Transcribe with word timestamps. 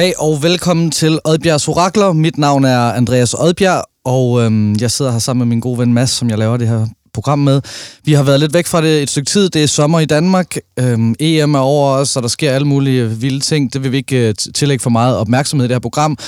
Goddag 0.00 0.20
og 0.20 0.42
velkommen 0.42 0.90
til 0.90 1.18
Oddbjergs 1.24 1.68
Orakler. 1.68 2.12
Mit 2.12 2.38
navn 2.38 2.64
er 2.64 2.78
Andreas 2.78 3.34
Oddbjerg, 3.34 3.84
og 4.04 4.40
øhm, 4.40 4.76
jeg 4.80 4.90
sidder 4.90 5.12
her 5.12 5.18
sammen 5.18 5.48
med 5.48 5.54
min 5.54 5.60
gode 5.60 5.78
ven 5.78 5.94
Mads, 5.94 6.10
som 6.10 6.30
jeg 6.30 6.38
laver 6.38 6.56
det 6.56 6.68
her 6.68 6.86
program 7.14 7.38
med. 7.38 7.60
Vi 8.04 8.12
har 8.12 8.22
været 8.22 8.40
lidt 8.40 8.54
væk 8.54 8.66
fra 8.66 8.82
det 8.82 9.02
et 9.02 9.10
stykke 9.10 9.30
tid. 9.30 9.50
Det 9.50 9.62
er 9.62 9.66
sommer 9.66 10.00
i 10.00 10.04
Danmark. 10.04 10.56
Øhm, 10.78 11.14
EM 11.20 11.54
er 11.54 11.58
over 11.58 11.90
os, 11.90 12.16
og 12.16 12.22
der 12.22 12.28
sker 12.28 12.52
alle 12.52 12.66
mulige 12.66 13.10
vilde 13.10 13.40
ting. 13.40 13.72
Det 13.72 13.82
vil 13.82 13.92
vi 13.92 13.96
ikke 13.96 14.28
uh, 14.28 14.52
tillægge 14.54 14.82
for 14.82 14.90
meget 14.90 15.16
opmærksomhed 15.16 15.64
i 15.64 15.68
det 15.68 15.74
her 15.74 15.80
program. 15.80 16.18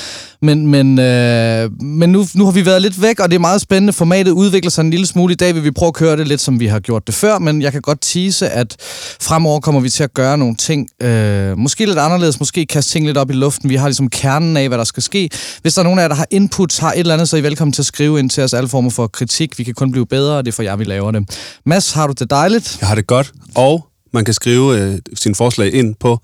Men, 0.43 0.67
men, 0.67 0.99
øh, 0.99 1.83
men 1.83 2.13
nu, 2.13 2.27
nu 2.35 2.45
har 2.45 2.53
vi 2.53 2.67
været 2.67 2.83
lidt 2.83 3.03
væk, 3.03 3.21
og 3.21 3.29
det 3.29 3.35
er 3.35 3.41
meget 3.41 3.61
spændende. 3.61 3.93
Formatet 3.93 4.33
udvikler 4.33 4.71
sig 4.71 4.83
en 4.83 4.91
lille 4.91 5.07
smule. 5.07 5.33
I 5.33 5.37
dag 5.37 5.55
vil 5.55 5.65
vi 5.65 5.71
prøve 5.71 5.89
at 5.89 5.95
køre 5.95 6.17
det 6.17 6.29
lidt, 6.29 6.41
som 6.41 6.61
vi 6.61 6.67
har 6.67 6.81
gjort 6.81 7.07
det 7.07 7.15
før, 7.15 7.39
men 7.39 7.63
jeg 7.63 7.73
kan 7.73 7.83
godt 7.83 7.99
tease, 8.01 8.49
at 8.49 8.77
fremover 9.21 9.61
kommer 9.61 9.81
vi 9.81 9.89
til 9.91 10.05
at 10.05 10.15
gøre 10.15 10.39
nogle 10.39 10.57
ting, 10.57 10.89
øh, 11.03 11.59
måske 11.59 11.87
lidt 11.87 11.99
anderledes, 11.99 12.39
måske 12.39 12.67
kaste 12.67 12.93
ting 12.93 13.07
lidt 13.07 13.19
op 13.19 13.31
i 13.31 13.33
luften. 13.33 13.71
Vi 13.71 13.77
har 13.77 13.89
ligesom 13.89 14.09
kernen 14.09 14.57
af, 14.57 14.69
hvad 14.69 14.79
der 14.79 14.85
skal 14.85 15.03
ske. 15.03 15.31
Hvis 15.63 15.75
der 15.75 15.81
er 15.81 15.85
nogen 15.85 15.99
af 15.99 16.03
jer, 16.03 16.09
der 16.09 16.15
har 16.15 16.27
inputs, 16.31 16.79
har 16.79 16.93
et 16.93 16.99
eller 16.99 17.15
andet, 17.15 17.29
så 17.29 17.37
er 17.37 17.41
I 17.41 17.43
velkommen 17.43 17.73
til 17.73 17.83
at 17.83 17.87
skrive 17.87 18.19
ind 18.19 18.31
til 18.31 18.43
os 18.43 18.55
alle 18.55 18.69
former 18.69 18.91
for 18.91 19.07
kritik. 19.07 19.59
Vi 19.59 19.65
kan 19.65 19.75
kun 19.75 19.93
blive 19.93 20.07
bedre, 20.07 20.37
og 20.37 20.45
det 20.45 20.55
får 20.55 20.63
jeg 20.63 20.72
jer, 20.73 20.77
vi 20.77 20.85
laver 20.85 21.11
det. 21.11 21.23
Mads, 21.67 21.93
har 21.93 22.07
du 22.07 22.15
det 22.19 22.31
dejligt? 22.31 22.79
Jeg 22.81 22.89
har 22.89 22.95
det 22.95 23.07
godt, 23.07 23.33
og 23.55 23.87
man 24.13 24.25
kan 24.25 24.35
skrive 24.35 24.79
øh, 24.81 24.99
sine 25.15 25.35
forslag 25.35 25.75
ind 25.75 25.95
på 25.95 26.19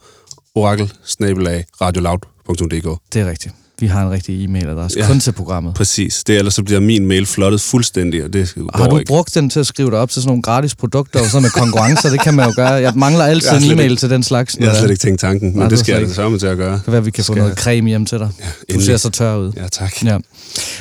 orakel 0.55 0.93
Det 3.13 3.23
er 3.23 3.31
rigtigt. 3.31 3.55
Vi 3.81 3.87
har 3.87 4.03
en 4.07 4.11
rigtig 4.11 4.45
e-mailadresse, 4.45 4.99
ja, 4.99 5.07
kun 5.07 5.21
til 5.21 5.33
programmet. 5.33 5.75
Præcis. 5.75 6.25
Det, 6.25 6.37
ellers 6.37 6.55
så 6.55 6.63
bliver 6.63 6.81
min 6.81 7.07
mail 7.07 7.27
flottet 7.27 7.61
fuldstændig, 7.61 8.25
og 8.25 8.33
det 8.33 8.55
Har 8.75 8.89
du 8.89 8.99
ikke. 8.99 9.09
brugt 9.09 9.35
den 9.35 9.51
til 9.51 9.61
at 9.61 9.67
skrive 9.67 9.91
dig 9.91 9.99
op 9.99 10.11
til 10.11 10.23
sådan 10.23 10.29
nogle 10.29 10.43
gratis 10.43 10.75
produkter 10.75 11.21
og 11.21 11.27
sådan 11.27 11.43
med 11.43 11.51
konkurrencer? 11.51 12.11
det 12.11 12.21
kan 12.21 12.35
man 12.35 12.47
jo 12.47 12.53
gøre. 12.57 12.69
Jeg 12.69 12.93
mangler 12.97 13.25
altid 13.25 13.51
jeg 13.53 13.63
en 13.63 13.73
e-mail 13.73 13.91
ikke, 13.91 14.01
til 14.01 14.11
den 14.11 14.23
slags. 14.23 14.57
Jeg 14.61 14.71
har 14.71 14.79
slet 14.79 14.91
ikke 14.91 15.01
tænkt 15.01 15.21
tanken, 15.21 15.51
men 15.51 15.59
Nej, 15.59 15.69
det 15.69 15.79
skal 15.79 15.93
jeg 15.93 16.17
da 16.17 16.29
med 16.29 16.39
til 16.39 16.47
at 16.47 16.57
gøre. 16.57 16.75
Det 16.75 16.85
kan 16.85 16.93
være, 16.93 17.05
vi 17.05 17.11
kan 17.11 17.25
få 17.25 17.35
noget 17.35 17.59
creme 17.59 17.89
hjem 17.89 18.07
til 18.07 18.19
dig. 18.19 18.29
Ja, 18.69 18.75
du 18.75 18.81
ser 18.81 18.97
så 18.97 19.11
tør 19.11 19.37
ud. 19.37 19.53
Ja, 19.57 19.69
tak. 19.69 20.05
Ja. 20.05 20.19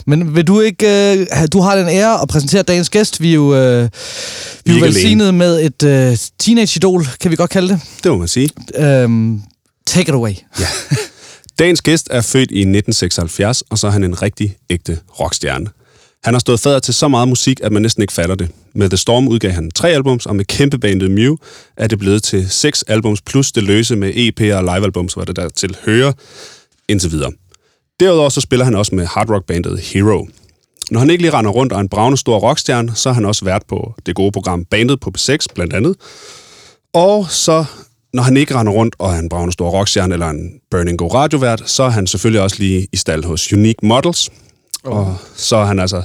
Men 0.06 0.36
vil 0.36 0.48
du 0.48 0.60
ikke... 0.60 1.28
Uh, 1.32 1.46
du 1.54 1.62
har 1.62 1.76
den 1.76 1.90
ære 1.90 2.22
at 2.22 2.28
præsentere 2.28 2.64
dagens 2.64 2.90
gæst. 2.90 3.22
Vi 3.22 3.30
er 3.30 3.34
jo, 3.34 3.44
uh, 3.44 3.54
vi 3.54 3.58
er 3.58 4.74
jo 4.74 4.86
velsignet 4.86 5.34
med 5.34 5.66
et 5.66 6.12
uh, 6.12 6.18
teenage-idol, 6.40 7.08
kan 7.22 7.32
vi 7.32 7.36
godt 7.36 7.50
kalde 7.50 7.70
det. 7.70 7.80
Det 8.04 8.12
må 8.12 8.18
man 8.18 8.28
sige. 8.28 8.50
Um, 9.04 9.42
take 9.88 10.10
it 10.10 10.16
away. 10.16 10.34
Ja. 10.60 10.68
Dagens 11.60 11.82
gæst 11.82 12.08
er 12.12 12.22
født 12.22 12.52
i 12.52 12.60
1976, 12.60 13.62
og 13.62 13.78
så 13.78 13.88
er 13.88 13.92
han 13.92 14.04
en 14.04 14.22
rigtig 14.22 14.58
ægte 14.70 15.00
rockstjerne. 15.20 15.68
Han 16.24 16.34
har 16.34 16.40
stået 16.40 16.60
fader 16.60 16.80
til 16.80 16.94
så 16.94 17.08
meget 17.08 17.28
musik, 17.28 17.60
at 17.64 17.72
man 17.72 17.82
næsten 17.82 18.02
ikke 18.02 18.14
fatter 18.14 18.36
det. 18.36 18.50
Med 18.74 18.90
The 18.90 18.98
Storm 18.98 19.28
udgav 19.28 19.52
han 19.52 19.72
tre 19.72 19.90
albums, 19.90 20.26
og 20.26 20.36
med 20.36 20.46
kæmpebandet 20.46 21.12
Mew 21.12 21.36
er 21.78 21.88
det 21.88 22.00
blevet 22.00 22.24
til 22.24 22.50
seks 22.50 22.84
albums, 22.84 23.22
plus 23.22 23.52
det 23.52 23.64
løse 23.64 23.96
med 23.96 24.14
EP'er 24.14 24.54
og 24.56 24.64
livealbums, 24.64 25.14
hvor 25.14 25.24
det 25.24 25.36
der 25.36 25.50
til 25.50 25.78
hører 25.86 26.14
indtil 26.88 27.12
videre. 27.12 27.32
Derudover 28.00 28.30
så 28.30 28.42
spiller 28.42 28.66
han 28.66 28.76
også 28.76 28.96
med 28.96 29.06
hardrock-bandet 29.06 29.80
Hero. 29.80 30.28
Når 30.92 31.00
han 31.00 31.10
ikke 31.10 31.24
lige 31.24 31.34
render 31.34 31.52
rundt 31.52 31.74
og 31.74 31.78
er 31.78 31.82
en 31.82 31.90
bravende 31.90 32.18
stor 32.18 32.40
rockstjerne, 32.40 32.96
så 32.96 33.10
har 33.10 33.14
han 33.14 33.26
også 33.26 33.46
vært 33.46 33.64
på 33.68 33.94
det 34.06 34.16
gode 34.16 34.32
program 34.32 34.66
Bandet 34.66 35.00
på 35.00 35.12
B6, 35.18 35.38
blandt 35.56 35.74
andet. 35.74 35.96
Og 36.94 37.28
så 37.30 37.66
når 38.14 38.24
han 38.24 38.38
ikke 38.38 38.56
render 38.56 38.74
rundt 38.74 38.96
og 39.00 39.14
er 39.14 39.20
en 39.20 39.30
bravende 39.30 39.54
stor 39.54 39.70
rockstjerne 39.70 40.14
eller 40.14 40.30
en 40.30 40.52
Burning 40.72 40.98
Go 40.98 41.08
radiovært, 41.08 41.64
så 41.66 41.84
er 41.84 41.90
han 41.90 42.08
selvfølgelig 42.08 42.42
også 42.42 42.56
lige 42.60 42.88
i 42.94 42.98
stald 42.98 43.24
hos 43.24 43.54
Unique 43.54 43.88
Models. 43.88 44.30
Oh. 44.84 44.98
Og 44.98 45.18
så 45.36 45.56
er 45.56 45.66
han 45.66 45.80
altså 45.80 46.04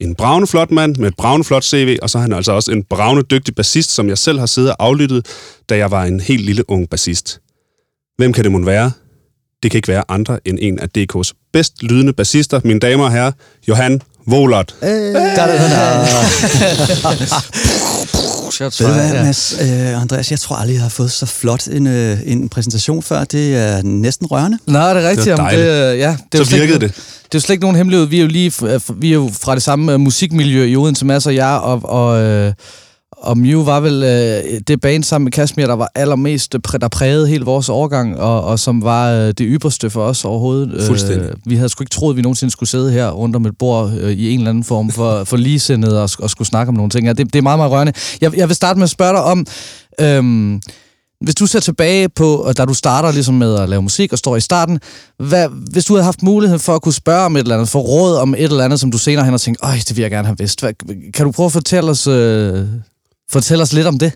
en 0.00 0.14
bravende 0.14 0.46
flot 0.46 0.70
mand 0.70 0.96
med 0.96 1.08
et 1.08 1.16
bravende 1.16 1.44
flot 1.44 1.64
CV, 1.64 1.98
og 2.02 2.10
så 2.10 2.18
er 2.18 2.22
han 2.22 2.32
altså 2.32 2.52
også 2.52 2.72
en 2.72 2.84
bravende 2.84 3.22
dygtig 3.22 3.54
bassist, 3.54 3.90
som 3.90 4.08
jeg 4.08 4.18
selv 4.18 4.38
har 4.38 4.46
siddet 4.46 4.70
og 4.70 4.76
aflyttet, 4.86 5.26
da 5.68 5.76
jeg 5.76 5.90
var 5.90 6.04
en 6.04 6.20
helt 6.20 6.44
lille 6.44 6.70
ung 6.70 6.90
bassist. 6.90 7.40
Hvem 8.16 8.32
kan 8.32 8.44
det 8.44 8.52
mon 8.52 8.66
være? 8.66 8.92
Det 9.62 9.70
kan 9.70 9.78
ikke 9.78 9.88
være 9.88 10.04
andre 10.08 10.38
end 10.44 10.58
en 10.62 10.78
af 10.78 10.88
DK's 10.98 11.32
bedst 11.52 11.82
lydende 11.82 12.12
bassister, 12.12 12.60
mine 12.64 12.80
damer 12.80 13.04
og 13.04 13.12
herrer, 13.12 13.32
Johan 13.68 14.02
Volert. 14.26 14.74
Øh. 14.82 14.88
shots 18.52 18.80
Ved 18.80 18.92
hvad, 18.92 19.12
ja. 19.12 19.22
Mads, 19.24 19.54
øh, 19.60 20.02
Andreas, 20.02 20.30
jeg 20.30 20.40
tror 20.40 20.56
aldrig, 20.56 20.74
jeg 20.74 20.82
har 20.82 20.88
fået 20.88 21.12
så 21.12 21.26
flot 21.26 21.66
en, 21.66 21.86
øh, 21.86 22.18
en 22.24 22.48
præsentation 22.48 23.02
før. 23.02 23.24
Det 23.24 23.56
er 23.56 23.82
næsten 23.82 24.26
rørende. 24.26 24.58
Nej, 24.66 24.94
det 24.94 25.04
er 25.04 25.08
rigtigt. 25.08 25.24
Det 25.26 25.32
var 25.32 25.50
dejligt. 25.50 25.66
Det, 25.66 25.98
ja, 25.98 26.16
det 26.32 26.46
så 26.46 26.56
virkede 26.56 26.80
det. 26.80 26.94
Det 26.94 27.38
er 27.38 27.38
jo 27.38 27.40
slet 27.40 27.54
ikke 27.54 27.64
nogen 27.64 27.76
hemmelighed. 27.76 28.06
Vi 28.06 28.16
er 28.18 28.22
jo 28.22 28.28
lige 28.28 28.52
vi 28.96 29.08
er 29.08 29.14
jo 29.14 29.30
fra 29.40 29.54
det 29.54 29.62
samme 29.62 29.98
musikmiljø 29.98 30.64
i 30.64 30.76
Odense, 30.76 31.04
Mads 31.04 31.26
og 31.26 31.34
jeg, 31.34 31.60
og, 31.62 31.80
og 31.84 32.22
øh, 32.22 32.52
og 33.22 33.38
Mew 33.38 33.64
var 33.64 33.80
vel 33.80 34.02
øh, 34.02 34.60
det 34.68 34.80
band 34.80 35.04
sammen 35.04 35.24
med 35.24 35.32
Kashmir, 35.32 35.66
der 35.66 35.74
var 35.74 35.90
allermest, 35.94 36.52
der 36.52 36.88
prægede 36.88 37.28
hele 37.28 37.44
vores 37.44 37.68
overgang, 37.68 38.20
og, 38.20 38.44
og 38.44 38.58
som 38.58 38.82
var 38.82 39.10
øh, 39.10 39.26
det 39.26 39.40
ypperste 39.40 39.90
for 39.90 40.04
os 40.04 40.24
overhovedet. 40.24 40.74
Øh, 40.74 40.82
Fuldstændig. 40.82 41.28
Øh, 41.28 41.34
vi 41.44 41.56
havde 41.56 41.68
sgu 41.68 41.82
ikke 41.82 41.90
troet, 41.90 42.12
at 42.12 42.16
vi 42.16 42.22
nogensinde 42.22 42.50
skulle 42.50 42.70
sidde 42.70 42.92
her 42.92 43.10
rundt 43.10 43.36
om 43.36 43.46
et 43.46 43.58
bord 43.58 43.92
øh, 44.00 44.12
i 44.12 44.30
en 44.30 44.38
eller 44.38 44.50
anden 44.50 44.64
form 44.64 44.90
for, 44.90 45.24
for 45.24 45.36
ligesindet 45.36 45.98
og, 45.98 46.10
og 46.18 46.30
skulle 46.30 46.48
snakke 46.48 46.68
om 46.68 46.74
nogle 46.74 46.90
ting. 46.90 47.06
Ja, 47.06 47.12
det, 47.12 47.32
det 47.32 47.38
er 47.38 47.42
meget, 47.42 47.58
meget 47.58 47.72
rørende. 47.72 47.92
Jeg, 48.20 48.36
jeg 48.36 48.48
vil 48.48 48.56
starte 48.56 48.78
med 48.78 48.84
at 48.84 48.90
spørge 48.90 49.12
dig 49.12 49.22
om... 49.22 49.46
Øh, 50.00 50.60
hvis 51.20 51.34
du 51.34 51.46
ser 51.46 51.60
tilbage 51.60 52.08
på, 52.08 52.52
da 52.56 52.64
du 52.64 52.74
starter 52.74 53.12
ligesom 53.12 53.34
med 53.34 53.54
at 53.54 53.68
lave 53.68 53.82
musik 53.82 54.12
og 54.12 54.18
står 54.18 54.36
i 54.36 54.40
starten, 54.40 54.80
hvad, 55.18 55.48
hvis 55.72 55.84
du 55.84 55.94
havde 55.94 56.04
haft 56.04 56.22
mulighed 56.22 56.58
for 56.58 56.74
at 56.74 56.82
kunne 56.82 56.92
spørge 56.92 57.24
om 57.24 57.36
et 57.36 57.40
eller 57.40 57.54
andet, 57.54 57.68
få 57.68 57.80
råd 57.80 58.16
om 58.16 58.34
et 58.34 58.42
eller 58.42 58.64
andet, 58.64 58.80
som 58.80 58.90
du 58.90 58.98
senere 58.98 59.24
hen 59.24 59.32
har 59.32 59.38
tænkt, 59.38 59.60
øj, 59.62 59.74
det 59.88 59.96
vil 59.96 60.02
jeg 60.02 60.10
gerne 60.10 60.26
have 60.26 60.38
vidst. 60.38 60.60
Hvad, 60.60 60.72
kan 61.14 61.26
du 61.26 61.32
prøve 61.32 61.46
at 61.46 61.52
fortælle 61.52 61.90
os, 61.90 62.06
øh, 62.06 62.66
Fortæl 63.32 63.60
os 63.60 63.72
lidt 63.72 63.86
om 63.86 63.98
det. 63.98 64.12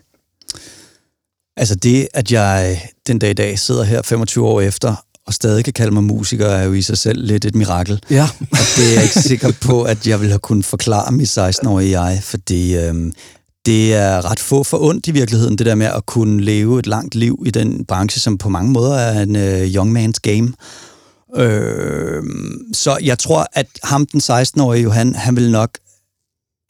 Altså 1.56 1.74
det, 1.74 2.08
at 2.14 2.32
jeg 2.32 2.82
den 3.06 3.18
dag 3.18 3.30
i 3.30 3.34
dag 3.34 3.58
sidder 3.58 3.84
her 3.84 4.02
25 4.02 4.46
år 4.46 4.60
efter, 4.60 5.04
og 5.26 5.34
stadig 5.34 5.64
kan 5.64 5.72
kalde 5.72 5.94
mig 5.94 6.04
musiker, 6.04 6.46
er 6.46 6.64
jo 6.64 6.72
i 6.72 6.82
sig 6.82 6.98
selv 6.98 7.26
lidt 7.26 7.44
et 7.44 7.54
mirakel. 7.54 8.02
Ja. 8.10 8.28
og 8.40 8.58
det 8.76 8.88
er 8.88 8.92
jeg 8.94 9.02
ikke 9.02 9.20
sikker 9.20 9.52
på, 9.60 9.82
at 9.82 10.06
jeg 10.06 10.20
ville 10.20 10.32
have 10.32 10.38
kunnet 10.38 10.64
forklare 10.64 11.12
mit 11.12 11.38
16-årige 11.38 12.00
jeg, 12.00 12.20
fordi 12.22 12.76
øhm, 12.76 13.12
det 13.66 13.94
er 13.94 14.30
ret 14.30 14.40
få 14.40 14.62
for 14.62 14.78
ondt 14.82 15.06
i 15.06 15.10
virkeligheden, 15.10 15.58
det 15.58 15.66
der 15.66 15.74
med 15.74 15.86
at 15.86 16.06
kunne 16.06 16.44
leve 16.44 16.78
et 16.78 16.86
langt 16.86 17.14
liv 17.14 17.42
i 17.46 17.50
den 17.50 17.84
branche, 17.84 18.20
som 18.20 18.38
på 18.38 18.48
mange 18.48 18.70
måder 18.70 18.94
er 18.94 19.22
en 19.22 19.36
øh, 19.36 19.74
young 19.74 19.98
man's 19.98 20.18
game. 20.22 20.52
Øh, 21.36 22.22
så 22.72 22.98
jeg 23.02 23.18
tror, 23.18 23.46
at 23.52 23.66
ham, 23.84 24.06
den 24.06 24.20
16-årige 24.20 24.82
Johan, 24.82 25.14
han 25.14 25.36
vil 25.36 25.50
nok 25.50 25.70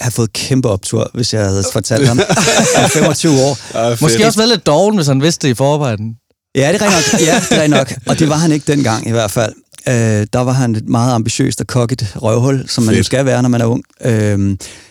have 0.00 0.12
fået 0.12 0.32
kæmpe 0.32 0.68
optur, 0.68 1.10
hvis 1.14 1.34
jeg 1.34 1.44
havde 1.44 1.64
fortalt 1.72 2.08
ham 2.08 2.20
om 2.84 2.90
25 2.90 3.32
år. 3.32 3.58
Ja, 3.74 3.96
Måske 4.00 4.26
også 4.26 4.38
været 4.38 4.48
lidt 4.48 4.66
doven, 4.66 4.96
hvis 4.96 5.06
han 5.06 5.22
vidste 5.22 5.46
det 5.46 5.52
i 5.52 5.54
forvejen. 5.54 6.16
Ja, 6.54 6.72
det 6.72 6.82
er 6.82 6.84
nok. 6.84 7.20
Ja, 7.20 7.42
det 7.50 7.64
er 7.64 7.68
nok. 7.68 7.92
Og 8.06 8.18
det 8.18 8.28
var 8.28 8.36
han 8.36 8.52
ikke 8.52 8.72
dengang 8.72 9.08
i 9.08 9.10
hvert 9.10 9.30
fald. 9.30 9.52
Øh, 9.88 10.26
der 10.32 10.40
var 10.40 10.52
han 10.52 10.74
et 10.74 10.88
meget 10.88 11.14
ambitiøst 11.14 11.60
og 11.60 11.66
kokket 11.66 12.16
røvhul, 12.16 12.68
som 12.68 12.84
man 12.84 12.94
jo 12.94 13.02
skal 13.02 13.24
være, 13.24 13.42
når 13.42 13.48
man 13.48 13.60
er 13.60 13.64
ung. 13.64 13.82
Øh, 14.04 14.38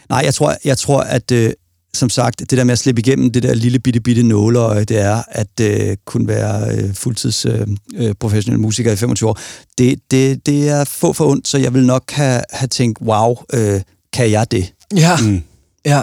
nej, 0.10 0.22
jeg 0.24 0.34
tror, 0.34 0.56
jeg 0.66 0.78
tror 0.78 1.02
at 1.02 1.32
øh, 1.32 1.54
som 1.96 2.10
sagt, 2.10 2.40
det 2.40 2.52
der 2.52 2.64
med 2.64 2.72
at 2.72 2.80
slippe 2.80 3.02
igennem 3.02 3.32
det 3.32 3.44
der 3.44 3.54
lille 3.54 3.80
bitte 3.80 4.00
bitte 4.00 4.24
nåleøje, 4.24 4.84
det 4.84 5.00
er 5.00 5.24
at 5.30 5.60
øh, 5.62 5.98
kunne 6.06 6.28
være 6.28 6.76
øh, 6.76 6.94
fuldtids 6.94 7.46
øh, 7.46 7.68
øh 7.98 8.14
professionel 8.20 8.60
musiker 8.60 8.92
i 8.92 8.96
25 8.96 9.30
år. 9.30 9.40
Det, 9.78 10.00
det, 10.12 10.46
det 10.46 10.70
er 10.70 10.84
få 10.84 11.14
for 11.14 11.26
ondt, 11.26 11.48
så 11.48 11.58
jeg 11.58 11.74
vil 11.74 11.86
nok 11.86 12.12
have, 12.12 12.42
have 12.50 12.68
tænkt, 12.68 13.00
wow, 13.02 13.36
øh, 13.54 13.82
kan 14.14 14.32
jeg 14.32 14.52
det? 14.52 14.74
Ja, 14.96 15.18
mm. 15.18 15.44
ja. 15.86 16.02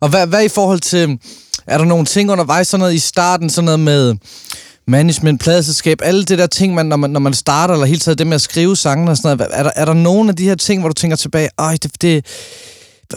Og 0.00 0.08
hvad, 0.08 0.26
hvad 0.26 0.44
i 0.44 0.48
forhold 0.48 0.80
til, 0.80 1.18
er 1.66 1.78
der 1.78 1.84
nogle 1.84 2.04
ting 2.04 2.30
undervejs, 2.30 2.66
sådan 2.66 2.80
noget 2.80 2.94
i 2.94 2.98
starten, 2.98 3.50
sådan 3.50 3.64
noget 3.64 3.80
med 3.80 4.14
management, 4.86 5.40
pladselskab, 5.40 5.98
alle 6.02 6.24
det 6.24 6.38
der 6.38 6.46
ting, 6.46 6.74
man, 6.74 6.86
når, 6.86 6.96
man, 6.96 7.10
når 7.10 7.20
man 7.20 7.34
starter, 7.34 7.74
eller 7.74 7.86
helt 7.86 8.02
taget 8.02 8.18
det 8.18 8.26
med 8.26 8.34
at 8.34 8.40
skrive 8.40 8.76
sange 8.76 9.10
og 9.10 9.16
sådan 9.16 9.38
noget, 9.38 9.50
er 9.54 9.62
der, 9.62 9.70
er 9.76 9.84
der 9.84 9.92
nogle 9.92 10.28
af 10.30 10.36
de 10.36 10.44
her 10.44 10.54
ting, 10.54 10.80
hvor 10.80 10.88
du 10.88 10.94
tænker 10.94 11.16
tilbage, 11.16 11.48
ej, 11.58 11.76
det, 11.82 12.02
det, 12.02 12.26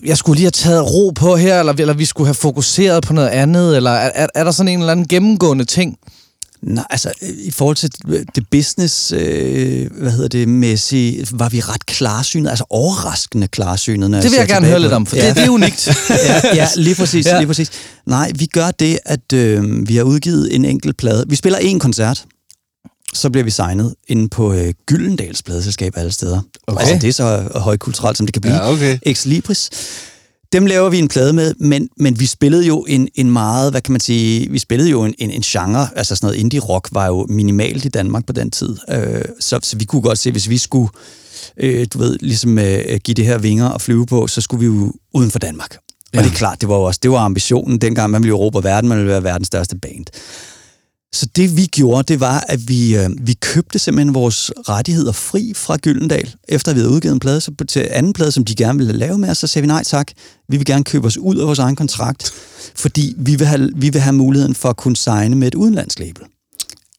jeg 0.06 0.18
skulle 0.18 0.36
lige 0.36 0.46
have 0.46 0.52
taget 0.52 0.94
ro 0.94 1.10
på 1.10 1.36
her, 1.36 1.60
eller, 1.60 1.74
eller 1.74 1.94
vi 1.94 2.06
skulle 2.06 2.28
have 2.28 2.34
fokuseret 2.34 3.04
på 3.04 3.14
noget 3.14 3.28
andet, 3.28 3.76
eller 3.76 3.92
er, 3.92 4.12
er, 4.16 4.28
er 4.36 4.44
der 4.44 4.52
sådan 4.52 4.68
en 4.68 4.80
eller 4.80 4.92
anden 4.92 5.08
gennemgående 5.08 5.66
ting? 5.66 5.98
Nej, 6.62 6.86
altså 6.90 7.12
i 7.22 7.52
forhold 7.52 7.76
til 7.76 7.92
det 8.36 8.50
business, 8.52 9.12
øh, 9.12 9.92
hvad 9.92 10.12
hedder 10.12 10.28
det, 10.28 10.48
mæssigt, 10.48 11.40
var 11.40 11.50
vi 11.50 11.60
ret 11.60 11.86
klarsynet, 11.86 12.50
altså 12.50 12.66
overraskende 12.70 13.48
klarsynet. 13.48 14.12
det 14.12 14.24
vil 14.24 14.32
jeg, 14.32 14.40
jeg 14.40 14.48
gerne 14.48 14.68
høre 14.68 14.80
lidt 14.80 14.94
om, 14.94 15.06
for 15.06 15.16
ja. 15.16 15.28
det, 15.28 15.36
det 15.36 15.46
er 15.46 15.50
unikt. 15.50 15.88
ja, 16.10 16.56
ja, 16.56 16.68
lige 16.76 16.96
præcis, 16.96 17.26
ja. 17.26 17.38
lige 17.38 17.48
præcis. 17.48 17.72
Nej, 18.06 18.32
vi 18.36 18.46
gør 18.46 18.72
det, 18.72 19.00
at 19.06 19.34
øh, 19.34 19.88
vi 19.88 19.96
har 19.96 20.04
udgivet 20.04 20.56
en 20.56 20.66
enkelt 20.66 20.98
plade. 20.98 21.26
Vi 21.30 21.36
spiller 21.36 21.60
en 21.60 21.80
koncert, 21.80 22.26
så 23.14 23.30
bliver 23.30 23.44
vi 23.44 23.52
signet 23.52 23.96
inde 24.08 24.30
på 24.30 24.54
øh, 24.54 24.74
Gyldendals 24.86 25.44
pladeselskab 25.44 25.94
alle 25.98 26.12
steder. 26.12 26.42
Okay. 26.68 26.80
Altså, 26.80 26.96
det 26.96 27.10
er 27.10 27.14
så 27.14 27.50
højkulturelt, 27.56 28.18
som 28.18 28.26
det 28.26 28.34
kan 28.34 28.42
blive. 28.42 28.56
Ja, 28.56 28.72
okay. 28.72 28.98
Ex 29.04 29.26
Libris. 29.26 29.70
Dem 30.54 30.66
laver 30.66 30.90
vi 30.90 31.00
en 31.00 31.08
plade 31.08 31.34
med, 31.34 31.54
men, 31.60 31.90
men 31.98 32.20
vi 32.20 32.26
spillede 32.26 32.66
jo 32.66 32.86
en, 32.90 33.08
en 33.16 33.32
meget, 33.32 33.72
hvad 33.72 33.82
kan 33.82 33.92
man 33.92 34.02
sige, 34.02 34.52
vi 34.52 34.60
spillede 34.60 34.90
jo 34.90 35.04
en, 35.04 35.14
en, 35.18 35.32
en 35.32 35.42
genre, 35.42 35.88
altså 35.96 36.16
sådan 36.16 36.28
noget 36.28 36.40
indie-rock 36.40 36.90
var 36.92 37.08
jo 37.08 37.26
minimalt 37.30 37.86
i 37.86 37.90
Danmark 37.90 38.26
på 38.26 38.34
den 38.34 38.52
tid. 38.52 38.78
Øh, 38.90 39.22
så, 39.40 39.60
så 39.64 39.78
vi 39.78 39.86
kunne 39.86 40.02
godt 40.02 40.18
se, 40.18 40.32
hvis 40.32 40.50
vi 40.50 40.58
skulle, 40.58 40.90
øh, 41.58 41.88
du 41.94 41.98
ved, 41.98 42.18
ligesom 42.22 42.60
øh, 42.60 43.00
give 43.04 43.16
det 43.16 43.26
her 43.26 43.38
vinger 43.38 43.68
og 43.68 43.82
flyve 43.82 44.06
på, 44.06 44.28
så 44.28 44.42
skulle 44.42 44.60
vi 44.60 44.66
jo 44.66 44.94
uden 45.14 45.32
for 45.32 45.40
Danmark. 45.40 45.78
Ja. 46.14 46.18
Og 46.20 46.24
det 46.24 46.32
er 46.32 46.36
klart, 46.36 46.62
det 46.62 46.70
var 46.70 46.76
jo 46.76 46.84
også, 46.84 47.00
det 47.04 47.12
var 47.12 47.18
ambitionen 47.18 47.78
dengang, 47.78 48.12
man 48.12 48.24
ville 48.24 48.30
jo 48.30 48.38
råbe 48.38 48.64
verden, 48.64 48.90
man 48.90 48.98
ville 48.98 49.12
være 49.12 49.24
verdens 49.24 49.48
største 49.48 49.78
band. 49.78 50.06
Så 51.14 51.26
det 51.36 51.58
vi 51.58 51.66
gjorde, 51.66 52.04
det 52.04 52.20
var, 52.20 52.46
at 52.48 52.68
vi, 52.68 52.96
øh, 52.98 53.10
vi 53.20 53.34
købte 53.34 53.80
simpelthen 53.80 54.14
vores 54.14 54.52
rettigheder 54.70 55.12
fri 55.12 55.54
fra 55.56 55.78
Gyldendal. 55.78 56.36
Efter 56.48 56.74
vi 56.74 56.80
havde 56.80 56.92
udgivet 56.92 57.14
en 57.14 57.20
plade 57.20 57.42
så 57.42 57.52
til 57.68 57.88
anden 57.92 58.14
plade, 58.14 58.32
som 58.32 58.46
de 58.46 58.56
gerne 58.56 58.78
ville 58.78 58.94
lave 58.94 59.18
med 59.18 59.30
os, 59.30 59.38
så 59.38 59.48
sagde 59.48 59.64
vi 59.64 59.68
nej 59.68 59.84
tak. 59.84 60.12
Vi 60.50 60.58
vil 60.58 60.66
gerne 60.66 60.84
købe 60.84 61.08
os 61.08 61.18
ud 61.18 61.36
af 61.36 61.48
vores 61.48 61.60
egen 61.60 61.76
kontrakt, 61.76 62.34
fordi 62.76 63.16
vi 63.18 63.36
vil 63.36 63.48
have, 63.48 63.70
vi 63.76 63.90
vil 63.90 64.02
have 64.02 64.14
muligheden 64.14 64.56
for 64.56 64.70
at 64.70 64.78
kunne 64.78 64.96
signe 64.96 65.36
med 65.36 65.48
et 65.48 65.56
udenlandslabel. 65.56 66.24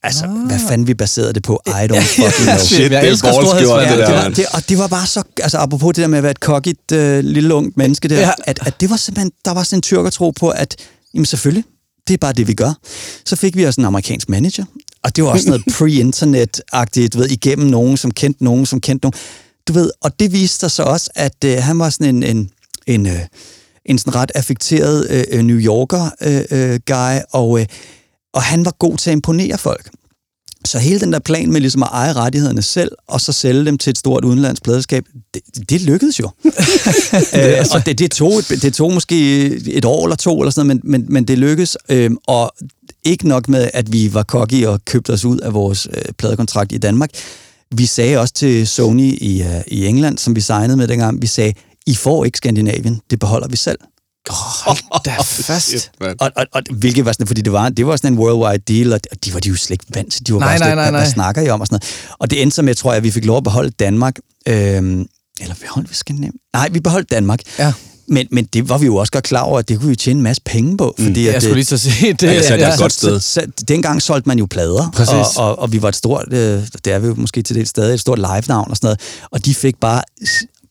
Altså, 0.03 0.25
ah. 0.25 0.47
hvad 0.47 0.59
fanden 0.69 0.87
vi 0.87 0.95
baserede 0.95 1.33
det 1.33 1.43
på? 1.43 1.63
I 1.67 1.71
don't 1.71 2.01
fucking 2.01 2.49
know. 2.49 2.59
Shit, 2.67 2.91
det 2.91 2.97
er 2.97 3.01
ballsgjort, 3.01 3.59
det 3.59 3.69
der, 3.69 4.07
det 4.07 4.15
var, 4.15 4.29
det, 4.29 4.47
og 4.53 4.69
det 4.69 4.79
var 4.79 4.87
bare 4.87 5.07
så, 5.07 5.23
altså 5.43 5.59
apropos 5.59 5.95
det 5.95 6.03
der 6.03 6.09
med 6.09 6.19
at 6.19 6.23
være 6.23 6.31
et 6.31 6.41
kokkigt 6.41 6.93
øh, 6.93 7.25
lille 7.25 7.55
ungt 7.55 7.77
menneske 7.77 8.09
der, 8.09 8.21
ja. 8.21 8.31
at, 8.45 8.59
at 8.67 8.81
det 8.81 8.91
var 8.91 8.97
simpelthen, 8.97 9.33
der 9.45 9.51
var 9.51 9.63
sådan 9.63 9.79
en 9.79 9.83
tyrkertro 9.83 10.31
på, 10.31 10.49
at 10.49 10.77
jamen 11.15 11.27
selvfølgelig, 11.27 11.65
det 12.09 12.15
er 12.15 12.19
bare 12.19 12.33
det, 12.33 12.49
vi 12.49 12.55
gør. 12.55 12.73
Så 13.25 13.37
fik 13.37 13.57
vi 13.57 13.65
også 13.65 13.81
en 13.81 13.85
amerikansk 13.85 14.29
manager, 14.29 14.65
og 15.03 15.17
det 15.17 15.25
var 15.25 15.31
også 15.31 15.49
noget 15.49 15.65
pre-internet-agtigt, 15.79 17.19
ved, 17.19 17.27
igennem 17.31 17.67
nogen, 17.67 17.97
som 17.97 18.11
kendte 18.11 18.45
nogen, 18.45 18.67
som 18.67 18.81
kendte 18.81 19.05
nogen. 19.05 19.19
Du 19.69 19.73
ved, 19.73 19.91
og 20.01 20.21
det 20.21 20.33
viste 20.33 20.69
sig 20.69 20.85
også, 20.85 21.11
at 21.15 21.45
øh, 21.45 21.57
han 21.59 21.79
var 21.79 21.91
sådan 21.91 22.17
en, 22.17 22.23
en, 22.23 22.51
en, 22.87 23.07
øh, 23.07 23.21
en 23.85 23.99
sådan 23.99 24.15
ret 24.15 24.33
affekteret 24.35 25.27
øh, 25.31 25.43
New 25.43 25.59
Yorker-guy, 25.59 26.47
øh, 26.53 26.73
øh, 26.73 26.81
guy, 26.87 27.21
og, 27.33 27.61
øh, 27.61 27.67
og 28.33 28.43
han 28.43 28.65
var 28.65 28.75
god 28.79 28.97
til 28.97 29.11
at 29.11 29.15
imponere 29.15 29.59
folk. 29.59 29.91
Så 30.65 30.79
hele 30.79 31.01
den 31.01 31.13
der 31.13 31.19
plan 31.19 31.53
med 31.53 31.61
ligesom 31.61 31.83
at 31.83 31.89
eje 31.93 32.13
rettighederne 32.13 32.63
selv, 32.63 32.93
og 33.09 33.21
så 33.21 33.33
sælge 33.33 33.65
dem 33.65 33.79
til 33.79 33.91
et 33.91 33.99
stort 33.99 34.25
udenlandsk 34.25 34.63
pladeskab, 34.63 35.05
det, 35.35 35.43
det 35.71 35.81
lykkedes 35.81 36.21
jo. 36.21 36.31
øh, 37.39 37.67
og 37.75 37.87
det, 37.87 37.99
det, 37.99 38.11
tog, 38.11 38.33
det 38.49 38.75
tog 38.75 38.93
måske 38.93 39.47
et 39.73 39.85
år 39.85 40.05
eller 40.05 40.17
to, 40.17 40.41
eller 40.41 40.51
sådan 40.51 40.67
noget, 40.67 40.85
men, 40.85 40.91
men, 41.03 41.13
men 41.13 41.25
det 41.25 41.39
lykkedes. 41.39 41.77
Øh, 41.89 42.11
og 42.27 42.53
ikke 43.05 43.29
nok 43.29 43.49
med, 43.49 43.71
at 43.75 43.93
vi 43.93 44.15
var 44.15 44.23
cocky 44.23 44.67
og 44.67 44.85
købte 44.85 45.13
os 45.13 45.25
ud 45.25 45.39
af 45.39 45.55
vores 45.55 45.89
øh, 45.95 46.03
pladekontrakt 46.19 46.73
i 46.73 46.79
Danmark. 46.79 47.11
Vi 47.75 47.87
sagde 47.87 48.19
også 48.19 48.35
til 48.35 48.67
Sony 48.67 49.19
i, 49.21 49.43
uh, 49.43 49.61
i 49.67 49.87
England, 49.87 50.19
som 50.19 50.37
vi 50.37 50.41
signede 50.41 50.77
med 50.77 50.89
dengang, 50.89 51.23
vi 51.23 51.27
sagde, 51.27 51.53
I 51.87 51.95
får 51.95 52.25
ikke 52.25 52.37
Skandinavien, 52.37 53.01
det 53.11 53.19
beholder 53.19 53.49
vi 53.49 53.57
selv. 53.57 53.79
Hold 54.31 55.03
da 55.05 55.17
fast. 55.21 55.91
og, 56.21 56.31
og, 56.37 56.47
og, 56.53 56.63
hvilket 56.71 57.05
var 57.05 57.13
sådan, 57.13 57.27
fordi 57.27 57.41
det 57.43 57.53
var, 57.53 57.69
det 57.69 57.87
var 57.87 57.97
sådan 57.97 58.13
en 58.13 58.19
worldwide 58.19 58.59
deal, 58.75 58.93
og 58.93 59.01
de 59.25 59.35
var 59.35 59.41
de 59.41 59.49
jo 59.49 59.57
slet 59.57 59.71
ikke 59.71 59.85
vant 59.95 60.13
til. 60.13 60.27
De 60.27 60.33
var 60.33 60.39
nej, 60.39 60.49
bare 60.49 60.59
nej, 60.59 60.67
slet, 60.69 60.77
nej, 60.77 60.91
nej. 60.91 61.01
hvad 61.01 61.11
snakker 61.11 61.43
I 61.43 61.49
om? 61.49 61.61
Og, 61.61 61.67
sådan 61.67 61.75
noget. 61.75 62.17
og 62.19 62.31
det 62.31 62.43
endte 62.43 62.55
så 62.55 62.63
med, 62.63 62.75
tror 62.75 62.91
jeg, 62.93 62.97
at 62.97 63.03
vi 63.05 63.11
fik 63.11 63.25
lov 63.25 63.37
at 63.37 63.45
beholde 63.45 63.71
Danmark. 63.71 64.17
Øhm, 64.49 65.07
eller 65.41 65.55
beholdt 65.61 65.91
vi 65.91 65.95
Skandinavien? 65.95 66.35
Nej, 66.55 66.69
vi 66.73 66.81
beholdt 66.81 67.11
Danmark. 67.11 67.41
Ja. 67.59 67.73
Men, 68.09 68.27
men 68.31 68.45
det 68.45 68.69
var 68.69 68.79
vi 68.79 68.87
jo 68.87 68.97
også 68.97 69.13
godt 69.13 69.25
klar 69.25 69.41
over, 69.43 69.59
at 69.59 69.69
det 69.69 69.79
kunne 69.79 69.89
vi 69.89 69.97
tjene 69.97 70.19
en 70.19 70.23
masse 70.23 70.43
penge 70.45 70.77
på. 70.77 70.95
Fordi 70.99 71.23
Mm. 71.23 71.27
at, 71.29 71.33
Jeg 71.35 71.43
skulle 71.43 71.55
lige 71.55 71.65
så 71.65 71.79
sige 71.79 72.13
det. 72.13 72.23
Ja, 72.27 72.35
det 72.57 72.63
er 72.63 72.73
et 72.73 72.79
godt 72.79 72.93
sted. 72.93 73.21
Så, 73.21 73.41
så, 73.59 73.65
dengang 73.69 74.03
solgte 74.03 74.29
man 74.29 74.39
jo 74.39 74.47
plader, 74.51 74.91
Præcis. 74.95 75.15
og, 75.15 75.27
og, 75.37 75.59
og 75.59 75.73
vi 75.73 75.83
var 75.83 75.89
et 75.89 75.97
stort, 75.97 76.25
øh, 76.31 76.63
det 76.85 76.87
er 76.93 76.99
vi 76.99 77.07
jo 77.07 77.15
måske 77.15 77.43
til 77.43 77.57
det 77.57 77.69
stadig, 77.69 77.95
et 77.95 78.01
stort 78.01 78.19
live-navn 78.19 78.71
og 78.71 78.77
sådan 78.77 78.87
noget, 78.87 79.01
og 79.31 79.45
de 79.45 79.55
fik 79.55 79.77
bare 79.81 80.03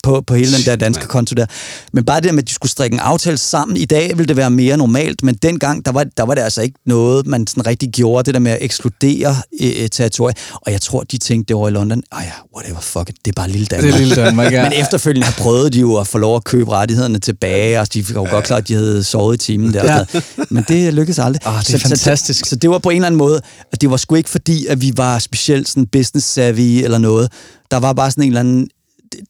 på, 0.03 0.21
på 0.27 0.36
hele 0.36 0.57
den 0.57 0.65
der 0.65 0.75
danske 0.75 1.06
konto 1.06 1.33
der. 1.33 1.45
Men 1.94 2.06
bare 2.06 2.21
det 2.21 2.33
med, 2.33 2.44
at 2.44 2.50
de 2.50 2.53
skulle 2.53 2.71
strikke 2.71 2.94
en 2.94 3.00
aftale 3.00 3.38
sammen, 3.38 3.77
i 3.77 3.86
dag 3.86 4.18
ville 4.18 4.27
det 4.27 4.38
være 4.38 4.50
mere 4.50 4.77
normalt, 4.77 5.24
men 5.24 5.36
dengang, 5.36 5.86
der 5.86 5.92
var, 5.92 6.03
der 6.03 6.24
var 6.24 6.36
det 6.36 6.42
altså 6.42 6.62
ikke 6.62 6.80
noget, 6.86 7.27
man 7.27 7.48
sådan 7.48 7.68
rigtig 7.68 7.89
gjorde, 7.89 8.24
det 8.25 8.33
der 8.33 8.39
med 8.39 8.51
at 8.51 8.57
ekskludere 8.62 9.36
øh, 9.62 9.89
territoriet. 9.89 10.38
Og 10.53 10.71
jeg 10.71 10.81
tror, 10.81 11.03
de 11.03 11.18
tænkte 11.18 11.48
det 11.48 11.56
over 11.56 11.68
i 11.68 11.71
London, 11.71 12.03
ah 12.12 12.24
ja, 12.25 12.31
whatever, 12.56 12.80
fuck 12.80 13.09
it, 13.09 13.15
det 13.25 13.31
er 13.31 13.36
bare 13.36 13.50
lille 13.50 13.65
Danmark. 13.65 13.88
Det 13.88 13.94
er 13.94 14.00
lille 14.00 14.15
Danmark, 14.15 14.51
ja. 14.51 14.63
Men 14.69 14.74
efterfølgende 14.74 15.25
har 15.25 15.44
prøvet 15.44 15.74
de 15.74 15.80
jo 15.80 15.95
at 15.95 16.07
få 16.07 16.18
lov 16.18 16.36
at 16.36 16.44
købe 16.44 16.71
rettighederne 16.71 17.19
tilbage, 17.19 17.80
og 17.80 17.94
de 17.94 18.04
fik 18.04 18.15
jo 18.15 18.27
godt 18.30 18.45
klart, 18.45 18.62
at 18.62 18.68
de 18.68 18.74
havde 18.74 19.04
sovet 19.04 19.36
i 19.36 19.45
timen 19.45 19.74
der. 19.74 20.06
Ja. 20.13 20.21
Men 20.50 20.65
det 20.68 20.94
lykkedes 20.94 21.19
aldrig. 21.19 21.47
Ah, 21.47 21.63
det 21.63 21.74
er 21.74 21.80
fantastisk. 21.80 22.45
Så, 22.45 22.50
så, 22.50 22.56
det 22.56 22.69
var 22.69 22.77
på 22.80 22.89
en 22.89 22.95
eller 22.95 23.07
anden 23.07 23.18
måde, 23.18 23.42
at 23.71 23.81
det 23.81 23.92
var 23.92 23.97
sgu 23.97 24.15
ikke 24.15 24.30
fordi, 24.30 24.65
at 24.65 24.81
vi 24.81 24.94
var 24.95 25.19
specielt 25.19 25.69
sådan 25.69 25.86
business 25.86 26.27
savvy 26.27 26.83
eller 26.83 26.97
noget. 26.97 27.31
Der 27.71 27.77
var 27.77 27.94
bare 27.94 28.12
sådan 28.12 28.24
en 28.24 28.30
eller 28.30 28.39
anden 28.39 28.68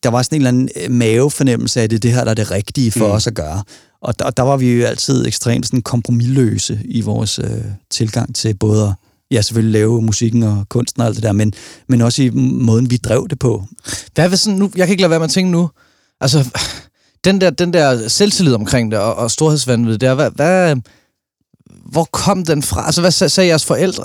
der 0.03 0.09
var 0.09 0.21
sådan 0.21 0.35
en 0.35 0.41
eller 0.41 0.49
anden 0.49 0.69
øh, 0.75 0.91
mavefornemmelse 0.91 1.81
af, 1.81 1.89
det 1.89 2.03
det 2.03 2.13
her, 2.13 2.23
der 2.23 2.31
er 2.31 2.35
det 2.35 2.51
rigtige 2.51 2.91
for 2.91 3.07
mm. 3.07 3.13
os 3.13 3.27
at 3.27 3.33
gøre. 3.33 3.63
Og 4.01 4.19
der, 4.19 4.29
der 4.29 4.43
var 4.43 4.57
vi 4.57 4.73
jo 4.73 4.85
altid 4.85 5.27
ekstremt 5.27 5.65
sådan 5.65 5.81
kompromilløse 5.81 6.79
i 6.85 7.01
vores 7.01 7.39
øh, 7.39 7.45
tilgang 7.89 8.35
til 8.35 8.57
både 8.57 8.87
at 8.87 8.93
ja, 9.31 9.41
selvfølgelig 9.41 9.73
lave 9.73 10.01
musikken 10.01 10.43
og 10.43 10.65
kunsten 10.69 11.01
og 11.01 11.07
alt 11.07 11.15
det 11.15 11.23
der, 11.23 11.31
men, 11.31 11.53
men 11.87 12.01
også 12.01 12.23
i 12.23 12.29
måden, 12.29 12.91
vi 12.91 12.97
drev 12.97 13.27
det 13.29 13.39
på. 13.39 13.65
Hvad 14.15 14.29
vil 14.29 14.37
sådan, 14.37 14.59
nu, 14.59 14.71
jeg 14.75 14.87
kan 14.87 14.93
ikke 14.93 15.01
lade 15.01 15.09
være 15.09 15.19
med 15.19 15.25
at 15.25 15.31
tænke 15.31 15.51
nu, 15.51 15.69
altså, 16.21 16.49
den 17.23 17.41
der, 17.41 17.49
den 17.49 17.73
der 17.73 18.07
selvtillid 18.07 18.53
omkring 18.53 18.91
det, 18.91 18.99
og, 18.99 19.15
og 19.15 19.31
storhedsvandvid, 19.31 19.97
der, 19.97 20.13
hvad, 20.13 20.31
hvad, 20.31 20.75
hvor 21.85 22.03
kom 22.03 22.45
den 22.45 22.63
fra? 22.63 22.85
Altså, 22.85 23.01
hvad 23.01 23.11
sagde 23.11 23.47
jeres 23.49 23.65
forældre? 23.65 24.03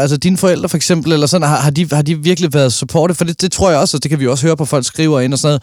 Altså, 0.00 0.16
dine 0.16 0.36
forældre 0.36 0.68
for 0.68 0.76
eksempel, 0.76 1.12
eller 1.12 1.26
sådan, 1.26 1.48
har, 1.48 1.56
har, 1.56 1.70
de, 1.70 1.88
har 1.92 2.02
de 2.02 2.18
virkelig 2.18 2.54
været 2.54 2.72
supportive? 2.72 3.14
For 3.14 3.24
det, 3.24 3.40
det 3.40 3.52
tror 3.52 3.70
jeg 3.70 3.78
også, 3.78 3.96
og 3.96 4.02
det 4.02 4.10
kan 4.10 4.20
vi 4.20 4.26
også 4.26 4.46
høre 4.46 4.56
på, 4.56 4.64
folk 4.64 4.86
skriver 4.86 5.20
ind 5.20 5.32
og 5.32 5.38
sådan 5.38 5.60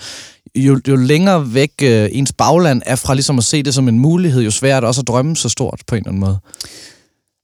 noget. 0.55 0.65
Jo, 0.65 0.79
jo 0.87 0.95
længere 0.95 1.53
væk 1.53 1.71
øh, 1.81 2.09
ens 2.11 2.33
bagland 2.33 2.81
er 2.85 2.95
fra 2.95 3.13
ligesom 3.13 3.37
at 3.37 3.43
se 3.43 3.63
det 3.63 3.73
som 3.73 3.87
en 3.87 3.99
mulighed, 3.99 4.41
jo 4.41 4.51
sværere 4.51 4.75
er 4.75 4.79
det 4.79 4.87
også 4.87 5.01
at 5.01 5.07
drømme 5.07 5.35
så 5.35 5.49
stort 5.49 5.81
på 5.87 5.95
en 5.95 5.99
eller 5.99 6.09
anden 6.09 6.19
måde. 6.19 6.39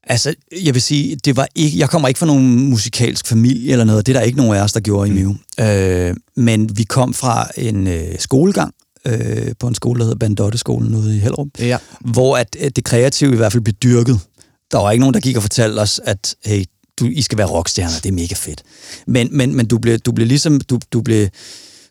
Altså, 0.08 0.34
jeg 0.64 0.74
vil 0.74 0.82
sige, 0.82 1.16
det 1.16 1.36
var 1.36 1.48
ikke, 1.56 1.80
jeg 1.80 1.90
kommer 1.90 2.08
ikke 2.08 2.18
fra 2.18 2.26
nogen 2.26 2.70
musikalsk 2.70 3.28
familie 3.28 3.72
eller 3.72 3.86
noget. 3.86 4.06
Det 4.06 4.16
er 4.16 4.20
der 4.20 4.26
ikke 4.26 4.38
nogen 4.38 4.56
af 4.56 4.64
os, 4.64 4.74
der 4.74 4.80
gjorde 4.80 5.12
mm. 5.12 5.18
i 5.18 5.20
Miu. 5.20 5.36
Øh, 5.60 6.16
men 6.36 6.78
vi 6.78 6.84
kom 6.84 7.14
fra 7.14 7.48
en 7.58 7.88
øh, 7.88 8.20
skolegang, 8.20 8.74
øh, 9.08 9.54
på 9.60 9.68
en 9.68 9.76
skole, 9.76 10.00
der 10.00 10.06
hedder 10.06 10.18
Bandotteskolen 10.20 10.96
ude 10.96 11.16
i 11.16 11.20
Hellerup, 11.20 11.48
Ja. 11.60 11.78
hvor 12.02 12.38
at, 12.38 12.56
at 12.60 12.76
det 12.76 12.84
kreative 12.84 13.34
i 13.34 13.36
hvert 13.36 13.52
fald 13.52 13.64
blev 13.64 13.74
dyrket. 13.74 14.20
Der 14.72 14.78
var 14.78 14.92
ikke 14.92 15.00
nogen, 15.00 15.14
der 15.14 15.20
gik 15.20 15.36
og 15.36 15.42
fortalte 15.42 15.80
os, 15.80 16.02
at 16.04 16.36
hey, 16.46 16.64
du, 17.00 17.06
I 17.06 17.22
skal 17.22 17.38
være 17.38 17.48
rockstjerner, 17.48 18.00
det 18.04 18.10
er 18.10 18.14
mega 18.14 18.36
fedt. 18.36 18.64
Men, 19.08 19.30
men, 19.32 19.56
men 19.56 19.66
du, 19.68 19.78
blev, 19.78 19.98
du 20.00 20.12
blev 20.12 20.28
ligesom, 20.28 20.62
du, 20.62 20.80
du, 20.94 21.02
blev, 21.02 21.28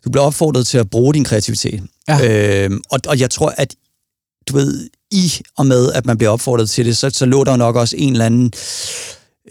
du 0.05 0.09
blev 0.09 0.23
opfordret 0.23 0.67
til 0.67 0.77
at 0.77 0.89
bruge 0.89 1.13
din 1.13 1.23
kreativitet. 1.23 1.83
Ja. 2.07 2.65
Øh, 2.65 2.71
og, 2.89 2.99
og 3.07 3.19
jeg 3.19 3.29
tror, 3.29 3.53
at 3.57 3.75
du 4.49 4.55
ved, 4.55 4.89
i 5.11 5.33
og 5.57 5.65
med, 5.65 5.91
at 5.93 6.05
man 6.05 6.17
bliver 6.17 6.29
opfordret 6.29 6.69
til 6.69 6.85
det, 6.85 6.97
så, 6.97 7.09
så 7.09 7.25
lå 7.25 7.43
der 7.43 7.55
nok 7.55 7.75
også 7.75 7.95
en 7.97 8.11
eller 8.11 8.25
anden 8.25 8.51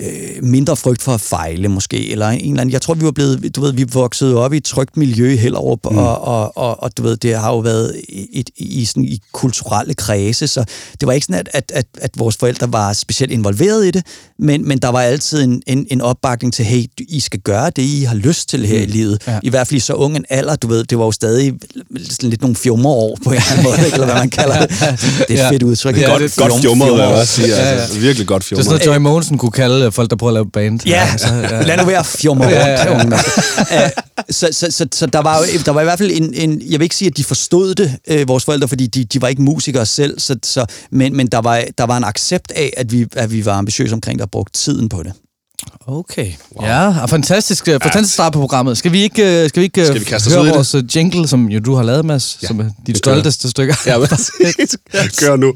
øh, 0.01 0.43
mindre 0.43 0.77
frygt 0.77 1.03
for 1.03 1.13
at 1.15 1.21
fejle 1.21 1.69
måske, 1.69 2.11
eller 2.11 2.29
en 2.29 2.41
eller 2.51 2.61
anden, 2.61 2.73
jeg 2.73 2.83
tror, 2.83 2.95
vi 2.95 3.05
var 3.05 3.11
blevet, 3.11 3.57
du 3.57 3.61
ved, 3.61 3.73
vi 3.73 3.85
voksede 3.93 4.37
op 4.37 4.53
i 4.53 4.57
et 4.57 4.65
trygt 4.65 4.97
miljø 4.97 5.33
i 5.33 5.37
Hellerup, 5.37 5.79
mm. 5.91 5.99
og, 5.99 6.21
og, 6.21 6.57
og, 6.59 6.83
og, 6.83 6.97
du 6.97 7.03
ved, 7.03 7.17
det 7.17 7.35
har 7.39 7.51
jo 7.51 7.59
været 7.59 7.97
i, 8.09 8.41
i, 8.57 8.65
i, 8.81 8.85
sådan, 8.85 9.05
i 9.05 9.21
kulturelle 9.33 9.95
kredse, 9.95 10.47
så 10.47 10.65
det 11.01 11.07
var 11.07 11.13
ikke 11.13 11.25
sådan, 11.25 11.41
at, 11.41 11.49
at, 11.53 11.73
at, 11.75 11.87
at 12.01 12.11
vores 12.19 12.37
forældre 12.37 12.73
var 12.73 12.93
specielt 12.93 13.33
involveret 13.33 13.87
i 13.87 13.91
det, 13.91 14.07
men, 14.39 14.69
men 14.69 14.79
der 14.79 14.89
var 14.89 15.01
altid 15.01 15.43
en, 15.43 15.63
en, 15.67 15.87
en 15.91 16.01
opbakning 16.01 16.55
til, 16.55 16.65
hey, 16.65 16.85
I 17.09 17.21
skal 17.21 17.41
gøre 17.41 17.71
det, 17.77 17.83
I 17.83 18.03
har 18.03 18.15
lyst 18.15 18.49
til 18.49 18.67
her 18.67 18.77
mm. 18.79 18.83
i 18.83 18.87
livet. 18.87 19.23
Ja. 19.27 19.39
I 19.43 19.49
hvert 19.49 19.67
fald 19.69 19.77
i 19.77 19.81
så 19.81 19.93
ung 19.95 20.17
en 20.17 20.25
alder, 20.31 20.57
du 20.57 20.67
ved, 20.69 20.85
det 20.85 20.99
var 20.99 21.05
jo 21.05 21.13
stadig 21.13 21.55
sådan 22.11 22.31
lidt 22.31 22.41
nogle 22.41 22.57
fjummerår 22.57 23.19
på 23.25 23.31
en 23.31 23.37
eller 23.37 23.51
anden 23.51 23.65
måde, 23.65 23.77
ikke? 23.85 23.95
eller 23.95 24.07
hvad 24.07 24.15
man 24.17 24.31
kalder 24.31 24.67
det. 24.67 24.71
Det 25.29 25.31
er 25.31 25.35
et 25.35 25.39
Ja. 25.39 25.51
fedt 25.51 25.63
udtryk. 25.63 25.97
Ja, 26.01 26.11
Godt, 26.11 26.23
det- 26.23 26.37
godt 26.37 26.61
fjumret, 26.61 26.91
vil 26.93 26.99
jeg 26.99 27.07
fjummer. 27.07 27.21
også. 27.21 27.43
Ja, 27.43 27.49
ja. 27.49 27.55
Altså, 27.55 27.99
virkelig 27.99 28.27
godt 28.27 28.43
Det 28.51 28.59
er 28.59 28.63
sådan 28.63 28.71
noget, 28.87 28.87
Joy 28.87 28.97
Mogensen 29.03 29.39
kunne 29.39 29.51
kalde 29.53 29.84
øh, 29.87 29.93
folk, 29.93 30.11
der 30.11 30.17
prøver 30.17 30.31
at 30.31 30.35
lave 30.35 30.51
band. 30.51 30.81
Ja, 30.87 31.09
Altså, 31.13 31.35
ja. 31.35 31.63
lad 31.63 31.77
nu 31.77 31.85
være 31.85 32.05
fjummer 32.05 32.45
rundt, 32.45 32.57
Ja, 32.57 32.93
ja, 32.93 32.99
ja. 33.71 33.85
Øh, 33.85 33.91
så, 34.31 34.49
så, 34.53 34.67
så, 34.71 34.87
så 34.93 35.07
der 35.07 35.19
var 35.23 35.39
jo 35.39 35.45
der 35.65 35.73
var 35.73 35.81
i 35.81 35.85
hvert 35.85 35.99
fald 35.99 36.11
en, 36.15 36.35
en, 36.35 36.63
jeg 36.71 36.81
vil 36.81 36.83
ikke 36.83 36.97
sige, 36.97 37.09
at 37.09 37.17
de 37.17 37.25
forstod 37.25 37.75
det, 37.75 37.97
øh, 38.09 38.29
vores 38.29 38.45
forældre, 38.45 38.69
fordi 38.69 38.87
de, 38.87 39.05
de 39.05 39.23
var 39.23 39.29
ikke 39.29 39.43
musikere 39.43 39.87
selv, 39.87 40.21
så, 40.21 40.37
så, 40.43 40.67
men, 40.91 41.17
men 41.17 41.27
der, 41.27 41.39
var, 41.39 41.65
der 41.79 41.85
var 41.85 41.97
en 41.97 42.05
accept 42.05 42.53
af, 42.57 42.73
at 42.77 42.93
vi, 42.93 43.07
at 43.17 43.33
vi 43.33 43.45
var 43.45 43.53
ambitiøse 43.53 43.95
omkring 43.95 44.19
det 44.19 44.23
og 44.25 44.31
brugte 44.31 44.59
tiden 44.59 44.89
på 44.89 45.03
det. 45.03 45.13
Okay. 45.87 46.33
Wow. 46.57 46.67
Ja, 46.69 47.03
og 47.03 47.11
fantastisk, 47.11 47.69
ja. 47.69 47.73
fantastisk 47.75 48.15
start 48.15 48.33
på 48.33 48.39
programmet. 48.41 48.79
Skal 48.79 48.93
vi 48.93 49.03
ikke, 49.03 49.43
øh, 49.43 49.49
skal 49.49 49.61
vi 49.61 49.65
ikke 49.65 49.81
øh, 49.81 49.87
Skal 49.87 50.01
vi 50.01 50.05
kaste 50.05 50.31
høre 50.31 50.45
det? 50.47 50.55
vores 50.55 50.75
øh, 50.75 50.97
jingle, 50.97 51.29
som 51.29 51.47
jo 51.47 51.61
du 51.61 51.75
har 51.75 51.83
lavet, 51.83 52.05
Mads, 52.05 52.39
ja, 52.43 52.47
som 52.47 52.61
er 52.61 52.65
dit 52.65 52.73
det 52.87 52.95
gør 52.95 53.13
stolteste 53.13 53.51
stykker? 53.51 53.75
Ja, 53.87 53.99
præcis. 54.07 54.77
Kør 55.19 55.37
nu. 55.37 55.53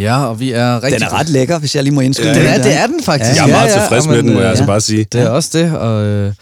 Ja, 0.00 0.24
og 0.24 0.40
vi 0.40 0.52
er 0.52 0.82
rigtig... 0.82 1.00
Den 1.00 1.08
er 1.08 1.12
ret 1.18 1.28
lækker, 1.28 1.58
hvis 1.58 1.74
jeg 1.76 1.82
lige 1.84 1.94
må 1.94 2.00
indskyde. 2.00 2.28
Ja, 2.28 2.34
Den 2.34 2.42
ja. 2.42 2.54
er, 2.54 2.62
det 2.62 2.74
er 2.76 2.86
den 2.86 3.02
faktisk. 3.04 3.36
Jeg 3.36 3.44
er 3.48 3.52
meget 3.52 3.72
tilfreds 3.72 4.06
med 4.06 4.16
men, 4.16 4.24
den, 4.24 4.32
må 4.34 4.38
jeg 4.40 4.44
øh, 4.44 4.50
altså 4.50 4.66
bare 4.66 4.80
sige. 4.80 5.06
Det 5.12 5.20
er 5.20 5.28
også 5.28 5.58
det, 5.58 5.72
og 5.72 6.02
øh, 6.06 6.32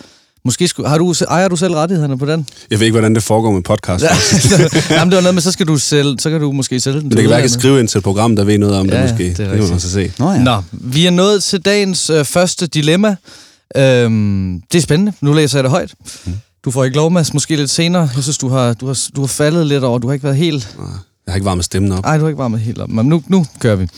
måske 0.45 0.69
skulle, 0.69 0.89
har 0.89 0.99
du, 0.99 1.15
ejer 1.31 1.49
du 1.49 1.57
selv 1.57 1.75
rettighederne 1.75 2.19
på 2.19 2.27
den? 2.27 2.47
Jeg 2.71 2.79
ved 2.81 2.87
ikke, 2.87 2.95
hvordan 2.99 3.15
det 3.15 3.23
foregår 3.23 3.53
med 3.53 3.63
podcast. 3.63 4.05
Ja. 4.05 4.09
Jamen, 4.97 5.11
det 5.11 5.17
var 5.17 5.23
noget 5.23 5.35
med, 5.35 5.43
så 5.43 5.53
skal 5.53 5.67
du 5.67 5.77
sælge, 5.79 6.17
så 6.19 6.31
kan 6.31 6.41
du 6.41 6.53
måske 6.53 6.81
sælge 6.81 6.97
den. 7.01 7.09
Men 7.09 7.11
det 7.11 7.21
kan 7.21 7.31
være, 7.31 7.39
at 7.39 7.43
jeg 7.43 7.51
kan 7.51 7.61
skrive 7.61 7.81
ind 7.81 7.89
til 7.89 7.99
et 7.99 8.05
program, 8.05 8.37
der 8.37 8.45
ved 8.45 8.59
noget 8.59 8.77
om 8.77 8.87
Ja, 8.87 8.93
det 8.93 8.99
ja, 8.99 9.03
måske. 9.11 9.25
det 9.25 9.31
er 9.31 9.35
Det, 9.37 9.47
må 9.47 9.53
rigtigt. 9.53 9.71
man 9.71 9.81
så 9.81 9.91
se. 9.91 10.13
Nå 10.19 10.31
ja. 10.33 10.39
Nå, 10.43 10.63
vi 10.73 11.07
er 11.07 11.11
nået 11.11 11.43
til 11.43 11.61
dagens 11.61 12.11
øh, 12.11 12.25
første 12.25 12.67
dilemma. 12.67 13.17
Øhm, 13.77 14.61
det 14.73 14.79
er 14.79 14.83
spændende. 14.83 15.13
Nu 15.21 15.33
læser 15.33 15.59
jeg 15.59 15.63
det 15.65 15.71
højt. 15.71 15.95
Mm. 16.27 16.33
Du 16.65 16.71
får 16.71 16.85
ikke 16.85 16.97
lov, 16.97 17.11
Mads, 17.11 17.35
måske 17.35 17.57
lidt 17.57 17.71
senere. 17.71 18.11
Jeg 18.17 18.23
synes, 18.23 18.39
du 18.39 18.49
har, 18.49 18.73
du 18.73 18.87
har, 18.87 18.99
du 19.17 19.21
har 19.21 19.29
faldet 19.29 19.67
lidt 19.67 19.85
over. 19.85 19.99
Du 19.99 20.07
har 20.07 20.13
ikke 20.15 20.25
været 20.25 20.37
helt... 20.37 20.77
Jeg 21.29 21.33
har 21.33 21.37
ikke 21.37 21.47
varmet 21.47 21.65
stemmen 21.65 21.93
op. 21.93 22.05
Nej, 22.05 22.17
du 22.17 22.23
har 22.23 22.29
ikke 22.29 22.39
varmet 22.39 22.61
helt 22.61 22.79
op. 22.79 22.89
Men 22.89 23.07
nu, 23.07 23.23
nu 23.27 23.47
kører 23.61 23.77
vi. 23.77 23.89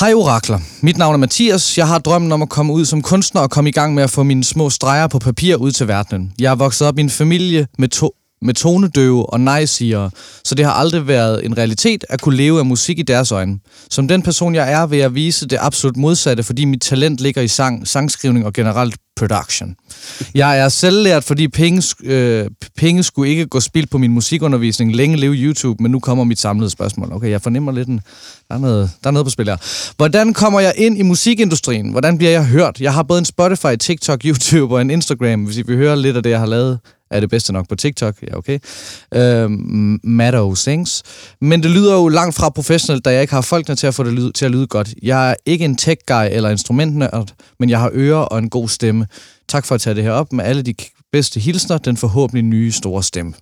Hej 0.00 0.14
orakler. 0.14 0.58
Mit 0.80 0.98
navn 0.98 1.14
er 1.14 1.18
Mathias. 1.18 1.78
Jeg 1.78 1.88
har 1.88 1.98
drømmen 1.98 2.32
om 2.32 2.42
at 2.42 2.48
komme 2.48 2.72
ud 2.72 2.84
som 2.84 3.02
kunstner 3.02 3.40
og 3.40 3.50
komme 3.50 3.70
i 3.70 3.72
gang 3.72 3.94
med 3.94 4.02
at 4.02 4.10
få 4.10 4.22
mine 4.22 4.44
små 4.44 4.70
streger 4.70 5.06
på 5.06 5.18
papir 5.18 5.56
ud 5.56 5.72
til 5.72 5.88
verdenen. 5.88 6.32
Jeg 6.38 6.50
er 6.50 6.54
vokset 6.54 6.88
op 6.88 6.98
i 6.98 7.00
en 7.00 7.10
familie 7.10 7.66
med, 7.78 7.88
to 7.88 8.14
med 8.44 8.54
tonedøve 8.54 9.32
og 9.32 9.40
nej-sigere, 9.40 10.10
så 10.44 10.54
det 10.54 10.64
har 10.64 10.72
aldrig 10.72 11.06
været 11.06 11.44
en 11.44 11.58
realitet 11.58 12.04
at 12.08 12.20
kunne 12.20 12.36
leve 12.36 12.58
af 12.58 12.66
musik 12.66 12.98
i 12.98 13.02
deres 13.02 13.32
øjne. 13.32 13.58
Som 13.90 14.08
den 14.08 14.22
person, 14.22 14.54
jeg 14.54 14.72
er, 14.72 14.86
vil 14.86 14.98
jeg 14.98 15.14
vise 15.14 15.46
det 15.46 15.58
absolut 15.60 15.96
modsatte, 15.96 16.42
fordi 16.42 16.64
mit 16.64 16.82
talent 16.82 17.20
ligger 17.20 17.42
i 17.42 17.48
sang, 17.48 17.88
sangskrivning 17.88 18.46
og 18.46 18.52
generelt 18.52 18.94
production. 19.16 19.76
Jeg 20.34 20.58
er 20.58 20.68
selvlært, 20.68 21.24
fordi 21.24 21.48
penge, 21.48 21.82
øh, 22.02 22.46
penge 22.76 23.02
skulle 23.02 23.30
ikke 23.30 23.46
gå 23.46 23.60
spild 23.60 23.86
på 23.86 23.98
min 23.98 24.10
musikundervisning. 24.10 24.96
Længe 24.96 25.16
leve 25.16 25.34
YouTube, 25.34 25.82
men 25.82 25.92
nu 25.92 26.00
kommer 26.00 26.24
mit 26.24 26.38
samlede 26.38 26.70
spørgsmål. 26.70 27.12
Okay, 27.12 27.30
jeg 27.30 27.42
fornemmer 27.42 27.72
lidt 27.72 27.88
en... 27.88 28.00
Der 28.48 28.54
er 28.54 28.58
noget, 28.58 28.90
der 29.02 29.08
er 29.08 29.12
noget 29.12 29.26
på 29.26 29.30
spil 29.30 29.48
her. 29.48 29.56
Hvordan 29.96 30.32
kommer 30.32 30.60
jeg 30.60 30.72
ind 30.76 30.98
i 30.98 31.02
musikindustrien? 31.02 31.90
Hvordan 31.90 32.18
bliver 32.18 32.30
jeg 32.30 32.46
hørt? 32.46 32.80
Jeg 32.80 32.94
har 32.94 33.02
både 33.02 33.18
en 33.18 33.24
Spotify, 33.24 33.76
TikTok, 33.80 34.20
YouTube 34.24 34.74
og 34.74 34.80
en 34.80 34.90
Instagram, 34.90 35.44
hvis 35.44 35.56
I 35.56 35.62
vil 35.62 35.76
høre 35.76 36.00
lidt 36.00 36.16
af 36.16 36.22
det, 36.22 36.30
jeg 36.30 36.38
har 36.38 36.46
lavet 36.46 36.78
er 37.10 37.20
det 37.20 37.30
bedste 37.30 37.52
nok 37.52 37.68
på 37.68 37.76
TikTok, 37.76 38.14
ja 38.22 38.36
okay. 38.36 38.58
Øh, 39.14 39.50
Maddow 40.04 40.54
Sings. 40.54 41.02
Men 41.40 41.62
det 41.62 41.70
lyder 41.70 41.94
jo 41.94 42.08
langt 42.08 42.34
fra 42.34 42.48
professionelt, 42.48 43.04
da 43.04 43.12
jeg 43.12 43.20
ikke 43.20 43.34
har 43.34 43.40
folkene 43.40 43.76
til 43.76 43.86
at 43.86 43.94
få 43.94 44.04
det 44.04 44.12
lyde, 44.12 44.32
til 44.32 44.44
at 44.44 44.50
lyde 44.50 44.66
godt. 44.66 44.94
Jeg 45.02 45.30
er 45.30 45.34
ikke 45.46 45.64
en 45.64 45.78
tech-guy 45.80 46.28
eller 46.30 46.50
instrumentnørd, 46.50 47.32
men 47.58 47.70
jeg 47.70 47.80
har 47.80 47.90
ører 47.92 48.16
og 48.16 48.38
en 48.38 48.50
god 48.50 48.68
stemme. 48.68 49.06
Tak 49.48 49.66
for 49.66 49.74
at 49.74 49.80
tage 49.80 49.94
det 49.94 50.02
her 50.02 50.10
op 50.10 50.32
med 50.32 50.44
alle 50.44 50.62
de 50.62 50.74
bedste 51.12 51.40
hilsner, 51.40 51.78
den 51.78 51.96
forhåbentlig 51.96 52.44
nye 52.44 52.72
store 52.72 53.02
stemme. 53.02 53.34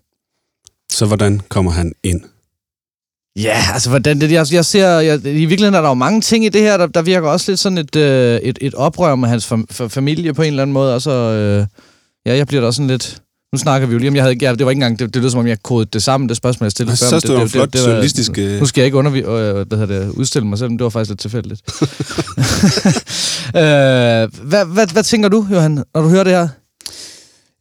Så 0.93 1.07
hvordan 1.07 1.41
kommer 1.49 1.73
han 1.73 1.93
ind? 2.03 2.21
Ja, 3.37 3.57
altså 3.73 3.89
hvordan 3.89 4.21
det, 4.21 4.33
jeg, 4.33 4.47
jeg 4.53 4.65
ser, 4.65 4.89
jeg, 4.89 5.27
i 5.27 5.45
virkeligheden 5.45 5.75
er 5.75 5.81
der 5.81 5.89
jo 5.89 5.95
mange 5.95 6.21
ting 6.21 6.45
i 6.45 6.49
det 6.49 6.61
her, 6.61 6.77
der, 6.77 6.87
der 6.87 7.03
virker 7.03 7.29
også 7.29 7.51
lidt 7.51 7.61
sådan 7.61 7.79
et, 7.79 7.97
øh, 7.97 8.41
et, 8.43 8.59
et 8.61 8.75
oprør 8.75 9.15
med 9.15 9.29
hans 9.29 9.47
fam, 9.47 9.69
familie 9.69 10.35
på 10.35 10.43
en 10.43 10.49
eller 10.49 10.63
anden 10.63 10.73
måde, 10.73 10.95
og 10.95 11.03
så, 11.03 11.11
øh, 11.11 11.67
ja, 12.27 12.37
jeg 12.37 12.47
bliver 12.47 12.61
da 12.61 12.67
også 12.67 12.77
sådan 12.77 12.89
lidt, 12.89 13.23
nu 13.53 13.59
snakker 13.59 13.87
vi 13.87 13.93
jo 13.93 13.99
lige 13.99 14.09
om, 14.09 14.17
jeg 14.17 14.25
havde, 14.25 14.37
ja, 14.43 14.55
det 14.55 14.65
var 14.65 14.71
ikke 14.71 14.79
engang, 14.79 14.99
det, 14.99 15.15
det 15.15 15.23
lød 15.23 15.31
som 15.31 15.41
om, 15.41 15.47
jeg 15.47 15.63
kodede 15.63 15.91
det 15.93 16.03
sammen, 16.03 16.29
det 16.29 16.37
spørgsmål, 16.37 16.65
jeg 16.65 16.73
stillede 16.73 16.97
før. 16.97 17.07
Så 17.07 17.17
det, 17.17 17.29
det, 17.29 17.41
det, 17.41 17.51
flot 17.51 17.73
det, 17.73 17.73
det, 17.73 17.87
journalistisk... 17.87 18.37
Det 18.37 18.61
nu 18.61 18.67
skal 18.67 18.81
jeg 18.81 18.87
ikke 18.87 18.97
undervi, 18.99 19.19
øh, 19.19 19.69
hvad 19.69 19.87
det, 19.87 20.11
udstille 20.11 20.47
mig 20.47 20.59
selv, 20.59 20.71
men 20.71 20.79
det 20.79 20.85
var 20.85 20.91
faktisk 20.91 21.11
lidt 21.11 21.21
tilfældigt. 21.21 21.63
øh, 23.63 24.49
hvad, 24.49 24.65
hvad, 24.65 24.93
hvad 24.93 25.03
tænker 25.03 25.29
du, 25.29 25.47
Johan, 25.51 25.85
når 25.95 26.03
du 26.03 26.09
hører 26.09 26.25
det 26.25 26.33
her? 26.33 26.49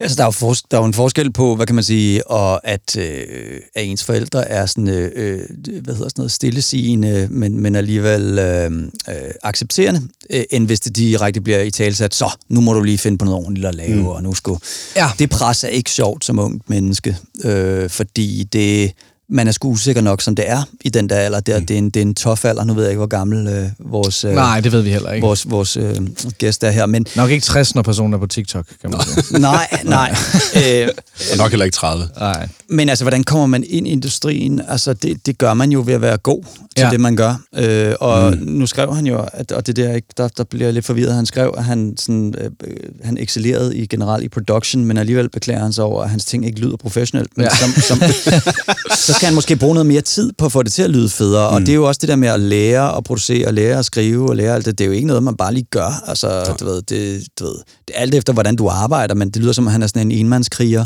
Altså, 0.01 0.15
der 0.15 0.24
er, 0.24 0.27
jo 0.27 0.31
for, 0.31 0.53
der 0.72 0.77
er 0.77 0.81
jo 0.81 0.86
en 0.86 0.93
forskel 0.93 1.31
på, 1.31 1.55
hvad 1.55 1.65
kan 1.65 1.75
man 1.75 1.84
sige, 1.84 2.27
og 2.27 2.67
at, 2.67 2.98
øh, 2.98 3.60
at 3.75 3.86
ens 3.86 4.03
forældre 4.03 4.48
er 4.48 4.65
sådan, 4.65 4.88
øh, 4.88 5.12
øh 5.15 5.39
hvad 5.65 5.93
hedder 5.93 6.10
sådan 6.10 6.13
noget, 6.17 6.31
stillesigende, 6.31 7.27
men, 7.31 7.60
men 7.60 7.75
alligevel 7.75 8.39
øh, 8.39 8.72
øh, 9.10 9.31
accepterende, 9.43 10.01
øh, 10.29 10.43
end 10.51 10.65
hvis 10.65 10.79
det 10.79 10.96
direkte 10.96 11.41
bliver 11.41 11.62
i 11.62 11.72
talsat, 11.72 12.15
så 12.15 12.29
nu 12.50 12.62
må 12.62 12.74
du 12.74 12.81
lige 12.81 12.98
finde 12.98 13.17
på 13.17 13.25
noget 13.25 13.39
ordentligt 13.39 13.67
at 13.67 13.75
lave, 13.75 13.96
mm. 13.96 14.08
og 14.08 14.24
nu 14.24 14.34
skal... 14.34 14.53
Ja. 14.96 15.10
Det 15.20 15.29
pres 15.29 15.63
er 15.63 15.67
ikke 15.67 15.91
sjovt 15.91 16.25
som 16.25 16.39
ungt 16.39 16.70
menneske, 16.70 17.17
øh, 17.43 17.89
fordi 17.89 18.43
det 18.43 18.91
man 19.31 19.47
er 19.47 19.51
sgu 19.51 19.69
usikker 19.69 20.01
nok, 20.01 20.21
som 20.21 20.35
det 20.35 20.50
er 20.50 20.63
i 20.81 20.89
den 20.89 21.09
der 21.09 21.15
alder. 21.15 21.39
Der, 21.39 21.59
mm. 21.59 21.65
det, 21.65 21.73
er 21.73 21.77
en, 21.77 21.89
det 21.89 22.00
er 22.00 22.01
en 22.01 22.15
tof 22.15 22.45
alder. 22.45 22.63
Nu 22.63 22.73
ved 22.73 22.83
jeg 22.83 22.91
ikke, 22.91 22.97
hvor 22.97 23.07
gammel 23.07 23.47
øh, 23.47 23.69
vores, 23.79 24.25
øh, 24.25 24.33
Nej, 24.33 24.59
det 24.59 24.71
ved 24.71 24.81
vi 24.81 24.89
heller 24.89 25.11
ikke. 25.11 25.25
vores, 25.25 25.50
vores 25.50 25.77
øh, 25.77 25.95
gæst 26.38 26.63
er 26.63 26.71
her. 26.71 26.85
Men, 26.85 27.05
nok 27.15 27.29
ikke 27.29 27.43
60, 27.45 27.75
når 27.75 27.81
personer 27.81 28.17
på 28.17 28.27
TikTok, 28.27 28.65
kan 28.81 28.91
man 28.91 29.00
sige. 29.23 29.39
nej, 29.39 29.67
nej. 29.83 30.15
øh, 30.65 30.88
og 31.31 31.38
nok 31.38 31.50
heller 31.51 31.65
ikke 31.65 31.75
30. 31.75 32.07
Nej. 32.19 32.47
Men 32.69 32.89
altså, 32.89 33.03
hvordan 33.03 33.23
kommer 33.23 33.45
man 33.45 33.63
ind 33.67 33.88
i 33.88 33.91
industrien? 33.91 34.61
Altså, 34.67 34.93
det, 34.93 35.25
det 35.25 35.38
gør 35.38 35.53
man 35.53 35.71
jo 35.71 35.83
ved 35.85 35.93
at 35.93 36.01
være 36.01 36.17
god 36.17 36.43
til 36.75 36.83
ja. 36.83 36.89
det, 36.89 37.00
man 37.00 37.15
gør. 37.15 37.41
Øh, 37.55 37.93
og 38.00 38.31
mm. 38.31 38.43
nu 38.47 38.65
skrev 38.65 38.95
han 38.95 39.07
jo, 39.07 39.25
at, 39.33 39.51
og 39.51 39.67
det 39.67 39.75
der, 39.75 40.00
der, 40.17 40.27
der 40.27 40.43
bliver 40.43 40.71
lidt 40.71 40.85
forvirret, 40.85 41.13
han 41.13 41.25
skrev, 41.25 41.53
at 41.57 41.63
han, 41.63 41.93
sådan, 41.97 42.33
øh, 42.38 42.51
han 43.03 43.17
excellerede 43.17 43.77
i 43.77 43.85
generelt 43.85 44.23
i 44.23 44.29
production, 44.29 44.85
men 44.85 44.97
alligevel 44.97 45.29
beklager 45.29 45.61
han 45.61 45.73
sig 45.73 45.83
over, 45.83 46.03
at 46.03 46.09
hans 46.09 46.25
ting 46.25 46.45
ikke 46.45 46.59
lyder 46.59 46.77
professionelt. 46.77 47.38
Men 47.38 47.43
ja. 47.43 47.55
som, 47.55 47.69
som, 47.81 47.97
så 49.07 49.20
skal 49.21 49.27
han 49.27 49.35
måske 49.35 49.55
bruge 49.55 49.73
noget 49.73 49.85
mere 49.85 50.01
tid 50.01 50.31
på 50.37 50.45
at 50.45 50.51
få 50.51 50.63
det 50.63 50.73
til 50.73 50.83
at 50.83 50.89
lyde 50.89 51.09
federe. 51.09 51.49
Mm. 51.49 51.55
Og 51.55 51.61
det 51.61 51.69
er 51.69 51.73
jo 51.73 51.87
også 51.87 51.99
det 52.01 52.09
der 52.09 52.15
med 52.15 52.27
at 52.27 52.39
lære 52.39 52.97
at 52.97 53.03
producere, 53.03 53.47
og 53.47 53.53
lære 53.53 53.79
at 53.79 53.85
skrive 53.85 54.29
og 54.29 54.35
lære 54.35 54.55
alt 54.55 54.65
det. 54.65 54.77
Det 54.77 54.83
er 54.83 54.87
jo 54.87 54.91
ikke 54.91 55.07
noget, 55.07 55.23
man 55.23 55.35
bare 55.35 55.53
lige 55.53 55.67
gør. 55.71 56.03
Altså, 56.07 56.55
du 56.59 56.65
ved, 56.65 56.81
det, 56.81 57.23
du 57.39 57.43
ved, 57.43 57.55
det 57.87 57.95
er 57.95 58.01
alt 58.01 58.15
efter, 58.15 58.33
hvordan 58.33 58.55
du 58.55 58.67
arbejder, 58.67 59.15
men 59.15 59.29
det 59.29 59.41
lyder 59.41 59.53
som, 59.53 59.67
at 59.67 59.71
han 59.71 59.83
er 59.83 59.87
sådan 59.87 60.11
en 60.11 60.11
enmandskriger. 60.11 60.85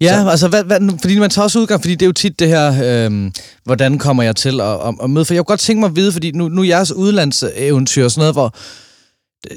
Ja, 0.00 0.22
så. 0.22 0.28
altså, 0.28 0.48
hvad, 0.48 0.64
hvad, 0.64 0.80
fordi 1.00 1.18
man 1.18 1.30
tager 1.30 1.44
også 1.44 1.58
udgang, 1.58 1.80
fordi 1.80 1.94
det 1.94 2.02
er 2.02 2.06
jo 2.06 2.12
tit 2.12 2.38
det 2.38 2.48
her, 2.48 2.74
øh, 2.84 3.30
hvordan 3.64 3.98
kommer 3.98 4.22
jeg 4.22 4.36
til 4.36 4.60
at, 4.60 4.66
at, 4.66 4.94
at 5.02 5.10
møde, 5.10 5.24
for 5.24 5.34
jeg 5.34 5.40
kunne 5.40 5.52
godt 5.52 5.60
tænke 5.60 5.80
mig 5.80 5.88
at 5.88 5.96
vide, 5.96 6.12
fordi 6.12 6.30
nu, 6.30 6.48
nu 6.48 6.62
er 6.62 6.66
jeres 6.66 6.92
udlandseventyr 6.92 8.04
og 8.04 8.10
sådan 8.10 8.20
noget, 8.20 8.34
hvor 8.34 8.54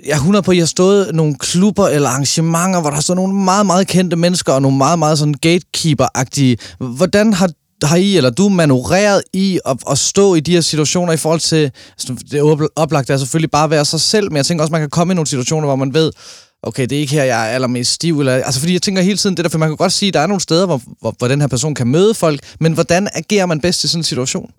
jeg 0.05 0.11
er 0.11 0.15
100 0.15 0.43
på, 0.43 0.51
at 0.51 0.57
I 0.57 0.59
har 0.59 0.65
stået 0.65 1.15
nogle 1.15 1.35
klubber 1.35 1.87
eller 1.87 2.09
arrangementer, 2.09 2.81
hvor 2.81 2.89
der 2.89 2.99
stået 2.99 3.17
nogle 3.17 3.33
meget, 3.33 3.65
meget 3.65 3.87
kendte 3.87 4.15
mennesker, 4.15 4.53
og 4.53 4.61
nogle 4.61 4.77
meget, 4.77 4.99
meget 4.99 5.19
sådan 5.19 5.35
gatekeeper-agtige. 5.45 6.55
Hvordan 6.79 7.33
har 7.33 7.49
har 7.83 7.95
I, 7.95 8.17
eller 8.17 8.29
du, 8.29 8.49
manøvreret 8.49 9.21
i 9.33 9.59
at, 9.65 9.77
at 9.91 9.97
stå 9.97 10.35
i 10.35 10.39
de 10.39 10.51
her 10.51 10.61
situationer 10.61 11.13
i 11.13 11.17
forhold 11.17 11.39
til, 11.39 11.71
altså, 11.91 12.15
det 12.31 12.67
oplagt 12.75 13.09
er 13.09 13.17
selvfølgelig 13.17 13.51
bare 13.51 13.63
at 13.63 13.69
være 13.69 13.85
sig 13.85 14.01
selv, 14.01 14.31
men 14.31 14.37
jeg 14.37 14.45
tænker 14.45 14.63
også, 14.63 14.71
man 14.71 14.81
kan 14.81 14.89
komme 14.89 15.13
i 15.13 15.15
nogle 15.15 15.27
situationer, 15.27 15.67
hvor 15.67 15.75
man 15.75 15.93
ved, 15.93 16.11
okay, 16.63 16.83
det 16.83 16.95
er 16.95 16.99
ikke 16.99 17.13
her, 17.13 17.23
jeg 17.23 17.49
er 17.49 17.55
allermest 17.55 17.91
stiv. 17.91 18.19
Eller, 18.19 18.33
altså, 18.33 18.59
fordi 18.59 18.73
jeg 18.73 18.81
tænker 18.81 19.01
hele 19.01 19.17
tiden 19.17 19.37
det 19.37 19.45
der, 19.45 19.49
for 19.49 19.57
man 19.57 19.69
kan 19.69 19.77
godt 19.77 19.93
sige, 19.93 20.07
at 20.07 20.13
der 20.13 20.19
er 20.19 20.27
nogle 20.27 20.41
steder, 20.41 20.65
hvor, 20.65 20.81
hvor, 21.01 21.15
hvor 21.17 21.27
den 21.27 21.41
her 21.41 21.47
person 21.47 21.75
kan 21.75 21.87
møde 21.87 22.13
folk, 22.13 22.39
men 22.59 22.73
hvordan 22.73 23.07
agerer 23.13 23.45
man 23.45 23.61
bedst 23.61 23.83
i 23.83 23.87
sådan 23.87 23.99
en 23.99 24.03
situation? 24.03 24.51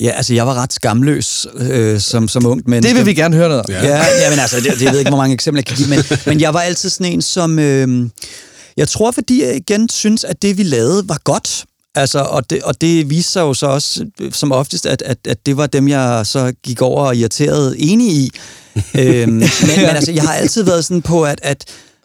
Ja, 0.00 0.10
altså 0.10 0.34
jeg 0.34 0.46
var 0.46 0.54
ret 0.54 0.72
skamløs 0.72 1.46
øh, 1.56 2.00
som, 2.00 2.28
som 2.28 2.46
ung 2.46 2.62
menneske. 2.66 2.88
Det 2.88 2.98
vil 2.98 3.06
vi 3.06 3.14
gerne 3.14 3.36
høre 3.36 3.48
noget 3.48 3.62
om. 3.64 3.70
Ja, 3.70 3.86
ja, 3.86 3.96
ja 3.96 4.30
men 4.30 4.38
altså, 4.38 4.56
det, 4.56 4.64
det, 4.64 4.82
jeg 4.82 4.92
ved 4.92 4.98
ikke, 4.98 5.10
hvor 5.10 5.18
mange 5.18 5.34
eksempler 5.34 5.58
jeg 5.58 5.66
kan 5.66 5.76
give, 5.76 5.88
men, 5.88 5.98
men 6.26 6.40
jeg 6.40 6.54
var 6.54 6.60
altid 6.60 6.90
sådan 6.90 7.12
en, 7.12 7.22
som... 7.22 7.58
Øh, 7.58 8.10
jeg 8.76 8.88
tror, 8.88 9.10
fordi 9.10 9.44
jeg 9.44 9.56
igen 9.56 9.88
synes, 9.88 10.24
at 10.24 10.42
det, 10.42 10.58
vi 10.58 10.62
lavede, 10.62 11.08
var 11.08 11.20
godt. 11.24 11.64
Altså, 11.94 12.18
og, 12.18 12.50
det, 12.50 12.62
og 12.62 12.80
det 12.80 13.10
viste 13.10 13.32
sig 13.32 13.40
jo 13.40 13.54
så 13.54 13.66
også 13.66 14.06
som 14.32 14.52
oftest, 14.52 14.86
at, 14.86 15.02
at, 15.02 15.18
at 15.28 15.46
det 15.46 15.56
var 15.56 15.66
dem, 15.66 15.88
jeg 15.88 16.26
så 16.26 16.52
gik 16.62 16.82
over 16.82 17.06
og 17.06 17.16
irriteret 17.16 17.76
enig 17.78 18.12
i. 18.12 18.30
øhm, 18.98 19.32
men, 19.32 19.48
men 19.76 19.84
altså, 19.84 20.12
jeg 20.12 20.22
har 20.22 20.32
altid 20.32 20.62
været 20.62 20.84
sådan 20.84 21.02
på, 21.02 21.24
at, 21.24 21.40
at 21.42 21.64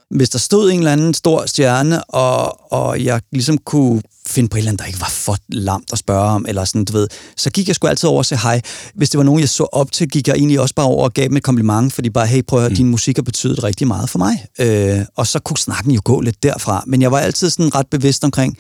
hvis 0.09 0.29
der 0.29 0.39
stod 0.39 0.71
en 0.71 0.77
eller 0.77 0.91
anden 0.91 1.13
stor 1.13 1.45
stjerne, 1.45 2.03
og, 2.03 2.71
og 2.73 3.03
jeg 3.03 3.21
ligesom 3.31 3.57
kunne 3.57 4.01
finde 4.27 4.49
på 4.49 4.57
et 4.57 4.59
eller 4.59 4.71
andet, 4.71 4.79
der 4.79 4.87
ikke 4.87 5.01
var 5.01 5.09
for 5.09 5.37
lamt 5.49 5.89
at 5.91 5.99
spørge 5.99 6.29
om, 6.29 6.45
eller 6.47 6.65
sådan, 6.65 6.85
du 6.85 6.93
ved, 6.93 7.07
så 7.37 7.49
gik 7.49 7.67
jeg 7.67 7.75
sgu 7.75 7.87
altid 7.87 8.09
over 8.09 8.17
og 8.17 8.25
sagde 8.25 8.41
hej. 8.41 8.61
Hvis 8.95 9.09
det 9.09 9.17
var 9.17 9.23
nogen, 9.23 9.39
jeg 9.39 9.49
så 9.49 9.63
op 9.63 9.91
til, 9.91 10.09
gik 10.09 10.27
jeg 10.27 10.35
egentlig 10.35 10.59
også 10.59 10.75
bare 10.75 10.85
over 10.85 11.03
og 11.03 11.13
gav 11.13 11.27
dem 11.27 11.37
et 11.37 11.43
kompliment, 11.43 11.93
fordi 11.93 12.09
bare, 12.09 12.27
hey, 12.27 12.41
prøv 12.47 12.59
at 12.59 12.63
høre, 12.63 12.69
mm. 12.69 12.75
din 12.75 12.89
musik 12.89 13.17
har 13.17 13.23
betydet 13.23 13.63
rigtig 13.63 13.87
meget 13.87 14.09
for 14.09 14.19
mig. 14.19 14.45
Øh, 14.59 15.05
og 15.15 15.27
så 15.27 15.39
kunne 15.39 15.57
snakken 15.57 15.91
jo 15.91 16.01
gå 16.03 16.21
lidt 16.21 16.43
derfra. 16.43 16.83
Men 16.87 17.01
jeg 17.01 17.11
var 17.11 17.19
altid 17.19 17.49
sådan 17.49 17.75
ret 17.75 17.87
bevidst 17.87 18.23
omkring 18.23 18.57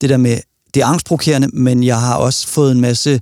det 0.00 0.10
der 0.10 0.16
med, 0.16 0.38
det 0.74 0.82
er 0.82 0.86
angstprovokerende, 0.86 1.48
men 1.52 1.84
jeg 1.84 2.00
har 2.00 2.14
også 2.14 2.48
fået 2.48 2.72
en 2.72 2.80
masse 2.80 3.20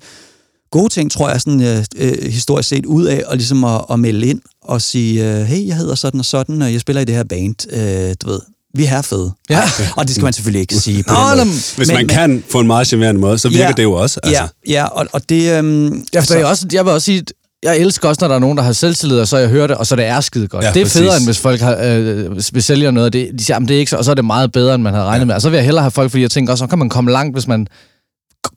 gode 0.70 0.88
ting, 0.88 1.10
tror 1.10 1.30
jeg, 1.30 1.40
sådan, 1.40 1.62
øh, 1.62 1.84
øh, 1.96 2.32
historisk 2.32 2.68
set, 2.68 2.86
ud 2.86 3.04
af 3.04 3.22
og 3.26 3.36
ligesom 3.36 3.64
at, 3.64 3.84
at 3.90 4.00
melde 4.00 4.26
ind 4.26 4.40
og 4.62 4.82
sige, 4.82 5.30
øh, 5.30 5.44
hey, 5.44 5.66
jeg 5.66 5.76
hedder 5.76 5.94
sådan 5.94 6.20
og 6.20 6.26
sådan, 6.26 6.62
og 6.62 6.72
jeg 6.72 6.80
spiller 6.80 7.02
i 7.02 7.04
det 7.04 7.14
her 7.14 7.24
band, 7.24 7.72
øh, 7.72 8.14
du 8.22 8.30
ved, 8.30 8.40
vi 8.74 8.84
er 8.84 9.02
fede. 9.02 9.32
Ja. 9.50 9.62
Og 9.96 10.06
det 10.06 10.14
skal 10.14 10.24
man 10.24 10.32
selvfølgelig 10.32 10.60
ikke 10.60 10.74
sige 10.74 11.02
på 11.02 11.14
Nå, 11.14 11.30
den 11.30 11.38
måde. 11.38 11.58
Hvis 11.76 11.88
men, 11.88 11.94
man 11.94 12.08
kan 12.08 12.44
på 12.52 12.60
en 12.60 12.66
meget 12.66 12.86
charmerende 12.86 13.20
måde, 13.20 13.38
så 13.38 13.48
virker 13.48 13.64
ja, 13.64 13.72
det 13.72 13.82
jo 13.82 13.92
også. 13.92 14.20
Altså. 14.22 14.42
Ja, 14.42 14.72
ja 14.72 14.84
og, 14.84 15.06
og 15.12 15.28
det... 15.28 15.58
Øhm, 15.58 16.04
ja, 16.14 16.20
for 16.20 16.34
jeg, 16.34 16.46
også, 16.46 16.66
jeg 16.72 16.84
vil 16.84 16.92
også 16.92 17.04
sige, 17.04 17.22
jeg 17.62 17.78
elsker 17.78 18.08
også, 18.08 18.18
når 18.20 18.28
der 18.28 18.34
er 18.34 18.38
nogen, 18.38 18.58
der 18.58 18.64
har 18.64 18.72
selvtillid, 18.72 19.20
og 19.20 19.28
så 19.28 19.36
jeg 19.36 19.48
hører 19.48 19.66
det, 19.66 19.76
og 19.76 19.86
så 19.86 19.96
det 19.96 20.04
er 20.04 20.20
skide 20.20 20.48
godt. 20.48 20.64
Ja, 20.64 20.70
det 20.70 20.80
er 20.80 20.84
præcis. 20.84 21.00
federe, 21.00 21.16
end 21.16 21.24
hvis 21.24 21.38
folk 21.38 21.60
har, 21.60 21.76
øh, 21.82 22.32
hvis 22.52 22.64
sælger 22.64 22.90
noget, 22.90 23.12
det, 23.12 23.30
de 23.38 23.44
siger, 23.44 23.58
det 23.58 23.70
er 23.70 23.78
ikke 23.78 23.90
så, 23.90 23.96
og 23.96 24.04
så 24.04 24.10
er 24.10 24.14
det 24.14 24.24
meget 24.24 24.52
bedre, 24.52 24.74
end 24.74 24.82
man 24.82 24.94
havde 24.94 25.06
regnet 25.06 25.20
ja. 25.20 25.24
med. 25.24 25.34
Og 25.34 25.42
så 25.42 25.50
vil 25.50 25.56
jeg 25.56 25.64
hellere 25.64 25.82
have 25.82 25.90
folk, 25.90 26.10
fordi 26.10 26.22
jeg 26.22 26.30
tænker 26.30 26.52
også, 26.52 26.62
så 26.62 26.66
kan 26.66 26.78
man 26.78 26.88
komme 26.88 27.10
langt, 27.10 27.34
hvis 27.34 27.46
man 27.46 27.66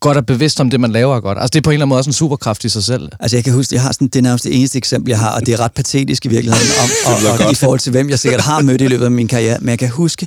godt 0.00 0.16
er 0.16 0.20
bevidst 0.20 0.60
om 0.60 0.70
det, 0.70 0.80
man 0.80 0.92
laver 0.92 1.20
godt. 1.20 1.38
Altså, 1.38 1.50
det 1.52 1.58
er 1.58 1.62
på 1.62 1.70
en 1.70 1.74
eller 1.74 1.84
anden 1.84 1.88
måde 1.88 1.98
også 1.98 2.10
en 2.10 2.14
superkraft 2.14 2.64
i 2.64 2.68
sig 2.68 2.84
selv. 2.84 3.08
Altså, 3.20 3.36
jeg 3.36 3.44
kan 3.44 3.52
huske, 3.52 3.74
jeg 3.74 3.82
har 3.82 3.92
sådan, 3.92 4.08
det 4.08 4.16
er 4.16 4.22
nærmest 4.22 4.44
det 4.44 4.56
eneste 4.58 4.78
eksempel, 4.78 5.10
jeg 5.10 5.18
har, 5.18 5.30
og 5.34 5.46
det 5.46 5.54
er 5.54 5.60
ret 5.60 5.72
patetisk 5.72 6.26
i 6.26 6.28
virkeligheden, 6.28 6.68
om, 6.82 6.90
og, 7.40 7.46
og, 7.46 7.52
i 7.52 7.54
forhold 7.54 7.80
til, 7.80 7.90
hvem 7.90 8.10
jeg 8.10 8.18
sikkert 8.18 8.40
har 8.40 8.62
mødt 8.62 8.80
i 8.80 8.86
løbet 8.86 9.04
af 9.04 9.10
min 9.10 9.28
karriere. 9.28 9.58
Men 9.60 9.68
jeg 9.68 9.78
kan 9.78 9.88
huske, 9.88 10.26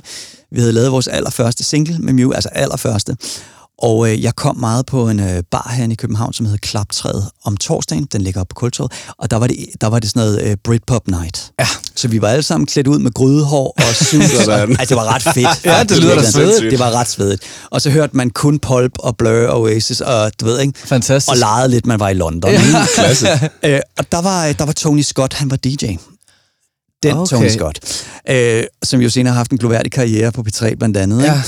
vi 0.52 0.60
havde 0.60 0.72
lavet 0.72 0.92
vores 0.92 1.08
allerførste 1.08 1.64
single 1.64 1.98
med 1.98 2.12
Mew, 2.12 2.32
altså 2.32 2.48
allerførste. 2.52 3.16
Og 3.82 4.10
øh, 4.10 4.22
jeg 4.22 4.36
kom 4.36 4.56
meget 4.56 4.86
på 4.86 5.08
en 5.08 5.20
øh, 5.20 5.42
bar 5.50 5.72
her 5.76 5.88
i 5.90 5.94
København, 5.94 6.32
som 6.32 6.46
hedder 6.46 6.58
Klaptræet 6.58 7.30
om 7.44 7.56
torsdagen. 7.56 8.08
Den 8.12 8.22
ligger 8.22 8.40
op 8.40 8.48
på 8.48 8.54
Kultorvet. 8.54 8.92
Og 9.18 9.30
der 9.30 9.36
var 9.36 9.46
det, 9.46 9.56
der 9.80 9.86
var 9.86 9.98
det 9.98 10.10
sådan 10.10 10.20
noget 10.20 10.42
øh, 10.42 10.56
Britpop 10.64 11.08
Night. 11.08 11.52
Ja. 11.60 11.66
Så 11.94 12.08
vi 12.08 12.22
var 12.22 12.28
alle 12.28 12.42
sammen 12.42 12.66
klædt 12.66 12.86
ud 12.86 12.98
med 12.98 13.10
grydehår 13.14 13.74
og 13.76 13.94
suit. 13.94 14.22
altså, 14.22 14.76
det 14.88 14.96
var 14.96 15.14
ret 15.14 15.22
fedt. 15.22 15.64
ja, 15.64 15.84
det 15.84 15.98
lyder 15.98 16.14
da 16.14 16.30
svedigt. 16.30 16.70
Det 16.70 16.78
var 16.78 16.90
ret 16.90 17.08
svedigt. 17.08 17.42
Og 17.70 17.80
så 17.80 17.90
hørte 17.90 18.16
man 18.16 18.30
kun 18.30 18.58
Pulp 18.58 18.92
og 18.98 19.16
Blur 19.16 19.46
og 19.46 19.60
Oasis 19.60 20.00
og 20.00 20.32
du 20.40 20.44
ved 20.44 20.60
ikke. 20.60 20.78
Fantastisk. 20.84 21.30
Og 21.30 21.36
legede 21.36 21.68
lidt, 21.68 21.86
man 21.86 22.00
var 22.00 22.08
i 22.08 22.14
London. 22.14 22.50
Ja. 22.50 22.58
øh, 23.74 23.80
og 23.98 24.12
der 24.12 24.22
var, 24.22 24.52
der 24.52 24.64
var 24.64 24.72
Tony 24.72 25.02
Scott, 25.02 25.34
han 25.34 25.50
var 25.50 25.56
DJ. 25.56 25.86
Den 27.02 27.16
okay. 27.16 27.36
Tony 27.36 27.48
Scott. 27.48 28.06
Øh, 28.28 28.64
som 28.82 29.00
jo 29.00 29.10
senere 29.10 29.32
har 29.32 29.38
haft 29.38 29.50
en 29.50 29.58
gloværdig 29.58 29.92
karriere 29.92 30.32
på 30.32 30.44
P3 30.48 30.74
blandt 30.74 30.96
andet. 30.96 31.22
Ja. 31.22 31.42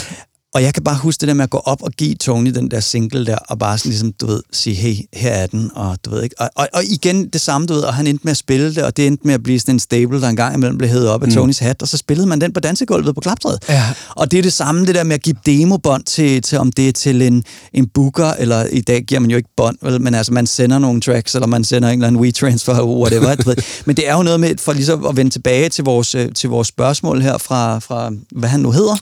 Og 0.54 0.62
jeg 0.62 0.74
kan 0.74 0.84
bare 0.84 0.96
huske 0.96 1.20
det 1.20 1.28
der 1.28 1.34
med 1.34 1.44
at 1.44 1.50
gå 1.50 1.58
op 1.58 1.82
og 1.82 1.90
give 1.92 2.14
Tony 2.14 2.50
den 2.50 2.70
der 2.70 2.80
single 2.80 3.26
der, 3.26 3.36
og 3.36 3.58
bare 3.58 3.78
sådan 3.78 3.90
ligesom, 3.90 4.12
du 4.20 4.26
ved, 4.26 4.42
sige, 4.52 4.76
hey, 4.76 4.94
her 5.12 5.30
er 5.30 5.46
den, 5.46 5.70
og 5.74 5.96
du 6.04 6.10
ved 6.10 6.22
ikke. 6.22 6.34
Og, 6.38 6.50
og, 6.56 6.68
og 6.72 6.84
igen 6.84 7.28
det 7.28 7.40
samme, 7.40 7.66
du 7.66 7.74
ved, 7.74 7.82
og 7.82 7.94
han 7.94 8.06
endte 8.06 8.24
med 8.24 8.30
at 8.30 8.36
spille 8.36 8.74
det, 8.74 8.84
og 8.84 8.96
det 8.96 9.06
endte 9.06 9.26
med 9.26 9.34
at 9.34 9.42
blive 9.42 9.60
sådan 9.60 9.74
en 9.74 9.78
stable, 9.78 10.20
der 10.20 10.28
engang 10.28 10.54
imellem 10.54 10.78
blev 10.78 10.90
hævet 10.90 11.08
op 11.08 11.22
af 11.22 11.28
mm. 11.28 11.34
Tonys 11.34 11.58
hat, 11.58 11.82
og 11.82 11.88
så 11.88 11.96
spillede 11.96 12.26
man 12.28 12.40
den 12.40 12.52
på 12.52 12.60
dansegulvet 12.60 13.14
på 13.14 13.20
klaptræet. 13.20 13.58
Ja. 13.68 13.84
Og 14.08 14.30
det 14.30 14.38
er 14.38 14.42
det 14.42 14.52
samme, 14.52 14.86
det 14.86 14.94
der 14.94 15.04
med 15.04 15.14
at 15.14 15.22
give 15.22 15.36
demobånd 15.46 16.04
til, 16.04 16.42
til 16.42 16.58
om 16.58 16.72
det 16.72 16.88
er 16.88 16.92
til 16.92 17.22
en, 17.22 17.44
en 17.72 17.88
booker, 17.88 18.30
eller 18.30 18.64
i 18.64 18.80
dag 18.80 19.02
giver 19.02 19.20
man 19.20 19.30
jo 19.30 19.36
ikke 19.36 19.50
bånd, 19.56 19.76
vel, 19.82 20.00
men 20.00 20.14
altså 20.14 20.32
man 20.32 20.46
sender 20.46 20.78
nogle 20.78 21.00
tracks, 21.00 21.34
eller 21.34 21.46
man 21.46 21.64
sender 21.64 21.88
en 21.88 21.94
eller 21.94 22.06
anden 22.06 22.20
WeTransfer, 22.20 22.82
whatever. 22.82 23.34
du 23.34 23.48
ved. 23.48 23.56
Men 23.86 23.96
det 23.96 24.08
er 24.08 24.16
jo 24.16 24.22
noget 24.22 24.40
med, 24.40 24.54
for 24.58 24.72
ligesom 24.72 25.06
at 25.06 25.16
vende 25.16 25.30
tilbage 25.30 25.68
til 25.68 25.84
vores, 25.84 26.14
øh, 26.14 26.32
til 26.34 26.50
vores 26.50 26.68
spørgsmål 26.68 27.22
her 27.22 27.38
fra, 27.38 27.78
fra 27.78 28.10
hvad 28.30 28.48
han 28.48 28.60
nu 28.60 28.70
hedder, 28.70 28.96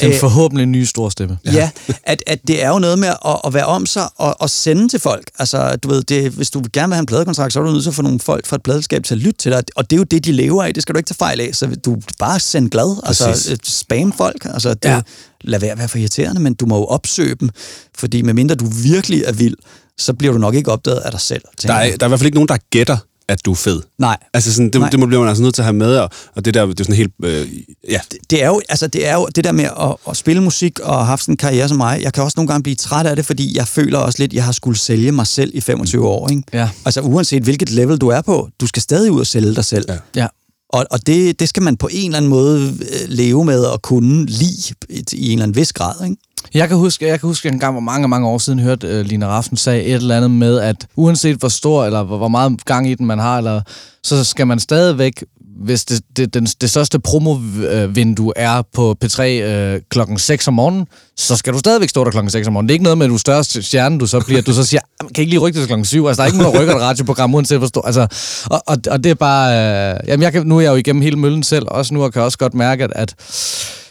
Den 0.00 0.20
forhåbentlig 0.20 0.66
nye 0.66 0.86
store 0.86 1.10
stemme. 1.10 1.38
Ja, 1.44 1.52
ja 1.52 1.70
at, 2.04 2.22
at 2.26 2.38
det 2.46 2.64
er 2.64 2.68
jo 2.68 2.78
noget 2.78 2.98
med 2.98 3.08
at, 3.08 3.40
at 3.44 3.54
være 3.54 3.64
om 3.66 3.86
sig 3.86 4.08
og, 4.16 4.40
og 4.40 4.50
sende 4.50 4.88
til 4.88 5.00
folk. 5.00 5.30
Altså, 5.38 5.76
du 5.76 5.88
ved, 5.88 6.02
det, 6.02 6.30
hvis 6.32 6.50
du 6.50 6.62
gerne 6.72 6.88
vil 6.88 6.94
have 6.94 7.00
en 7.00 7.06
pladekontrakt, 7.06 7.52
så 7.52 7.60
er 7.60 7.64
du 7.64 7.70
nødt 7.70 7.82
til 7.82 7.90
at 7.90 7.94
få 7.94 8.02
nogle 8.02 8.20
folk 8.20 8.46
fra 8.46 8.56
et 8.56 8.62
pladeskab 8.62 9.04
til 9.04 9.14
at 9.14 9.18
lytte 9.20 9.38
til 9.38 9.52
dig. 9.52 9.62
Og 9.76 9.90
det 9.90 9.96
er 9.96 9.98
jo 9.98 10.04
det, 10.04 10.24
de 10.24 10.32
lever 10.32 10.64
af. 10.64 10.74
Det 10.74 10.82
skal 10.82 10.94
du 10.94 10.98
ikke 10.98 11.08
tage 11.08 11.16
fejl 11.18 11.40
af. 11.40 11.50
Så 11.52 11.66
du 11.84 11.96
bare 12.18 12.40
send 12.40 12.70
glad. 12.70 13.00
Altså, 13.06 13.24
Præcis. 13.24 13.50
øh, 13.50 13.56
spam 13.64 14.12
folk. 14.12 14.44
Altså, 14.44 14.74
det, 14.74 14.84
Ja. 14.88 15.00
lad 15.40 15.60
være 15.60 15.70
at 15.70 15.78
være 15.78 15.88
for 15.88 15.98
irriterende, 15.98 16.40
men 16.40 16.54
du 16.54 16.66
må 16.66 16.76
jo 16.76 16.84
opsøge 16.84 17.34
dem. 17.34 17.50
Fordi 17.98 18.22
medmindre 18.22 18.54
du 18.54 18.66
virkelig 18.66 19.22
er 19.26 19.32
vild, 19.32 19.56
så 19.98 20.12
bliver 20.12 20.32
du 20.32 20.38
nok 20.38 20.54
ikke 20.54 20.72
opdaget 20.72 20.98
af 20.98 21.10
dig 21.10 21.20
selv. 21.20 21.42
Der 21.62 21.72
er, 21.74 21.78
der 21.78 21.84
er 22.00 22.06
i 22.06 22.08
hvert 22.08 22.20
fald 22.20 22.26
ikke 22.26 22.36
nogen, 22.36 22.48
der 22.48 22.56
gætter, 22.70 22.96
at 23.28 23.44
du 23.44 23.50
er 23.50 23.54
fed. 23.54 23.82
Nej. 23.98 24.16
Altså 24.34 24.54
sådan, 24.54 24.70
det, 24.70 24.80
Nej. 24.80 24.90
det 24.90 25.00
må 25.00 25.06
bliver 25.06 25.20
man 25.20 25.28
altså 25.28 25.42
nødt 25.42 25.54
til 25.54 25.62
at 25.62 25.66
have 25.66 25.76
med, 25.76 25.96
og, 25.96 26.10
og 26.34 26.44
det 26.44 26.54
der, 26.54 26.66
det 26.66 26.80
er 26.80 26.84
sådan 26.84 26.96
helt, 26.96 27.12
øh, 27.24 27.48
ja, 27.90 28.00
det 28.30 28.42
er 28.42 28.46
jo, 28.46 28.60
altså 28.68 28.86
det 28.86 29.08
er 29.08 29.14
jo 29.14 29.28
det 29.36 29.44
der 29.44 29.52
med 29.52 29.64
at, 29.64 29.96
at 30.08 30.16
spille 30.16 30.42
musik 30.42 30.80
og 30.80 30.94
have 30.94 31.06
haft 31.06 31.22
sådan 31.22 31.32
en 31.32 31.36
karriere 31.36 31.68
som 31.68 31.76
mig. 31.76 32.02
Jeg 32.02 32.12
kan 32.12 32.22
også 32.22 32.34
nogle 32.36 32.48
gange 32.48 32.62
blive 32.62 32.76
træt 32.76 33.06
af 33.06 33.16
det, 33.16 33.26
fordi 33.26 33.56
jeg 33.56 33.68
føler 33.68 33.98
også 33.98 34.18
lidt, 34.18 34.32
at 34.32 34.36
jeg 34.36 34.44
har 34.44 34.52
skulle 34.52 34.78
sælge 34.78 35.12
mig 35.12 35.26
selv 35.26 35.50
i 35.54 35.60
25 35.60 36.06
år. 36.08 36.28
Ikke? 36.30 36.42
Ja. 36.52 36.70
Altså 36.84 37.00
uanset 37.00 37.42
hvilket 37.42 37.70
level 37.70 37.98
du 37.98 38.08
er 38.08 38.20
på, 38.20 38.48
du 38.60 38.66
skal 38.66 38.82
stadig 38.82 39.10
ud 39.10 39.20
og 39.20 39.26
sælge 39.26 39.54
dig 39.54 39.64
selv. 39.64 39.84
Ja. 39.88 39.96
Ja. 40.16 40.26
Og, 40.68 40.86
og 40.90 41.06
det, 41.06 41.40
det 41.40 41.48
skal 41.48 41.62
man 41.62 41.76
på 41.76 41.88
en 41.92 42.04
eller 42.06 42.16
anden 42.16 42.30
måde 42.30 42.68
øh, 42.68 43.08
leve 43.08 43.44
med 43.44 43.64
og 43.64 43.82
kunne 43.82 44.26
lide 44.26 44.74
i, 44.90 45.26
en 45.26 45.32
eller 45.32 45.42
anden 45.42 45.56
vis 45.56 45.72
grad. 45.72 46.04
Ikke? 46.04 46.16
Jeg 46.54 46.68
kan 46.68 46.76
huske, 46.76 47.06
jeg 47.06 47.20
kan 47.20 47.26
huske 47.26 47.48
en 47.48 47.58
gang, 47.58 47.72
hvor 47.72 47.80
mange, 47.80 48.08
mange 48.08 48.28
år 48.28 48.38
siden 48.38 48.58
hørte 48.58 48.86
øh, 48.86 49.04
Lina 49.04 49.26
Raffen 49.26 49.56
sagde 49.56 49.82
et 49.82 49.94
eller 49.94 50.16
andet 50.16 50.30
med, 50.30 50.58
at 50.58 50.86
uanset 50.96 51.36
hvor 51.36 51.48
stor 51.48 51.84
eller 51.84 52.02
hvor, 52.02 52.16
hvor 52.16 52.28
meget 52.28 52.64
gang 52.64 52.90
i 52.90 52.94
den 52.94 53.06
man 53.06 53.18
har, 53.18 53.38
eller, 53.38 53.62
så 54.02 54.24
skal 54.24 54.46
man 54.46 54.58
stadigvæk, 54.58 55.24
hvis 55.64 55.84
det, 55.84 56.00
det, 56.16 56.34
den, 56.34 56.46
det 56.46 56.70
største 56.70 56.98
promovindue 56.98 58.32
er 58.36 58.62
på 58.74 58.96
P3 59.04 59.22
øh, 59.22 59.80
klokken 59.90 60.18
6 60.18 60.48
om 60.48 60.54
morgenen, 60.54 60.86
så 61.16 61.36
skal 61.36 61.52
du 61.52 61.58
stadigvæk 61.58 61.88
stå 61.88 62.04
der 62.04 62.10
klokken 62.10 62.30
6 62.30 62.46
om 62.46 62.52
morgenen. 62.52 62.68
Det 62.68 62.72
er 62.72 62.74
ikke 62.74 62.82
noget 62.82 62.98
med, 62.98 63.06
at 63.06 63.10
du 63.10 63.14
er 63.14 63.18
største 63.18 63.62
stjerne, 63.62 63.98
du 63.98 64.06
så 64.06 64.20
bliver, 64.20 64.42
du 64.42 64.52
så 64.52 64.64
siger, 64.64 64.80
ah, 65.00 65.08
kan 65.08 65.16
I 65.16 65.20
ikke 65.20 65.30
lige 65.30 65.40
rykke 65.40 65.56
det 65.56 65.62
til 65.62 65.66
klokken 65.66 65.84
7? 65.84 66.06
Altså, 66.06 66.22
der 66.22 66.24
er 66.24 66.26
ikke 66.26 66.38
nogen, 66.38 66.54
der 66.54 66.60
rykker 66.60 66.74
et 66.74 66.82
radioprogram, 66.82 67.34
uanset 67.34 67.58
hvor 67.58 67.66
stor. 67.66 67.86
Altså, 67.86 68.06
og, 68.50 68.62
og, 68.66 68.76
og 68.90 69.04
det 69.04 69.10
er 69.10 69.14
bare... 69.14 69.94
Øh, 69.94 70.00
jamen, 70.08 70.22
jeg 70.22 70.32
kan, 70.32 70.46
nu 70.46 70.56
er 70.56 70.60
jeg 70.60 70.70
jo 70.70 70.76
igennem 70.76 71.02
hele 71.02 71.16
møllen 71.16 71.42
selv, 71.42 71.66
også 71.68 71.94
nu, 71.94 72.04
og 72.04 72.12
kan 72.12 72.22
også 72.22 72.38
godt 72.38 72.54
mærke, 72.54 72.84
at, 72.84 72.92
at 72.94 73.14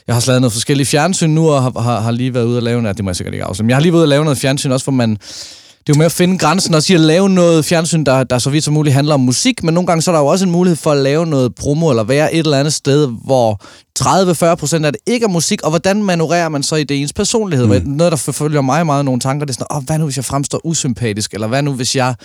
jeg 0.07 0.15
har 0.15 0.19
slået 0.19 0.33
lavet 0.33 0.41
noget 0.41 0.53
forskelligt 0.53 0.89
fjernsyn 0.89 1.29
nu, 1.29 1.49
og 1.49 1.63
har, 1.63 1.81
har, 1.81 1.99
har 1.99 2.11
lige 2.11 2.33
været 2.33 2.45
ude 2.45 2.57
og 2.57 2.63
lave 2.63 2.81
noget. 2.81 2.97
Det 2.97 3.05
må 3.05 3.11
jeg 3.11 3.15
sikkert 3.15 3.33
ikke 3.33 3.45
afsløre. 3.45 3.63
Men 3.63 3.69
jeg 3.69 3.77
har 3.77 3.81
lige 3.81 3.91
været 3.91 3.99
ude 3.99 4.05
og 4.05 4.09
lave 4.09 4.23
noget 4.23 4.37
fjernsyn 4.37 4.71
også, 4.71 4.85
hvor 4.85 4.93
man... 4.93 5.17
Det 5.87 5.93
er 5.93 5.97
jo 5.97 5.99
med 5.99 6.05
at 6.05 6.11
finde 6.11 6.37
grænsen 6.37 6.73
og 6.73 6.83
sige 6.83 6.95
at 6.95 7.01
lave 7.01 7.29
noget 7.29 7.65
fjernsyn, 7.65 8.03
der, 8.03 8.23
der 8.23 8.37
så 8.39 8.49
vidt 8.49 8.63
som 8.63 8.73
muligt 8.73 8.93
handler 8.93 9.13
om 9.13 9.19
musik, 9.19 9.63
men 9.63 9.73
nogle 9.73 9.87
gange 9.87 10.01
så 10.01 10.11
er 10.11 10.15
der 10.15 10.19
jo 10.19 10.27
også 10.27 10.45
en 10.45 10.51
mulighed 10.51 10.75
for 10.75 10.91
at 10.91 10.97
lave 10.97 11.25
noget 11.25 11.55
promo, 11.55 11.89
eller 11.89 12.03
være 12.03 12.33
et 12.33 12.39
eller 12.39 12.59
andet 12.59 12.73
sted, 12.73 13.07
hvor 13.25 13.61
30-40 14.51 14.55
procent 14.55 14.85
af 14.85 14.91
det 14.91 15.01
ikke 15.05 15.23
er 15.23 15.29
musik, 15.29 15.61
og 15.61 15.69
hvordan 15.69 16.03
manøvrerer 16.03 16.49
man 16.49 16.63
så 16.63 16.75
i 16.75 16.83
det 16.83 17.01
ens 17.01 17.13
personlighed? 17.13 17.65
Mm. 17.65 17.89
Noget, 17.89 18.11
der 18.11 18.17
forfølger 18.17 18.61
mig 18.61 18.85
meget 18.85 19.05
nogle 19.05 19.19
tanker, 19.19 19.45
det 19.45 19.53
er 19.53 19.53
sådan, 19.53 19.77
oh, 19.77 19.83
hvad 19.83 19.97
nu 19.97 20.05
hvis 20.05 20.17
jeg 20.17 20.25
fremstår 20.25 20.65
usympatisk, 20.65 21.33
eller 21.33 21.47
hvad 21.47 21.61
nu 21.61 21.73
hvis 21.73 21.95
jeg 21.95 22.15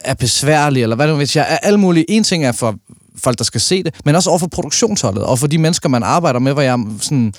er 0.00 0.14
besværlig, 0.14 0.82
eller 0.82 0.96
hvad 0.96 1.06
nu 1.06 1.14
hvis 1.14 1.36
jeg 1.36 1.46
er 1.48 1.56
alle 1.56 1.78
mulige. 1.78 2.10
En 2.10 2.24
ting 2.24 2.44
er 2.44 2.52
for 2.52 2.74
folk, 3.18 3.38
der 3.38 3.44
skal 3.44 3.60
se 3.60 3.82
det, 3.82 3.94
men 4.04 4.14
også 4.14 4.30
over 4.30 4.38
for 4.38 4.48
produktionsholdet, 4.48 5.22
og 5.22 5.38
for 5.38 5.46
de 5.46 5.58
mennesker, 5.58 5.88
man 5.88 6.02
arbejder 6.02 6.38
med, 6.38 6.52
hvor 6.52 6.62
jeg 6.62 6.72
er, 6.72 6.84
sådan, 7.00 7.34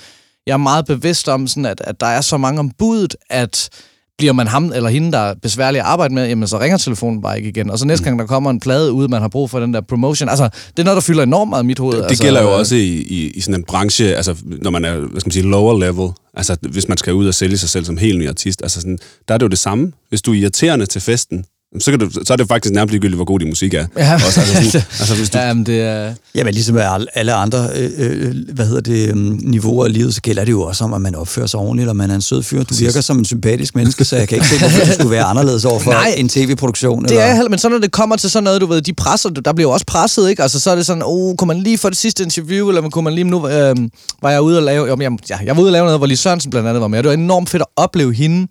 jeg 0.46 0.52
er 0.52 0.56
meget 0.56 0.86
bevidst 0.86 1.28
om, 1.28 1.46
sådan 1.46 1.66
at, 1.66 1.80
at 1.84 2.00
der 2.00 2.06
er 2.06 2.20
så 2.20 2.36
mange 2.36 2.60
om 2.60 2.70
budet, 2.78 3.16
at 3.30 3.68
bliver 4.18 4.32
man 4.32 4.46
ham 4.46 4.72
eller 4.74 4.88
hende, 4.88 5.12
der 5.12 5.18
er 5.18 5.34
besværlig 5.42 5.80
at 5.80 5.86
arbejde 5.86 6.14
med, 6.14 6.28
jamen 6.28 6.48
så 6.48 6.60
ringer 6.60 6.78
telefonen 6.78 7.22
bare 7.22 7.36
ikke 7.36 7.48
igen. 7.48 7.70
Og 7.70 7.78
så 7.78 7.86
næste 7.86 8.04
gang, 8.04 8.18
der 8.18 8.26
kommer 8.26 8.50
en 8.50 8.60
plade 8.60 8.92
ud, 8.92 9.08
man 9.08 9.20
har 9.20 9.28
brug 9.28 9.50
for 9.50 9.60
den 9.60 9.74
der 9.74 9.80
promotion. 9.80 10.28
Altså, 10.28 10.44
det 10.44 10.78
er 10.78 10.84
noget, 10.84 10.96
der 10.96 11.00
fylder 11.00 11.22
enormt 11.22 11.48
meget 11.48 11.62
i 11.62 11.66
mit 11.66 11.78
hoved. 11.78 11.96
Det 11.96 12.04
altså, 12.04 12.22
gælder 12.22 12.42
jo 12.42 12.48
øh, 12.48 12.58
også 12.58 12.74
i, 12.74 12.88
i, 12.88 13.30
i 13.30 13.40
sådan 13.40 13.54
en 13.60 13.64
branche, 13.64 14.16
altså 14.16 14.36
når 14.44 14.70
man 14.70 14.84
er, 14.84 14.94
hvad 14.96 15.20
skal 15.20 15.28
man 15.28 15.32
sige, 15.32 15.42
lower 15.42 15.78
level, 15.78 16.10
altså 16.34 16.56
hvis 16.60 16.88
man 16.88 16.98
skal 16.98 17.14
ud 17.14 17.26
og 17.26 17.34
sælge 17.34 17.58
sig 17.58 17.68
selv 17.68 17.84
som 17.84 17.96
helt 17.96 18.18
ny 18.18 18.28
artist, 18.28 18.62
altså 18.62 18.80
sådan, 18.80 18.98
der 19.28 19.34
er 19.34 19.38
det 19.38 19.44
jo 19.44 19.50
det 19.50 19.58
samme. 19.58 19.92
Hvis 20.08 20.22
du 20.22 20.32
er 20.32 20.36
irriterende 20.36 20.86
til 20.86 21.00
festen, 21.00 21.44
så, 21.80 21.90
kan 21.90 22.00
du, 22.00 22.10
så 22.10 22.32
er 22.32 22.36
det 22.36 22.48
faktisk 22.48 22.74
nærmest 22.74 22.92
ligegyldigt, 22.92 23.16
hvor 23.16 23.24
god 23.24 23.38
din 23.38 23.48
musik 23.48 23.74
er. 23.74 23.86
Ja, 23.96 24.14
Også, 24.14 24.40
altså, 24.40 24.54
sådan, 24.54 24.82
altså 25.00 25.14
hvis 25.14 25.30
du, 25.30 25.38
ja, 25.38 25.54
men 25.54 25.66
det 25.66 25.80
er... 25.80 26.14
Jamen 26.34 26.54
ligesom 26.54 26.74
med 26.74 26.82
al- 26.82 27.06
alle 27.14 27.32
andre 27.34 27.68
øh, 27.76 27.90
øh, 27.98 28.34
hvad 28.54 28.66
hedder 28.66 28.80
det, 28.80 29.12
um, 29.12 29.40
niveauer 29.42 29.86
i 29.86 29.88
livet, 29.88 30.14
så 30.14 30.20
gælder 30.20 30.44
det 30.44 30.52
jo 30.52 30.62
også 30.62 30.84
om, 30.84 30.94
at 30.94 31.00
man 31.00 31.14
opfører 31.14 31.46
sig 31.46 31.60
ordentligt, 31.60 31.88
og 31.88 31.96
man 31.96 32.10
er 32.10 32.14
en 32.14 32.20
sød 32.20 32.42
fyr. 32.42 32.62
Du 32.62 32.74
virker 32.74 33.00
som 33.00 33.18
en 33.18 33.24
sympatisk 33.24 33.74
menneske, 33.74 34.04
så 34.04 34.16
jeg 34.16 34.28
kan 34.28 34.36
ikke 34.36 34.48
se, 34.48 34.58
hvorfor 34.58 34.84
du 34.84 34.92
skulle 34.92 35.10
være 35.10 35.24
anderledes 35.32 35.64
over 35.64 35.80
for 35.80 35.90
Nej. 35.90 36.14
en 36.16 36.28
tv-produktion. 36.28 37.02
Det 37.02 37.10
eller... 37.10 37.22
er 37.22 37.34
heller, 37.34 37.50
men 37.50 37.58
så 37.58 37.68
når 37.68 37.78
det 37.78 37.92
kommer 37.92 38.16
til 38.16 38.30
sådan 38.30 38.44
noget, 38.44 38.60
du 38.60 38.66
ved, 38.66 38.82
de 38.82 38.92
presser, 38.94 39.28
der 39.30 39.52
bliver 39.52 39.68
jo 39.68 39.72
også 39.72 39.86
presset, 39.86 40.30
ikke? 40.30 40.42
Altså 40.42 40.60
så 40.60 40.70
er 40.70 40.74
det 40.76 40.86
sådan, 40.86 41.02
oh, 41.06 41.36
kunne 41.36 41.48
man 41.48 41.58
lige 41.58 41.78
få 41.78 41.90
det 41.90 41.98
sidste 41.98 42.22
interview, 42.22 42.68
eller 42.68 42.90
kunne 42.90 43.04
man 43.04 43.12
lige 43.12 43.24
nu, 43.24 43.48
øh, 43.48 43.76
var 44.22 44.30
jeg 44.30 44.42
ude 44.42 44.56
og 44.58 44.62
lave, 44.62 44.86
jo, 44.86 44.96
jeg, 45.00 45.12
ja, 45.30 45.38
jeg 45.44 45.56
var 45.56 45.62
ude 45.62 45.68
og 45.68 45.72
lave 45.72 45.84
noget, 45.84 46.00
hvor 46.00 46.06
Lis 46.06 46.18
Sørensen 46.18 46.50
blandt 46.50 46.68
andet 46.68 46.80
var 46.80 46.88
med, 46.88 46.98
og 46.98 47.04
det 47.04 47.08
var 47.08 47.14
enormt 47.14 47.48
fedt 47.50 47.62
at 47.62 47.66
opleve 47.76 48.14
hende. 48.14 48.46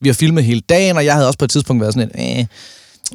Vi 0.00 0.08
har 0.08 0.14
filmet 0.14 0.44
hele 0.44 0.60
dagen, 0.60 0.96
og 0.96 1.04
jeg 1.04 1.14
havde 1.14 1.26
også 1.26 1.38
på 1.38 1.44
et 1.44 1.50
tidspunkt 1.50 1.80
været 1.80 1.94
sådan 1.94 2.10
en, 2.14 2.38
øh, 2.40 2.46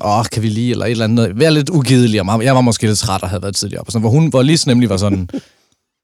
åh, 0.01 0.25
kan 0.31 0.43
vi 0.43 0.49
lige, 0.49 0.71
eller 0.71 0.85
et 0.85 0.91
eller 0.91 1.05
andet, 1.05 1.31
være 1.35 1.53
lidt 1.53 1.69
ugidelig, 1.69 2.21
og 2.21 2.43
jeg 2.43 2.55
var 2.55 2.61
måske 2.61 2.87
lidt 2.87 2.99
træt 2.99 3.21
og 3.21 3.29
havde 3.29 3.43
været 3.43 3.55
tidligere 3.55 3.79
op, 3.81 3.87
og 3.87 3.91
sådan, 3.91 4.01
hvor 4.01 4.09
hun, 4.09 4.27
hvor 4.27 4.41
Lis 4.41 4.65
nemlig 4.67 4.89
var 4.89 4.97
sådan, 4.97 5.29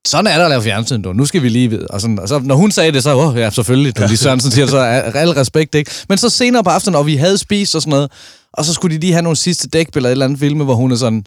sådan 0.08 0.28
er 0.28 0.38
der 0.38 0.44
at 0.44 0.50
lave 0.50 0.62
fjernsyn, 0.62 1.02
du. 1.02 1.14
Nu 1.14 1.26
skal 1.26 1.44
vi 1.44 1.50
lige 1.50 1.72
ved. 1.72 1.90
Og, 1.90 2.02
sådan, 2.02 2.20
og 2.20 2.28
så, 2.28 2.40
når 2.40 2.56
hun 2.56 2.72
sagde 2.72 2.92
det, 2.92 3.04
så, 3.04 3.16
åh, 3.16 3.38
ja, 3.38 3.50
selvfølgelig. 3.50 3.98
Du, 3.98 4.02
lige 4.08 4.18
Sørensen 4.18 4.52
siger, 4.52 4.68
så 4.68 4.78
er 4.78 5.02
al 5.02 5.30
respekt, 5.30 5.76
ikke? 5.76 5.92
Men 6.10 6.18
så 6.18 6.30
senere 6.30 6.64
på 6.64 6.70
aftenen, 6.70 6.96
og 6.96 7.06
vi 7.06 7.16
havde 7.16 7.38
spist 7.38 7.76
og 7.76 7.82
sådan 7.82 7.92
noget, 7.92 8.12
og 8.54 8.66
så 8.66 8.74
skulle 8.74 8.96
de 8.96 9.02
lige 9.02 9.14
have 9.14 9.22
nogle 9.22 9.36
sidste 9.36 9.68
dækbilleder, 9.68 10.10
et 10.10 10.12
eller 10.12 10.26
andet 10.26 10.40
filme, 10.40 10.64
hvor 10.64 10.76
hun 10.76 10.92
er 10.92 10.96
sådan, 10.96 11.24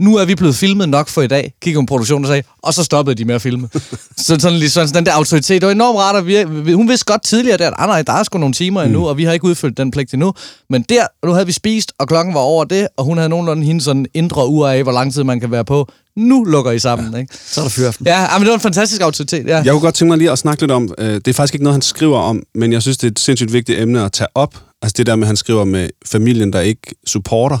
nu 0.00 0.16
er 0.16 0.24
vi 0.24 0.34
blevet 0.34 0.54
filmet 0.56 0.88
nok 0.88 1.08
for 1.08 1.22
i 1.22 1.26
dag, 1.26 1.54
kigger 1.62 1.78
hun 1.78 1.86
på 1.86 1.90
produktionen 1.94 2.24
og 2.24 2.28
sagde, 2.28 2.42
og 2.62 2.74
så 2.74 2.84
stoppede 2.84 3.14
de 3.14 3.24
med 3.24 3.34
at 3.34 3.42
filme. 3.42 3.68
så 4.16 4.36
sådan 4.40 4.58
lige 4.58 4.70
sådan, 4.70 4.94
den 4.94 5.06
der 5.06 5.12
autoritet, 5.12 5.62
det 5.62 5.66
var 5.66 5.72
enormt 5.72 5.98
rart 5.98 6.16
at 6.16 6.26
virke. 6.26 6.74
Hun 6.74 6.88
vidste 6.88 7.04
godt 7.06 7.22
tidligere, 7.22 7.58
der, 7.58 7.66
at 7.66 7.74
ah, 7.78 7.86
nej, 7.88 8.02
der 8.02 8.12
er 8.12 8.22
sgu 8.22 8.38
nogle 8.38 8.54
timer 8.54 8.82
endnu, 8.82 8.98
Mm. 8.98 9.04
og 9.04 9.16
vi 9.18 9.24
har 9.24 9.32
ikke 9.32 9.44
udfyldt 9.44 9.76
den 9.76 9.90
pligt 9.90 10.12
endnu. 10.14 10.32
Men 10.70 10.82
der, 10.88 11.06
nu 11.26 11.32
havde 11.32 11.46
vi 11.46 11.52
spist, 11.52 11.92
og 11.98 12.08
klokken 12.08 12.34
var 12.34 12.40
over 12.40 12.64
det, 12.64 12.88
og 12.96 13.04
hun 13.04 13.16
havde 13.18 13.28
nogenlunde 13.28 13.64
hende 13.66 13.80
sådan 13.80 14.06
indre 14.14 14.48
ur 14.48 14.68
af, 14.68 14.82
hvor 14.82 14.92
lang 14.92 15.12
tid 15.14 15.24
man 15.24 15.40
kan 15.40 15.50
være 15.50 15.64
på. 15.64 15.88
Nu 16.16 16.44
lukker 16.44 16.70
I 16.72 16.78
sammen, 16.78 17.12
ja. 17.12 17.18
ikke? 17.18 17.34
Så 17.46 17.60
er 17.60 17.64
der 17.64 17.70
fyraften. 17.70 18.06
Ja, 18.06 18.26
men 18.38 18.40
det 18.40 18.48
var 18.48 18.54
en 18.54 18.60
fantastisk 18.60 19.02
autoritet, 19.02 19.46
ja. 19.46 19.56
Jeg 19.56 19.70
kunne 19.72 19.80
godt 19.80 19.94
tænke 19.94 20.08
mig 20.08 20.18
lige 20.18 20.30
at 20.30 20.38
snakke 20.38 20.62
lidt 20.62 20.70
om, 20.70 20.94
øh, 20.98 21.14
det 21.14 21.28
er 21.28 21.32
faktisk 21.32 21.54
ikke 21.54 21.64
noget, 21.64 21.74
han 21.74 21.82
skriver 21.82 22.18
om, 22.18 22.42
men 22.54 22.72
jeg 22.72 22.82
synes, 22.82 22.96
det 22.98 23.06
er 23.06 23.10
et 23.10 23.18
sindssygt 23.18 23.52
vigtigt 23.52 23.80
emne 23.80 24.04
at 24.04 24.12
tage 24.12 24.28
op. 24.34 24.54
Altså 24.82 24.94
det 24.96 25.06
der 25.06 25.16
med, 25.16 25.22
at 25.24 25.26
han 25.26 25.36
skriver 25.36 25.64
med 25.64 25.88
familien, 26.06 26.52
der 26.52 26.60
ikke 26.60 26.94
supporter. 27.06 27.58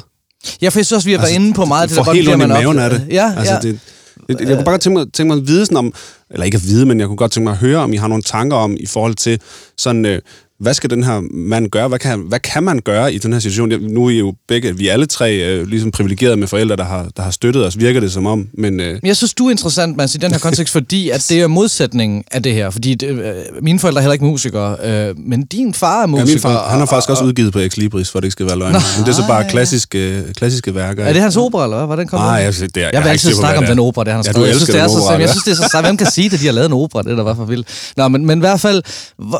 Ja, 0.62 0.68
for 0.68 0.78
jeg 0.78 0.86
synes 0.86 0.92
også, 0.92 1.08
vi 1.08 1.12
har 1.12 1.18
været 1.18 1.28
Altså, 1.28 1.40
inde 1.40 1.54
på 1.54 1.64
meget 1.64 1.82
af 1.82 1.88
det, 1.88 1.96
der 1.96 2.12
helt 2.12 2.24
bliver 2.24 2.34
ondt 2.34 2.44
i 2.44 2.48
man 2.48 2.62
maven 2.62 2.78
af 2.78 2.90
det. 2.90 3.06
Ja, 3.10 3.32
Altså, 3.36 3.54
ja. 3.54 3.60
det, 3.60 3.80
det, 4.28 4.40
jeg 4.40 4.48
kunne 4.48 4.64
bare 4.64 4.72
godt 4.72 4.80
tænke 4.80 4.98
mig, 4.98 5.12
tænke 5.12 5.28
mig 5.34 5.40
at 5.42 5.46
vide 5.48 5.66
sådan 5.66 5.76
om, 5.76 5.92
eller 6.30 6.44
ikke 6.44 6.56
at 6.56 6.64
vide, 6.64 6.86
men 6.86 7.00
jeg 7.00 7.06
kunne 7.08 7.16
godt 7.16 7.32
tænke 7.32 7.44
mig 7.44 7.50
at 7.52 7.58
høre, 7.58 7.78
om 7.78 7.92
I 7.92 7.96
har 7.96 8.08
nogle 8.08 8.22
tanker 8.22 8.56
om 8.56 8.76
i 8.80 8.86
forhold 8.86 9.14
til 9.14 9.40
sådan, 9.78 10.06
øh, 10.06 10.20
hvad 10.64 10.74
skal 10.74 10.90
den 10.90 11.04
her 11.04 11.20
mand 11.34 11.68
gøre? 11.70 11.88
Hvad 11.88 11.98
kan, 11.98 12.20
hvad 12.28 12.38
kan 12.38 12.62
man 12.62 12.78
gøre 12.78 13.14
i 13.14 13.18
den 13.18 13.32
her 13.32 13.40
situation? 13.40 13.70
Jeg- 13.70 13.78
Nu 13.78 14.06
er 14.06 14.10
I 14.10 14.18
jo 14.18 14.34
begge, 14.48 14.76
vi 14.76 14.88
alle 14.88 15.06
tre 15.06 15.34
øh, 15.34 15.66
ligesom 15.66 15.90
privilegerede 15.90 16.36
med 16.36 16.46
forældre, 16.48 16.76
der 16.76 16.84
har, 16.84 17.06
der 17.16 17.22
har 17.22 17.30
støttet 17.30 17.66
os, 17.66 17.78
virker 17.78 18.00
det 18.00 18.12
som 18.12 18.26
om, 18.26 18.48
men 18.58 18.80
øh, 18.80 18.98
jeg 19.02 19.16
synes, 19.16 19.34
du 19.34 19.46
er 19.46 19.50
interessant, 19.50 19.96
Mads, 19.96 20.14
i 20.14 20.18
den 20.18 20.32
her 20.32 20.38
kontekst, 20.38 20.72
fordi 20.78 21.10
at 21.10 21.26
det 21.28 21.40
er 21.40 21.46
modsætningen 21.46 22.24
af 22.32 22.42
det 22.42 22.54
her. 22.54 22.70
Fordi 22.70 22.94
det, 22.94 23.08
øh, 23.08 23.34
mine 23.62 23.78
forældre 23.78 23.98
er 23.98 24.02
heller 24.02 24.12
ikke 24.12 24.24
musikere, 24.24 24.76
øh, 24.84 25.14
men 25.18 25.42
din 25.44 25.74
far 25.74 25.96
er 25.96 26.00
ja, 26.00 26.06
musiker. 26.06 26.26
min 26.26 26.38
far, 26.40 26.62
han 26.68 26.74
har 26.78 26.82
og- 26.82 26.88
faktisk 26.88 27.10
også 27.10 27.22
og- 27.22 27.28
udgivet 27.28 27.52
på 27.52 27.58
Ex 27.58 27.76
Libris, 27.76 28.10
for 28.10 28.20
det 28.20 28.24
ikke 28.26 28.32
skal 28.32 28.46
være 28.46 28.58
løgn. 28.58 28.72
Men 28.72 29.06
det 29.06 29.08
er 29.08 29.12
så 29.16 29.26
bare 29.28 29.44
klassiske, 29.48 30.22
klassiske 30.36 30.74
værker. 30.74 31.04
Er 31.04 31.12
det 31.12 31.22
hans 31.22 31.36
opera, 31.36 31.64
eller 31.64 31.76
hvad? 31.76 31.86
Hvordan 31.86 32.06
kommer 32.06 32.26
Nej, 32.26 32.44
det? 32.46 32.60
jeg, 32.60 32.74
det 32.74 32.82
er, 32.82 32.86
Jeg 32.86 32.92
vil 32.92 33.02
har 33.02 33.02
ikke 33.02 33.10
altid 33.10 33.32
snakke 33.34 33.58
om 33.58 33.64
det 33.64 33.70
den 33.70 33.78
opera, 33.78 34.04
det 34.04 34.12
han 34.12 34.24
har 34.26 34.40
Ja, 34.40 34.46
jeg 34.46 34.54
synes, 34.56 34.68
det 34.70 34.80
er 34.80 34.88
så, 34.88 34.94
opera, 34.98 35.12
jeg 35.12 35.20
ja. 35.20 35.26
synes, 35.26 35.44
det 35.44 35.50
er 35.52 35.68
så. 35.68 35.80
Hvem 35.84 35.96
kan 35.96 36.06
sige 36.10 36.30
det, 36.30 36.40
de 36.40 36.44
har 36.46 36.52
lavet 36.52 36.66
en 36.66 36.72
opera? 36.72 37.02
Det 37.02 37.10
er 37.12 37.14
da 37.16 37.20
i 37.22 37.24
hvert 37.24 37.36
fald 37.36 37.48
vildt. 37.48 37.66
Nå, 37.96 38.08
men, 38.08 38.26
men 38.26 38.38
i 38.38 38.40
hvert 38.40 38.60
fald, 38.60 38.82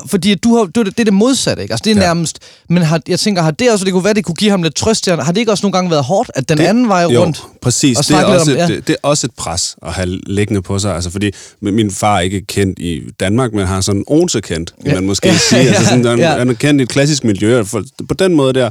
fordi 0.09 0.35
du 0.35 0.57
har, 0.57 0.65
det 0.99 1.09
er 1.09 1.13
det 1.14 1.18
modsatte, 1.18 1.62
ikke? 1.62 1.72
Altså, 1.72 1.83
det 1.85 1.90
er 1.90 1.94
Ja. 2.00 2.07
nærmest... 2.07 2.38
Men 2.68 2.83
har, 2.83 3.00
jeg 3.09 3.20
tænker, 3.20 3.42
har 3.42 3.50
det 3.50 3.70
også, 3.72 3.85
det 3.85 3.92
kunne 3.92 4.05
være, 4.05 4.14
det 4.14 4.24
kunne 4.24 4.35
give 4.35 4.50
ham 4.50 4.62
lidt 4.62 4.74
trøst. 4.74 5.07
Har 5.11 5.33
det 5.33 5.37
ikke 5.37 5.53
også 5.53 5.64
nogle 5.64 5.72
gange 5.72 5.90
været 5.90 6.05
hårdt, 6.05 6.31
at 6.35 6.48
den 6.48 6.59
Det- 6.59 6.64
anden 6.64 6.88
vej 6.88 7.03
jo, 7.03 7.20
rundt? 7.22 7.42
præcis. 7.62 7.98
og 7.98 8.05
Det 8.09 8.16
er, 8.16 8.24
også, 8.24 8.50
om- 8.53 8.57
ja. 8.59 8.66
det, 8.66 8.87
det 8.87 8.92
er 8.92 9.09
også 9.09 9.27
et 9.27 9.31
pres 9.37 9.77
at 9.83 9.92
have 9.92 10.07
liggende 10.27 10.62
på 10.62 10.79
sig. 10.79 10.94
Altså, 10.94 11.11
fordi 11.11 11.31
min 11.61 11.90
far 11.90 12.16
er 12.16 12.20
ikke 12.20 12.40
kendt 12.46 12.79
i 12.79 13.00
Danmark, 13.20 13.53
men 13.53 13.66
har 13.66 13.81
sådan 13.81 14.05
onse 14.07 14.40
kendt, 14.40 14.74
Ja. 14.87 14.94
man 14.94 15.05
måske 15.07 15.29
Ja, 15.29 15.37
sige. 15.38 15.61
Altså, 15.68 15.85
sådan, 15.85 16.05
han, 16.05 16.18
ja. 16.18 16.31
han 16.38 16.48
er 16.50 16.55
kendt 16.55 16.81
i 16.81 16.83
et 16.83 16.88
klassisk 16.88 17.24
miljø. 17.24 17.64
for- 17.64 17.85
På 18.09 18.14
den 18.14 18.35
måde 18.35 18.53
der. 18.53 18.70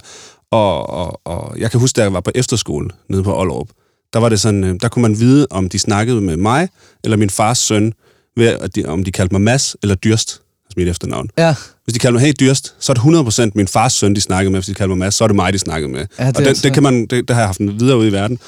Og, 0.51 0.89
og, 0.89 1.21
og 1.25 1.59
jeg 1.59 1.71
kan 1.71 1.79
huske, 1.79 1.95
da 1.97 2.01
jeg 2.01 2.13
var 2.13 2.21
på 2.21 2.31
efterskole 2.35 2.89
nede 3.09 3.23
på 3.23 3.39
Ollerup, 3.39 3.67
der 4.13 4.19
var 4.19 4.29
det 4.29 4.39
sådan, 4.39 4.63
øh, 4.63 4.75
der 4.81 4.87
kunne 4.87 5.01
man 5.01 5.19
vide, 5.19 5.47
om 5.49 5.69
de 5.69 5.79
snakkede 5.79 6.21
med 6.21 6.37
mig 6.37 6.69
eller 7.03 7.17
min 7.17 7.29
fars 7.29 7.57
søn, 7.57 7.93
ved 8.37 8.47
at 8.47 8.75
de, 8.75 8.85
om 8.85 9.03
de 9.03 9.11
kaldte 9.11 9.33
mig 9.33 9.41
Mads 9.41 9.75
eller 9.83 9.95
Dyrst. 9.95 10.41
Mit 10.77 10.87
efternavn. 10.87 11.29
Ja. 11.37 11.55
Hvis 11.83 11.93
de 11.93 11.99
kalder 11.99 12.19
mig 12.19 12.25
Hey 12.25 12.33
Dyrst, 12.39 12.75
så 12.79 12.91
er 12.91 12.93
det 12.93 13.47
100% 13.47 13.51
min 13.55 13.67
fars 13.67 13.93
søn, 13.93 14.15
de 14.15 14.21
snakker 14.21 14.51
med. 14.51 14.59
Hvis 14.59 14.65
de 14.65 14.73
kalder 14.73 14.95
mig 14.95 15.05
Mads, 15.05 15.15
så 15.15 15.23
er 15.23 15.27
det 15.27 15.35
mig, 15.35 15.53
de 15.53 15.59
snakker 15.59 15.87
med. 15.87 16.05
Ja, 16.19 16.27
det 16.27 16.37
og 16.37 16.43
er 16.43 16.53
det, 16.53 16.63
det, 16.63 16.73
kan 16.73 16.83
man, 16.83 17.01
det, 17.01 17.27
det 17.27 17.29
har 17.29 17.41
jeg 17.41 17.47
haft 17.47 17.59
videre 17.59 17.97
ud 17.97 18.07
i 18.07 18.11
verden. 18.11 18.39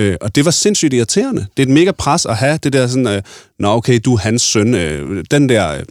Øh, 0.00 0.16
og 0.20 0.34
det 0.34 0.44
var 0.44 0.50
sindssygt 0.50 0.94
irriterende. 0.94 1.46
Det 1.56 1.62
er 1.62 1.66
et 1.66 1.72
mega 1.72 1.90
pres 1.90 2.26
at 2.26 2.36
have 2.36 2.58
det 2.62 2.72
der 2.72 2.86
sådan, 2.86 3.06
øh, 3.06 3.22
nå 3.58 3.68
okay, 3.68 4.00
du 4.04 4.14
er 4.14 4.18
hans 4.18 4.42
søn. 4.42 4.74
Øh, 4.74 5.24
den 5.30 5.48
der... 5.48 5.72
Øh, 5.72 5.82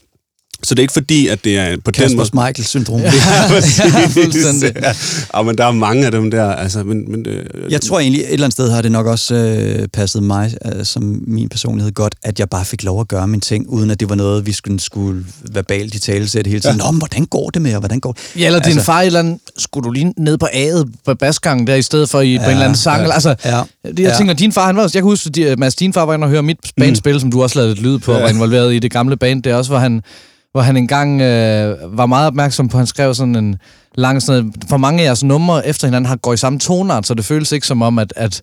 så 0.63 0.75
det 0.75 0.79
er 0.79 0.83
ikke 0.83 0.93
fordi, 0.93 1.27
at 1.27 1.43
det 1.43 1.57
er 1.57 1.77
på 1.85 1.91
den 1.91 2.15
måde... 2.15 2.25
Kasper 2.25 2.45
Michael-syndrom. 2.45 3.01
Ja. 3.05 3.11
Ja, 3.11 4.07
fuldstændig. 4.07 4.83
ja. 4.83 4.93
Og 5.29 5.45
men 5.45 5.57
der 5.57 5.65
er 5.65 5.71
mange 5.71 6.05
af 6.05 6.11
dem 6.11 6.31
der, 6.31 6.51
altså, 6.51 6.83
men... 6.83 7.11
men 7.11 7.25
øh, 7.27 7.71
Jeg 7.71 7.81
tror 7.81 7.99
egentlig, 7.99 8.21
et 8.21 8.33
eller 8.33 8.45
andet 8.45 8.53
sted 8.53 8.71
har 8.71 8.81
det 8.81 8.91
nok 8.91 9.05
også 9.05 9.35
øh, 9.35 9.87
passet 9.87 10.23
mig 10.23 10.53
øh, 10.65 10.85
som 10.85 11.23
min 11.27 11.49
personlighed 11.49 11.91
godt, 11.91 12.15
at 12.23 12.39
jeg 12.39 12.49
bare 12.49 12.65
fik 12.65 12.83
lov 12.83 12.99
at 12.99 13.07
gøre 13.07 13.27
mine 13.27 13.41
ting, 13.41 13.69
uden 13.69 13.91
at 13.91 13.99
det 13.99 14.09
var 14.09 14.15
noget, 14.15 14.45
vi 14.45 14.51
skulle, 14.51 14.79
skulle 14.79 15.25
verbalt 15.51 15.95
i 15.95 15.99
tale 15.99 16.29
sætte 16.29 16.49
hele 16.49 16.61
tiden. 16.61 16.77
Ja. 16.77 16.85
Nå, 16.85 16.91
men 16.91 16.99
hvordan 16.99 17.25
går 17.25 17.49
det 17.49 17.61
med, 17.61 17.73
og 17.73 17.79
hvordan 17.79 17.99
går 17.99 18.11
det? 18.11 18.41
Ja, 18.41 18.45
eller 18.45 18.59
din 18.59 18.71
altså, 18.71 18.85
far 18.85 19.01
et 19.01 19.05
eller 19.05 19.19
andet, 19.19 19.39
skulle 19.57 19.85
du 19.85 19.91
lige 19.91 20.13
ned 20.17 20.37
på 20.37 20.45
A'et 20.45 20.85
på 21.05 21.13
basgangen 21.13 21.67
der, 21.67 21.75
i 21.75 21.81
stedet 21.81 22.09
for 22.09 22.21
i, 22.21 22.33
ja, 22.33 22.39
på 22.39 22.45
en 22.45 22.51
eller 22.51 22.63
anden 22.65 22.77
sang? 22.77 23.07
ja, 23.07 23.13
altså, 23.13 23.35
ja, 23.45 23.57
jeg 23.83 23.99
ja. 23.99 24.17
tænker, 24.17 24.33
din 24.33 24.51
far, 24.51 24.65
han 24.65 24.75
var 24.75 24.83
også, 24.83 24.97
jeg 24.97 25.01
kan 25.03 25.09
huske, 25.09 25.49
at 25.49 25.59
Mads, 25.59 25.75
din 25.75 25.93
far 25.93 26.05
var 26.05 26.13
inde 26.13 26.25
og 26.25 26.29
høre 26.29 26.43
mit 26.43 26.57
bandspil, 26.77 27.13
mm. 27.13 27.19
som 27.19 27.31
du 27.31 27.43
også 27.43 27.59
lavede 27.59 27.73
et 27.73 27.79
lyd 27.79 27.99
på, 27.99 28.11
ja. 28.11 28.17
og 28.17 28.23
var 28.23 28.29
involveret 28.29 28.73
i 28.73 28.79
det 28.79 28.91
gamle 28.91 29.17
band, 29.17 29.43
det 29.43 29.51
er 29.51 29.55
også, 29.55 29.71
hvor 29.71 29.79
han, 29.79 30.01
hvor 30.55 30.61
han 30.61 30.77
engang 30.77 31.21
øh, 31.21 31.97
var 31.97 32.05
meget 32.05 32.27
opmærksom 32.27 32.67
på, 32.67 32.77
at 32.77 32.79
han 32.79 32.87
skrev 32.87 33.13
sådan 33.13 33.35
en 33.35 33.55
lang 33.95 34.21
sådan 34.21 34.53
for 34.69 34.77
mange 34.77 35.01
af 35.01 35.05
jeres 35.05 35.23
numre 35.23 35.67
efter 35.67 35.87
hinanden 35.87 36.05
har 36.05 36.15
går 36.15 36.33
i 36.33 36.37
samme 36.37 36.59
tonart, 36.59 37.07
så 37.07 37.13
det 37.13 37.25
føles 37.25 37.51
ikke 37.51 37.67
som 37.67 37.81
om, 37.81 37.99
at, 37.99 38.13
at 38.15 38.41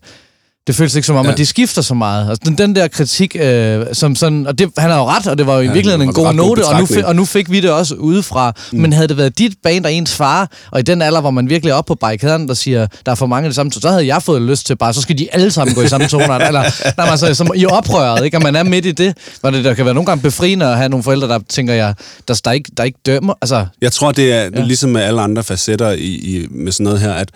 det 0.67 0.75
føles 0.75 0.95
ikke 0.95 1.05
som 1.05 1.15
om, 1.15 1.25
ja. 1.25 1.31
at 1.31 1.37
de 1.37 1.45
skifter 1.45 1.81
så 1.81 1.93
meget. 1.93 2.29
Altså, 2.29 2.41
den, 2.45 2.57
den 2.57 2.75
der 2.75 2.87
kritik, 2.87 3.35
øh, 3.39 3.85
som 3.93 4.15
sådan, 4.15 4.47
og 4.47 4.59
det, 4.59 4.69
han 4.77 4.89
har 4.89 4.97
jo 4.97 5.05
ret, 5.05 5.27
og 5.27 5.37
det 5.37 5.47
var 5.47 5.53
jo 5.53 5.59
i 5.59 5.65
ja, 5.65 5.73
virkeligheden 5.73 6.07
en 6.07 6.13
god 6.13 6.33
note, 6.33 6.65
og 6.65 6.79
nu, 6.79 6.87
og 7.05 7.15
nu 7.15 7.25
fik 7.25 7.51
vi 7.51 7.59
det 7.59 7.71
også 7.71 7.95
udefra. 7.95 8.53
Mm. 8.71 8.79
Men 8.79 8.93
havde 8.93 9.07
det 9.07 9.17
været 9.17 9.37
dit 9.37 9.53
band 9.63 9.85
og 9.85 9.93
ens 9.93 10.15
far, 10.15 10.51
og 10.71 10.79
i 10.79 10.83
den 10.83 11.01
alder, 11.01 11.21
hvor 11.21 11.31
man 11.31 11.49
virkelig 11.49 11.71
er 11.71 11.75
oppe 11.75 11.87
på 11.87 11.95
barrikaderne, 11.95 12.47
der 12.47 12.53
siger, 12.53 12.87
der 13.05 13.11
er 13.11 13.15
for 13.15 13.25
mange 13.25 13.45
af 13.45 13.49
det 13.49 13.55
samme, 13.55 13.71
så 13.71 13.89
havde 13.89 14.07
jeg 14.07 14.23
fået 14.23 14.41
lyst 14.41 14.65
til 14.65 14.75
bare, 14.75 14.93
så 14.93 15.01
skal 15.01 15.17
de 15.17 15.27
alle 15.33 15.51
sammen 15.51 15.75
gå 15.75 15.81
i 15.81 15.87
samme 15.87 16.07
tonart. 16.07 16.41
eller, 16.47 16.61
nej, 16.97 17.07
altså, 17.09 17.33
som 17.33 17.51
i 17.55 17.65
oprøret, 17.65 18.25
ikke? 18.25 18.37
Og 18.37 18.43
man 18.43 18.55
er 18.55 18.63
midt 18.63 18.85
i 18.85 18.91
det, 18.91 19.17
hvor 19.41 19.49
det 19.49 19.63
der 19.63 19.73
kan 19.73 19.85
være 19.85 19.93
nogle 19.93 20.05
gange 20.05 20.21
befriende 20.21 20.65
at 20.65 20.77
have 20.77 20.89
nogle 20.89 21.03
forældre, 21.03 21.27
der 21.27 21.39
tænker 21.49 21.73
jeg, 21.73 21.93
der, 22.27 22.41
der, 22.45 22.51
ikke, 22.51 22.71
der 22.77 22.83
ikke 22.83 22.99
dømmer. 23.05 23.33
Altså, 23.41 23.65
jeg 23.81 23.91
tror, 23.91 24.11
det 24.11 24.33
er 24.33 24.41
ja. 24.41 24.49
ligesom 24.63 24.89
med 24.89 25.01
alle 25.01 25.21
andre 25.21 25.43
facetter 25.43 25.91
i, 25.91 25.97
i, 26.03 26.47
med 26.51 26.71
sådan 26.71 26.83
noget 26.83 26.99
her, 26.99 27.13
at 27.13 27.29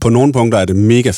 på 0.00 0.08
nogle 0.08 0.32
punkter 0.32 0.58
er 0.58 0.64
det 0.64 0.76
mega 0.76 1.12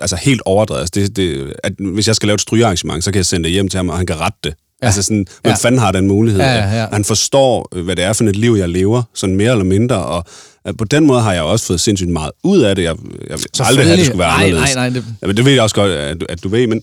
altså 0.00 0.16
helt 0.16 0.42
overdrevet. 0.44 0.80
Altså 0.80 0.92
det, 1.00 1.16
det, 1.16 1.52
at 1.64 1.72
hvis 1.78 2.06
jeg 2.06 2.16
skal 2.16 2.26
lave 2.26 2.34
et 2.34 2.40
strygearrangement, 2.40 3.04
så 3.04 3.12
kan 3.12 3.16
jeg 3.16 3.26
sende 3.26 3.44
det 3.44 3.52
hjem 3.52 3.68
til 3.68 3.76
ham, 3.76 3.88
og 3.88 3.96
han 3.96 4.06
kan 4.06 4.20
rette 4.20 4.38
det. 4.44 4.54
Ja. 4.82 4.86
Altså 4.86 5.02
sådan, 5.02 5.26
hvem 5.42 5.50
ja. 5.50 5.54
fanden 5.54 5.80
har 5.80 5.92
den 5.92 6.06
mulighed? 6.06 6.40
Ja, 6.40 6.52
ja, 6.52 6.80
ja. 6.80 6.86
Han 6.92 7.04
forstår, 7.04 7.82
hvad 7.82 7.96
det 7.96 8.04
er 8.04 8.12
for 8.12 8.24
et 8.24 8.36
liv, 8.36 8.52
jeg 8.52 8.68
lever, 8.68 9.02
sådan 9.14 9.36
mere 9.36 9.50
eller 9.50 9.64
mindre, 9.64 10.04
og 10.04 10.24
på 10.78 10.84
den 10.84 11.06
måde 11.06 11.20
har 11.20 11.32
jeg 11.32 11.42
også 11.42 11.66
fået 11.66 11.80
sindssygt 11.80 12.10
meget 12.10 12.30
ud 12.44 12.60
af 12.60 12.76
det. 12.76 12.82
Jeg, 12.82 12.96
jeg 13.28 13.38
vil 13.38 13.46
aldrig 13.60 13.84
have, 13.84 13.92
at 13.92 13.98
det 13.98 14.06
skulle 14.06 14.18
være 14.18 14.28
nej, 14.28 14.44
anderledes. 14.44 14.74
Nej, 14.74 14.90
nej, 14.90 15.00
det... 15.00 15.04
Ja, 15.22 15.26
men 15.26 15.36
det 15.36 15.44
ved 15.44 15.52
jeg 15.52 15.62
også 15.62 15.74
godt, 15.74 15.92
at, 15.92 16.24
at 16.28 16.42
du 16.42 16.48
ved, 16.48 16.66
men, 16.66 16.82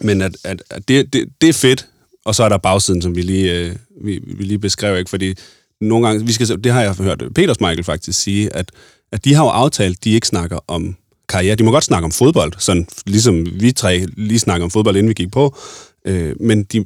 men 0.00 0.22
at, 0.22 0.36
at, 0.44 0.62
at 0.70 0.88
det, 0.88 1.12
det, 1.12 1.28
det 1.40 1.48
er 1.48 1.52
fedt, 1.52 1.86
og 2.24 2.34
så 2.34 2.42
er 2.44 2.48
der 2.48 2.58
bagsiden, 2.58 3.02
som 3.02 3.16
vi 3.16 3.22
lige, 3.22 3.52
øh, 3.52 3.76
vi, 4.04 4.20
vi 4.26 4.44
lige 4.44 4.58
beskrev, 4.58 4.98
ikke? 4.98 5.10
fordi 5.10 5.34
nogle 5.80 6.06
gange, 6.06 6.26
vi 6.26 6.32
skal, 6.32 6.64
det 6.64 6.72
har 6.72 6.82
jeg 6.82 6.94
hørt 6.94 7.22
Peters 7.34 7.60
Michael 7.60 7.84
faktisk 7.84 8.20
sige, 8.20 8.56
at, 8.56 8.70
at 9.12 9.24
de 9.24 9.34
har 9.34 9.44
jo 9.44 9.50
aftalt, 9.50 10.04
de 10.04 10.10
ikke 10.10 10.26
snakker 10.26 10.58
om 10.68 10.96
karriere. 11.28 11.54
De 11.54 11.64
må 11.64 11.70
godt 11.70 11.84
snakke 11.84 12.04
om 12.04 12.12
fodbold, 12.12 12.52
sådan 12.58 12.86
ligesom 13.06 13.46
vi 13.60 13.72
tre 13.72 14.06
lige 14.16 14.38
snakker 14.38 14.64
om 14.64 14.70
fodbold, 14.70 14.96
inden 14.96 15.08
vi 15.08 15.14
gik 15.14 15.32
på. 15.32 15.56
Øh, 16.04 16.34
men 16.40 16.64
de, 16.64 16.84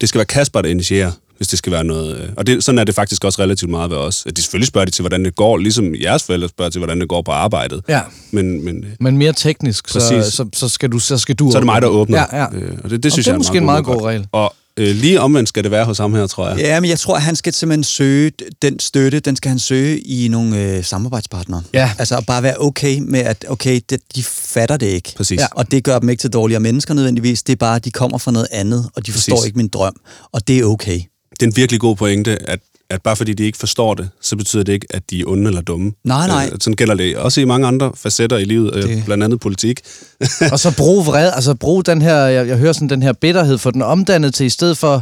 det 0.00 0.08
skal 0.08 0.18
være 0.18 0.26
Kasper, 0.26 0.62
der 0.62 0.68
initierer, 0.68 1.12
hvis 1.36 1.48
det 1.48 1.58
skal 1.58 1.72
være 1.72 1.84
noget. 1.84 2.20
Øh. 2.20 2.28
Og 2.36 2.46
det, 2.46 2.64
sådan 2.64 2.78
er 2.78 2.84
det 2.84 2.94
faktisk 2.94 3.24
også 3.24 3.42
relativt 3.42 3.70
meget 3.70 3.90
ved 3.90 3.96
os. 3.96 4.26
De 4.36 4.42
selvfølgelig 4.42 4.68
spørger 4.68 4.84
de 4.84 4.90
til, 4.90 5.02
hvordan 5.02 5.24
det 5.24 5.36
går, 5.36 5.56
ligesom 5.56 5.94
jeres 5.94 6.22
forældre 6.22 6.48
spørger 6.48 6.70
til, 6.70 6.78
hvordan 6.78 7.00
det 7.00 7.08
går 7.08 7.22
på 7.22 7.30
arbejdet. 7.30 7.82
Ja. 7.88 8.00
Men, 8.30 8.64
men, 8.64 8.84
men 9.00 9.16
mere 9.16 9.32
teknisk, 9.32 9.88
så, 9.88 10.00
så, 10.30 10.48
så, 10.52 10.68
skal 10.68 10.92
du, 10.92 10.98
så 10.98 11.18
skal 11.18 11.34
du... 11.34 11.50
Så 11.50 11.58
er 11.58 11.60
det 11.60 11.66
mig, 11.66 11.82
der 11.82 11.88
åbner. 11.88 12.24
Ja, 12.32 12.38
ja. 12.38 12.46
Øh, 12.54 12.78
og 12.84 12.90
det, 12.90 13.02
det 13.02 13.12
synes 13.12 13.26
og 13.26 13.30
det 13.30 13.30
er 13.30 13.32
jeg 13.32 13.34
er 13.34 13.38
måske 13.38 13.58
en 13.58 13.64
meget 13.64 13.84
god 13.84 14.02
regel. 14.02 14.26
Og 14.32 14.54
øh, 14.78 14.96
lige 14.96 15.20
omvendt 15.20 15.48
skal 15.48 15.62
det 15.62 15.70
være 15.70 15.84
hos 15.84 15.98
ham 15.98 16.14
her, 16.14 16.26
tror 16.26 16.48
jeg. 16.48 16.58
Ja, 16.58 16.80
men 16.80 16.90
jeg 16.90 16.98
tror, 16.98 17.16
at 17.16 17.22
han 17.22 17.36
skal 17.36 17.52
simpelthen 17.52 17.84
søge 17.84 18.32
den 18.62 18.78
støtte, 18.78 19.20
den 19.20 19.36
skal 19.36 19.48
han 19.48 19.58
søge 19.58 19.98
i 19.98 20.28
nogle 20.28 20.62
øh, 20.62 20.84
samarbejdspartnere. 20.84 21.62
Ja. 21.74 21.90
Altså 21.98 22.16
at 22.16 22.26
bare 22.26 22.42
være 22.42 22.56
okay 22.60 22.98
med, 23.02 23.20
at 23.20 23.44
okay, 23.48 23.80
det, 23.90 24.00
de 24.16 24.22
fatter 24.24 24.76
det 24.76 24.86
ikke. 24.86 25.12
Præcis. 25.16 25.40
Ja. 25.40 25.46
Og 25.50 25.70
det 25.70 25.84
gør 25.84 25.98
dem 25.98 26.08
ikke 26.08 26.20
til 26.20 26.30
dårligere 26.30 26.60
mennesker 26.60 26.94
nødvendigvis. 26.94 27.42
Det 27.42 27.52
er 27.52 27.56
bare, 27.56 27.76
at 27.76 27.84
de 27.84 27.90
kommer 27.90 28.18
fra 28.18 28.30
noget 28.30 28.48
andet, 28.50 28.90
og 28.94 29.06
de 29.06 29.12
forstår 29.12 29.36
Præcis. 29.36 29.46
ikke 29.46 29.56
min 29.56 29.68
drøm. 29.68 29.94
Og 30.32 30.48
det 30.48 30.58
er 30.58 30.64
okay. 30.64 31.00
Det 31.30 31.42
er 31.42 31.46
en 31.46 31.56
virkelig 31.56 31.80
god 31.80 31.96
pointe, 31.96 32.48
at 32.50 32.60
at 32.90 33.02
bare 33.02 33.16
fordi 33.16 33.32
de 33.34 33.44
ikke 33.44 33.58
forstår 33.58 33.94
det, 33.94 34.10
så 34.22 34.36
betyder 34.36 34.62
det 34.62 34.72
ikke, 34.72 34.86
at 34.90 35.02
de 35.10 35.20
er 35.20 35.24
onde 35.26 35.46
eller 35.48 35.60
dumme. 35.60 35.92
Nej, 36.04 36.26
nej. 36.26 36.48
Øh, 36.52 36.58
sådan 36.60 36.74
gælder 36.76 36.94
det 36.94 37.16
også 37.16 37.40
i 37.40 37.44
mange 37.44 37.66
andre 37.66 37.92
facetter 37.96 38.36
i 38.36 38.44
livet, 38.44 38.74
øh, 38.76 38.82
Det- 38.82 39.02
blandt 39.04 39.24
andet 39.24 39.40
politik. 39.40 39.80
og 40.52 40.58
så 40.60 40.74
brug 40.76 41.06
vred, 41.06 41.30
altså 41.34 41.54
brug 41.54 41.86
den 41.86 42.02
her, 42.02 42.16
jeg, 42.16 42.48
jeg 42.48 42.56
hører 42.58 42.72
sådan 42.72 42.88
den 42.88 43.02
her 43.02 43.12
bitterhed, 43.12 43.58
få 43.58 43.70
den 43.70 43.82
omdannet 43.82 44.34
til, 44.34 44.46
i 44.46 44.50
stedet 44.50 44.78
for 44.78 44.94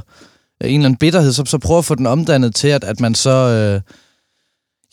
øh, 0.63 0.71
en 0.71 0.75
eller 0.81 0.85
anden 0.87 0.97
bitterhed, 0.99 1.33
så, 1.33 1.43
så 1.47 1.59
prøv 1.59 1.79
at 1.79 1.85
få 1.85 1.95
den 1.95 2.07
omdannet 2.07 2.55
til, 2.55 2.69
at, 2.69 2.85
at 2.85 3.01
man 3.01 3.15
så... 3.15 3.31
Øh, 3.31 3.81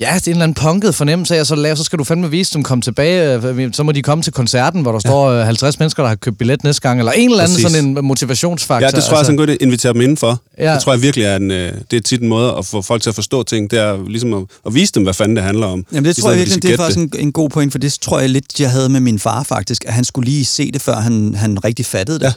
Ja, 0.03 0.15
det 0.15 0.27
er 0.27 0.31
en 0.31 0.31
eller 0.31 0.43
anden 0.43 0.53
punket 0.53 0.95
fornemmelse 0.95 1.37
af, 1.37 1.45
så, 1.45 1.55
lave, 1.55 1.75
så 1.75 1.83
skal 1.83 1.99
du 1.99 2.03
fandme 2.03 2.29
vise 2.31 2.53
dem, 2.53 2.63
komme 2.63 2.81
tilbage, 2.81 3.47
øh, 3.47 3.73
så 3.73 3.83
må 3.83 3.91
de 3.91 4.01
komme 4.01 4.23
til 4.23 4.33
koncerten, 4.33 4.81
hvor 4.81 4.91
der 4.91 4.99
ja. 5.03 5.09
står 5.09 5.29
øh, 5.29 5.45
50 5.45 5.79
mennesker, 5.79 6.03
der 6.03 6.07
har 6.07 6.15
købt 6.15 6.37
billet 6.37 6.63
næste 6.63 6.81
gang, 6.81 6.99
eller 6.99 7.11
en 7.11 7.29
eller 7.29 7.43
anden 7.43 7.55
Præcis. 7.55 7.71
sådan 7.71 7.97
en 7.97 8.05
motivationsfaktor. 8.05 8.85
Ja, 8.85 8.91
det 8.91 9.03
tror 9.03 9.13
jeg 9.13 9.19
også 9.19 9.31
er 9.31 9.33
en 9.33 9.37
god 9.37 9.47
idé. 9.47 9.57
Invitere 9.59 9.93
dem 9.93 10.01
indenfor. 10.01 10.41
Ja. 10.57 10.73
Det 10.73 10.81
tror 10.81 10.93
jeg 10.93 11.01
virkelig 11.01 11.25
er 11.25 11.35
en, 11.35 11.51
øh, 11.51 11.73
det 11.91 11.97
er 11.97 12.01
tit 12.01 12.21
en 12.21 12.27
måde 12.27 12.55
at 12.57 12.65
få 12.65 12.81
folk 12.81 13.01
til 13.01 13.09
at 13.09 13.15
forstå 13.15 13.43
ting. 13.43 13.71
Det 13.71 13.79
er 13.79 14.09
ligesom 14.09 14.33
at, 14.33 14.43
at 14.65 14.73
vise 14.73 14.93
dem, 14.93 15.03
hvad 15.03 15.13
fanden 15.13 15.35
det 15.35 15.43
handler 15.43 15.67
om. 15.67 15.85
Jamen 15.91 16.05
det 16.05 16.15
tror 16.15 16.29
jeg 16.29 16.37
virkelig, 16.37 16.57
at 16.57 16.63
det 16.63 16.69
er 16.69 16.77
de 16.77 16.77
faktisk 16.77 16.99
en, 16.99 17.11
en 17.19 17.31
god 17.31 17.49
point, 17.49 17.71
for 17.71 17.79
det 17.79 17.97
tror 18.01 18.19
jeg 18.19 18.29
lidt, 18.29 18.59
jeg 18.59 18.71
havde 18.71 18.89
med 18.89 18.99
min 18.99 19.19
far 19.19 19.43
faktisk, 19.43 19.85
at 19.87 19.93
han 19.93 20.03
skulle 20.03 20.29
lige 20.29 20.45
se 20.45 20.71
det, 20.71 20.81
før 20.81 20.95
han, 20.95 21.35
han 21.35 21.63
rigtig 21.63 21.85
fattede 21.85 22.19
det. 22.19 22.33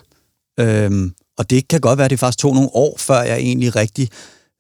Ja. 0.59 0.65
Øhm, 0.65 1.13
og 1.39 1.51
det 1.51 1.69
kan 1.69 1.81
godt 1.81 1.99
være, 1.99 2.05
at 2.05 2.11
det 2.11 2.21
faktisk 2.21 2.39
tog 2.39 2.55
nogle 2.55 2.71
år, 2.73 2.97
før 2.99 3.23
jeg 3.23 3.37
egentlig 3.37 3.77
rigtig 3.77 4.09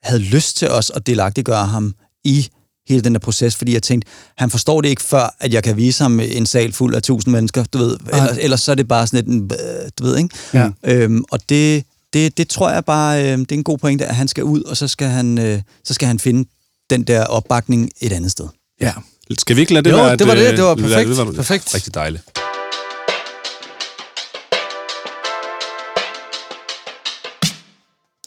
havde 0.02 0.22
lyst 0.22 0.56
til 0.56 0.68
os 0.70 0.90
at 0.94 1.06
delagtiggøre 1.06 1.66
ham 1.66 1.94
i 2.24 2.48
hele 2.88 3.00
den 3.02 3.12
der 3.12 3.18
proces, 3.18 3.56
fordi 3.56 3.72
jeg 3.74 3.82
tænkte, 3.82 4.10
han 4.38 4.50
forstår 4.50 4.80
det 4.80 4.88
ikke 4.88 5.02
før, 5.02 5.36
at 5.40 5.54
jeg 5.54 5.62
kan 5.62 5.76
vise 5.76 6.02
ham 6.02 6.20
en 6.20 6.46
sal 6.46 6.72
fuld 6.72 6.94
af 6.94 7.02
tusind 7.02 7.32
mennesker, 7.32 7.64
du 7.72 7.78
ved. 7.78 7.96
Ellers, 8.12 8.36
ellers 8.40 8.60
så 8.60 8.70
er 8.70 8.74
det 8.74 8.88
bare 8.88 9.06
sådan 9.06 9.18
et, 9.18 9.26
en, 9.26 9.50
øh, 9.52 9.90
du 9.98 10.04
ved, 10.04 10.16
ikke? 10.18 10.28
Ja. 10.54 10.68
Øhm, 10.84 11.24
og 11.30 11.40
det, 11.48 11.84
det, 12.12 12.38
det 12.38 12.48
tror 12.48 12.70
jeg 12.70 12.84
bare, 12.84 13.22
øh, 13.24 13.38
det 13.38 13.52
er 13.52 13.56
en 13.56 13.64
god 13.64 13.78
pointe, 13.78 14.06
at 14.06 14.14
han 14.14 14.28
skal 14.28 14.44
ud, 14.44 14.62
og 14.62 14.76
så 14.76 14.88
skal 14.88 15.08
han, 15.08 15.38
øh, 15.38 15.62
så 15.84 15.94
skal 15.94 16.08
han 16.08 16.18
finde 16.18 16.48
den 16.90 17.02
der 17.02 17.24
opbakning 17.24 17.90
et 18.00 18.12
andet 18.12 18.30
sted. 18.30 18.46
Ja. 18.80 18.92
Skal 19.38 19.56
vi 19.56 19.60
ikke 19.60 19.72
lade 19.74 19.84
det 19.84 19.90
Jo, 19.90 19.96
være? 19.96 20.16
det 20.16 20.26
var 20.26 20.32
et, 20.32 20.38
det. 20.38 20.50
øh, 20.50 20.56
Det 20.56 20.64
var 20.64 20.74
perfekt. 20.74 21.16
være- 21.18 21.32
Perfekt. 21.32 21.74
Rigtig 21.74 21.94
dejligt. 21.94 22.22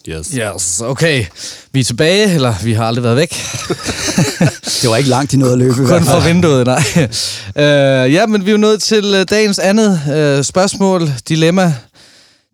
Yes. 0.10 0.28
Yes, 0.28 0.82
okay. 0.82 1.26
Vi 1.74 1.80
er 1.80 1.84
tilbage, 1.84 2.34
eller 2.34 2.54
vi 2.64 2.74
har 2.74 2.86
aldrig 2.86 3.04
været 3.04 3.16
væk. 3.16 3.30
Det 4.82 4.90
var 4.90 4.98
ikke 4.98 5.10
langt, 5.10 5.32
de 5.32 5.38
nåede 5.38 5.54
at 5.54 5.60
løbe. 5.60 5.76
Kun 5.76 6.04
fra 6.04 6.28
vinduet, 6.28 6.66
nej. 6.66 6.84
Uh, 7.56 8.14
ja, 8.14 8.26
men 8.26 8.46
vi 8.46 8.50
er 8.50 8.52
jo 8.52 8.58
nået 8.58 8.82
til 8.82 9.16
uh, 9.16 9.22
dagens 9.30 9.60
andet 9.60 10.02
uh, 10.08 10.44
spørgsmål, 10.44 11.10
dilemma, 11.30 11.74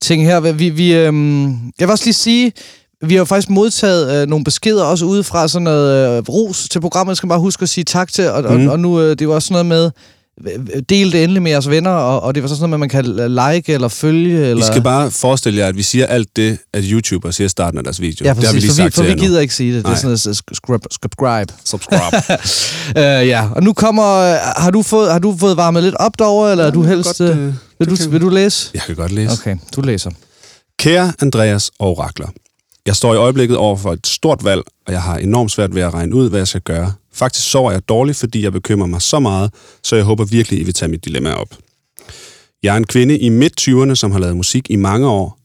ting 0.01 0.23
her. 0.23 0.39
Vi, 0.39 0.69
vi, 0.69 1.07
um, 1.07 1.49
jeg 1.79 1.87
vil 1.87 1.91
også 1.91 2.05
lige 2.05 2.13
sige, 2.13 2.51
vi 3.01 3.13
har 3.13 3.19
jo 3.19 3.25
faktisk 3.25 3.49
modtaget 3.49 4.23
uh, 4.23 4.29
nogle 4.29 4.43
beskeder 4.43 4.83
også 4.83 5.05
udefra, 5.05 5.47
sådan 5.47 5.63
noget 5.63 6.19
uh, 6.19 6.33
ros 6.33 6.69
til 6.69 6.79
programmet. 6.81 7.11
Jeg 7.11 7.17
skal 7.17 7.29
bare 7.29 7.39
huske 7.39 7.63
at 7.63 7.69
sige 7.69 7.83
tak 7.83 8.11
til, 8.11 8.29
og, 8.29 8.41
mm. 8.53 8.67
og, 8.67 8.71
og 8.73 8.79
nu 8.79 8.95
uh, 8.95 9.03
det 9.03 9.21
er 9.21 9.25
jo 9.25 9.35
også 9.35 9.47
sådan 9.47 9.65
noget 9.65 9.65
med, 9.65 9.85
øh, 9.85 9.91
del 10.89 11.11
det 11.11 11.23
endelig 11.23 11.41
med 11.43 11.51
jeres 11.51 11.69
venner, 11.69 11.89
og, 11.91 12.21
og 12.23 12.35
det 12.35 12.43
var 12.43 12.49
så 12.49 12.55
sådan 12.55 12.69
noget 12.69 12.79
med, 12.93 12.95
at 12.95 13.05
man 13.05 13.17
kan 13.25 13.55
like 13.55 13.73
eller 13.73 13.87
følge. 13.87 14.47
Eller... 14.47 14.63
I 14.63 14.67
skal 14.67 14.81
bare 14.81 15.11
forestille 15.11 15.59
jer, 15.59 15.67
at 15.67 15.77
vi 15.77 15.83
siger 15.83 16.05
alt 16.05 16.35
det, 16.35 16.57
at 16.73 16.83
YouTuber 16.87 17.31
siger 17.31 17.47
starten 17.47 17.77
af 17.77 17.83
deres 17.83 18.01
video. 18.01 18.25
Ja, 18.25 18.33
det 18.33 18.43
har 18.43 18.53
vi 18.53 18.59
præcis, 18.59 18.77
lige 18.77 18.91
for, 18.91 19.01
vi, 19.01 19.09
for 19.09 19.15
vi 19.15 19.21
nu. 19.21 19.27
gider 19.27 19.39
ikke 19.39 19.53
sige 19.55 19.75
det. 19.75 19.77
Det 19.77 19.85
er 19.85 19.89
Nej. 19.89 19.95
sådan 19.97 20.07
noget, 20.07 20.19
subscribe. 20.19 20.83
subscribe. 20.91 21.53
Subscribe. 21.65 22.17
Uh, 22.89 23.01
ja, 23.27 23.49
og 23.55 23.63
nu 23.63 23.73
kommer... 23.73 24.13
øh, 24.15 24.37
Har 24.57 24.71
du 24.71 24.81
fået, 24.83 25.11
har 25.11 25.19
du 25.19 25.35
fået 25.39 25.57
varmet 25.57 25.83
lidt 25.83 25.95
op 25.95 26.11
derovre, 26.19 26.51
eller 26.51 26.63
er 26.65 26.71
du 26.71 26.83
helst... 26.83 27.17
godt, 27.19 27.29
øh, 27.31 27.37
øh, 27.37 27.45
vil, 27.45 27.53
det 27.79 27.89
du, 27.89 27.95
kan- 27.95 28.11
vil 28.11 28.21
du 28.21 28.29
læse? 28.29 28.69
Jeg 28.73 28.81
kan 28.81 28.95
godt 28.95 29.11
læse. 29.11 29.31
Okay, 29.31 29.57
du 29.75 29.81
læser. 29.81 30.11
Kære 30.79 31.13
Andreas 31.21 31.71
og 31.79 31.87
Orakler. 31.87 32.27
Jeg 32.85 32.95
står 32.95 33.13
i 33.13 33.17
øjeblikket 33.17 33.57
over 33.57 33.77
for 33.77 33.93
et 33.93 34.07
stort 34.07 34.43
valg, 34.43 34.61
og 34.87 34.93
jeg 34.93 35.01
har 35.01 35.17
enormt 35.17 35.51
svært 35.51 35.75
ved 35.75 35.81
at 35.81 35.93
regne 35.93 36.15
ud, 36.15 36.29
hvad 36.29 36.39
jeg 36.39 36.47
skal 36.47 36.61
gøre. 36.61 36.93
Faktisk 37.15 37.49
sover 37.49 37.71
jeg 37.71 37.89
dårligt, 37.89 38.17
fordi 38.17 38.43
jeg 38.43 38.53
bekymrer 38.53 38.87
mig 38.87 39.01
så 39.01 39.19
meget, 39.19 39.53
så 39.83 39.95
jeg 39.95 40.05
håber 40.05 40.25
virkelig, 40.25 40.59
I 40.59 40.63
vil 40.63 40.73
tage 40.73 40.89
mit 40.89 41.05
dilemma 41.05 41.33
op. 41.33 41.55
Jeg 42.63 42.73
er 42.73 42.77
en 42.77 42.87
kvinde 42.87 43.19
i 43.19 43.29
midt-20'erne, 43.29 43.95
som 43.95 44.11
har 44.11 44.19
lavet 44.19 44.37
musik 44.37 44.69
i 44.69 44.75
mange 44.75 45.07
år. 45.07 45.39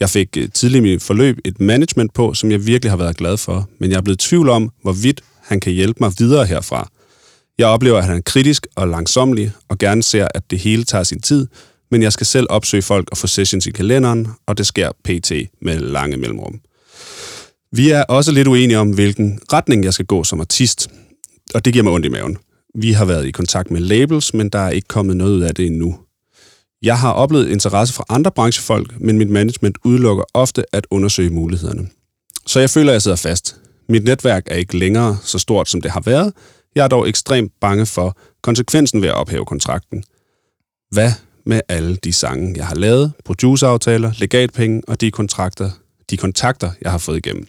Jeg 0.00 0.10
fik 0.10 0.32
tidlig 0.32 0.52
tidligt 0.52 0.78
i 0.78 0.88
mit 0.88 1.02
forløb 1.02 1.38
et 1.44 1.60
management 1.60 2.14
på, 2.14 2.34
som 2.34 2.50
jeg 2.50 2.66
virkelig 2.66 2.92
har 2.92 2.96
været 2.96 3.16
glad 3.16 3.36
for, 3.36 3.68
men 3.80 3.90
jeg 3.90 3.96
er 3.96 4.00
blevet 4.02 4.24
i 4.24 4.28
tvivl 4.28 4.48
om, 4.48 4.70
hvorvidt 4.82 5.20
han 5.42 5.60
kan 5.60 5.72
hjælpe 5.72 5.96
mig 6.00 6.12
videre 6.18 6.46
herfra. 6.46 6.90
Jeg 7.58 7.66
oplever, 7.66 7.98
at 7.98 8.04
han 8.04 8.16
er 8.16 8.20
kritisk 8.20 8.66
og 8.74 8.88
langsomlig, 8.88 9.52
og 9.68 9.78
gerne 9.78 10.02
ser, 10.02 10.28
at 10.34 10.50
det 10.50 10.58
hele 10.58 10.84
tager 10.84 11.04
sin 11.04 11.20
tid, 11.20 11.46
men 11.90 12.02
jeg 12.02 12.12
skal 12.12 12.26
selv 12.26 12.46
opsøge 12.50 12.82
folk 12.82 13.10
og 13.10 13.16
få 13.16 13.26
sessions 13.26 13.66
i 13.66 13.70
kalenderen, 13.70 14.28
og 14.46 14.58
det 14.58 14.66
sker 14.66 14.90
pt. 15.04 15.32
med 15.62 15.78
lange 15.78 16.16
mellemrum. 16.16 16.60
Vi 17.72 17.90
er 17.90 18.02
også 18.02 18.32
lidt 18.32 18.48
uenige 18.48 18.78
om, 18.78 18.90
hvilken 18.90 19.40
retning 19.52 19.84
jeg 19.84 19.94
skal 19.94 20.06
gå 20.06 20.24
som 20.24 20.40
artist, 20.40 20.90
og 21.54 21.64
det 21.64 21.72
giver 21.72 21.82
mig 21.82 21.92
ondt 21.92 22.06
i 22.06 22.08
maven. 22.08 22.38
Vi 22.74 22.92
har 22.92 23.04
været 23.04 23.26
i 23.26 23.30
kontakt 23.30 23.70
med 23.70 23.80
labels, 23.80 24.34
men 24.34 24.48
der 24.48 24.58
er 24.58 24.70
ikke 24.70 24.88
kommet 24.88 25.16
noget 25.16 25.32
ud 25.32 25.40
af 25.40 25.54
det 25.54 25.66
endnu. 25.66 25.98
Jeg 26.82 26.98
har 26.98 27.12
oplevet 27.12 27.48
interesse 27.48 27.94
fra 27.94 28.04
andre 28.08 28.30
branchefolk, 28.30 29.00
men 29.00 29.18
mit 29.18 29.30
management 29.30 29.78
udelukker 29.84 30.24
ofte 30.34 30.64
at 30.72 30.86
undersøge 30.90 31.30
mulighederne. 31.30 31.88
Så 32.46 32.60
jeg 32.60 32.70
føler, 32.70 32.90
at 32.90 32.92
jeg 32.92 33.02
sidder 33.02 33.16
fast. 33.16 33.56
Mit 33.88 34.04
netværk 34.04 34.42
er 34.46 34.54
ikke 34.54 34.78
længere 34.78 35.18
så 35.22 35.38
stort, 35.38 35.68
som 35.68 35.80
det 35.80 35.90
har 35.90 36.00
været. 36.00 36.32
Jeg 36.74 36.84
er 36.84 36.88
dog 36.88 37.08
ekstremt 37.08 37.52
bange 37.60 37.86
for 37.86 38.16
konsekvensen 38.42 39.02
ved 39.02 39.08
at 39.08 39.14
ophæve 39.14 39.44
kontrakten. 39.44 40.04
Hvad 40.90 41.12
med 41.46 41.60
alle 41.68 41.96
de 41.96 42.12
sange, 42.12 42.54
jeg 42.56 42.66
har 42.66 42.74
lavet, 42.74 43.12
produceraftaler, 43.24 44.12
legatpenge 44.18 44.82
og 44.88 45.00
de 45.00 45.10
kontrakter, 45.10 45.70
de 46.10 46.16
kontakter, 46.16 46.70
jeg 46.82 46.90
har 46.90 46.98
fået 46.98 47.16
igennem? 47.16 47.48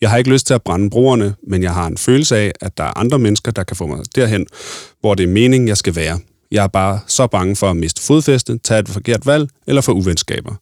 Jeg 0.00 0.10
har 0.10 0.16
ikke 0.16 0.30
lyst 0.30 0.46
til 0.46 0.54
at 0.54 0.62
brænde 0.62 0.90
brugerne, 0.90 1.34
men 1.46 1.62
jeg 1.62 1.74
har 1.74 1.86
en 1.86 1.96
følelse 1.96 2.36
af, 2.36 2.52
at 2.60 2.78
der 2.78 2.84
er 2.84 2.98
andre 2.98 3.18
mennesker, 3.18 3.52
der 3.52 3.62
kan 3.64 3.76
få 3.76 3.86
mig 3.86 3.98
derhen, 4.14 4.46
hvor 5.00 5.14
det 5.14 5.24
er 5.24 5.28
meningen, 5.28 5.68
jeg 5.68 5.76
skal 5.76 5.96
være. 5.96 6.18
Jeg 6.50 6.62
er 6.64 6.68
bare 6.68 7.00
så 7.06 7.26
bange 7.26 7.56
for 7.56 7.70
at 7.70 7.76
miste 7.76 8.02
fodfæste, 8.02 8.58
tage 8.58 8.80
et 8.80 8.88
forkert 8.88 9.26
valg 9.26 9.48
eller 9.66 9.82
få 9.82 9.92
uvenskaber. 9.92 10.54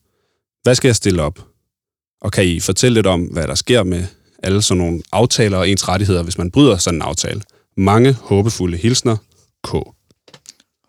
Hvad 0.62 0.75
skal 0.75 0.88
jeg 0.88 0.97
stille 0.97 1.23
op? 1.23 1.38
Og 2.21 2.33
kan 2.33 2.45
I 2.45 2.61
fortælle 2.61 2.95
lidt 2.95 3.07
om, 3.07 3.23
hvad 3.23 3.49
der 3.49 3.55
sker 3.55 3.83
med 3.83 4.05
alle 4.42 4.62
sådan 4.62 4.79
nogle 4.85 5.03
aftaler 5.12 5.59
og 5.59 5.69
ens 5.69 5.88
rettigheder, 5.88 6.23
hvis 6.23 6.38
man 6.38 6.51
bryder 6.51 6.77
sådan 6.77 6.99
en 6.99 7.03
aftale? 7.03 7.40
Mange 7.77 8.12
håbefulde 8.12 8.77
hilsner. 8.77 9.16
K. 9.64 9.75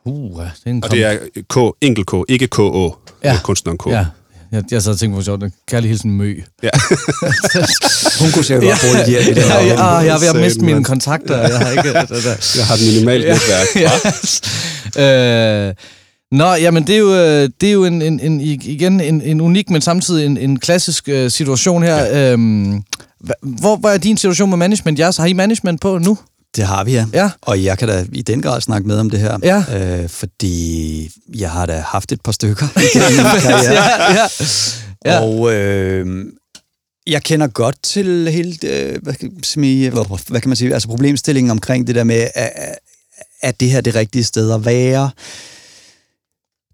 Uh, 0.06 0.42
det 0.42 0.52
er 0.66 0.70
en 0.70 0.84
Og 0.84 0.92
det 0.92 1.04
er 1.04 1.18
K, 1.50 1.78
enkelt 1.82 2.08
K, 2.08 2.14
ikke 2.28 2.48
K-O, 2.48 2.92
Ja. 3.24 3.40
kunstneren 3.44 3.78
K. 3.78 3.86
Ja, 3.88 4.06
jeg, 4.52 4.64
jeg 4.72 4.82
sad 4.84 4.92
og 4.92 5.00
tænkte 5.00 5.12
på, 5.14 5.16
hvor 5.16 5.24
sjovt, 5.24 5.54
kærlig 5.68 5.90
hilsen 5.90 6.12
Mø. 6.12 6.36
Ja. 6.64 6.70
Hun 8.22 8.32
kunne 8.32 8.44
sikkert 8.44 8.64
godt 8.64 8.80
bruge 8.82 8.96
lidt 8.98 9.08
hjælp 9.10 9.28
i 9.28 9.34
det 9.34 9.38
Ja, 9.38 9.60
her. 9.60 9.68
ja, 9.68 9.86
jeg 9.86 10.16
er 10.16 10.20
ved 10.20 10.28
at 10.28 10.36
miste 10.36 10.66
mine 10.66 10.84
kontakter. 10.84 11.38
Jeg 11.38 11.58
har 11.60 11.70
ikke... 11.72 11.94
Det 12.00 12.10
der. 12.10 12.54
Jeg 12.58 12.66
har 12.66 12.74
et 12.76 12.82
minimalt 12.94 13.26
netværk. 13.28 13.68
ja. 14.98 15.68
øh, 15.68 15.74
nå, 16.32 16.54
jamen 16.54 16.88
det 16.88 16.96
er 16.96 17.00
jo, 17.00 17.14
øh, 17.16 17.50
det 17.62 17.70
er 17.70 17.74
jo 17.74 17.86
en, 17.86 18.02
en, 18.02 18.20
en, 18.20 18.42
igen 18.42 19.02
en, 19.02 19.22
en 19.22 19.42
unik, 19.42 19.70
men 19.70 19.82
samtidig 19.82 20.26
en, 20.26 20.38
en 20.38 20.60
klassisk 20.60 21.10
øh, 21.10 21.32
situation 21.32 21.84
her. 21.84 21.98
Ja. 21.98 22.32
Øhm, 22.32 22.84
hvor, 23.42 23.76
hvor 23.76 23.90
er 23.90 23.98
din 23.98 24.18
situation 24.18 24.50
med 24.50 24.58
management? 24.58 25.00
Jeres, 25.00 25.18
har 25.18 25.26
I 25.26 25.34
management 25.34 25.82
på 25.82 25.98
nu? 25.98 26.18
Det 26.56 26.66
har 26.68 26.84
vi, 26.84 26.92
ja. 26.94 27.06
Ja. 27.14 27.30
Og 27.42 27.64
jeg 27.64 27.78
kan 27.78 27.88
da 27.88 28.06
i 28.14 28.22
den 28.22 28.42
grad 28.42 28.62
snakke 28.62 28.88
med 28.88 29.00
om 29.00 29.10
det 29.10 29.20
her. 29.20 29.38
Ja. 29.44 29.64
Øh, 30.02 30.10
fordi 30.10 31.10
jeg 31.36 31.52
har 31.52 31.66
da 31.66 31.80
haft 31.80 32.12
et 32.12 32.22
par 32.22 32.32
stykker 32.32 32.68
ja, 32.96 34.14
ja. 34.14 34.28
Ja. 35.06 35.20
Og 35.22 35.54
øh, 35.54 36.26
jeg 37.08 37.24
kender 37.24 37.48
godt 37.48 37.76
til 37.84 38.32
hele, 38.32 38.58
øh, 38.64 39.00
hvad, 39.04 39.14
kan 39.14 39.32
man 39.34 39.44
sige, 39.44 39.90
hvor- 39.90 40.20
hvad 40.30 40.42
kan 40.42 40.50
man 40.50 40.56
sige, 40.56 40.74
altså 40.74 40.88
problemstillingen 40.88 41.52
omkring 41.52 41.88
det 41.88 41.96
der 41.96 42.04
med, 42.04 42.28
at, 42.36 42.76
at 43.42 43.60
det 43.60 43.70
her 43.70 43.78
er 43.78 43.82
det 43.82 43.96
rigtige 43.96 44.24
sted 44.24 44.52
at 44.52 44.66
være. 44.66 45.10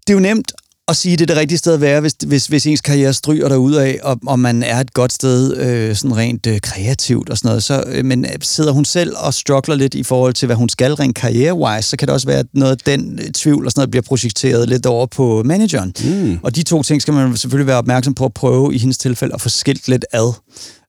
Det 0.06 0.12
er 0.12 0.14
jo 0.14 0.20
nemt 0.20 0.52
at 0.88 0.96
sige, 0.96 1.12
at 1.12 1.18
det 1.18 1.24
er 1.24 1.34
det 1.34 1.40
rigtige 1.40 1.58
sted 1.58 1.74
at 1.74 1.80
være, 1.80 2.00
hvis, 2.00 2.14
hvis, 2.26 2.46
hvis 2.46 2.66
ens 2.66 2.80
karriere 2.80 3.12
stryger 3.12 3.48
derud 3.48 3.74
af, 3.74 3.98
og, 4.02 4.18
og 4.26 4.38
man 4.38 4.62
er 4.62 4.80
et 4.80 4.94
godt 4.94 5.12
sted 5.12 5.56
øh, 5.56 5.96
sådan 5.96 6.16
rent 6.16 6.46
øh, 6.46 6.60
kreativt 6.60 7.30
og 7.30 7.38
sådan 7.38 7.48
noget. 7.48 7.62
Så, 7.62 7.84
øh, 7.86 8.04
men 8.04 8.26
sidder 8.40 8.72
hun 8.72 8.84
selv 8.84 9.14
og 9.16 9.34
struggler 9.34 9.74
lidt 9.74 9.94
i 9.94 10.02
forhold 10.02 10.34
til, 10.34 10.46
hvad 10.46 10.56
hun 10.56 10.68
skal 10.68 10.94
rent 10.94 11.16
karriere-wise, 11.16 11.88
så 11.88 11.96
kan 11.96 12.08
det 12.08 12.14
også 12.14 12.26
være, 12.26 12.38
at 12.38 12.46
noget 12.52 12.72
af 12.72 12.78
den 12.78 13.18
øh, 13.18 13.30
tvivl 13.30 13.64
og 13.66 13.70
sådan 13.70 13.80
noget 13.80 13.90
bliver 13.90 14.02
projekteret 14.02 14.68
lidt 14.68 14.86
over 14.86 15.06
på 15.06 15.42
manageren. 15.44 15.92
Mm. 16.04 16.38
Og 16.42 16.56
de 16.56 16.62
to 16.62 16.82
ting 16.82 17.02
skal 17.02 17.14
man 17.14 17.36
selvfølgelig 17.36 17.66
være 17.66 17.78
opmærksom 17.78 18.14
på 18.14 18.24
at 18.24 18.34
prøve 18.34 18.74
i 18.74 18.78
hendes 18.78 18.98
tilfælde 18.98 19.34
at 19.34 19.40
få 19.40 19.48
skilt 19.48 19.88
lidt 19.88 20.04
ad. 20.12 20.32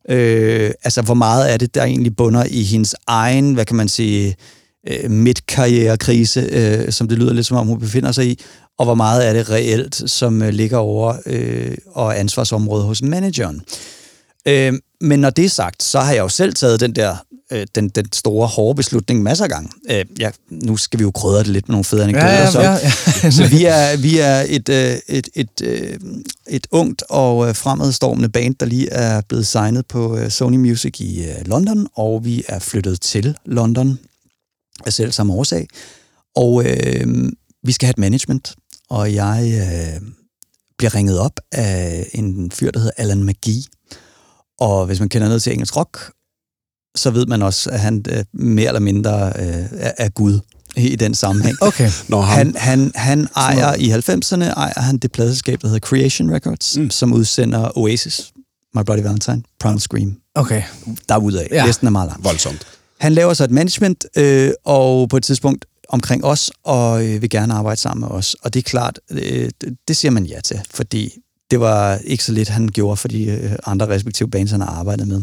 Øh, 0.09 0.71
altså, 0.83 1.01
hvor 1.01 1.13
meget 1.13 1.53
er 1.53 1.57
det, 1.57 1.75
der 1.75 1.83
egentlig 1.83 2.15
bunder 2.15 2.45
i 2.49 2.63
hendes 2.63 2.95
egen, 3.07 3.53
hvad 3.53 3.65
kan 3.65 3.75
man 3.75 3.87
sige, 3.87 4.35
øh, 4.89 5.11
midt-karrierekrise, 5.11 6.39
øh, 6.51 6.91
som 6.91 7.07
det 7.07 7.17
lyder 7.17 7.33
lidt 7.33 7.45
som 7.45 7.57
om, 7.57 7.67
hun 7.67 7.79
befinder 7.79 8.11
sig 8.11 8.27
i, 8.27 8.39
og 8.77 8.85
hvor 8.85 8.95
meget 8.95 9.27
er 9.27 9.33
det 9.33 9.49
reelt, 9.49 10.09
som 10.09 10.41
øh, 10.41 10.49
ligger 10.49 10.77
over 10.77 11.17
øh, 11.25 11.77
og 11.87 12.19
ansvarsområde 12.19 12.83
hos 12.83 13.01
manageren. 13.01 13.61
Øh, 14.47 14.73
men 15.01 15.19
når 15.19 15.29
det 15.29 15.45
er 15.45 15.49
sagt, 15.49 15.83
så 15.83 15.99
har 15.99 16.13
jeg 16.13 16.21
jo 16.21 16.29
selv 16.29 16.53
taget 16.53 16.79
den 16.79 16.95
der 16.95 17.15
øh, 17.51 17.67
den, 17.75 17.89
den 17.89 18.13
store, 18.13 18.47
hårde 18.47 18.75
beslutning 18.75 19.23
masser 19.23 19.43
af 19.43 19.49
gange. 19.49 19.69
Øh, 19.89 20.05
ja, 20.19 20.31
nu 20.49 20.77
skal 20.77 20.99
vi 20.99 21.03
jo 21.03 21.11
krydre 21.11 21.39
det 21.39 21.47
lidt 21.47 21.67
med 21.67 21.73
nogle 21.73 21.83
fede 21.83 22.03
anekdoter. 22.03 22.27
Ja, 22.27 22.41
ja, 22.41 22.51
så. 22.51 22.61
ja, 22.61 22.71
ja. 23.23 23.31
Så 23.37 23.47
vi 23.47 23.65
er, 23.65 23.97
vi 23.97 24.19
er 24.19 24.43
et, 24.47 24.69
øh, 24.69 24.97
et, 25.07 25.29
et, 25.35 25.61
øh, 25.63 25.99
et 26.49 26.67
ungt 26.71 27.03
og 27.09 27.47
øh, 27.49 27.55
fremadstormende 27.55 28.29
band, 28.29 28.55
der 28.55 28.65
lige 28.65 28.89
er 28.89 29.21
blevet 29.21 29.47
signet 29.47 29.85
på 29.85 30.17
øh, 30.17 30.29
Sony 30.29 30.57
Music 30.57 30.99
i 30.99 31.23
øh, 31.23 31.45
London, 31.45 31.87
og 31.95 32.25
vi 32.25 32.43
er 32.47 32.59
flyttet 32.59 33.01
til 33.01 33.37
London 33.45 33.99
af 34.85 34.93
selv 34.93 35.11
samme 35.11 35.33
årsag. 35.33 35.67
Og 36.35 36.65
øh, 36.65 37.31
vi 37.63 37.71
skal 37.71 37.85
have 37.85 37.91
et 37.91 37.97
management, 37.97 38.55
og 38.89 39.13
jeg 39.13 39.43
øh, 39.53 40.01
bliver 40.77 40.95
ringet 40.95 41.19
op 41.19 41.39
af 41.51 42.09
en 42.13 42.51
fyr, 42.51 42.71
der 42.71 42.79
hedder 42.79 42.93
Alan 42.97 43.23
McGee. 43.23 43.63
Og 44.59 44.85
hvis 44.85 44.99
man 44.99 45.09
kender 45.09 45.27
noget 45.27 45.43
til 45.43 45.53
engelsk 45.53 45.75
rock, 45.77 46.11
så 46.95 47.09
ved 47.11 47.25
man 47.25 47.41
også, 47.41 47.69
at 47.69 47.79
han 47.79 48.05
øh, 48.09 48.23
mere 48.33 48.67
eller 48.67 48.79
mindre 48.79 49.27
øh, 49.39 49.65
er, 49.71 49.91
er 49.97 50.09
Gud 50.09 50.39
i 50.77 50.95
den 50.95 51.15
sammenhæng. 51.15 51.57
Okay. 51.61 51.89
Når 52.07 52.21
ham, 52.21 52.37
Han, 52.37 52.55
han, 52.55 52.91
han 52.95 53.27
ejer 53.35 53.75
i 53.75 53.91
90'erne 53.91 54.43
ejer 54.59 54.81
han 54.81 54.97
det 54.97 55.11
pladselskab, 55.11 55.61
der 55.61 55.67
hedder 55.67 55.87
Creation 55.87 56.33
Records, 56.33 56.77
Mm. 56.77 56.89
som 56.89 57.13
udsender 57.13 57.77
Oasis, 57.77 58.31
My 58.75 58.81
Bloody 58.85 59.01
Valentine, 59.01 59.43
Proud 59.59 59.79
Scream. 59.79 60.17
Okay. 60.35 60.63
Derudaf. 61.09 61.47
Ja. 61.51 61.55
Ja. 61.55 61.65
Listen 61.65 61.87
er 61.87 61.91
meget 61.91 62.07
lang. 62.09 62.23
voldsomt. 62.23 62.67
Han 62.99 63.13
laver 63.13 63.33
så 63.33 63.43
et 63.43 63.51
management, 63.51 64.05
øh, 64.17 64.51
og 64.65 65.09
på 65.09 65.17
et 65.17 65.23
tidspunkt 65.23 65.65
omkring 65.95 66.25
os, 66.25 66.51
og 66.63 67.05
øh, 67.05 67.21
vil 67.21 67.29
gerne 67.29 67.53
arbejde 67.53 67.81
sammen 67.81 68.01
med 68.09 68.17
os. 68.17 68.35
Og 68.41 68.53
det 68.53 68.59
er 68.59 68.63
klart, 68.69 68.99
øh, 69.11 69.49
det- 69.61 69.77
det 69.87 69.97
siger 69.97 70.11
man 70.11 70.25
ja 70.25 70.39
til, 70.43 70.59
fordi 70.73 71.13
det 71.51 71.59
var 71.59 71.95
ikke 71.97 72.23
så 72.23 72.31
lidt, 72.31 72.49
han 72.49 72.67
gjorde 72.67 72.97
for 72.97 73.07
de 73.07 73.23
øh, 73.25 73.51
andre 73.65 73.87
respektive 73.87 74.29
bands, 74.29 74.51
han 74.51 74.61
har 74.61 74.67
arbejdet 74.67 75.07
med. 75.07 75.21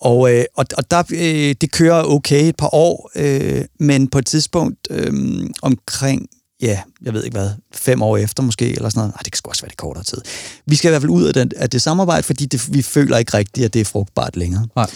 Og, 0.00 0.34
øh, 0.34 0.44
og, 0.56 0.64
og 0.76 0.90
der, 0.90 1.02
øh, 1.14 1.54
det 1.60 1.70
kører 1.72 2.02
okay 2.04 2.48
et 2.48 2.56
par 2.56 2.74
år, 2.74 3.10
øh, 3.16 3.64
men 3.80 4.08
på 4.08 4.18
et 4.18 4.26
tidspunkt 4.26 4.78
øh, 4.90 5.12
omkring, 5.62 6.26
ja, 6.62 6.80
jeg 7.02 7.14
ved 7.14 7.24
ikke 7.24 7.38
hvad, 7.38 7.50
fem 7.74 8.02
år 8.02 8.16
efter 8.16 8.42
måske, 8.42 8.68
eller 8.76 8.88
sådan 8.88 8.98
noget. 9.00 9.12
Ej, 9.12 9.20
det 9.24 9.32
kan 9.32 9.36
sgu 9.36 9.48
også 9.48 9.62
være 9.62 9.68
det 9.70 9.76
kortere 9.76 10.04
tid. 10.04 10.18
Vi 10.66 10.76
skal 10.76 10.88
i 10.88 10.90
hvert 10.90 11.02
fald 11.02 11.10
ud 11.10 11.24
af, 11.24 11.34
den, 11.34 11.50
af 11.56 11.70
det 11.70 11.82
samarbejde, 11.82 12.22
fordi 12.22 12.46
det, 12.46 12.74
vi 12.74 12.82
føler 12.82 13.18
ikke 13.18 13.36
rigtigt, 13.36 13.64
at 13.64 13.74
det 13.74 13.80
er 13.80 13.84
frugtbart 13.84 14.36
længere. 14.36 14.66
Nej. 14.76 14.90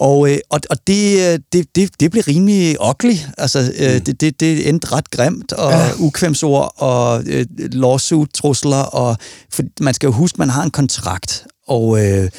Og, 0.00 0.30
øh, 0.30 0.38
og, 0.50 0.60
og 0.70 0.76
det, 0.86 1.32
øh, 1.32 1.38
det, 1.52 1.76
det, 1.76 2.00
det 2.00 2.10
blev 2.10 2.22
rimelig 2.28 2.76
ugly. 2.88 3.16
Altså, 3.38 3.58
øh, 3.58 3.94
mm. 3.94 4.00
det, 4.00 4.20
det, 4.20 4.40
det 4.40 4.68
endte 4.68 4.92
ret 4.92 5.10
grimt, 5.10 5.52
og 5.52 5.70
Ja. 5.70 5.78
ja. 5.78 5.90
ukvemsord, 5.98 6.72
og 6.76 7.22
øh, 7.26 7.46
lawsuit-trusler, 7.58 8.82
og 8.82 9.16
for 9.52 9.62
man 9.80 9.94
skal 9.94 10.06
jo 10.06 10.12
huske, 10.12 10.38
man 10.38 10.48
har 10.48 10.62
en 10.62 10.70
kontrakt, 10.70 11.46
og, 11.68 12.06
øh, 12.06 12.30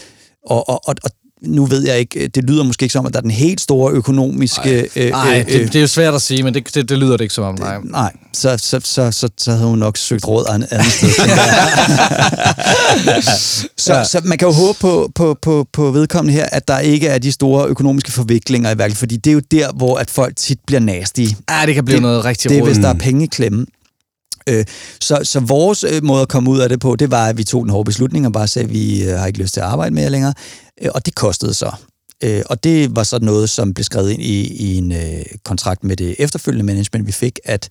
og, 0.46 0.70
og, 0.70 0.82
og, 0.88 0.96
og 1.04 1.10
nu 1.42 1.66
ved 1.66 1.86
jeg 1.88 2.00
ikke, 2.00 2.28
det 2.28 2.44
lyder 2.50 2.64
måske 2.64 2.84
ikke 2.84 2.94
som, 2.94 3.06
at 3.06 3.14
der 3.14 3.18
er 3.20 3.22
den 3.22 3.32
helt 3.32 3.62
store 3.62 3.92
økonomiske... 3.94 4.88
øh, 4.96 5.10
Nej, 5.12 5.46
øh, 5.48 5.54
det, 5.60 5.68
det 5.68 5.76
er 5.76 5.82
jo 5.82 5.88
svært 5.88 6.14
at 6.14 6.22
sige, 6.22 6.44
men 6.44 6.54
det, 6.54 6.76
det, 6.76 6.90
det 6.90 6.98
lyder 6.98 7.18
det 7.18 7.22
ikke 7.22 7.34
som 7.34 7.44
om, 7.44 7.56
nej. 7.60 7.78
Nej, 7.84 8.12
så, 8.34 8.58
så, 8.58 8.80
så, 8.84 9.12
så, 9.12 9.30
så 9.38 9.52
havde 9.52 9.66
hun 9.68 9.80
nok 9.80 9.98
søgt 9.98 10.28
råd 10.28 10.46
an- 10.50 10.66
andet 10.72 10.92
sted. 10.92 11.10
så, 13.78 13.94
ja. 13.94 14.04
så 14.04 14.22
man 14.24 14.38
kan 14.38 14.48
jo 14.48 14.54
håbe 14.54 14.78
på, 14.80 15.12
på, 15.16 15.38
på, 15.42 15.68
på 15.74 15.92
vedkommende 15.92 16.34
her, 16.34 16.46
at 16.52 16.68
der 16.68 16.80
ikke 16.80 17.08
er 17.08 17.18
de 17.18 17.32
store 17.32 17.68
økonomiske 17.68 18.12
forviklinger 18.12 18.72
i 18.72 18.78
værket, 18.78 18.98
fordi 18.98 19.18
det 19.18 19.30
er 19.32 19.34
jo 19.34 19.42
der, 19.52 19.72
hvor 19.76 19.98
at 19.98 20.10
folk 20.10 20.36
tit 20.36 20.60
bliver 20.68 20.80
nasty. 20.80 21.20
Ja, 21.50 21.66
det 21.66 21.76
kan 21.76 21.86
blive 21.86 21.96
Det- 21.96 22.02
noget 22.02 22.26
rigtig 22.26 22.50
Det 22.50 22.58
er, 22.58 22.62
råd. 22.62 22.68
hvis 22.68 22.78
der 22.78 22.90
er 22.90 22.94
penge 22.94 23.24
i 23.24 23.28
klemme. 23.28 23.66
Øh, 24.50 24.66
så, 25.02 25.20
så 25.24 25.40
vores 25.40 25.84
øh, 25.84 26.04
måde 26.04 26.22
at 26.22 26.30
komme 26.30 26.50
ud 26.50 26.60
af 26.60 26.70
det 26.70 26.80
på, 26.80 26.96
det 26.96 27.12
var, 27.12 27.28
at 27.28 27.38
vi 27.38 27.44
tog 27.44 27.64
den 27.64 27.70
hårde 27.70 27.86
beslutning 27.86 28.26
og 28.26 28.34
bare 28.34 28.48
sagde, 28.48 28.68
at 28.68 28.74
vi 28.74 29.04
øh, 29.04 29.18
har 29.18 29.28
ikke 29.28 29.40
lyst 29.40 29.54
til 29.54 29.62
at 29.62 29.68
arbejde 29.68 29.96
mere 29.96 30.10
længere. 30.10 30.34
Øh, 30.82 30.90
og 30.96 31.06
det 31.06 31.16
kostede 31.16 31.54
så. 31.54 31.72
Øh, 32.24 32.42
og 32.46 32.64
det 32.64 32.96
var 32.96 33.04
så 33.04 33.20
noget, 33.22 33.50
som 33.50 33.74
blev 33.74 33.84
skrevet 33.84 34.12
ind 34.12 34.22
i, 34.22 34.54
i 34.54 34.76
en 34.76 34.92
øh, 34.92 35.26
kontrakt 35.44 35.84
med 35.84 35.96
det 35.96 36.16
efterfølgende 36.20 36.66
management, 36.66 37.08
vi 37.08 37.12
fik, 37.12 37.40
at 37.46 37.70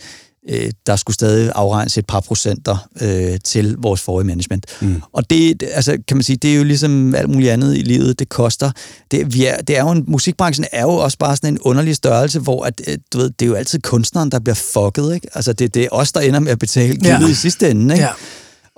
øh, 0.48 0.70
der 0.86 0.96
skulle 0.96 1.14
stadig 1.14 1.52
afregnes 1.54 1.98
et 1.98 2.06
par 2.06 2.20
procenter 2.20 2.88
øh, 3.00 3.38
til 3.44 3.76
vores 3.78 4.00
forrige 4.00 4.26
management. 4.26 4.66
Mm. 4.80 5.02
Og 5.12 5.30
det, 5.30 5.62
altså, 5.72 5.98
kan 6.08 6.16
man 6.16 6.22
sige, 6.24 6.36
det 6.36 6.52
er 6.52 6.56
jo 6.56 6.64
ligesom 6.64 7.14
alt 7.14 7.28
muligt 7.30 7.50
andet 7.50 7.76
i 7.76 7.80
livet, 7.80 8.18
det 8.18 8.28
koster. 8.28 8.70
Det, 9.10 9.34
vi 9.34 9.46
er, 9.46 9.56
det 9.56 9.76
er 9.78 9.80
jo 9.82 9.90
en, 9.90 10.04
musikbranchen 10.06 10.66
er 10.72 10.82
jo 10.82 10.90
også 10.94 11.18
bare 11.18 11.36
sådan 11.36 11.54
en 11.54 11.58
underlig 11.60 11.96
størrelse, 11.96 12.40
hvor 12.40 12.64
at, 12.64 12.80
øh, 12.88 12.98
du 13.12 13.18
ved, 13.18 13.30
det 13.30 13.42
er 13.44 13.48
jo 13.48 13.54
altid 13.54 13.78
kunstneren, 13.80 14.30
der 14.30 14.38
bliver 14.38 14.54
fucket, 14.72 15.14
ikke? 15.14 15.28
Altså, 15.34 15.52
det, 15.52 15.74
det 15.74 15.84
er 15.84 15.88
os, 15.92 16.12
der 16.12 16.20
ender 16.20 16.40
med 16.40 16.52
at 16.52 16.58
betale 16.58 16.98
Ja. 17.04 17.16
gildet 17.16 17.30
i 17.30 17.34
sidste 17.34 17.70
ende, 17.70 17.94
ikke? 17.94 18.04
Ja. 18.04 18.10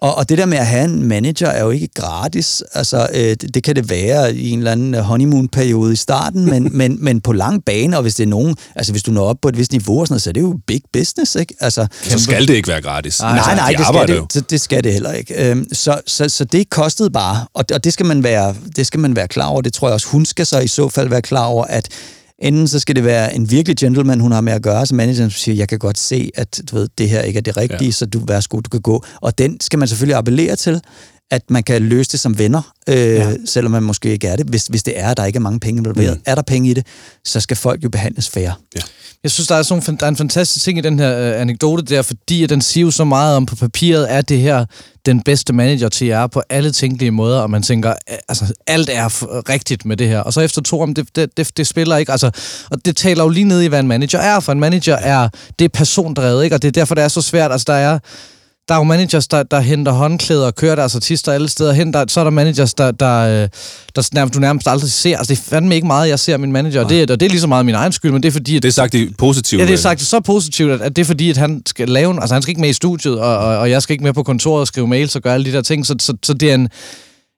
Og, 0.02 0.14
og 0.14 0.28
det 0.28 0.38
der 0.38 0.46
med 0.46 0.58
at 0.58 0.66
have 0.66 0.84
en 0.84 1.04
manager 1.04 1.48
er 1.48 1.62
jo 1.62 1.70
ikke 1.70 1.88
gratis. 1.94 2.62
Altså, 2.74 3.08
øh, 3.14 3.20
det, 3.20 3.54
det 3.54 3.62
kan 3.62 3.76
det 3.76 3.90
være 3.90 4.34
i 4.34 4.50
en 4.50 4.58
eller 4.58 4.72
anden 4.72 4.94
honeymoon-periode 4.94 5.92
i 5.92 5.96
starten, 5.96 6.44
men, 6.44 6.68
men, 6.78 7.04
men 7.04 7.20
på 7.20 7.32
lang 7.32 7.64
bane, 7.64 7.96
og 7.96 8.02
hvis 8.02 8.14
det 8.14 8.22
er 8.22 8.28
nogen, 8.28 8.56
altså 8.74 8.92
hvis 8.92 9.02
du 9.02 9.10
når 9.10 9.24
op 9.24 9.36
på 9.42 9.48
et 9.48 9.58
vist 9.58 9.72
niveau, 9.72 10.04
sådan 10.04 10.12
noget, 10.12 10.22
så 10.22 10.30
er 10.30 10.32
det 10.32 10.40
jo 10.40 10.58
big 10.66 10.80
business, 10.92 11.34
ikke? 11.34 11.54
Altså, 11.60 11.86
så 12.02 12.18
skal 12.18 12.48
det 12.48 12.54
ikke 12.54 12.68
være 12.68 12.82
gratis. 12.82 13.20
Nej, 13.20 13.36
nej, 13.36 13.54
nej 13.54 13.70
de 13.70 13.76
det, 13.76 13.86
skal 13.86 14.08
det, 14.08 14.34
det, 14.34 14.50
det 14.50 14.60
skal 14.60 14.84
det 14.84 14.92
heller 14.92 15.12
ikke. 15.12 15.50
Øhm, 15.50 15.74
så, 15.74 16.00
så, 16.06 16.28
så 16.28 16.44
det 16.44 16.70
kostede 16.70 17.10
bare, 17.10 17.46
og, 17.54 17.64
og 17.74 17.84
det, 17.84 17.92
skal 17.92 18.06
man 18.06 18.22
være, 18.22 18.54
det 18.76 18.86
skal 18.86 19.00
man 19.00 19.16
være 19.16 19.28
klar 19.28 19.46
over. 19.46 19.60
Det 19.60 19.72
tror 19.72 19.88
jeg 19.88 19.94
også, 19.94 20.08
hun 20.08 20.24
skal 20.24 20.46
så 20.46 20.58
i 20.58 20.68
så 20.68 20.88
fald 20.88 21.08
være 21.08 21.22
klar 21.22 21.44
over, 21.44 21.64
at 21.64 21.88
Enten 22.40 22.68
så 22.68 22.80
skal 22.80 22.96
det 22.96 23.04
være 23.04 23.34
en 23.34 23.50
virkelig 23.50 23.76
gentleman, 23.76 24.20
hun 24.20 24.32
har 24.32 24.40
med 24.40 24.52
at 24.52 24.62
gøre, 24.62 24.86
som 24.86 24.96
manageren 24.96 25.30
siger, 25.30 25.54
jeg 25.54 25.68
kan 25.68 25.78
godt 25.78 25.98
se, 25.98 26.30
at 26.34 26.62
du 26.70 26.76
ved, 26.76 26.88
det 26.98 27.08
her 27.08 27.20
ikke 27.20 27.36
er 27.36 27.42
det 27.42 27.56
rigtige, 27.56 27.84
ja. 27.84 27.90
så 27.90 28.06
du 28.06 28.20
værsgo, 28.26 28.60
du 28.60 28.70
kan 28.70 28.80
gå. 28.80 29.04
Og 29.20 29.38
den 29.38 29.60
skal 29.60 29.78
man 29.78 29.88
selvfølgelig 29.88 30.16
appellere 30.16 30.56
til, 30.56 30.80
at 31.30 31.42
man 31.50 31.62
kan 31.62 31.82
løse 31.82 32.12
det 32.12 32.20
som 32.20 32.38
venner, 32.38 32.72
øh, 32.88 32.96
ja. 32.96 33.34
selvom 33.46 33.72
man 33.72 33.82
måske 33.82 34.12
ikke 34.12 34.28
er 34.28 34.36
det. 34.36 34.46
Hvis, 34.46 34.66
hvis 34.66 34.82
det 34.82 35.00
er, 35.00 35.10
at 35.10 35.16
der 35.16 35.24
ikke 35.24 35.36
er 35.36 35.40
mange 35.40 35.60
penge 35.60 35.78
involveret. 35.78 36.16
Mm. 36.16 36.22
Er 36.26 36.34
der 36.34 36.42
penge 36.42 36.70
i 36.70 36.74
det, 36.74 36.86
så 37.24 37.40
skal 37.40 37.56
folk 37.56 37.84
jo 37.84 37.88
behandles 37.88 38.28
fair. 38.28 38.50
Ja. 38.76 38.80
Jeg 39.22 39.30
synes, 39.30 39.48
der 39.48 39.54
er, 39.54 39.62
sådan, 39.62 39.96
der 39.96 40.06
er 40.06 40.08
en 40.08 40.16
fantastisk 40.16 40.64
ting 40.64 40.78
i 40.78 40.80
den 40.80 40.98
her 40.98 41.18
øh, 41.18 41.40
anekdote 41.40 41.82
der, 41.82 42.02
fordi 42.02 42.42
at 42.44 42.50
den 42.50 42.60
siger 42.60 42.84
jo 42.84 42.90
så 42.90 43.04
meget 43.04 43.36
om 43.36 43.46
på 43.46 43.56
papiret, 43.56 44.12
er 44.12 44.20
det 44.20 44.38
her 44.38 44.64
den 45.06 45.22
bedste 45.22 45.52
manager 45.52 45.88
til 45.88 46.06
jer 46.06 46.26
på 46.26 46.42
alle 46.50 46.72
tænkelige 46.72 47.10
måder, 47.10 47.40
og 47.40 47.50
man 47.50 47.62
tænker, 47.62 47.94
altså 48.28 48.54
alt 48.66 48.90
er 48.92 49.08
rigtigt 49.48 49.84
med 49.84 49.96
det 49.96 50.08
her. 50.08 50.20
Og 50.20 50.32
så 50.32 50.40
efter 50.40 50.62
to 50.62 50.80
om 50.80 50.94
det, 50.94 51.16
det, 51.16 51.36
det, 51.36 51.56
det 51.56 51.66
spiller 51.66 51.96
ikke, 51.96 52.12
altså, 52.12 52.30
og 52.70 52.84
det 52.84 52.96
taler 52.96 53.24
jo 53.24 53.28
lige 53.28 53.44
ned 53.44 53.62
i, 53.62 53.66
hvad 53.66 53.80
en 53.80 53.88
manager 53.88 54.18
er, 54.18 54.40
for 54.40 54.52
en 54.52 54.60
manager 54.60 54.96
er, 54.96 55.28
det 55.58 55.64
er 55.64 55.68
persondrevet, 55.68 56.44
ikke? 56.44 56.56
Og 56.56 56.62
det 56.62 56.68
er 56.68 56.72
derfor, 56.72 56.94
det 56.94 57.04
er 57.04 57.08
så 57.08 57.22
svært, 57.22 57.52
altså 57.52 57.64
der 57.66 57.74
er, 57.74 57.98
der 58.70 58.76
er 58.76 58.78
jo 58.80 58.84
managers, 58.84 59.28
der, 59.28 59.42
der 59.42 59.60
henter 59.60 59.92
håndklæder 59.92 60.46
og 60.46 60.54
kører 60.54 60.74
deres 60.74 60.94
artister 60.94 61.32
alle 61.32 61.48
steder 61.48 61.72
hen. 61.72 61.92
Der, 61.92 62.04
så 62.08 62.20
er 62.20 62.24
der 62.24 62.30
managers, 62.30 62.74
der, 62.74 62.90
der, 62.90 63.42
øh, 63.42 63.48
der 63.96 64.08
nærmest, 64.14 64.34
du 64.34 64.40
nærmest 64.40 64.68
aldrig 64.68 64.90
ser. 64.90 65.18
Altså, 65.18 65.34
det 65.34 65.40
er 65.40 65.42
fandme 65.42 65.74
ikke 65.74 65.86
meget, 65.86 66.08
jeg 66.08 66.18
ser 66.18 66.36
min 66.36 66.52
manager. 66.52 66.84
Og 66.84 66.90
det, 66.90 67.10
og 67.10 67.20
det 67.20 67.26
er 67.26 67.30
lige 67.30 67.40
så 67.40 67.46
meget 67.46 67.66
min 67.66 67.74
egen 67.74 67.92
skyld, 67.92 68.12
men 68.12 68.22
det 68.22 68.28
er 68.28 68.32
fordi... 68.32 68.56
At, 68.56 68.62
det 68.62 68.68
er 68.68 68.72
sagt 68.72 68.92
det 68.92 69.16
positivt. 69.16 69.60
Ja, 69.60 69.66
det 69.66 69.72
er 69.72 69.78
sagt 69.78 70.00
så 70.00 70.20
positivt, 70.20 70.70
at, 70.72 70.80
at 70.80 70.96
det 70.96 71.02
er 71.02 71.06
fordi, 71.06 71.30
at 71.30 71.36
han 71.36 71.62
skal 71.66 71.88
lave... 71.88 72.20
Altså, 72.20 72.34
han 72.34 72.42
skal 72.42 72.50
ikke 72.50 72.60
med 72.60 72.70
i 72.70 72.72
studiet, 72.72 73.20
og, 73.20 73.38
og, 73.38 73.58
og 73.58 73.70
jeg 73.70 73.82
skal 73.82 73.94
ikke 73.94 74.04
med 74.04 74.12
på 74.12 74.22
kontoret 74.22 74.60
og 74.60 74.66
skrive 74.66 74.88
mails 74.88 75.16
og 75.16 75.22
gøre 75.22 75.34
alle 75.34 75.46
de 75.46 75.52
der 75.52 75.62
ting. 75.62 75.86
Så, 75.86 75.94
så, 76.00 76.16
så 76.22 76.34
det 76.34 76.50
er 76.50 76.54
en... 76.54 76.68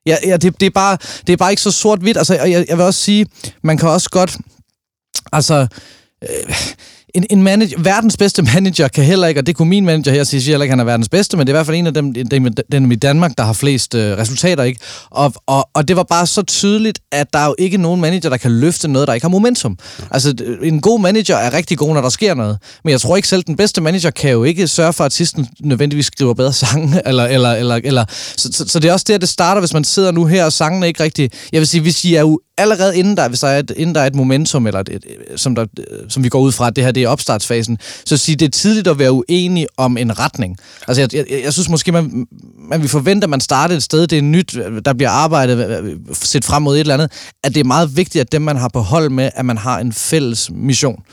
Ja, 0.05 0.17
ja 0.25 0.37
det, 0.37 0.59
det, 0.59 0.65
er 0.65 0.69
bare, 0.69 0.97
det 1.27 1.33
er 1.33 1.37
bare 1.37 1.51
ikke 1.51 1.61
så 1.61 1.71
sort-hvidt. 1.71 2.17
Altså, 2.17 2.33
jeg, 2.33 2.65
jeg 2.69 2.77
vil 2.77 2.85
også 2.85 2.99
sige, 2.99 3.25
man 3.63 3.77
kan 3.77 3.89
også 3.89 4.09
godt... 4.09 4.37
Altså... 5.31 5.67
Øh, 6.23 6.55
en, 7.13 7.25
en 7.29 7.43
manager, 7.43 7.79
verdens 7.79 8.17
bedste 8.17 8.41
manager 8.53 8.87
kan 8.87 9.03
heller 9.03 9.27
ikke, 9.27 9.39
og 9.39 9.47
det 9.47 9.55
kunne 9.55 9.69
min 9.69 9.85
manager 9.85 10.11
her 10.11 10.23
sige, 10.23 10.41
heller 10.41 10.63
ikke, 10.63 10.71
at 10.71 10.77
han 10.77 10.79
er 10.79 10.83
verdens 10.83 11.09
bedste, 11.09 11.37
men 11.37 11.47
det 11.47 11.53
er 11.53 11.55
i 11.55 11.57
hvert 11.57 11.65
fald 11.65 11.77
en 11.77 11.87
af 11.87 11.93
dem, 11.93 12.13
dem, 12.13 12.53
dem 12.71 12.91
i 12.91 12.95
Danmark, 12.95 13.37
der 13.37 13.43
har 13.43 13.53
flest 13.53 13.95
øh, 13.95 14.17
resultater, 14.17 14.63
ikke? 14.63 14.79
Og, 15.09 15.33
og, 15.47 15.69
og 15.73 15.87
det 15.87 15.95
var 15.95 16.03
bare 16.03 16.27
så 16.27 16.41
tydeligt, 16.41 16.99
at 17.11 17.33
der 17.33 17.39
er 17.39 17.45
jo 17.45 17.55
ikke 17.57 17.77
nogen 17.77 18.01
manager, 18.01 18.29
der 18.29 18.37
kan 18.37 18.51
løfte 18.51 18.87
noget, 18.87 19.07
der 19.07 19.13
ikke 19.13 19.23
har 19.23 19.29
momentum. 19.29 19.77
Altså, 20.11 20.33
en 20.61 20.81
god 20.81 20.99
manager 20.99 21.35
er 21.35 21.53
rigtig 21.53 21.77
god, 21.77 21.93
når 21.93 22.01
der 22.01 22.09
sker 22.09 22.33
noget, 22.33 22.57
men 22.83 22.91
jeg 22.91 23.01
tror 23.01 23.15
ikke 23.15 23.27
selv, 23.27 23.43
den 23.43 23.55
bedste 23.55 23.81
manager 23.81 24.09
kan 24.09 24.31
jo 24.31 24.43
ikke 24.43 24.67
sørge 24.67 24.93
for, 24.93 25.03
at 25.03 25.05
artisten 25.05 25.47
nødvendigvis 25.59 26.05
skriver 26.05 26.33
bedre 26.33 26.53
sange, 26.53 27.01
eller, 27.07 27.25
eller, 27.25 27.51
eller, 27.51 27.79
eller 27.83 28.05
så, 28.37 28.49
så, 28.51 28.65
så 28.67 28.79
det 28.79 28.89
er 28.89 28.93
også 28.93 29.05
der, 29.07 29.17
det 29.17 29.29
starter, 29.29 29.61
hvis 29.61 29.73
man 29.73 29.83
sidder 29.83 30.11
nu 30.11 30.25
her, 30.25 30.45
og 30.45 30.53
sangene 30.53 30.87
ikke 30.87 31.03
rigtig... 31.03 31.29
Jeg 31.51 31.59
vil 31.59 31.67
sige, 31.67 31.81
hvis 31.81 32.05
I 32.05 32.15
er 32.15 32.21
jo 32.21 32.39
allerede 32.57 32.97
inden 32.97 33.17
der, 33.17 33.27
hvis 33.27 33.39
der 33.39 33.47
er 33.47 33.59
et, 33.59 33.71
inden 33.77 33.95
der 33.95 34.01
er 34.01 34.07
et 34.07 34.15
momentum, 34.15 34.67
eller 34.67 34.79
et, 34.79 34.89
et, 34.89 35.05
som, 35.35 35.55
der, 35.55 35.65
som 36.09 36.23
vi 36.23 36.29
går 36.29 36.39
ud 36.39 36.51
fra, 36.51 36.67
at 36.67 36.75
det 36.75 36.83
her 36.83 36.91
det 36.91 37.02
er 37.03 37.09
opstartsfasen, 37.09 37.77
så 38.05 38.17
sige, 38.17 38.35
det 38.35 38.45
er 38.45 38.49
tidligt 38.49 38.87
at 38.87 38.99
være 38.99 39.11
uenig 39.11 39.67
om 39.77 39.97
en 39.97 40.19
retning. 40.19 40.57
Altså, 40.87 41.01
jeg, 41.01 41.13
jeg, 41.13 41.41
jeg 41.43 41.53
synes 41.53 41.69
måske, 41.69 41.91
man, 41.91 42.27
man 42.69 42.81
vil 42.81 42.89
forvente, 42.89 43.25
at 43.25 43.29
man 43.29 43.39
starter 43.39 43.75
et 43.75 43.83
sted, 43.83 44.07
det 44.07 44.17
er 44.17 44.21
nyt, 44.21 44.57
der 44.85 44.93
bliver 44.93 45.09
arbejdet, 45.09 45.97
set 46.13 46.45
frem 46.45 46.63
mod 46.63 46.75
et 46.75 46.79
eller 46.79 46.93
andet, 46.93 47.11
at 47.43 47.53
det 47.53 47.59
er 47.59 47.63
meget 47.63 47.97
vigtigt, 47.97 48.21
at 48.21 48.31
dem, 48.31 48.41
man 48.41 48.57
har 48.57 48.69
på 48.73 48.79
hold 48.79 49.09
med, 49.09 49.29
at 49.35 49.45
man 49.45 49.57
har 49.57 49.79
en 49.79 49.93
fælles 49.93 50.51
mission. 50.53 51.03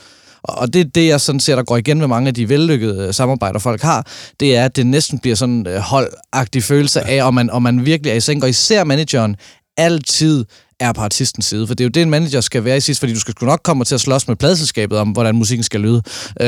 Og 0.43 0.73
det 0.73 0.81
er 0.81 0.85
det, 0.85 1.07
jeg 1.07 1.21
sådan 1.21 1.41
ser, 1.41 1.57
der 1.57 1.63
går 1.63 1.77
igen 1.77 1.99
med 1.99 2.07
mange 2.07 2.29
af 2.29 2.35
de 2.35 2.49
vellykkede 2.49 3.13
samarbejder, 3.13 3.59
folk 3.59 3.83
har, 3.83 4.07
det 4.41 4.57
er, 4.57 4.65
at 4.65 4.77
det 4.77 4.87
næsten 4.87 5.19
bliver 5.19 5.37
sådan 5.37 5.55
en 5.55 5.81
holdagtig 5.81 6.65
følelse 6.65 7.01
af, 7.01 7.25
om 7.25 7.35
man, 7.35 7.51
om 7.51 7.63
man 7.63 7.87
virkelig 7.87 8.11
er 8.11 8.15
i 8.15 8.21
seng, 8.21 8.43
og 8.43 8.49
især 8.49 8.85
manageren 8.85 9.37
altid 9.77 10.45
er 10.81 10.93
på 10.93 11.01
artistens 11.01 11.47
side. 11.47 11.67
For 11.67 11.75
det 11.75 11.85
er 11.85 11.87
jo 11.87 11.91
det, 11.91 12.03
en 12.03 12.11
manager 12.11 12.41
skal 12.41 12.65
være 12.65 12.77
i 12.77 12.81
sidst, 12.81 13.01
fordi 13.01 13.15
du 13.15 13.21
skal 13.21 13.35
nok 13.43 13.61
komme 13.65 13.85
til 13.85 13.95
at 13.95 14.01
slås 14.01 14.29
med 14.29 14.37
pladselskabet 14.37 14.99
om, 14.99 15.09
hvordan 15.09 15.35
musikken 15.35 15.63
skal 15.63 15.81
lyde. 15.81 16.03
Øh, 16.41 16.47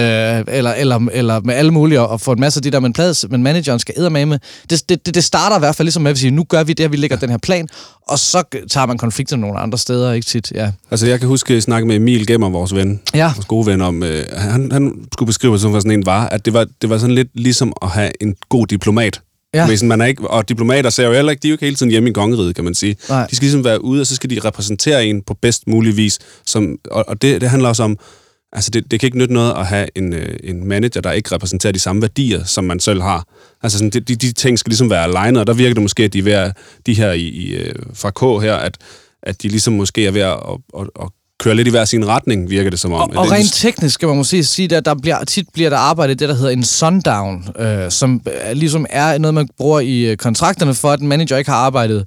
eller, 0.48 0.72
eller, 0.72 1.08
eller 1.12 1.40
med 1.40 1.54
alle 1.54 1.70
mulige, 1.70 2.00
og 2.00 2.20
få 2.20 2.32
en 2.32 2.40
masse 2.40 2.58
af 2.58 2.62
de 2.62 2.70
der, 2.70 2.80
men, 2.80 2.92
plades, 2.92 3.26
men 3.30 3.42
manageren 3.42 3.78
skal 3.78 4.12
med. 4.12 4.38
Det, 4.70 4.88
det, 4.88 5.06
det, 5.06 5.14
det 5.14 5.24
starter 5.24 5.56
i 5.56 5.58
hvert 5.58 5.76
fald 5.76 5.86
ligesom 5.86 6.02
med 6.02 6.10
at 6.10 6.18
sige, 6.18 6.30
nu 6.30 6.44
gør 6.44 6.64
vi 6.64 6.72
det, 6.72 6.92
vi 6.92 6.96
lægger 6.96 7.16
den 7.16 7.30
her 7.30 7.38
plan, 7.38 7.68
og 8.08 8.18
så 8.18 8.42
tager 8.70 8.86
man 8.86 8.98
konflikter 8.98 9.36
nogle 9.36 9.58
andre 9.58 9.78
steder, 9.78 10.12
ikke 10.12 10.26
tit. 10.26 10.52
Ja. 10.54 10.72
Altså, 10.90 11.06
jeg 11.06 11.18
kan 11.18 11.28
huske 11.28 11.54
at 11.54 11.62
snakke 11.62 11.88
med 11.88 11.96
Emil 11.96 12.26
Gemmer, 12.26 12.50
vores 12.50 12.74
ven, 12.74 13.00
ja. 13.14 13.32
vores 13.34 13.46
gode 13.46 13.66
ven, 13.66 13.80
om, 13.80 14.02
øh, 14.02 14.24
han, 14.36 14.72
han 14.72 14.94
skulle 15.12 15.26
beskrive, 15.26 15.58
som 15.58 15.72
sådan 15.72 15.90
en 15.90 16.06
var, 16.06 16.26
at 16.28 16.44
det 16.44 16.52
var, 16.52 16.66
det 16.82 16.90
var 16.90 16.98
sådan 16.98 17.14
lidt 17.14 17.28
ligesom 17.34 17.72
at 17.82 17.88
have 17.88 18.10
en 18.20 18.36
god 18.48 18.66
diplomat. 18.66 19.20
Ja. 19.54 19.66
Hvis 19.66 19.82
man 19.82 20.00
er 20.00 20.06
ikke, 20.06 20.30
og 20.30 20.48
diplomater 20.48 20.90
ser 20.90 21.06
jo 21.06 21.12
heller 21.12 21.30
ikke, 21.30 21.42
de 21.42 21.48
er 21.48 21.50
jo 21.50 21.54
ikke 21.54 21.64
hele 21.64 21.76
tiden 21.76 21.90
hjemme 21.90 22.08
i 22.08 22.12
kongeriget, 22.12 22.54
kan 22.54 22.64
man 22.64 22.74
sige. 22.74 22.96
Nej. 23.08 23.26
De 23.26 23.36
skal 23.36 23.44
ligesom 23.44 23.64
være 23.64 23.84
ude, 23.84 24.00
og 24.00 24.06
så 24.06 24.14
skal 24.14 24.30
de 24.30 24.40
repræsentere 24.44 25.06
en 25.06 25.22
på 25.22 25.34
bedst 25.34 25.66
mulig 25.66 25.96
vis. 25.96 26.18
Som, 26.46 26.78
og, 26.90 27.04
og 27.08 27.22
det, 27.22 27.40
det 27.40 27.50
handler 27.50 27.68
også 27.68 27.82
om, 27.82 27.98
altså 28.52 28.70
det, 28.70 28.90
det 28.90 29.00
kan 29.00 29.06
ikke 29.06 29.18
nytte 29.18 29.34
noget 29.34 29.52
at 29.52 29.66
have 29.66 29.88
en, 29.94 30.12
øh, 30.12 30.36
en 30.44 30.68
manager, 30.68 31.00
der 31.00 31.12
ikke 31.12 31.34
repræsenterer 31.34 31.72
de 31.72 31.78
samme 31.78 32.02
værdier, 32.02 32.44
som 32.44 32.64
man 32.64 32.80
selv 32.80 33.02
har. 33.02 33.24
Altså 33.62 33.78
sådan, 33.78 33.90
de, 33.90 34.00
de, 34.00 34.16
de 34.16 34.32
ting 34.32 34.58
skal 34.58 34.70
ligesom 34.70 34.90
være 34.90 35.04
alene, 35.04 35.40
og 35.40 35.46
der 35.46 35.54
virker 35.54 35.74
det 35.74 35.82
måske, 35.82 36.04
at 36.04 36.12
de 36.12 36.18
er 36.18 36.22
ved 36.22 36.32
at, 36.32 36.56
de 36.86 36.94
her 36.94 37.12
i, 37.12 37.22
i, 37.22 37.54
øh, 37.54 37.74
fra 37.94 38.10
K 38.10 38.42
her, 38.42 38.54
at, 38.54 38.78
at 39.22 39.42
de 39.42 39.48
ligesom 39.48 39.74
måske 39.74 40.06
er 40.06 40.10
ved 40.10 40.20
at, 40.20 40.32
at, 40.32 40.80
at, 40.80 40.88
at 41.02 41.08
kører 41.42 41.54
lidt 41.54 41.68
i 41.68 41.70
hver 41.70 41.84
sin 41.84 42.08
retning, 42.08 42.50
virker 42.50 42.70
det 42.70 42.80
som 42.80 42.92
om. 42.92 43.00
Og, 43.00 43.16
og 43.16 43.30
rent 43.30 43.52
teknisk 43.52 43.94
skal 43.94 44.08
man 44.08 44.16
måske 44.16 44.44
sige, 44.44 44.76
at 44.76 44.84
der 44.84 44.94
bliver, 44.94 45.24
tit 45.24 45.46
bliver 45.54 45.70
der 45.70 45.76
arbejdet 45.76 46.18
det, 46.18 46.28
der 46.28 46.34
hedder 46.34 46.50
en 46.50 46.64
sundown, 46.64 47.48
øh, 47.58 47.90
som 47.90 48.20
øh, 48.26 48.52
ligesom 48.52 48.86
er 48.90 49.18
noget, 49.18 49.34
man 49.34 49.48
bruger 49.58 49.80
i 49.80 50.00
øh, 50.00 50.16
kontrakterne 50.16 50.74
for, 50.74 50.90
at 50.90 51.00
en 51.00 51.08
manager 51.08 51.36
ikke 51.36 51.50
har 51.50 51.58
arbejdet 51.58 52.06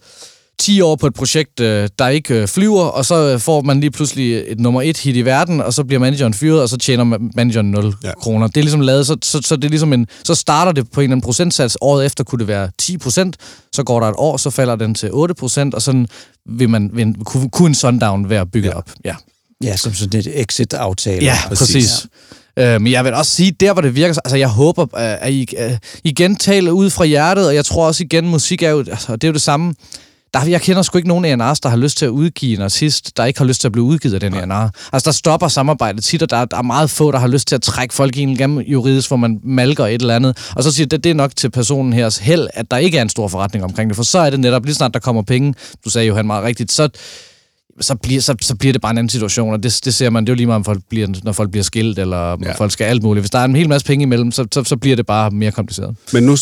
10 0.59 0.81
år 0.81 0.95
på 0.95 1.07
et 1.07 1.13
projekt, 1.13 1.59
øh, 1.59 1.89
der 1.99 2.07
ikke 2.07 2.41
øh, 2.41 2.47
flyver, 2.47 2.83
og 2.83 3.05
så 3.05 3.15
øh, 3.15 3.39
får 3.39 3.61
man 3.61 3.79
lige 3.79 3.91
pludselig 3.91 4.43
et 4.47 4.59
nummer 4.59 4.81
et 4.81 4.97
hit 4.97 5.15
i 5.15 5.21
verden, 5.21 5.61
og 5.61 5.73
så 5.73 5.83
bliver 5.83 5.99
manageren 5.99 6.33
fyret, 6.33 6.61
og 6.61 6.69
så 6.69 6.77
tjener 6.77 7.03
manageren 7.35 7.71
0 7.71 7.93
ja. 8.03 8.11
kroner. 8.13 8.47
Det 8.47 8.57
er 8.57 8.61
ligesom 8.61 8.81
lavet, 8.81 9.07
så, 9.07 9.17
så, 9.23 9.41
så, 9.41 9.55
det 9.55 9.65
er 9.65 9.69
ligesom 9.69 9.93
en, 9.93 10.07
så 10.23 10.35
starter 10.35 10.71
det 10.71 10.91
på 10.91 10.99
en 10.99 11.03
eller 11.03 11.13
anden 11.13 11.25
procentsats. 11.25 11.77
Året 11.81 12.05
efter 12.05 12.23
kunne 12.23 12.39
det 12.39 12.47
være 12.47 12.69
10 12.77 12.97
procent, 12.97 13.37
så 13.73 13.83
går 13.83 13.99
der 13.99 14.07
et 14.07 14.15
år, 14.17 14.37
så 14.37 14.49
falder 14.49 14.75
den 14.75 14.95
til 14.95 15.09
8 15.11 15.33
procent, 15.33 15.73
og 15.73 15.81
sådan 15.81 16.07
vil 16.49 16.69
man, 16.69 16.89
vil, 16.93 17.15
kunne, 17.25 17.49
kunne 17.49 17.67
en 17.67 17.75
sundown 17.75 18.29
være 18.29 18.45
bygget 18.45 18.69
ja. 18.69 18.77
op. 18.77 18.91
Ja. 19.05 19.15
Ja, 19.63 19.77
som 19.77 19.93
sådan 19.93 20.19
et 20.19 20.41
exit-aftale. 20.41 21.25
Ja, 21.25 21.37
præcis. 21.47 21.75
præcis. 21.75 22.07
Ja. 22.57 22.75
Øh, 22.75 22.81
men 22.81 22.91
jeg 22.91 23.03
vil 23.05 23.13
også 23.13 23.31
sige, 23.31 23.51
der 23.51 23.73
hvor 23.73 23.81
det 23.81 23.95
virker, 23.95 24.15
altså 24.25 24.37
jeg 24.37 24.49
håber, 24.49 24.95
at 24.97 25.33
I 25.33 25.47
igen 26.03 26.35
taler 26.35 26.71
ud 26.71 26.89
fra 26.89 27.05
hjertet, 27.05 27.47
og 27.47 27.55
jeg 27.55 27.65
tror 27.65 27.87
også 27.87 28.03
igen, 28.03 28.27
musik 28.27 28.63
er 28.63 28.69
jo, 28.69 28.79
altså, 28.79 29.15
det 29.15 29.23
er 29.23 29.27
jo 29.27 29.33
det 29.33 29.41
samme, 29.41 29.73
der, 30.35 30.49
jeg 30.49 30.61
kender 30.61 30.81
sgu 30.81 30.97
ikke 30.97 31.07
nogen 31.07 31.25
A&R's, 31.25 31.59
der 31.63 31.69
har 31.69 31.77
lyst 31.77 31.97
til 31.97 32.05
at 32.05 32.09
udgive 32.09 32.55
en 32.55 32.61
artist, 32.61 33.17
der 33.17 33.25
ikke 33.25 33.39
har 33.39 33.45
lyst 33.45 33.61
til 33.61 33.67
at 33.67 33.71
blive 33.71 33.83
udgivet 33.83 34.13
af 34.13 34.19
den 34.19 34.33
A&R. 34.33 34.69
Altså, 34.93 35.05
der 35.05 35.11
stopper 35.11 35.47
samarbejdet 35.47 36.03
tit, 36.03 36.21
og 36.21 36.29
der, 36.29 36.45
der 36.45 36.57
er 36.57 36.61
meget 36.61 36.89
få, 36.89 37.11
der 37.11 37.19
har 37.19 37.27
lyst 37.27 37.47
til 37.47 37.55
at 37.55 37.61
trække 37.61 37.93
folk 37.93 38.17
i 38.17 38.21
en 38.21 38.37
gennem 38.37 38.59
juridisk, 38.59 39.09
hvor 39.09 39.17
man 39.17 39.39
malker 39.43 39.85
et 39.85 40.01
eller 40.01 40.15
andet. 40.15 40.51
Og 40.55 40.63
så 40.63 40.71
siger 40.71 40.87
det, 40.87 41.03
det 41.03 41.09
er 41.09 41.13
nok 41.13 41.35
til 41.35 41.49
personen 41.49 41.93
her 41.93 42.19
held, 42.21 42.47
at 42.53 42.71
der 42.71 42.77
ikke 42.77 42.97
er 42.97 43.01
en 43.01 43.09
stor 43.09 43.27
forretning 43.27 43.65
omkring 43.65 43.89
det, 43.89 43.95
for 43.95 44.03
så 44.03 44.19
er 44.19 44.29
det 44.29 44.39
netop, 44.39 44.65
lige 44.65 44.75
snart 44.75 44.93
der 44.93 44.99
kommer 44.99 45.21
penge, 45.21 45.53
du 45.85 45.89
sagde 45.89 46.07
jo 46.07 46.15
han 46.15 46.25
meget 46.25 46.43
rigtigt, 46.43 46.71
så 46.71 46.89
så 47.81 47.95
bliver, 47.95 48.21
så, 48.21 48.35
så 48.41 48.55
bliver 48.55 48.73
det 48.73 48.81
bare 48.81 48.91
en 48.91 48.97
anden 48.97 49.09
situation, 49.09 49.53
og 49.53 49.63
det, 49.63 49.79
det 49.85 49.93
ser 49.93 50.09
man, 50.09 50.23
det 50.23 50.29
er 50.29 50.33
jo 50.33 50.35
lige 50.35 50.47
meget, 50.47 50.55
om 50.55 50.63
folk 50.63 50.79
bliver, 50.89 51.07
når 51.23 51.31
folk 51.31 51.51
bliver 51.51 51.63
skilt, 51.63 51.99
eller 51.99 52.37
ja. 52.43 52.51
folk 52.51 52.71
skal 52.71 52.85
alt 52.85 53.03
muligt. 53.03 53.21
Hvis 53.21 53.31
der 53.31 53.39
er 53.39 53.45
en 53.45 53.55
hel 53.55 53.69
masse 53.69 53.87
penge 53.87 54.03
imellem, 54.03 54.31
så, 54.31 54.47
så, 54.53 54.63
så 54.63 54.77
bliver 54.77 54.95
det 54.95 55.05
bare 55.05 55.31
mere 55.31 55.51
kompliceret. 55.51 55.95
Men 56.13 56.23
nu, 56.23 56.37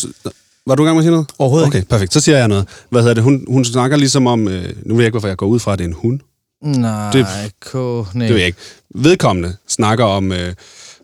var 0.66 0.74
du 0.74 0.82
i 0.82 0.86
gang 0.86 0.96
med 0.96 1.02
at 1.02 1.04
sige 1.04 1.10
noget? 1.10 1.26
Overhovedet 1.38 1.66
Okay, 1.68 1.78
ikke. 1.78 1.88
perfekt. 1.88 2.12
Så 2.12 2.20
siger 2.20 2.38
jeg 2.38 2.48
noget. 2.48 2.68
Hvad 2.90 3.00
hedder 3.02 3.14
det? 3.14 3.22
Hun, 3.22 3.44
hun 3.48 3.64
snakker 3.64 3.96
ligesom 3.96 4.26
om... 4.26 4.48
Øh, 4.48 4.72
nu 4.82 4.94
ved 4.94 5.02
jeg 5.02 5.06
ikke, 5.06 5.10
hvorfor 5.14 5.28
jeg 5.28 5.36
går 5.36 5.46
ud 5.46 5.58
fra, 5.58 5.72
at 5.72 5.78
det 5.78 5.84
er 5.84 5.88
en 5.88 5.94
hund. 5.94 6.20
Nej, 6.62 7.10
det, 7.12 7.26
ko, 7.60 8.06
nej. 8.14 8.26
Det 8.26 8.34
ved 8.34 8.38
jeg 8.38 8.46
ikke. 8.46 8.58
Vedkommende 8.94 9.56
snakker 9.68 10.04
om... 10.04 10.32
Øh, 10.32 10.54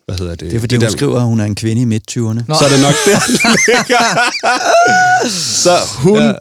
hvad 0.07 0.18
hedder 0.18 0.35
det? 0.35 0.51
Det 0.51 0.57
er 0.57 0.61
fordi, 0.61 0.75
det 0.75 0.83
hun 0.83 0.85
der... 0.90 0.96
skriver, 0.96 1.16
at 1.16 1.23
hun 1.23 1.40
er 1.40 1.44
en 1.44 1.55
kvinde 1.55 1.83
i 1.83 1.85
midt-20'erne. 1.85 2.55
Så 2.59 2.64
er 2.64 2.68
det 2.68 2.81
nok 2.83 2.94
det. 3.07 3.16
så 5.65 5.77
hun, 5.98 6.19
ja. 6.19 6.33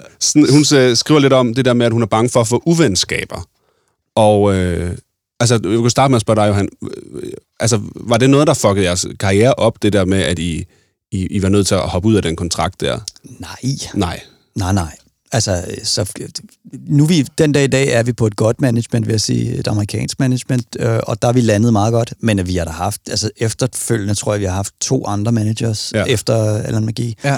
hun 0.52 0.66
skriver 0.96 1.20
lidt 1.20 1.34
om 1.34 1.54
det 1.54 1.66
der 1.66 1.74
med, 1.74 1.86
at 1.86 1.92
hun 1.92 2.02
er 2.02 2.06
bange 2.08 2.30
for 2.30 2.42
at 2.42 2.48
få 2.48 2.64
uvenskaber. 2.66 3.48
Og 4.16 4.56
øh, 4.56 4.92
altså, 5.40 5.60
jeg 5.64 5.80
kan 5.82 5.90
starte 5.90 6.12
med 6.12 6.16
at 6.16 6.22
spørge 6.22 6.42
dig, 6.42 6.48
Johan. 6.48 6.70
Altså, 7.60 7.80
var 7.96 8.18
det 8.18 8.30
noget, 8.30 8.48
der 8.48 8.54
fuckede 8.54 8.86
jeres 8.86 9.06
karriere 9.20 9.54
op, 9.54 9.82
det 9.82 9.94
der 9.94 10.06
med, 10.06 10.22
at 10.22 10.40
I 10.40 10.66
i, 11.12 11.26
I 11.26 11.42
var 11.42 11.50
nødt 11.50 11.68
til 11.68 11.76
at 11.76 11.82
hoppe 11.82 12.08
ud 12.08 12.16
af 12.16 12.22
den 12.22 12.36
kontrakt 12.36 12.82
der? 12.82 13.00
Nej. 13.24 13.78
Nej. 13.94 14.22
Nej, 14.56 14.74
nej. 14.74 14.96
Altså, 15.32 15.66
så, 15.84 16.14
nu 16.88 17.06
vi, 17.06 17.28
den 17.38 17.52
dag 17.52 17.64
i 17.64 17.68
dag 17.68 17.88
er 17.88 18.04
vi 18.04 18.14
på 18.14 18.28
et 18.28 18.36
godt 18.36 18.62
management, 18.62 19.08
vil 19.08 19.14
jeg 19.14 19.22
sige, 19.22 19.56
et 19.56 19.68
amerikansk 19.68 20.20
management, 20.20 20.66
øh, 20.80 21.00
og 21.04 21.22
der 21.22 21.28
er 21.28 21.34
vi 21.34 21.42
landet 21.42 21.74
meget 21.74 21.92
godt, 21.92 22.14
men 22.20 22.48
vi 22.48 22.56
har 22.56 22.66
da 22.66 22.72
haft, 22.72 23.02
altså 23.10 23.30
efterfølgende 23.38 24.16
tror 24.16 24.34
jeg, 24.34 24.40
vi 24.40 24.46
har 24.46 24.54
haft 24.54 24.74
to 24.82 25.06
andre 25.06 25.32
managers 25.32 25.92
ja. 25.96 26.04
efter 26.04 26.34
Alan 26.56 26.86
McGee. 26.86 27.16
Ja. 27.24 27.38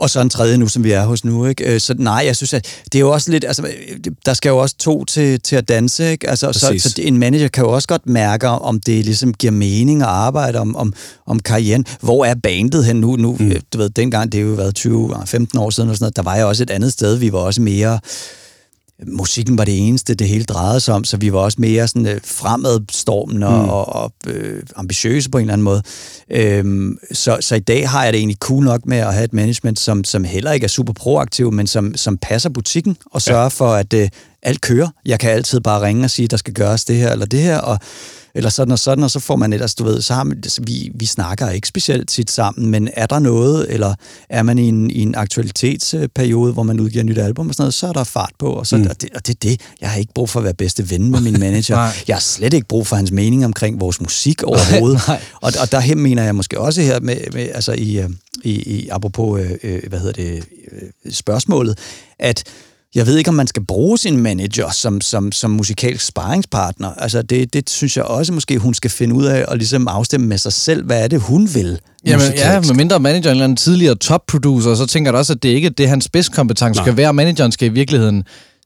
Og 0.00 0.10
så 0.10 0.20
en 0.20 0.30
tredje 0.30 0.56
nu, 0.56 0.68
som 0.68 0.84
vi 0.84 0.92
er 0.92 1.04
hos 1.04 1.24
nu. 1.24 1.46
Ikke? 1.46 1.74
Øh, 1.74 1.80
så 1.80 1.94
nej, 1.98 2.22
jeg 2.26 2.36
synes, 2.36 2.54
at 2.54 2.66
det 2.92 2.94
er 2.94 3.00
jo 3.00 3.10
også 3.10 3.30
lidt... 3.30 3.44
Altså, 3.44 3.66
der 4.26 4.34
skal 4.34 4.50
jo 4.50 4.58
også 4.58 4.76
to 4.78 5.04
til, 5.04 5.40
til 5.40 5.56
at 5.56 5.68
danse. 5.68 6.10
Ikke? 6.10 6.30
Altså, 6.30 6.52
så, 6.52 6.74
så 6.78 6.94
en 6.98 7.18
manager 7.18 7.48
kan 7.48 7.64
jo 7.64 7.70
også 7.70 7.88
godt 7.88 8.06
mærke, 8.06 8.48
om 8.48 8.80
det 8.80 9.04
ligesom 9.04 9.34
giver 9.34 9.50
mening 9.50 10.02
at 10.02 10.08
arbejde 10.08 10.58
om, 10.58 10.76
om, 10.76 10.92
om 11.26 11.40
karrieren. 11.40 11.84
Hvor 12.00 12.24
er 12.24 12.34
bandet 12.34 12.84
hen 12.84 12.96
nu? 12.96 13.16
nu 13.16 13.36
mm. 13.40 13.52
Du 13.72 13.78
ved, 13.78 13.90
dengang, 13.90 14.32
det 14.32 14.40
er 14.40 14.44
jo 14.44 14.52
været 14.52 14.78
20-15 14.78 14.88
år 14.90 15.70
siden, 15.70 15.90
og 15.90 15.96
sådan 15.96 15.96
noget, 16.00 16.16
der 16.16 16.22
var 16.22 16.36
jeg 16.36 16.44
også 16.44 16.62
et 16.62 16.70
andet 16.70 16.92
sted. 16.92 17.16
Vi 17.16 17.32
var 17.32 17.38
også 17.38 17.60
mere 17.60 18.00
musikken 19.06 19.58
var 19.58 19.64
det 19.64 19.88
eneste, 19.88 20.14
det 20.14 20.28
hele 20.28 20.44
drejede 20.44 20.80
sig 20.80 20.94
om, 20.94 21.04
så 21.04 21.16
vi 21.16 21.32
var 21.32 21.38
også 21.38 21.56
mere 21.60 21.88
sådan 21.88 22.06
øh, 22.06 22.20
fremadstormende 22.24 23.46
mm. 23.46 23.54
og, 23.54 23.88
og 23.88 24.12
øh, 24.26 24.62
ambitiøse 24.76 25.30
på 25.30 25.38
en 25.38 25.42
eller 25.42 25.52
anden 25.52 25.64
måde. 25.64 25.82
Øhm, 26.30 26.98
så, 27.12 27.36
så 27.40 27.54
i 27.54 27.60
dag 27.60 27.88
har 27.88 28.04
jeg 28.04 28.12
det 28.12 28.18
egentlig 28.18 28.38
cool 28.38 28.64
nok 28.64 28.86
med 28.86 28.98
at 28.98 29.14
have 29.14 29.24
et 29.24 29.32
management, 29.32 29.80
som, 29.80 30.04
som 30.04 30.24
heller 30.24 30.52
ikke 30.52 30.64
er 30.64 30.68
super 30.68 30.92
proaktiv, 30.92 31.52
men 31.52 31.66
som, 31.66 31.96
som 31.96 32.18
passer 32.18 32.50
butikken 32.50 32.96
og 33.10 33.22
sørger 33.22 33.42
ja. 33.42 33.48
for, 33.48 33.72
at 33.72 33.92
øh, 33.92 34.08
alt 34.42 34.60
kører. 34.60 34.88
Jeg 35.06 35.20
kan 35.20 35.30
altid 35.30 35.60
bare 35.60 35.82
ringe 35.82 36.04
og 36.04 36.10
sige, 36.10 36.28
der 36.28 36.36
skal 36.36 36.54
gøres 36.54 36.84
det 36.84 36.96
her 36.96 37.12
eller 37.12 37.26
det 37.26 37.40
her, 37.40 37.58
og 37.58 37.78
eller 38.34 38.50
sådan 38.50 38.72
og 38.72 38.78
sådan, 38.78 39.04
og 39.04 39.10
så 39.10 39.20
får 39.20 39.36
man 39.36 39.52
ellers, 39.52 39.74
du 39.74 39.84
ved, 39.84 40.02
så 40.02 40.14
har 40.14 40.24
man, 40.24 40.42
så 40.42 40.62
vi, 40.62 40.90
vi 40.94 41.06
snakker 41.06 41.50
ikke 41.50 41.68
specielt 41.68 42.08
tit 42.08 42.30
sammen, 42.30 42.70
men 42.70 42.88
er 42.94 43.06
der 43.06 43.18
noget, 43.18 43.66
eller 43.72 43.94
er 44.28 44.42
man 44.42 44.58
i 44.58 44.68
en, 44.68 44.90
i 44.90 45.00
en 45.00 45.14
aktualitetsperiode, 45.14 46.52
hvor 46.52 46.62
man 46.62 46.80
udgiver 46.80 47.02
et 47.02 47.06
nyt 47.06 47.18
album 47.18 47.48
og 47.48 47.54
sådan 47.54 47.62
noget, 47.62 47.74
så 47.74 47.88
er 47.88 47.92
der 47.92 48.04
fart 48.04 48.32
på, 48.38 48.46
og, 48.46 48.66
så, 48.66 48.76
mm. 48.76 48.86
og, 48.90 49.02
det, 49.02 49.10
og 49.14 49.26
det 49.26 49.34
er 49.34 49.38
det. 49.48 49.60
Jeg 49.80 49.90
har 49.90 49.98
ikke 49.98 50.12
brug 50.14 50.30
for 50.30 50.40
at 50.40 50.44
være 50.44 50.54
bedste 50.54 50.90
ven 50.90 51.10
med 51.10 51.20
min 51.20 51.40
manager. 51.46 51.76
jeg 52.08 52.16
har 52.16 52.20
slet 52.20 52.54
ikke 52.54 52.68
brug 52.68 52.86
for 52.86 52.96
hans 52.96 53.10
mening 53.10 53.44
omkring 53.44 53.80
vores 53.80 54.00
musik 54.00 54.42
overhovedet. 54.42 55.00
Nej, 55.08 55.16
nej. 55.16 55.22
Og, 55.40 55.52
og 55.60 55.72
der 55.72 55.94
mener 55.94 56.22
jeg 56.22 56.34
måske 56.34 56.60
også 56.60 56.82
her 56.82 57.00
med, 57.00 57.16
med 57.32 57.48
altså 57.54 57.72
i, 57.72 57.98
øh, 57.98 58.10
i, 58.44 58.50
i 58.50 58.88
apropos, 58.88 59.40
øh, 59.40 59.50
øh, 59.62 59.82
hvad 59.88 59.98
hedder 59.98 60.12
det, 60.12 60.44
øh, 60.72 61.12
spørgsmålet, 61.12 61.78
at 62.18 62.44
jeg 62.94 63.06
ved 63.06 63.16
ikke, 63.16 63.28
om 63.28 63.34
man 63.34 63.46
skal 63.46 63.64
bruge 63.64 63.98
sin 63.98 64.16
manager 64.16 64.70
som, 64.70 65.00
som, 65.00 65.32
som 65.32 65.50
musikalsk 65.50 66.06
sparringspartner. 66.06 66.94
Altså 66.94 67.22
det, 67.22 67.54
det 67.54 67.70
synes 67.70 67.96
jeg 67.96 68.04
også 68.04 68.32
måske, 68.32 68.58
hun 68.58 68.74
skal 68.74 68.90
finde 68.90 69.14
ud 69.14 69.24
af 69.24 69.44
og 69.48 69.56
ligesom 69.56 69.88
afstemme 69.88 70.26
med 70.26 70.38
sig 70.38 70.52
selv, 70.52 70.84
hvad 70.84 71.04
er 71.04 71.08
det, 71.08 71.20
hun 71.20 71.48
vil. 71.54 71.80
Jamen, 72.06 72.26
ja, 72.36 72.60
med 72.60 72.74
mindre 72.74 73.00
manager 73.00 73.30
en 73.30 73.30
eller 73.30 73.44
anden 73.44 73.56
tidligere 73.56 73.94
top-producer, 73.94 74.74
så 74.74 74.86
tænker 74.86 75.10
jeg 75.10 75.18
også, 75.18 75.32
at 75.32 75.42
det 75.42 75.48
ikke 75.48 75.66
er 75.66 75.70
det, 75.70 75.88
hans 75.88 76.10
kompetence 76.32 76.80
skal 76.82 76.96
være. 76.96 77.12
Manageren 77.12 77.52
skal 77.52 77.68
i 77.68 77.72
virkeligheden 77.72 78.24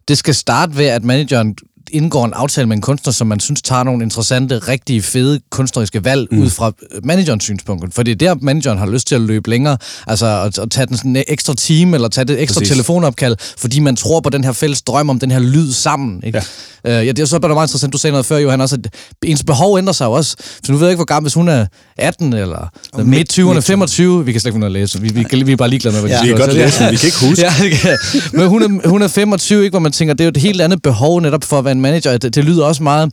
det 0.08 0.18
skal 0.18 0.34
starte 0.34 0.76
ved, 0.76 0.86
at 0.86 1.04
manageren 1.04 1.56
indgår 1.92 2.24
en 2.24 2.32
aftale 2.32 2.66
med 2.66 2.76
en 2.76 2.82
kunstner, 2.82 3.12
som 3.12 3.26
man 3.26 3.40
synes 3.40 3.62
tager 3.62 3.82
nogle 3.82 4.04
interessante, 4.04 4.58
rigtige, 4.58 5.02
fede 5.02 5.40
kunstneriske 5.50 6.04
valg 6.04 6.28
mm. 6.30 6.38
ud 6.38 6.50
fra 6.50 6.72
managerens 7.02 7.44
synspunkt. 7.44 7.94
For 7.94 8.02
det 8.02 8.12
er 8.12 8.16
der, 8.16 8.34
manageren 8.40 8.78
har 8.78 8.86
lyst 8.86 9.06
til 9.06 9.14
at 9.14 9.20
løbe 9.20 9.50
længere, 9.50 9.76
altså 10.06 10.26
at, 10.26 10.58
at 10.58 10.70
tage 10.70 10.86
den 10.86 10.96
sådan 10.96 11.16
en 11.16 11.24
ekstra 11.28 11.54
time, 11.54 11.96
eller 11.96 12.08
tage 12.08 12.24
det 12.24 12.42
ekstra 12.42 12.60
Præcis. 12.60 12.72
telefonopkald, 12.72 13.36
fordi 13.58 13.80
man 13.80 13.96
tror 13.96 14.20
på 14.20 14.30
den 14.30 14.44
her 14.44 14.52
fælles 14.52 14.82
drøm 14.82 15.10
om 15.10 15.18
den 15.18 15.30
her 15.30 15.38
lyd 15.38 15.72
sammen. 15.72 16.22
Ikke? 16.26 16.42
Ja. 16.84 17.00
Uh, 17.00 17.06
ja, 17.06 17.12
det 17.12 17.18
er 17.18 17.24
så 17.24 17.38
bare 17.38 17.54
meget 17.54 17.68
interessant, 17.68 17.92
du 17.92 17.98
sagde 17.98 18.12
noget 18.12 18.26
før, 18.26 18.36
Johan, 18.36 18.60
også, 18.60 18.76
at 18.84 18.94
ens 19.24 19.44
behov 19.44 19.78
ændrer 19.78 19.92
sig 19.92 20.04
jo 20.04 20.12
også. 20.12 20.36
Så 20.64 20.72
nu 20.72 20.78
ved 20.78 20.86
jeg 20.86 20.92
ikke, 20.92 20.98
hvor 20.98 21.04
gammel, 21.04 21.24
hvis 21.24 21.34
hun 21.34 21.48
er 21.48 21.66
18 21.98 22.32
eller 22.32 22.70
midt 23.04 23.38
20'erne, 23.38 23.58
25, 23.58 24.24
vi 24.24 24.32
kan 24.32 24.40
slet 24.40 24.48
ikke 24.48 24.54
finde 24.54 24.70
læse, 24.70 25.00
vi, 25.00 25.08
vi, 25.08 25.42
vi 25.44 25.52
er 25.52 25.56
bare 25.56 25.68
ligeglade 25.68 25.94
med, 25.94 26.00
hvad 26.00 26.10
ja. 26.10 26.16
de 26.16 26.22
Vi 26.22 26.28
kan 26.28 26.38
godt 26.38 26.54
læse, 26.54 26.90
vi 26.90 26.96
kan 26.96 27.06
ikke 27.06 27.28
huske. 27.28 27.42
ja, 27.88 27.96
men 28.32 28.48
hun 28.48 28.62
er, 28.62 28.88
hun 28.88 29.02
er 29.02 29.08
25, 29.08 29.64
ikke, 29.64 29.72
hvor 29.72 29.78
man 29.78 29.92
tænker, 29.92 30.14
det 30.14 30.20
er 30.20 30.24
jo 30.24 30.28
et 30.28 30.36
helt 30.36 30.60
andet 30.60 30.82
behov 30.82 31.20
netop 31.20 31.44
for 31.44 31.58
at 31.58 31.64
være 31.64 31.73
en 31.74 31.80
manager. 31.80 32.18
Det, 32.18 32.34
det 32.34 32.44
lyder 32.44 32.64
også 32.64 32.82
meget... 32.82 33.12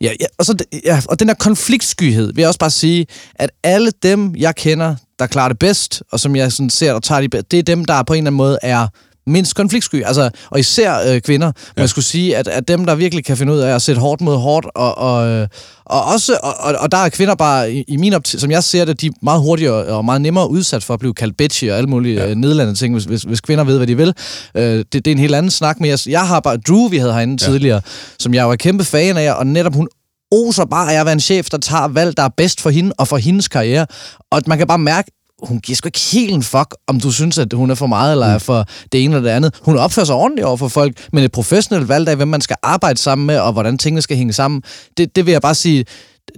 Ja, 0.00 0.12
ja, 0.20 0.26
og, 0.38 0.44
så, 0.44 0.54
ja, 0.84 1.00
og 1.08 1.20
den 1.20 1.28
der 1.28 1.34
konfliktskyhed, 1.34 2.32
vil 2.34 2.42
jeg 2.42 2.48
også 2.48 2.58
bare 2.58 2.70
sige, 2.70 3.06
at 3.34 3.50
alle 3.62 3.92
dem, 4.02 4.34
jeg 4.36 4.54
kender, 4.54 4.94
der 5.18 5.26
klarer 5.26 5.48
det 5.48 5.58
bedst, 5.58 6.02
og 6.12 6.20
som 6.20 6.36
jeg 6.36 6.52
sådan 6.52 6.70
ser, 6.70 6.92
der 6.92 7.00
tager 7.00 7.20
det 7.20 7.30
bedst, 7.30 7.50
det 7.50 7.58
er 7.58 7.62
dem, 7.62 7.84
der 7.84 8.02
på 8.02 8.12
en 8.12 8.18
eller 8.18 8.26
anden 8.26 8.36
måde 8.36 8.58
er 8.62 8.86
mindst 9.26 9.54
konfliktsky. 9.54 10.04
Altså, 10.04 10.30
og 10.50 10.60
især 10.60 11.12
øh, 11.12 11.20
kvinder. 11.20 11.46
Ja. 11.46 11.80
Man 11.82 11.88
skulle 11.88 12.04
sige, 12.04 12.36
at, 12.36 12.48
at 12.48 12.68
dem, 12.68 12.86
der 12.86 12.94
virkelig 12.94 13.24
kan 13.24 13.36
finde 13.36 13.52
ud 13.52 13.58
af 13.58 13.74
at 13.74 13.82
sætte 13.82 14.00
hårdt 14.00 14.20
mod 14.20 14.36
hårdt, 14.36 14.66
og, 14.74 14.98
og, 14.98 15.28
øh, 15.28 15.48
og 15.84 16.04
også, 16.04 16.38
og, 16.42 16.74
og 16.80 16.92
der 16.92 16.98
er 16.98 17.08
kvinder 17.08 17.34
bare, 17.34 17.72
i, 17.72 17.84
i 17.88 17.96
min 17.96 18.14
op, 18.14 18.22
som 18.24 18.50
jeg 18.50 18.64
ser 18.64 18.84
det, 18.84 19.00
de 19.00 19.06
er 19.06 19.10
meget 19.22 19.40
hurtigere 19.40 19.84
og 19.84 20.04
meget 20.04 20.20
nemmere 20.20 20.50
udsat 20.50 20.84
for 20.84 20.94
at 20.94 21.00
blive 21.00 21.14
kaldt 21.14 21.36
bitchy 21.36 21.70
og 21.70 21.76
alle 21.76 21.90
mulige 21.90 22.22
ja. 22.22 22.30
øh, 22.30 22.36
nedlandede 22.36 22.76
ting, 22.76 22.94
hvis, 22.94 23.04
hvis, 23.04 23.22
hvis 23.22 23.40
kvinder 23.40 23.64
ved, 23.64 23.76
hvad 23.76 23.86
de 23.86 23.96
vil. 23.96 24.14
Øh, 24.54 24.62
det, 24.62 24.92
det 24.92 25.06
er 25.06 25.12
en 25.12 25.18
helt 25.18 25.34
anden 25.34 25.50
snak, 25.50 25.80
men 25.80 25.90
jeg, 25.90 25.98
jeg 26.06 26.28
har 26.28 26.40
bare, 26.40 26.56
Drew, 26.56 26.88
vi 26.88 26.98
havde 26.98 27.12
herinde 27.12 27.44
ja. 27.44 27.50
tidligere, 27.50 27.80
som 28.18 28.34
jeg 28.34 28.48
var 28.48 28.56
kæmpe 28.56 28.84
fan 28.84 29.16
af, 29.16 29.32
og 29.32 29.46
netop 29.46 29.74
hun 29.74 29.88
oser 30.32 30.64
bare 30.64 30.94
af 30.94 31.00
at 31.00 31.06
være 31.06 31.12
en 31.12 31.20
chef, 31.20 31.48
der 31.50 31.58
tager 31.58 31.88
valg, 31.88 32.16
der 32.16 32.22
er 32.22 32.28
bedst 32.36 32.60
for 32.60 32.70
hende 32.70 32.92
og 32.98 33.08
for 33.08 33.16
hendes 33.16 33.48
karriere. 33.48 33.86
Og 34.30 34.42
man 34.46 34.58
kan 34.58 34.66
bare 34.66 34.78
mærke, 34.78 35.10
hun 35.42 35.58
giver 35.58 35.76
sgu 35.76 35.86
ikke 35.86 36.00
helt 36.12 36.34
en 36.34 36.42
fuck, 36.42 36.76
om 36.86 37.00
du 37.00 37.10
synes, 37.12 37.38
at 37.38 37.52
hun 37.52 37.70
er 37.70 37.74
for 37.74 37.86
meget 37.86 38.12
eller 38.12 38.26
er 38.26 38.34
mm. 38.34 38.40
for 38.40 38.64
det 38.92 39.04
ene 39.04 39.16
eller 39.16 39.28
det 39.28 39.36
andet. 39.36 39.54
Hun 39.62 39.76
opfører 39.76 40.06
sig 40.06 40.14
ordentligt 40.14 40.46
over 40.46 40.56
for 40.56 40.68
folk, 40.68 41.06
men 41.12 41.24
et 41.24 41.32
professionelt 41.32 41.88
valg 41.88 42.08
af, 42.08 42.16
hvem 42.16 42.28
man 42.28 42.40
skal 42.40 42.56
arbejde 42.62 42.98
sammen 42.98 43.26
med, 43.26 43.38
og 43.38 43.52
hvordan 43.52 43.78
tingene 43.78 44.02
skal 44.02 44.16
hænge 44.16 44.32
sammen, 44.32 44.62
det, 44.96 45.16
det 45.16 45.26
vil 45.26 45.32
jeg 45.32 45.42
bare 45.42 45.54
sige, 45.54 45.84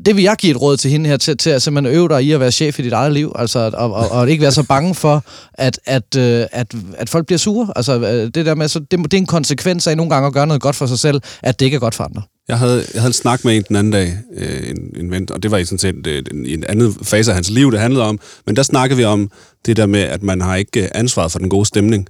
det 0.06 0.16
vil 0.16 0.22
jeg 0.22 0.36
give 0.36 0.50
et 0.50 0.60
råd 0.60 0.76
til 0.76 0.90
hende 0.90 1.10
her, 1.10 1.16
til, 1.16 1.36
til 1.36 1.50
at 1.50 1.62
simpelthen 1.62 1.96
øve 1.96 2.08
dig 2.08 2.22
i 2.22 2.32
at 2.32 2.40
være 2.40 2.52
chef 2.52 2.78
i 2.78 2.82
dit 2.82 2.92
eget 2.92 3.12
liv, 3.12 3.32
altså, 3.38 3.70
og, 3.74 3.92
og, 3.92 4.10
og 4.10 4.30
ikke 4.30 4.42
være 4.42 4.52
så 4.52 4.62
bange 4.62 4.94
for, 4.94 5.24
at, 5.54 5.80
at, 5.84 6.16
øh, 6.16 6.46
at, 6.52 6.74
at 6.96 7.08
folk 7.08 7.26
bliver 7.26 7.38
sure. 7.38 7.68
Altså, 7.76 7.98
øh, 8.00 8.30
det 8.34 8.46
der 8.46 8.54
med, 8.54 8.68
så 8.68 8.78
det, 8.78 8.90
det 8.90 9.14
er 9.14 9.18
en 9.18 9.26
konsekvens 9.26 9.86
af 9.86 9.96
nogle 9.96 10.10
gange 10.10 10.26
at 10.26 10.32
gøre 10.32 10.46
noget 10.46 10.62
godt 10.62 10.76
for 10.76 10.86
sig 10.86 10.98
selv, 10.98 11.20
at 11.42 11.60
det 11.60 11.66
ikke 11.66 11.74
er 11.74 11.80
godt 11.80 11.94
for 11.94 12.04
andre. 12.04 12.22
Jeg 12.48 12.58
havde, 12.58 12.84
jeg 12.94 13.02
havde 13.02 13.10
en 13.10 13.12
snak 13.12 13.44
med 13.44 13.56
en 13.56 13.64
den 13.68 13.76
anden 13.76 13.92
dag, 13.92 14.18
øh, 14.36 14.70
en, 14.70 14.92
en 14.96 15.10
ven, 15.10 15.28
og 15.32 15.42
det 15.42 15.50
var 15.50 15.58
i 15.58 15.64
sådan 15.64 15.78
set 15.78 16.06
øh, 16.06 16.22
en 16.44 16.64
anden 16.64 16.94
fase 17.02 17.30
af 17.30 17.34
hans 17.34 17.50
liv, 17.50 17.72
det 17.72 17.80
handlede 17.80 18.04
om. 18.04 18.18
Men 18.46 18.56
der 18.56 18.62
snakkede 18.62 18.98
vi 18.98 19.04
om 19.04 19.30
det 19.66 19.76
der 19.76 19.86
med, 19.86 20.00
at 20.00 20.22
man 20.22 20.40
har 20.40 20.56
ikke 20.56 20.82
øh, 20.82 20.88
ansvaret 20.94 21.32
for 21.32 21.38
den 21.38 21.48
gode 21.48 21.66
stemning. 21.66 22.06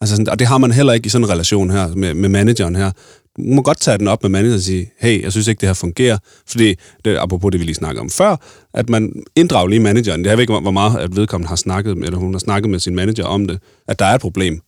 Altså 0.00 0.16
sådan, 0.16 0.28
og 0.28 0.38
det 0.38 0.46
har 0.46 0.58
man 0.58 0.72
heller 0.72 0.92
ikke 0.92 1.06
i 1.06 1.08
sådan 1.08 1.24
en 1.24 1.30
relation 1.30 1.70
her 1.70 1.94
med, 1.94 2.14
med 2.14 2.28
manageren 2.28 2.76
her. 2.76 2.90
Du 3.36 3.42
må 3.42 3.62
godt 3.62 3.80
tage 3.80 3.98
den 3.98 4.08
op 4.08 4.22
med 4.22 4.30
manageren 4.30 4.56
og 4.56 4.62
sige, 4.62 4.90
hey, 5.00 5.22
jeg 5.22 5.32
synes 5.32 5.48
ikke, 5.48 5.60
det 5.60 5.68
her 5.68 5.74
fungerer. 5.74 6.18
Fordi, 6.46 6.74
det, 7.04 7.16
apropos 7.16 7.52
det, 7.52 7.60
vi 7.60 7.64
lige 7.64 7.74
snakkede 7.74 8.00
om 8.00 8.10
før, 8.10 8.36
at 8.74 8.88
man 8.88 9.12
inddrager 9.36 9.68
lige 9.68 9.80
manageren. 9.80 10.24
Jeg 10.24 10.32
ved 10.32 10.42
ikke, 10.42 10.52
hvor 10.52 10.70
meget 10.70 10.98
at 10.98 11.16
vedkommende 11.16 11.48
har 11.48 11.56
snakket, 11.56 11.92
eller 11.92 12.18
hun 12.18 12.34
har 12.34 12.38
snakket 12.38 12.70
med 12.70 12.78
sin 12.78 12.94
manager 12.94 13.24
om 13.24 13.46
det, 13.46 13.58
at 13.88 13.98
der 13.98 14.04
er 14.04 14.14
et 14.14 14.20
problem 14.20 14.60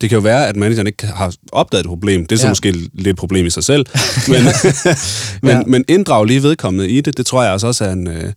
det 0.00 0.08
kan 0.08 0.16
jo 0.16 0.22
være, 0.22 0.48
at 0.48 0.56
manageren 0.56 0.86
ikke 0.86 1.06
har 1.06 1.34
opdaget 1.52 1.84
et 1.84 1.88
problem. 1.88 2.26
Det 2.26 2.36
er 2.36 2.40
så 2.40 2.46
ja. 2.46 2.50
måske 2.50 2.72
lidt 2.72 3.06
et 3.06 3.16
problem 3.16 3.46
i 3.46 3.50
sig 3.50 3.64
selv. 3.64 3.86
Men, 4.28 4.42
men, 5.42 5.56
ja. 5.56 5.62
men 5.66 5.84
inddrag 5.88 6.24
lige 6.24 6.42
vedkommende 6.42 6.88
i 6.88 7.00
det, 7.00 7.16
det 7.16 7.26
tror 7.26 7.42
jeg 7.42 7.52
altså 7.52 7.66
også 7.66 7.84
er 7.84 7.92
en, 7.92 8.06
øh, 8.06 8.32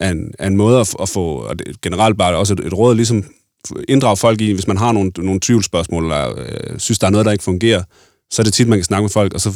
er 0.00 0.10
en, 0.10 0.32
er 0.38 0.46
en 0.46 0.56
måde 0.56 0.80
at, 0.80 0.94
at 1.02 1.08
få, 1.08 1.36
og 1.36 1.58
det, 1.58 1.80
generelt 1.80 2.18
bare 2.18 2.36
også 2.36 2.54
et, 2.54 2.60
et 2.60 2.72
råd, 2.72 2.94
ligesom 2.94 3.24
inddrage 3.88 4.16
folk 4.16 4.40
i, 4.40 4.52
hvis 4.52 4.66
man 4.66 4.76
har 4.76 4.92
nogle, 4.92 5.12
nogle 5.18 5.40
tvivlsspørgsmål, 5.40 6.02
eller 6.02 6.38
øh, 6.38 6.78
synes, 6.78 6.98
der 6.98 7.06
er 7.06 7.10
noget, 7.10 7.26
der 7.26 7.32
ikke 7.32 7.44
fungerer, 7.44 7.82
så 8.30 8.42
er 8.42 8.44
det 8.44 8.52
tit, 8.54 8.68
man 8.68 8.78
kan 8.78 8.84
snakke 8.84 9.02
med 9.02 9.10
folk, 9.10 9.34
og 9.34 9.40
så, 9.40 9.52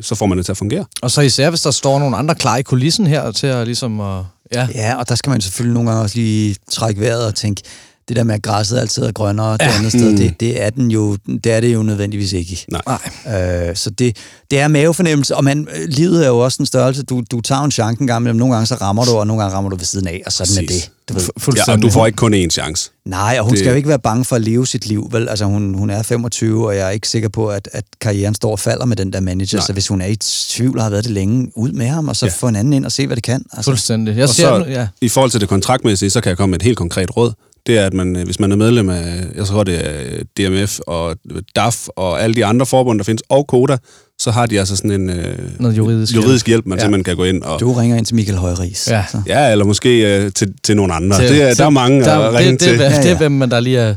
så 0.00 0.14
får 0.14 0.26
man 0.26 0.38
det 0.38 0.44
til 0.44 0.52
at 0.52 0.58
fungere. 0.58 0.84
Og 1.02 1.10
så 1.10 1.20
især, 1.20 1.50
hvis 1.50 1.60
der 1.60 1.70
står 1.70 1.98
nogle 1.98 2.16
andre 2.16 2.34
klar 2.34 2.56
i 2.56 2.62
kulissen 2.62 3.06
her, 3.06 3.30
til 3.30 3.46
at 3.46 3.66
ligesom... 3.66 4.00
Uh, 4.00 4.24
ja. 4.54 4.68
ja, 4.74 4.94
og 4.94 5.08
der 5.08 5.14
skal 5.14 5.30
man 5.30 5.40
selvfølgelig 5.40 5.74
nogle 5.74 5.90
gange 5.90 6.02
også 6.02 6.16
lige 6.16 6.56
trække 6.70 7.00
vejret 7.00 7.26
og 7.26 7.34
tænke, 7.34 7.62
det 8.08 8.16
der 8.16 8.24
med, 8.24 8.34
at 8.34 8.42
græsset 8.42 8.78
altid 8.78 9.02
er 9.02 9.12
grønnere 9.12 9.56
ja. 9.60 9.66
det 9.66 9.72
andet 9.78 9.92
sted, 9.92 10.10
mm. 10.10 10.16
det, 10.16 10.40
det, 10.40 10.62
er 10.62 10.70
den 10.70 10.90
jo, 10.90 11.16
det 11.26 11.52
er 11.52 11.60
det 11.60 11.74
jo 11.74 11.82
nødvendigvis 11.82 12.32
ikke. 12.32 12.66
Nej. 12.68 13.68
Øh, 13.68 13.76
så 13.76 13.90
det, 13.90 14.16
det 14.50 14.58
er 14.58 14.68
mavefornemmelse, 14.68 15.36
og 15.36 15.44
man, 15.44 15.68
livet 15.88 16.24
er 16.24 16.28
jo 16.28 16.38
også 16.38 16.56
en 16.60 16.66
størrelse. 16.66 17.02
Du, 17.02 17.22
du 17.30 17.40
tager 17.40 17.62
en 17.62 17.70
chance 17.70 18.00
en 18.00 18.06
gang, 18.06 18.22
men 18.22 18.36
nogle 18.36 18.54
gange 18.54 18.66
så 18.66 18.74
rammer 18.74 19.04
du, 19.04 19.10
og 19.10 19.26
nogle 19.26 19.42
gange 19.42 19.56
rammer 19.56 19.70
du 19.70 19.76
ved 19.76 19.84
siden 19.84 20.08
af, 20.08 20.22
og 20.26 20.32
sådan 20.32 20.66
Præcis. 20.66 20.84
er 20.84 20.88
det. 20.88 20.90
Du 21.08 21.14
ved. 21.14 21.54
Ja, 21.56 21.72
og 21.72 21.82
du 21.82 21.90
får 21.90 22.06
ikke 22.06 22.16
kun 22.16 22.34
én 22.34 22.48
chance. 22.48 22.90
Nej, 23.04 23.36
og 23.38 23.44
hun 23.44 23.50
det... 23.50 23.58
skal 23.58 23.70
jo 23.70 23.76
ikke 23.76 23.88
være 23.88 23.98
bange 23.98 24.24
for 24.24 24.36
at 24.36 24.42
leve 24.42 24.66
sit 24.66 24.86
liv. 24.86 25.08
Vel? 25.12 25.28
Altså, 25.28 25.44
hun, 25.44 25.74
hun 25.74 25.90
er 25.90 26.02
25, 26.02 26.66
og 26.66 26.76
jeg 26.76 26.86
er 26.86 26.90
ikke 26.90 27.08
sikker 27.08 27.28
på, 27.28 27.48
at, 27.48 27.68
at 27.72 27.84
karrieren 28.00 28.34
står 28.34 28.50
og 28.50 28.58
falder 28.58 28.84
med 28.84 28.96
den 28.96 29.12
der 29.12 29.20
manager. 29.20 29.58
Nej. 29.58 29.66
Så 29.66 29.72
hvis 29.72 29.88
hun 29.88 30.00
er 30.00 30.06
i 30.06 30.16
tvivl 30.16 30.78
og 30.78 30.84
har 30.84 30.90
været 30.90 31.04
det 31.04 31.12
længe, 31.12 31.52
ud 31.56 31.72
med 31.72 31.86
ham, 31.86 32.08
og 32.08 32.16
så 32.16 32.26
ja. 32.26 32.32
få 32.32 32.48
en 32.48 32.56
anden 32.56 32.72
ind 32.72 32.84
og 32.84 32.92
se, 32.92 33.06
hvad 33.06 33.16
det 33.16 33.24
kan. 33.24 33.44
Altså. 33.52 33.70
Fuldstændig. 33.70 34.16
Jeg 34.16 34.22
og 34.22 34.28
ser, 34.28 34.64
så, 34.64 34.64
ja. 34.68 34.88
i 35.00 35.08
forhold 35.08 35.30
til 35.30 35.40
det 35.40 35.48
kontraktmæssige, 35.48 36.10
så 36.10 36.20
kan 36.20 36.30
jeg 36.30 36.36
komme 36.36 36.50
med 36.50 36.58
et 36.58 36.62
helt 36.62 36.76
konkret 36.76 37.16
råd 37.16 37.32
det 37.66 37.78
er, 37.78 37.86
at 37.86 37.94
man, 37.94 38.16
øh, 38.16 38.24
hvis 38.24 38.40
man 38.40 38.52
er 38.52 38.56
medlem 38.56 38.88
af, 38.88 39.24
jeg 39.34 39.46
tror 39.46 39.64
det 39.64 39.86
er 39.86 40.22
DMF 40.38 40.78
og 40.86 41.16
DAF 41.56 41.88
og 41.88 42.22
alle 42.22 42.34
de 42.34 42.44
andre 42.44 42.66
forbund, 42.66 42.98
der 42.98 43.04
findes, 43.04 43.22
og 43.28 43.46
KODA, 43.46 43.76
så 44.18 44.30
har 44.30 44.46
de 44.46 44.58
altså 44.58 44.76
sådan 44.76 44.90
en 44.90 45.10
øh, 45.10 45.38
Noget 45.58 45.76
juridisk, 45.76 46.14
juridisk 46.14 46.46
hjælp, 46.46 46.66
man 46.66 46.78
ja. 46.78 46.84
simpelthen 46.84 47.04
kan 47.04 47.16
gå 47.16 47.24
ind 47.24 47.42
og... 47.42 47.60
Du 47.60 47.72
ringer 47.72 47.96
ind 47.96 48.06
til 48.06 48.14
Michael 48.14 48.38
Højris. 48.38 48.88
Ja, 48.90 49.04
så. 49.12 49.22
ja 49.26 49.52
eller 49.52 49.64
måske 49.64 50.16
øh, 50.16 50.32
til, 50.32 50.54
til 50.62 50.76
nogle 50.76 50.94
andre. 50.94 51.16
Til, 51.16 51.28
det 51.28 51.42
er, 51.42 51.48
til, 51.48 51.58
der 51.58 51.66
er 51.66 51.70
mange 51.70 52.04
der, 52.04 52.18
at 52.18 52.34
ringe 52.34 52.52
det, 52.52 52.60
det, 52.60 52.68
til. 52.68 52.78
Det, 52.78 53.02
det 53.02 53.10
er 53.10 53.16
hvem 53.16 53.32
man 53.32 53.50
der 53.50 53.60
lige 53.60 53.78
er, 53.78 53.94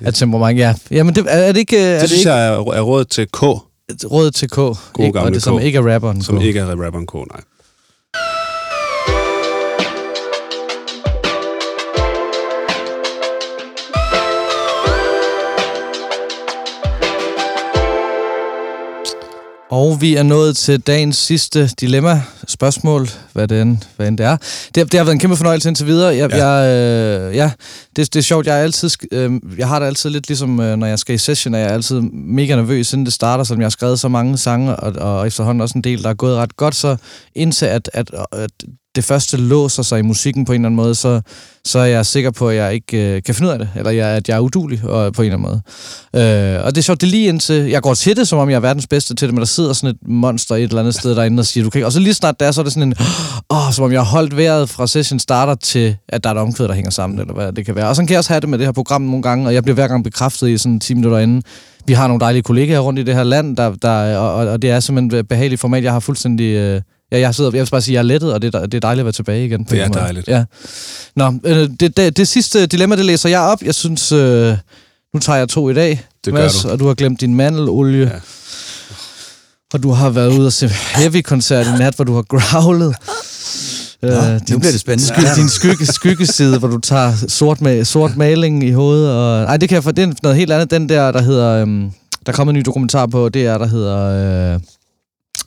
er 0.00 0.10
temperament. 0.10 0.58
Ja. 0.58 0.74
Jamen, 0.90 1.14
det, 1.14 1.24
er 1.28 1.52
det 1.52 1.58
ikke... 1.60 1.78
Er 1.78 1.92
det, 1.92 2.00
det 2.00 2.08
synes 2.08 2.20
ikke, 2.20 2.32
jeg 2.32 2.48
er, 2.48 2.52
er 2.52 2.80
råd 2.80 3.04
til 3.04 3.26
K. 3.26 3.42
Råd 3.42 4.30
til 4.30 4.48
K. 4.48 4.54
God 4.54 4.76
ikke, 5.00 5.20
og 5.20 5.32
det, 5.32 5.40
K. 5.40 5.44
som 5.44 5.60
ikke 5.60 5.78
er 5.78 5.94
rapperen 5.94 6.22
Som 6.22 6.40
ikke 6.40 6.60
er 6.60 6.84
rapperen 6.84 7.06
K, 7.06 7.14
nej. 7.14 7.40
Og 19.70 20.00
vi 20.00 20.16
er 20.16 20.22
nået 20.22 20.56
til 20.56 20.80
dagens 20.80 21.16
sidste 21.16 21.70
dilemma, 21.80 22.22
spørgsmål, 22.48 23.08
hvad 23.32 23.48
det 23.48 23.62
end, 23.62 23.78
hvad 23.96 24.08
end 24.08 24.18
det 24.18 24.26
er. 24.26 24.36
Det, 24.74 24.92
det 24.92 24.94
har 24.94 25.04
været 25.04 25.12
en 25.12 25.18
kæmpe 25.18 25.36
fornøjelse 25.36 25.68
indtil 25.68 25.86
videre. 25.86 26.16
Jeg, 26.16 26.30
ja. 26.30 26.46
Jeg, 26.46 26.76
øh, 27.30 27.36
ja, 27.36 27.50
det, 28.00 28.14
det 28.14 28.18
er 28.18 28.24
sjovt, 28.24 28.46
jeg 28.46 28.58
er 28.58 28.62
altid, 28.62 28.90
øh, 29.12 29.32
jeg 29.58 29.68
har 29.68 29.78
det 29.78 29.86
altid 29.86 30.10
lidt 30.10 30.28
ligesom, 30.28 30.60
øh, 30.60 30.76
når 30.76 30.86
jeg 30.86 30.98
skal 30.98 31.14
i 31.14 31.18
session, 31.18 31.54
er 31.54 31.58
jeg 31.58 31.70
altid 31.70 32.00
mega 32.12 32.56
nervøs, 32.56 32.92
inden 32.92 33.06
det 33.06 33.14
starter, 33.14 33.44
som 33.44 33.58
jeg 33.58 33.64
har 33.64 33.70
skrevet 33.70 34.00
så 34.00 34.08
mange 34.08 34.38
sange, 34.38 34.76
og, 34.76 34.92
og 34.92 35.26
efterhånden 35.26 35.60
også 35.60 35.78
en 35.78 35.84
del, 35.84 36.02
der 36.02 36.10
er 36.10 36.14
gået 36.14 36.36
ret 36.36 36.56
godt, 36.56 36.74
så 36.74 36.96
indtil 37.34 37.66
at, 37.66 37.90
at, 37.94 38.10
at 38.32 38.50
det 38.94 39.04
første 39.04 39.36
låser 39.36 39.82
sig 39.82 39.98
i 39.98 40.02
musikken 40.02 40.44
på 40.44 40.52
en 40.52 40.60
eller 40.60 40.68
anden 40.68 40.76
måde, 40.76 40.94
så, 40.94 41.20
så 41.64 41.78
er 41.78 41.84
jeg 41.84 42.06
sikker 42.06 42.30
på, 42.30 42.48
at 42.48 42.56
jeg 42.56 42.74
ikke 42.74 43.16
øh, 43.16 43.22
kan 43.22 43.34
finde 43.34 43.48
ud 43.48 43.52
af 43.52 43.58
det, 43.58 43.68
eller 43.76 43.90
jeg, 43.90 44.08
at 44.08 44.28
jeg 44.28 44.36
er 44.36 44.40
udulig 44.40 44.84
og, 44.84 45.12
på 45.12 45.22
en 45.22 45.32
eller 45.32 45.48
anden 45.48 45.62
måde. 46.14 46.56
Øh, 46.56 46.64
og 46.64 46.74
det 46.74 46.78
er 46.78 46.82
sjovt, 46.82 47.00
det 47.00 47.06
er 47.06 47.10
lige 47.10 47.28
indtil, 47.28 47.54
jeg 47.54 47.82
går 47.82 47.94
til 47.94 48.16
det, 48.16 48.28
som 48.28 48.38
om 48.38 48.50
jeg 48.50 48.56
er 48.56 48.60
verdens 48.60 48.86
bedste 48.86 49.14
til 49.14 49.28
det, 49.28 49.34
men 49.34 49.40
der 49.40 49.46
sidder 49.46 49.72
sådan 49.72 49.90
et 49.90 50.08
monster 50.08 50.54
et 50.54 50.62
eller 50.62 50.80
andet 50.80 50.94
sted 50.94 51.14
derinde 51.16 51.40
og 51.40 51.46
siger, 51.46 51.64
du 51.64 51.70
kan 51.70 51.78
ikke. 51.78 51.86
Og 51.86 51.92
så 51.92 52.00
lige 52.00 52.14
snart 52.14 52.40
der, 52.40 52.50
så 52.50 52.60
er 52.60 52.62
det 52.62 52.72
sådan 52.72 52.88
en, 52.88 52.94
åh, 53.50 53.72
som 53.72 53.84
om 53.84 53.92
jeg 53.92 54.00
har 54.00 54.06
holdt 54.06 54.36
vejret 54.36 54.68
fra 54.68 54.86
session 54.86 55.18
starter 55.18 55.54
til, 55.54 55.96
at 56.08 56.24
der 56.24 56.30
er 56.30 56.34
et 56.34 56.40
omkvæd, 56.40 56.68
der 56.68 56.74
hænger 56.74 56.90
sammen, 56.90 57.18
eller 57.18 57.34
hvad 57.34 57.52
det 57.52 57.66
kan 57.66 57.74
være. 57.74 57.89
Og 57.90 57.96
så 57.96 58.02
kan 58.02 58.10
jeg 58.10 58.18
også 58.18 58.32
have 58.32 58.40
det 58.40 58.48
med 58.48 58.58
det 58.58 58.66
her 58.66 58.72
program 58.72 59.02
nogle 59.02 59.22
gange, 59.22 59.46
og 59.46 59.54
jeg 59.54 59.62
bliver 59.62 59.74
hver 59.74 59.88
gang 59.88 60.04
bekræftet 60.04 60.48
i 60.48 60.58
sådan 60.58 60.80
10 60.80 60.94
minutter 60.94 61.18
inden. 61.18 61.42
Vi 61.86 61.92
har 61.92 62.08
nogle 62.08 62.20
dejlige 62.20 62.42
kollegaer 62.42 62.78
rundt 62.78 62.98
i 62.98 63.02
det 63.02 63.14
her 63.14 63.24
land, 63.24 63.56
der, 63.56 63.74
der, 63.82 64.16
og, 64.16 64.34
og 64.48 64.62
det 64.62 64.70
er 64.70 64.80
simpelthen 64.80 65.20
et 65.20 65.28
behageligt 65.28 65.60
format. 65.60 65.84
Jeg 65.84 65.92
har 65.92 66.00
fuldstændig... 66.00 66.54
Øh, 66.54 66.80
Ja, 67.12 67.18
jeg 67.18 67.34
sidder, 67.34 67.50
jeg 67.54 67.60
vil 67.60 67.70
bare 67.70 67.80
sige, 67.80 67.92
at 67.92 67.94
jeg 67.94 68.00
er 68.00 68.12
lettet, 68.12 68.32
og 68.32 68.42
det 68.42 68.54
er, 68.54 68.60
det 68.66 68.74
er 68.74 68.80
dejligt 68.80 69.00
at 69.00 69.04
være 69.04 69.12
tilbage 69.12 69.44
igen. 69.44 69.64
På 69.64 69.74
det 69.74 69.82
er 69.82 69.88
dejligt. 69.88 70.28
Ja. 70.28 70.44
Nå, 71.16 71.34
øh, 71.44 71.68
det, 71.80 71.96
det, 71.96 72.16
det, 72.16 72.28
sidste 72.28 72.66
dilemma, 72.66 72.96
det 72.96 73.04
læser 73.04 73.28
jeg 73.28 73.40
op. 73.40 73.62
Jeg 73.62 73.74
synes, 73.74 74.12
øh, 74.12 74.56
nu 75.14 75.20
tager 75.20 75.36
jeg 75.38 75.48
to 75.48 75.70
i 75.70 75.74
dag, 75.74 76.04
det 76.24 76.34
Mads, 76.34 76.64
og 76.64 76.78
du 76.78 76.86
har 76.86 76.94
glemt 76.94 77.20
din 77.20 77.34
mandelolie. 77.34 78.06
Ja. 78.06 78.20
Og 79.74 79.82
du 79.82 79.90
har 79.90 80.10
været 80.10 80.38
ude 80.38 80.46
og 80.46 80.52
se 80.52 80.68
heavy-koncert 80.68 81.66
i 81.66 81.78
nat, 81.78 81.94
hvor 81.94 82.04
du 82.04 82.14
har 82.14 82.22
growlet. 82.22 82.96
Øh, 84.02 84.12
din, 84.12 84.40
nu 84.50 84.58
bliver 84.58 84.72
det 84.72 84.80
spændende. 84.80 85.06
Sky, 85.14 85.40
din 85.40 85.48
skygge, 85.48 85.86
skyggeside, 85.86 86.58
hvor 86.58 86.68
du 86.68 86.78
tager 86.78 87.12
sort, 87.28 87.60
med, 87.60 87.84
sort 87.84 88.16
maling 88.16 88.64
i 88.64 88.70
hovedet. 88.70 89.12
Og, 89.12 89.42
ej, 89.42 89.56
det 89.56 89.68
kan 89.68 89.76
jeg 89.76 89.84
for, 89.84 89.90
det 89.90 90.08
er 90.08 90.12
noget 90.22 90.38
helt 90.38 90.52
andet. 90.52 90.70
Den 90.70 90.88
der, 90.88 91.12
der 91.12 91.22
hedder... 91.22 91.62
Øhm, 91.62 91.90
der 92.26 92.32
kommer 92.32 92.52
en 92.52 92.58
ny 92.58 92.62
dokumentar 92.66 93.06
på, 93.06 93.28
det 93.28 93.46
er, 93.46 93.58
der 93.58 93.66
hedder... 93.66 94.54
Øh, 94.54 94.60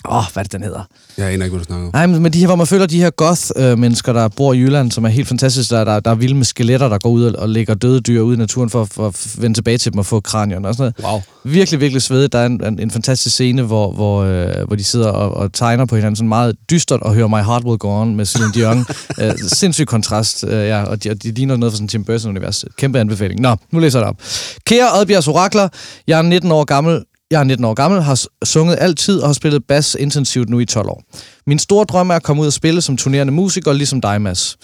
Åh, 0.09 0.17
oh, 0.17 0.23
hvad 0.33 0.43
det, 0.43 0.51
den 0.51 0.63
hedder? 0.63 0.81
Jeg 1.17 1.25
aner 1.25 1.45
ikke, 1.45 1.55
hvad 1.55 1.59
du 1.59 1.65
snakker 1.65 1.85
om. 1.85 1.91
Nej, 1.93 2.07
men 2.07 2.33
de 2.33 2.39
her, 2.39 2.47
hvor 2.47 2.55
man 2.55 2.67
føler 2.67 2.85
de 2.85 2.99
her 2.99 3.09
goth-mennesker, 3.09 4.13
der 4.13 4.27
bor 4.27 4.53
i 4.53 4.59
Jylland, 4.59 4.91
som 4.91 5.03
er 5.05 5.09
helt 5.09 5.27
fantastiske, 5.27 5.75
der, 5.75 5.83
der, 5.83 5.99
der 5.99 6.11
er 6.11 6.15
vilde 6.15 6.35
med 6.35 6.45
skeletter, 6.45 6.89
der 6.89 6.97
går 6.97 7.09
ud 7.09 7.23
og, 7.23 7.41
og 7.41 7.49
lægger 7.49 7.73
døde 7.73 8.01
dyr 8.01 8.21
ud 8.21 8.35
i 8.35 8.37
naturen 8.37 8.69
for, 8.69 8.85
for 8.85 9.07
at 9.07 9.35
vende 9.37 9.57
tilbage 9.57 9.77
til 9.77 9.91
dem 9.91 9.99
og 9.99 10.05
få 10.05 10.19
kranierne 10.19 10.67
og 10.67 10.75
sådan 10.75 10.93
noget. 10.97 11.13
Wow. 11.13 11.21
Virkelig, 11.53 11.79
virkelig 11.79 12.01
svedigt. 12.01 12.33
Der 12.33 12.39
er 12.39 12.45
en, 12.45 12.65
en, 12.65 12.79
en 12.79 12.91
fantastisk 12.91 13.35
scene, 13.35 13.61
hvor, 13.61 13.91
hvor, 13.91 14.23
øh, 14.23 14.67
hvor 14.67 14.75
de 14.75 14.83
sidder 14.83 15.09
og, 15.09 15.31
og 15.31 15.53
tegner 15.53 15.85
på 15.85 15.95
hinanden 15.95 16.15
sådan 16.15 16.29
meget 16.29 16.55
dystert 16.69 17.01
og 17.01 17.13
hører 17.13 17.27
My 17.27 17.43
Heart 17.45 17.63
Will 17.63 17.77
Go 17.77 18.01
On 18.01 18.15
med 18.15 18.25
Celine 18.25 18.53
Dion. 18.53 18.85
øh, 19.21 19.33
sindssyg 19.37 19.87
kontrast, 19.87 20.43
øh, 20.47 20.51
ja, 20.51 20.83
og 20.83 21.03
de, 21.03 21.09
og 21.09 21.23
de 21.23 21.31
ligner 21.31 21.55
noget 21.55 21.71
fra 21.71 21.77
sådan 21.77 21.87
Tim 21.87 22.03
Burton-univers. 22.05 22.65
Kæmpe 22.77 22.99
anbefaling. 22.99 23.39
Nå, 23.39 23.55
nu 23.71 23.79
læser 23.79 23.99
jeg 23.99 24.05
det 24.05 24.09
op. 24.09 24.17
Kære 24.65 24.99
Oddbjergs 24.99 25.27
Orakler, 25.27 25.69
jeg 26.07 26.17
er 26.17 26.21
19 26.21 26.51
år 26.51 26.63
gammel, 26.63 27.03
jeg 27.33 27.39
er 27.39 27.43
19 27.43 27.65
år 27.65 27.73
gammel, 27.73 28.01
har 28.01 28.25
sunget 28.45 28.77
altid 28.79 29.19
og 29.19 29.27
har 29.27 29.33
spillet 29.33 29.63
bas 29.67 29.95
intensivt 29.99 30.49
nu 30.49 30.59
i 30.59 30.65
12 30.65 30.89
år. 30.89 31.03
Min 31.47 31.59
store 31.59 31.85
drøm 31.85 32.09
er 32.09 32.15
at 32.15 32.23
komme 32.23 32.41
ud 32.41 32.47
og 32.47 32.53
spille 32.53 32.81
som 32.81 32.97
turnerende 32.97 33.33
musiker, 33.33 33.73
ligesom 33.73 34.01
dig, 34.01 34.21
Mads. 34.21 34.57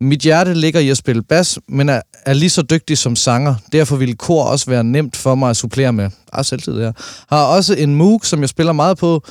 Mit 0.00 0.20
hjerte 0.20 0.54
ligger 0.54 0.80
i 0.80 0.88
at 0.88 0.96
spille 0.96 1.22
bas, 1.22 1.58
men 1.68 1.88
er, 1.88 2.00
er 2.26 2.32
lige 2.32 2.50
så 2.50 2.62
dygtig 2.62 2.98
som 2.98 3.16
sanger. 3.16 3.54
Derfor 3.72 3.96
ville 3.96 4.14
kor 4.14 4.44
også 4.44 4.70
være 4.70 4.84
nemt 4.84 5.16
for 5.16 5.34
mig 5.34 5.50
at 5.50 5.56
supplere 5.56 5.92
med. 5.92 6.10
Ah, 6.32 6.44
selvtid, 6.44 6.80
ja. 6.80 6.92
Har 7.28 7.44
også 7.44 7.74
en 7.74 7.94
Moog, 7.94 8.20
som 8.24 8.40
jeg 8.40 8.48
spiller 8.48 8.72
meget 8.72 8.98
på, 8.98 9.24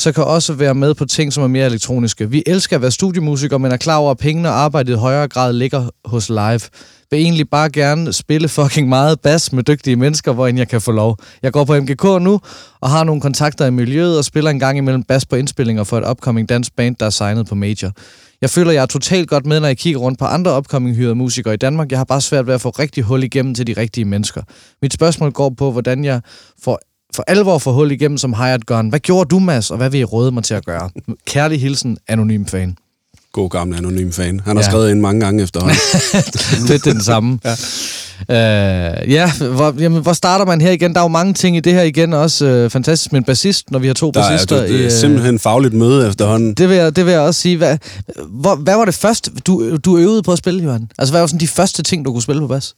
så 0.00 0.12
kan 0.12 0.24
også 0.24 0.52
være 0.52 0.74
med 0.74 0.94
på 0.94 1.04
ting, 1.04 1.32
som 1.32 1.42
er 1.42 1.48
mere 1.48 1.66
elektroniske. 1.66 2.30
Vi 2.30 2.42
elsker 2.46 2.76
at 2.76 2.82
være 2.82 2.90
studiemusikere, 2.90 3.58
men 3.58 3.72
er 3.72 3.76
klar 3.76 3.96
over, 3.96 4.10
at 4.10 4.18
pengene 4.18 4.48
og 4.48 4.54
arbejdet 4.54 4.92
i 4.92 4.96
højere 4.96 5.28
grad 5.28 5.52
ligger 5.52 5.88
hos 6.04 6.28
live 6.28 6.60
vil 7.10 7.20
egentlig 7.20 7.50
bare 7.50 7.70
gerne 7.70 8.12
spille 8.12 8.48
fucking 8.48 8.88
meget 8.88 9.20
bas 9.20 9.52
med 9.52 9.62
dygtige 9.62 9.96
mennesker, 9.96 10.32
hvor 10.32 10.46
end 10.46 10.58
jeg 10.58 10.68
kan 10.68 10.80
få 10.80 10.92
lov. 10.92 11.16
Jeg 11.42 11.52
går 11.52 11.64
på 11.64 11.80
MGK 11.80 12.04
nu, 12.04 12.40
og 12.80 12.90
har 12.90 13.04
nogle 13.04 13.20
kontakter 13.20 13.66
i 13.66 13.70
miljøet, 13.70 14.18
og 14.18 14.24
spiller 14.24 14.50
en 14.50 14.58
gang 14.58 14.78
imellem 14.78 15.02
bas 15.02 15.26
på 15.26 15.36
indspillinger 15.36 15.84
for 15.84 15.98
et 15.98 16.10
upcoming 16.10 16.48
dansk 16.48 16.76
band, 16.76 16.96
der 16.96 17.06
er 17.06 17.10
signet 17.10 17.46
på 17.46 17.54
Major. 17.54 17.90
Jeg 18.40 18.50
føler, 18.50 18.72
jeg 18.72 18.82
er 18.82 18.86
totalt 18.86 19.28
godt 19.28 19.46
med, 19.46 19.60
når 19.60 19.66
jeg 19.66 19.78
kigger 19.78 20.00
rundt 20.00 20.18
på 20.18 20.24
andre 20.24 20.56
upcoming 20.56 20.96
hyrede 20.96 21.14
musikere 21.14 21.54
i 21.54 21.56
Danmark. 21.56 21.90
Jeg 21.90 21.98
har 21.98 22.04
bare 22.04 22.20
svært 22.20 22.46
ved 22.46 22.54
at 22.54 22.60
få 22.60 22.70
rigtig 22.70 23.04
hul 23.04 23.22
igennem 23.22 23.54
til 23.54 23.66
de 23.66 23.74
rigtige 23.76 24.04
mennesker. 24.04 24.42
Mit 24.82 24.92
spørgsmål 24.92 25.32
går 25.32 25.50
på, 25.50 25.72
hvordan 25.72 26.04
jeg 26.04 26.20
får 26.62 26.80
for 27.14 27.24
alvor 27.26 27.58
få 27.58 27.72
hul 27.72 27.90
igennem 27.90 28.18
som 28.18 28.34
hired 28.34 28.60
gun. 28.66 28.88
Hvad 28.88 29.00
gjorde 29.00 29.28
du, 29.28 29.38
Mads, 29.38 29.70
og 29.70 29.76
hvad 29.76 29.90
vil 29.90 30.00
I 30.00 30.04
råde 30.04 30.32
mig 30.32 30.44
til 30.44 30.54
at 30.54 30.64
gøre? 30.64 30.90
Kærlig 31.26 31.60
hilsen, 31.60 31.98
anonym 32.08 32.44
fan 32.46 32.76
god 33.32 33.50
gamle 33.50 33.76
anonym 33.76 34.10
fan. 34.10 34.40
Han 34.44 34.56
har 34.56 34.62
ja. 34.62 34.70
skrevet 34.70 34.90
ind 34.90 35.00
mange 35.00 35.20
gange 35.20 35.42
efterhånden. 35.42 35.76
det 36.68 36.86
er 36.86 36.92
den 36.92 37.02
samme. 37.02 37.38
Ja. 37.44 37.52
Uh, 38.28 39.10
ja, 39.10 39.32
hvor, 39.32 39.74
jamen, 39.80 40.02
hvor 40.02 40.12
starter 40.12 40.44
man 40.44 40.60
her 40.60 40.70
igen? 40.70 40.92
Der 40.92 41.00
er 41.00 41.04
jo 41.04 41.08
mange 41.08 41.34
ting 41.34 41.56
i 41.56 41.60
det 41.60 41.72
her 41.72 41.82
igen, 41.82 42.12
også 42.12 42.64
uh, 42.64 42.70
fantastisk 42.70 43.12
med 43.12 43.20
en 43.20 43.24
bassist, 43.24 43.70
når 43.70 43.78
vi 43.78 43.86
har 43.86 43.94
to 43.94 44.10
der 44.10 44.12
bassister. 44.12 44.56
Er, 44.56 44.66
det 44.66 44.84
er 44.84 44.90
simpelthen 44.90 45.38
fagligt 45.38 45.74
møde 45.74 46.08
efterhånden. 46.08 46.54
Det 46.54 46.68
vil 46.68 46.76
jeg, 46.76 46.96
det 46.96 47.06
vil 47.06 47.12
jeg 47.12 47.20
også 47.20 47.40
sige. 47.40 47.56
Hvad, 47.56 47.78
hvor, 48.28 48.54
hvad 48.54 48.76
var 48.76 48.84
det 48.84 48.94
første, 48.94 49.30
du, 49.46 49.76
du 49.76 49.98
øvede 49.98 50.22
på 50.22 50.32
at 50.32 50.38
spille, 50.38 50.64
Johan? 50.64 50.90
Altså, 50.98 51.12
hvad 51.12 51.20
var 51.20 51.26
sådan 51.26 51.40
de 51.40 51.48
første 51.48 51.82
ting, 51.82 52.04
du 52.04 52.12
kunne 52.12 52.22
spille 52.22 52.40
på 52.40 52.46
bas? 52.46 52.74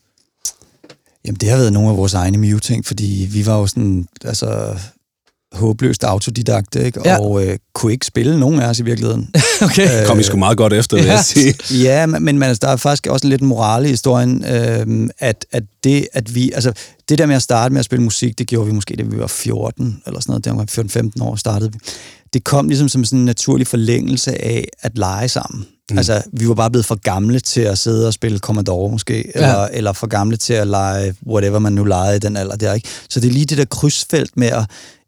Jamen, 1.25 1.37
det 1.41 1.49
har 1.49 1.57
været 1.57 1.73
nogle 1.73 1.91
af 1.91 1.97
vores 1.97 2.15
egne 2.15 2.39
Mew-ting, 2.39 2.87
fordi 2.87 3.29
vi 3.31 3.47
var 3.47 3.59
jo 3.59 3.67
sådan, 3.67 4.07
altså, 4.25 4.77
håbløst 5.53 6.05
autodidakt, 6.05 6.77
ikke? 6.77 7.01
Ja. 7.05 7.19
og 7.19 7.47
øh, 7.47 7.59
kunne 7.75 7.93
ikke 7.93 8.07
spille 8.07 8.41
nogen 8.41 8.61
af 8.61 8.69
os 8.69 8.79
i 8.79 8.83
virkeligheden. 8.83 9.31
okay. 9.63 10.01
Øh, 10.01 10.07
Kom 10.07 10.21
I 10.21 10.23
sgu 10.23 10.37
meget 10.37 10.57
godt 10.57 10.73
efter, 10.73 10.97
vil 10.97 11.07
ja. 11.07 11.13
jeg 11.13 11.25
sige. 11.25 11.55
ja, 11.89 12.07
men, 12.07 12.25
men 12.25 12.43
altså, 12.43 12.67
der 12.67 12.73
er 12.73 12.77
faktisk 12.77 13.07
også 13.07 13.27
en 13.27 13.31
lidt 13.31 13.43
morale 13.43 13.87
i 13.87 13.91
historien, 13.91 14.45
øh, 14.45 15.09
at, 15.19 15.47
at 15.53 15.63
det, 15.85 16.09
at 16.13 16.35
vi, 16.35 16.51
altså, 16.55 16.73
det 17.09 17.19
der 17.19 17.27
med 17.27 17.37
at 17.37 17.43
starte 17.43 17.73
med 17.73 17.79
at 17.79 17.85
spille 17.85 18.03
musik, 18.03 18.39
det 18.39 18.47
gjorde 18.47 18.67
vi 18.67 18.73
måske, 18.73 18.97
da 18.97 19.03
vi 19.03 19.19
var 19.19 19.27
14, 19.27 20.03
eller 20.07 20.21
sådan 20.21 20.31
noget, 20.33 20.45
der 20.45 20.53
var 20.53 21.11
14-15 21.19 21.25
år 21.25 21.37
startede 21.37 21.73
vi. 21.73 21.79
Det 22.33 22.45
kom 22.45 22.69
ligesom 22.69 22.89
som 22.89 23.05
sådan 23.05 23.19
en 23.19 23.25
naturlig 23.25 23.67
forlængelse 23.67 24.45
af 24.45 24.69
at 24.81 24.99
lege 24.99 25.29
sammen. 25.29 25.67
Mm. 25.93 25.99
Altså, 25.99 26.23
vi 26.33 26.49
var 26.49 26.55
bare 26.55 26.71
blevet 26.71 26.87
for 26.87 26.95
gamle 26.95 27.41
til 27.41 27.61
at 27.61 27.79
sidde 27.79 28.07
og 28.07 28.13
spille 28.13 28.39
Commodore 28.39 28.91
måske, 28.91 29.15
ja. 29.15 29.23
eller, 29.35 29.69
eller 29.73 29.93
for 29.93 30.07
gamle 30.07 30.37
til 30.37 30.53
at 30.53 30.67
lege 30.67 31.15
whatever 31.27 31.59
man 31.59 31.73
nu 31.73 31.85
legede 31.85 32.17
i 32.17 32.19
den 32.19 32.37
alder 32.37 32.57
der, 32.57 32.73
ikke? 32.73 32.89
Så 33.09 33.21
det 33.21 33.29
er 33.29 33.33
lige 33.33 33.47
det 33.47 33.59
der 33.59 33.65
krydsfelt 33.65 34.37
med 34.37 34.49
at 34.49 34.65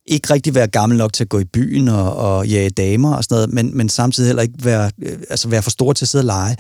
ikke 0.06 0.32
rigtig 0.32 0.54
være 0.54 0.66
gammel 0.66 0.98
nok 0.98 1.12
til 1.12 1.24
at 1.24 1.28
gå 1.28 1.38
i 1.38 1.44
byen 1.44 1.88
og, 1.88 2.16
og 2.16 2.48
jage 2.48 2.70
damer 2.70 3.14
og 3.14 3.24
sådan 3.24 3.34
noget, 3.34 3.52
men, 3.52 3.76
men 3.76 3.88
samtidig 3.88 4.28
heller 4.28 4.42
ikke 4.42 4.54
være, 4.64 4.90
øh, 5.02 5.18
altså 5.30 5.48
være 5.48 5.62
for 5.62 5.70
stor 5.70 5.92
til 5.92 6.04
at 6.04 6.08
sidde 6.08 6.22
og 6.22 6.26
lege. 6.26 6.56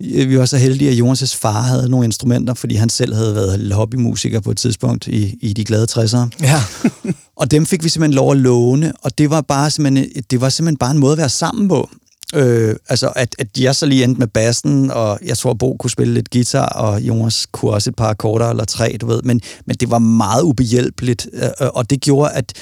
Vi 0.00 0.38
var 0.38 0.44
så 0.44 0.56
heldige, 0.56 0.90
at 0.90 0.96
Jonas' 0.96 1.36
far 1.36 1.60
havde 1.62 1.88
nogle 1.88 2.04
instrumenter, 2.04 2.54
fordi 2.54 2.74
han 2.74 2.88
selv 2.88 3.14
havde 3.14 3.34
været 3.34 3.72
hobbymusiker 3.72 4.40
på 4.40 4.50
et 4.50 4.56
tidspunkt 4.56 5.06
i, 5.06 5.38
i 5.40 5.52
de 5.52 5.64
glade 5.64 5.86
60'ere. 5.90 6.28
Ja. 6.42 6.62
og 7.40 7.50
dem 7.50 7.66
fik 7.66 7.84
vi 7.84 7.88
simpelthen 7.88 8.14
lov 8.14 8.30
at 8.30 8.36
låne, 8.36 8.92
og 9.02 9.18
det 9.18 9.30
var, 9.30 9.40
bare 9.40 9.70
simpelthen, 9.70 10.22
det 10.30 10.40
var 10.40 10.48
simpelthen 10.48 10.76
bare 10.76 10.90
en 10.90 10.98
måde 10.98 11.12
at 11.12 11.18
være 11.18 11.28
sammen 11.28 11.68
på. 11.68 11.90
Øh, 12.34 12.76
altså, 12.88 13.12
at, 13.16 13.36
at 13.38 13.48
jeg 13.58 13.76
så 13.76 13.86
lige 13.86 14.04
endte 14.04 14.18
med 14.18 14.26
bassen, 14.26 14.90
og 14.90 15.18
jeg 15.24 15.38
tror, 15.38 15.54
Bo 15.54 15.76
kunne 15.76 15.90
spille 15.90 16.14
lidt 16.14 16.30
guitar, 16.30 16.66
og 16.66 17.00
Jonas 17.00 17.46
kunne 17.52 17.70
også 17.70 17.90
et 17.90 17.96
par 17.96 18.08
akkorder 18.08 18.50
eller 18.50 18.64
tre, 18.64 18.96
du 19.00 19.06
ved. 19.06 19.22
Men, 19.22 19.40
men 19.66 19.76
det 19.76 19.90
var 19.90 19.98
meget 19.98 20.42
ubehjælpeligt, 20.42 21.28
øh, 21.32 21.48
og 21.74 21.90
det 21.90 22.00
gjorde, 22.00 22.32
at 22.32 22.52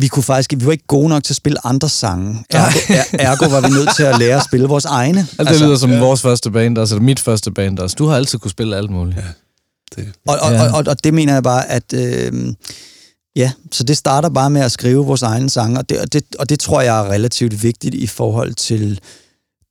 vi 0.00 0.08
kunne 0.08 0.22
faktisk, 0.22 0.52
vi 0.56 0.66
var 0.66 0.72
ikke 0.72 0.86
gode 0.86 1.08
nok 1.08 1.24
til 1.24 1.32
at 1.32 1.36
spille 1.36 1.66
andre 1.66 1.88
sange. 1.88 2.44
Ergo, 2.50 2.78
er, 2.88 3.02
ergo 3.12 3.44
var 3.50 3.60
vi 3.60 3.68
nødt 3.68 3.96
til 3.96 4.02
at 4.02 4.18
lære 4.18 4.36
at 4.36 4.44
spille 4.44 4.66
vores 4.66 4.84
egne. 4.84 5.20
Altså, 5.20 5.36
det 5.38 5.48
altså, 5.48 5.64
lyder 5.64 5.76
som 5.76 5.90
ja. 5.90 5.98
vores 5.98 6.22
første 6.22 6.50
band, 6.50 6.78
altså 6.78 6.96
mit 6.96 7.20
første 7.20 7.50
band 7.50 7.78
også. 7.78 7.96
Du 7.98 8.06
har 8.06 8.16
altid 8.16 8.38
kunne 8.38 8.50
spille 8.50 8.76
alt 8.76 8.90
muligt. 8.90 9.16
Ja. 9.16 9.22
Det. 9.96 10.12
Og, 10.26 10.38
og, 10.42 10.52
og, 10.52 10.68
og, 10.74 10.84
og 10.86 11.04
det 11.04 11.14
mener 11.14 11.32
jeg 11.32 11.42
bare, 11.42 11.70
at... 11.70 11.92
Øh, 11.94 12.54
Ja, 13.38 13.52
så 13.72 13.84
det 13.84 13.96
starter 13.96 14.28
bare 14.28 14.50
med 14.50 14.60
at 14.60 14.72
skrive 14.72 15.06
vores 15.06 15.22
egne 15.22 15.50
sange, 15.50 15.78
og 15.78 15.88
det, 15.88 15.98
og 15.98 16.12
det, 16.12 16.22
og 16.38 16.48
det 16.48 16.60
tror 16.60 16.80
jeg 16.80 17.00
er 17.00 17.10
relativt 17.10 17.62
vigtigt 17.62 17.94
i 17.94 18.06
forhold 18.06 18.54
til 18.54 19.00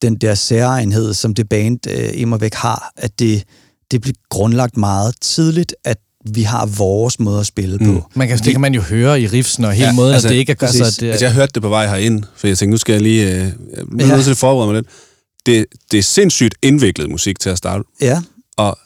den 0.01 0.15
der 0.15 0.35
særegenhed, 0.35 1.13
som 1.13 1.33
det 1.33 1.49
band 1.49 1.87
øh, 1.87 2.09
immer 2.13 2.37
væk 2.37 2.53
har, 2.53 2.91
at 2.97 3.19
det, 3.19 3.43
det 3.91 4.01
bliver 4.01 4.15
grundlagt 4.29 4.77
meget 4.77 5.15
tidligt, 5.21 5.75
at 5.83 5.97
vi 6.29 6.41
har 6.41 6.65
vores 6.65 7.19
måde 7.19 7.39
at 7.39 7.45
spille 7.45 7.77
på. 7.79 7.91
Mm. 7.91 8.01
Man 8.13 8.27
kan, 8.27 8.37
det 8.37 8.51
kan 8.51 8.61
man 8.61 8.73
jo 8.73 8.81
høre 8.81 9.21
i 9.21 9.27
riffsen 9.27 9.65
og 9.65 9.73
hele 9.73 9.87
ja, 9.87 9.93
måden, 9.93 10.13
altså, 10.13 10.27
at 10.27 10.31
det 10.31 10.37
ikke 10.37 10.51
er... 10.51 10.65
Altså, 10.65 10.97
det, 11.01 11.09
altså, 11.09 11.25
jeg 11.25 11.33
hørte 11.33 11.51
det 11.53 11.61
på 11.61 11.69
vej 11.69 11.87
herind, 11.87 12.23
for 12.35 12.47
jeg 12.47 12.57
tænkte, 12.57 12.71
nu 12.71 12.77
skal 12.77 12.93
jeg 12.93 13.01
lige... 13.01 13.35
Øh, 13.35 13.51
nu 13.91 14.05
ja. 14.05 14.21
til 14.21 14.31
at 14.31 14.37
forberede 14.37 14.71
mig 14.73 14.75
lidt. 14.81 14.87
Det, 15.45 15.65
det 15.91 15.97
er 15.97 16.03
sindssygt 16.03 16.55
indviklet 16.61 17.09
musik 17.09 17.39
til 17.39 17.49
at 17.49 17.57
starte. 17.57 17.83
Ja. 18.01 18.21
Og 18.57 18.77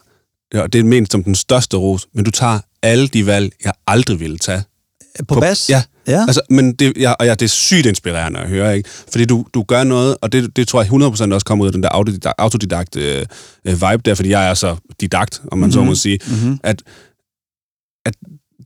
ja, 0.54 0.68
det 0.68 0.80
er 0.80 0.84
ment 0.84 1.12
som 1.12 1.24
den 1.24 1.36
største 1.36 1.78
ros, 1.78 2.08
men 2.14 2.26
du 2.26 2.32
tager 2.32 2.60
alle 2.84 3.08
de 3.08 3.26
valg, 3.26 3.52
jeg 3.66 3.74
aldrig 3.88 4.20
ville 4.20 4.38
tage 4.38 4.64
på, 5.20 5.26
på 5.26 5.40
bas? 5.40 5.70
Ja. 5.70 5.84
ja. 6.08 6.22
Altså, 6.28 6.42
men 6.50 6.74
det, 6.74 6.94
ja, 6.98 7.12
og 7.12 7.26
ja, 7.26 7.32
det 7.32 7.42
er 7.42 7.48
sygt 7.48 7.86
inspirerende 7.86 8.40
at 8.40 8.50
høre, 8.50 8.78
ikke? 8.78 8.90
Fordi 9.12 9.26
du, 9.26 9.46
du 9.54 9.64
gør 9.64 9.84
noget, 9.84 10.16
og 10.22 10.32
det, 10.32 10.56
det 10.56 10.68
tror 10.68 10.82
jeg 10.82 10.92
100% 10.92 11.34
også 11.34 11.46
kommer 11.46 11.64
ud 11.64 11.70
af 11.70 11.74
den 11.74 11.84
der 11.84 11.90
autodidakt, 11.90 12.36
autodidakt 12.38 12.96
øh, 12.96 13.26
vibe 13.66 14.02
der, 14.06 14.16
fordi 14.16 14.30
jeg 14.30 14.50
er 14.50 14.54
så 14.54 14.76
didakt, 15.02 15.42
om 15.52 15.58
man 15.58 15.68
mm-hmm. 15.68 15.72
så 15.72 15.84
må 15.84 15.96
sige, 15.96 16.20
mm-hmm. 16.28 16.60
at, 16.64 16.82
at 18.06 18.14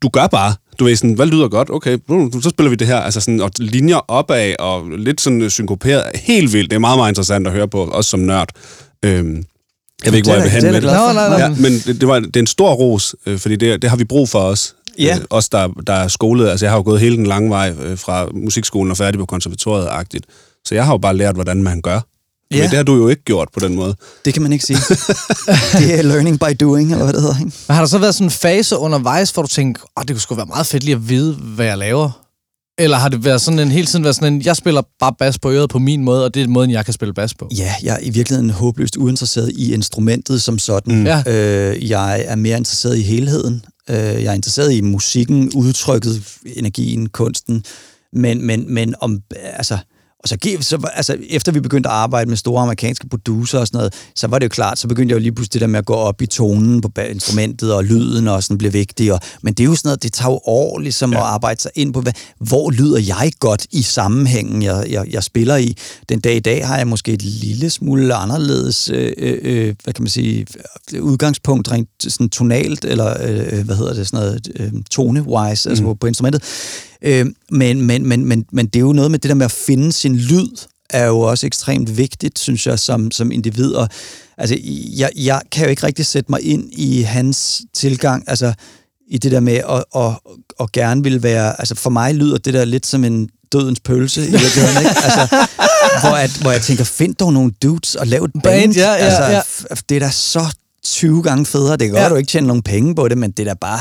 du 0.01 0.09
gør 0.09 0.27
bare 0.27 0.53
du 0.79 0.85
ved 0.85 0.95
sådan, 0.95 1.13
hvad 1.13 1.25
lyder 1.25 1.47
godt? 1.47 1.69
Okay, 1.69 1.97
så 2.43 2.49
spiller 2.49 2.69
vi 2.69 2.75
det 2.75 2.87
her. 2.87 2.97
Altså 2.97 3.21
sådan, 3.21 3.41
og 3.41 3.51
linjer 3.59 3.97
opad, 4.07 4.55
og 4.59 4.89
lidt 4.97 5.21
sådan 5.21 5.49
synkoperet. 5.49 6.03
Helt 6.15 6.53
vildt. 6.53 6.69
Det 6.69 6.75
er 6.75 6.79
meget, 6.79 6.97
meget 6.97 7.11
interessant 7.11 7.47
at 7.47 7.53
høre 7.53 7.67
på, 7.67 7.83
også 7.83 8.09
som 8.09 8.19
nørd. 8.19 8.49
Øhm, 9.05 9.45
jeg 10.03 10.11
ved 10.11 10.17
ikke, 10.17 10.27
hvor 10.27 10.35
jeg 10.35 10.43
vil 10.43 10.51
hen 10.51 10.63
med 10.63 10.73
det. 10.73 10.83
Nej, 10.83 11.13
nej, 11.13 11.29
nej. 11.29 11.39
Ja, 11.39 11.49
men 11.49 11.73
det, 11.73 12.01
det, 12.01 12.07
var, 12.07 12.19
det 12.19 12.35
er 12.35 12.39
en 12.39 12.47
stor 12.47 12.73
ros, 12.73 13.15
øh, 13.25 13.39
fordi 13.39 13.55
det, 13.55 13.81
det 13.81 13.89
har 13.89 13.97
vi 13.97 14.03
brug 14.03 14.29
for 14.29 14.39
os. 14.39 14.75
Ja. 14.99 15.15
Øh, 15.15 15.25
os, 15.29 15.49
der, 15.49 15.67
der 15.87 15.93
er 15.93 16.07
skolet. 16.07 16.49
Altså, 16.49 16.65
jeg 16.65 16.71
har 16.71 16.77
jo 16.77 16.83
gået 16.83 16.99
hele 16.99 17.17
den 17.17 17.25
lange 17.25 17.49
vej 17.49 17.73
øh, 17.81 17.97
fra 17.97 18.27
musikskolen 18.33 18.91
og 18.91 18.97
færdig 18.97 19.19
på 19.19 19.25
konservatoriet-agtigt. 19.25 20.25
Så 20.65 20.75
jeg 20.75 20.85
har 20.85 20.93
jo 20.93 20.97
bare 20.97 21.17
lært, 21.17 21.35
hvordan 21.35 21.63
man 21.63 21.81
gør. 21.81 21.99
Ja. 22.51 22.57
Men 22.57 22.69
det 22.69 22.77
har 22.77 22.83
du 22.83 22.95
jo 22.95 23.07
ikke 23.07 23.23
gjort 23.23 23.49
på 23.53 23.59
den 23.59 23.75
måde. 23.75 23.95
Det 24.25 24.33
kan 24.33 24.43
man 24.43 24.53
ikke 24.53 24.65
sige. 24.65 24.77
det 25.79 25.99
er 25.99 26.01
learning 26.01 26.39
by 26.39 26.55
doing, 26.59 26.91
eller 26.91 27.03
hvad 27.03 27.13
det 27.13 27.21
hedder. 27.21 27.39
Ikke? 27.39 27.51
Men 27.67 27.75
har 27.75 27.81
der 27.81 27.87
så 27.87 27.97
været 27.97 28.15
sådan 28.15 28.27
en 28.27 28.31
fase 28.31 28.77
undervejs, 28.77 29.31
hvor 29.31 29.41
du 29.41 29.47
tænker, 29.47 29.81
oh, 29.95 30.01
det 30.01 30.09
kunne 30.09 30.21
sgu 30.21 30.35
være 30.35 30.45
meget 30.45 30.67
fedt 30.67 30.83
lige 30.83 30.95
at 30.95 31.09
vide, 31.09 31.33
hvad 31.33 31.65
jeg 31.65 31.77
laver? 31.77 32.25
Eller 32.77 32.97
har 32.97 33.09
det 33.09 33.25
været 33.25 33.41
sådan 33.41 33.59
en, 33.59 33.71
hele 33.71 33.87
tiden 33.87 34.03
været 34.03 34.15
sådan 34.15 34.33
en, 34.33 34.41
jeg 34.41 34.55
spiller 34.55 34.81
bare 34.99 35.13
bas 35.19 35.39
på 35.39 35.51
øret 35.51 35.69
på 35.69 35.79
min 35.79 36.03
måde, 36.03 36.25
og 36.25 36.33
det 36.33 36.43
er 36.43 36.47
måden, 36.47 36.71
jeg 36.71 36.85
kan 36.85 36.93
spille 36.93 37.13
bas 37.13 37.33
på? 37.33 37.49
Ja, 37.57 37.73
jeg 37.83 37.95
er 37.95 37.99
i 38.01 38.09
virkeligheden 38.09 38.49
håbløst 38.49 38.97
uinteresseret 38.97 39.51
i 39.55 39.73
instrumentet 39.73 40.41
som 40.41 40.59
sådan. 40.59 40.95
Mm. 40.95 41.05
Ja. 41.05 41.23
Øh, 41.27 41.89
jeg 41.89 42.23
er 42.27 42.35
mere 42.35 42.57
interesseret 42.57 42.97
i 42.97 43.01
helheden. 43.01 43.65
Øh, 43.89 43.95
jeg 43.97 44.25
er 44.25 44.33
interesseret 44.33 44.73
i 44.73 44.81
musikken, 44.81 45.51
udtrykket, 45.55 46.37
energien, 46.45 47.09
kunsten. 47.09 47.63
Men, 48.13 48.41
men, 48.41 48.73
men 48.73 48.95
om, 48.99 49.21
altså, 49.35 49.77
og 50.25 50.29
så, 50.29 50.57
så, 50.61 50.89
altså, 50.93 51.17
efter 51.29 51.51
vi 51.51 51.59
begyndte 51.59 51.89
at 51.89 51.95
arbejde 51.95 52.29
med 52.29 52.37
store 52.37 52.61
amerikanske 52.61 53.09
producer 53.09 53.59
og 53.59 53.67
sådan 53.67 53.77
noget, 53.77 53.93
så 54.15 54.27
var 54.27 54.39
det 54.39 54.43
jo 54.43 54.49
klart, 54.49 54.79
så 54.79 54.87
begyndte 54.87 55.11
jeg 55.11 55.15
jo 55.15 55.21
lige 55.21 55.31
pludselig 55.31 55.53
det 55.53 55.61
der 55.61 55.67
med 55.67 55.79
at 55.79 55.85
gå 55.85 55.93
op 55.93 56.21
i 56.21 56.25
tonen 56.25 56.81
på 56.81 56.91
instrumentet, 57.09 57.73
og 57.73 57.83
lyden 57.83 58.27
og 58.27 58.43
sådan 58.43 58.57
blev 58.57 58.73
vigtig. 58.73 59.13
Og, 59.13 59.19
men 59.41 59.53
det 59.53 59.63
er 59.63 59.67
jo 59.67 59.75
sådan 59.75 59.87
noget, 59.87 60.03
det 60.03 60.13
tager 60.13 60.31
jo 60.31 60.39
år 60.45 60.79
ligesom 60.79 61.11
ja. 61.11 61.17
at 61.17 61.23
arbejde 61.23 61.61
sig 61.61 61.71
ind 61.75 61.93
på, 61.93 62.01
hvad, 62.01 62.13
hvor 62.39 62.71
lyder 62.71 62.99
jeg 62.99 63.31
godt 63.39 63.67
i 63.71 63.81
sammenhængen, 63.81 64.61
jeg, 64.61 64.85
jeg, 64.89 65.05
jeg 65.11 65.23
spiller 65.23 65.55
i. 65.55 65.77
Den 66.09 66.19
dag 66.19 66.35
i 66.35 66.39
dag 66.39 66.67
har 66.67 66.77
jeg 66.77 66.87
måske 66.87 67.13
et 67.13 67.21
lille 67.21 67.69
smule 67.69 68.13
anderledes, 68.13 68.89
øh, 68.89 69.13
øh, 69.17 69.75
hvad 69.83 69.93
kan 69.93 70.03
man 70.03 70.09
sige, 70.09 70.45
udgangspunkt 70.99 71.71
rent 71.71 71.89
sådan 71.99 72.29
tonalt, 72.29 72.85
eller 72.85 73.09
øh, 73.21 73.65
hvad 73.65 73.75
hedder 73.75 73.93
det, 73.93 74.07
sådan 74.07 74.25
noget, 74.25 74.47
øh, 74.55 74.71
tone-wise, 74.89 75.69
altså 75.69 75.83
på, 75.83 75.93
på 75.93 76.07
instrumentet. 76.07 76.43
Øh, 77.01 77.25
men, 77.51 77.81
men, 77.81 78.07
men, 78.07 78.25
men, 78.25 78.45
men 78.51 78.65
det 78.65 78.75
er 78.75 78.81
jo 78.81 78.93
noget 78.93 79.11
med 79.11 79.19
det 79.19 79.29
der 79.29 79.35
med 79.35 79.45
at 79.45 79.51
finde 79.51 79.91
sin 79.91 80.15
lyd, 80.15 80.49
er 80.89 81.05
jo 81.05 81.19
også 81.19 81.45
ekstremt 81.47 81.97
vigtigt, 81.97 82.39
synes 82.39 82.67
jeg, 82.67 82.79
som, 82.79 83.11
som 83.11 83.31
individ. 83.31 83.71
Og, 83.73 83.89
altså, 84.37 84.57
jeg, 84.97 85.09
jeg 85.15 85.41
kan 85.51 85.63
jo 85.63 85.69
ikke 85.69 85.83
rigtig 85.83 86.05
sætte 86.05 86.31
mig 86.31 86.41
ind 86.41 86.69
i 86.73 87.01
hans 87.01 87.61
tilgang, 87.73 88.23
altså 88.27 88.53
i 89.07 89.17
det 89.17 89.31
der 89.31 89.39
med 89.39 89.53
at, 89.69 89.83
at, 89.95 90.11
at 90.59 90.71
gerne 90.71 91.03
vil 91.03 91.23
være... 91.23 91.59
Altså 91.61 91.75
for 91.75 91.89
mig 91.89 92.15
lyder 92.15 92.37
det 92.37 92.53
der 92.53 92.65
lidt 92.65 92.85
som 92.85 93.03
en 93.03 93.29
dødens 93.51 93.79
pølse 93.79 94.21
i 94.27 94.31
virkeligheden, 94.31 94.77
ikke? 94.77 94.95
Altså, 95.03 95.47
hvor, 96.01 96.15
at, 96.15 96.37
hvor 96.41 96.51
jeg 96.51 96.61
tænker, 96.61 96.83
find 96.83 97.15
dog 97.15 97.33
nogle 97.33 97.51
dudes 97.63 97.95
og 97.95 98.07
lav 98.07 98.23
et 98.23 98.31
band. 98.33 98.43
Band, 98.43 98.73
ja, 98.75 98.89
ja, 98.91 98.95
altså, 98.95 99.23
ja. 99.23 99.41
Det 99.89 99.95
er 99.95 99.99
da 99.99 100.09
så 100.11 100.55
20 100.83 101.23
gange 101.23 101.45
federe. 101.45 101.71
Det 101.77 101.79
kan 101.87 101.89
godt, 101.89 102.03
Ja. 102.03 102.09
du 102.09 102.15
ikke 102.15 102.27
tjener 102.29 102.47
nogen 102.47 102.63
penge 102.63 102.95
på 102.95 103.07
det, 103.07 103.17
men 103.17 103.31
det 103.31 103.47
er 103.47 103.53
da 103.53 103.57
bare 103.61 103.79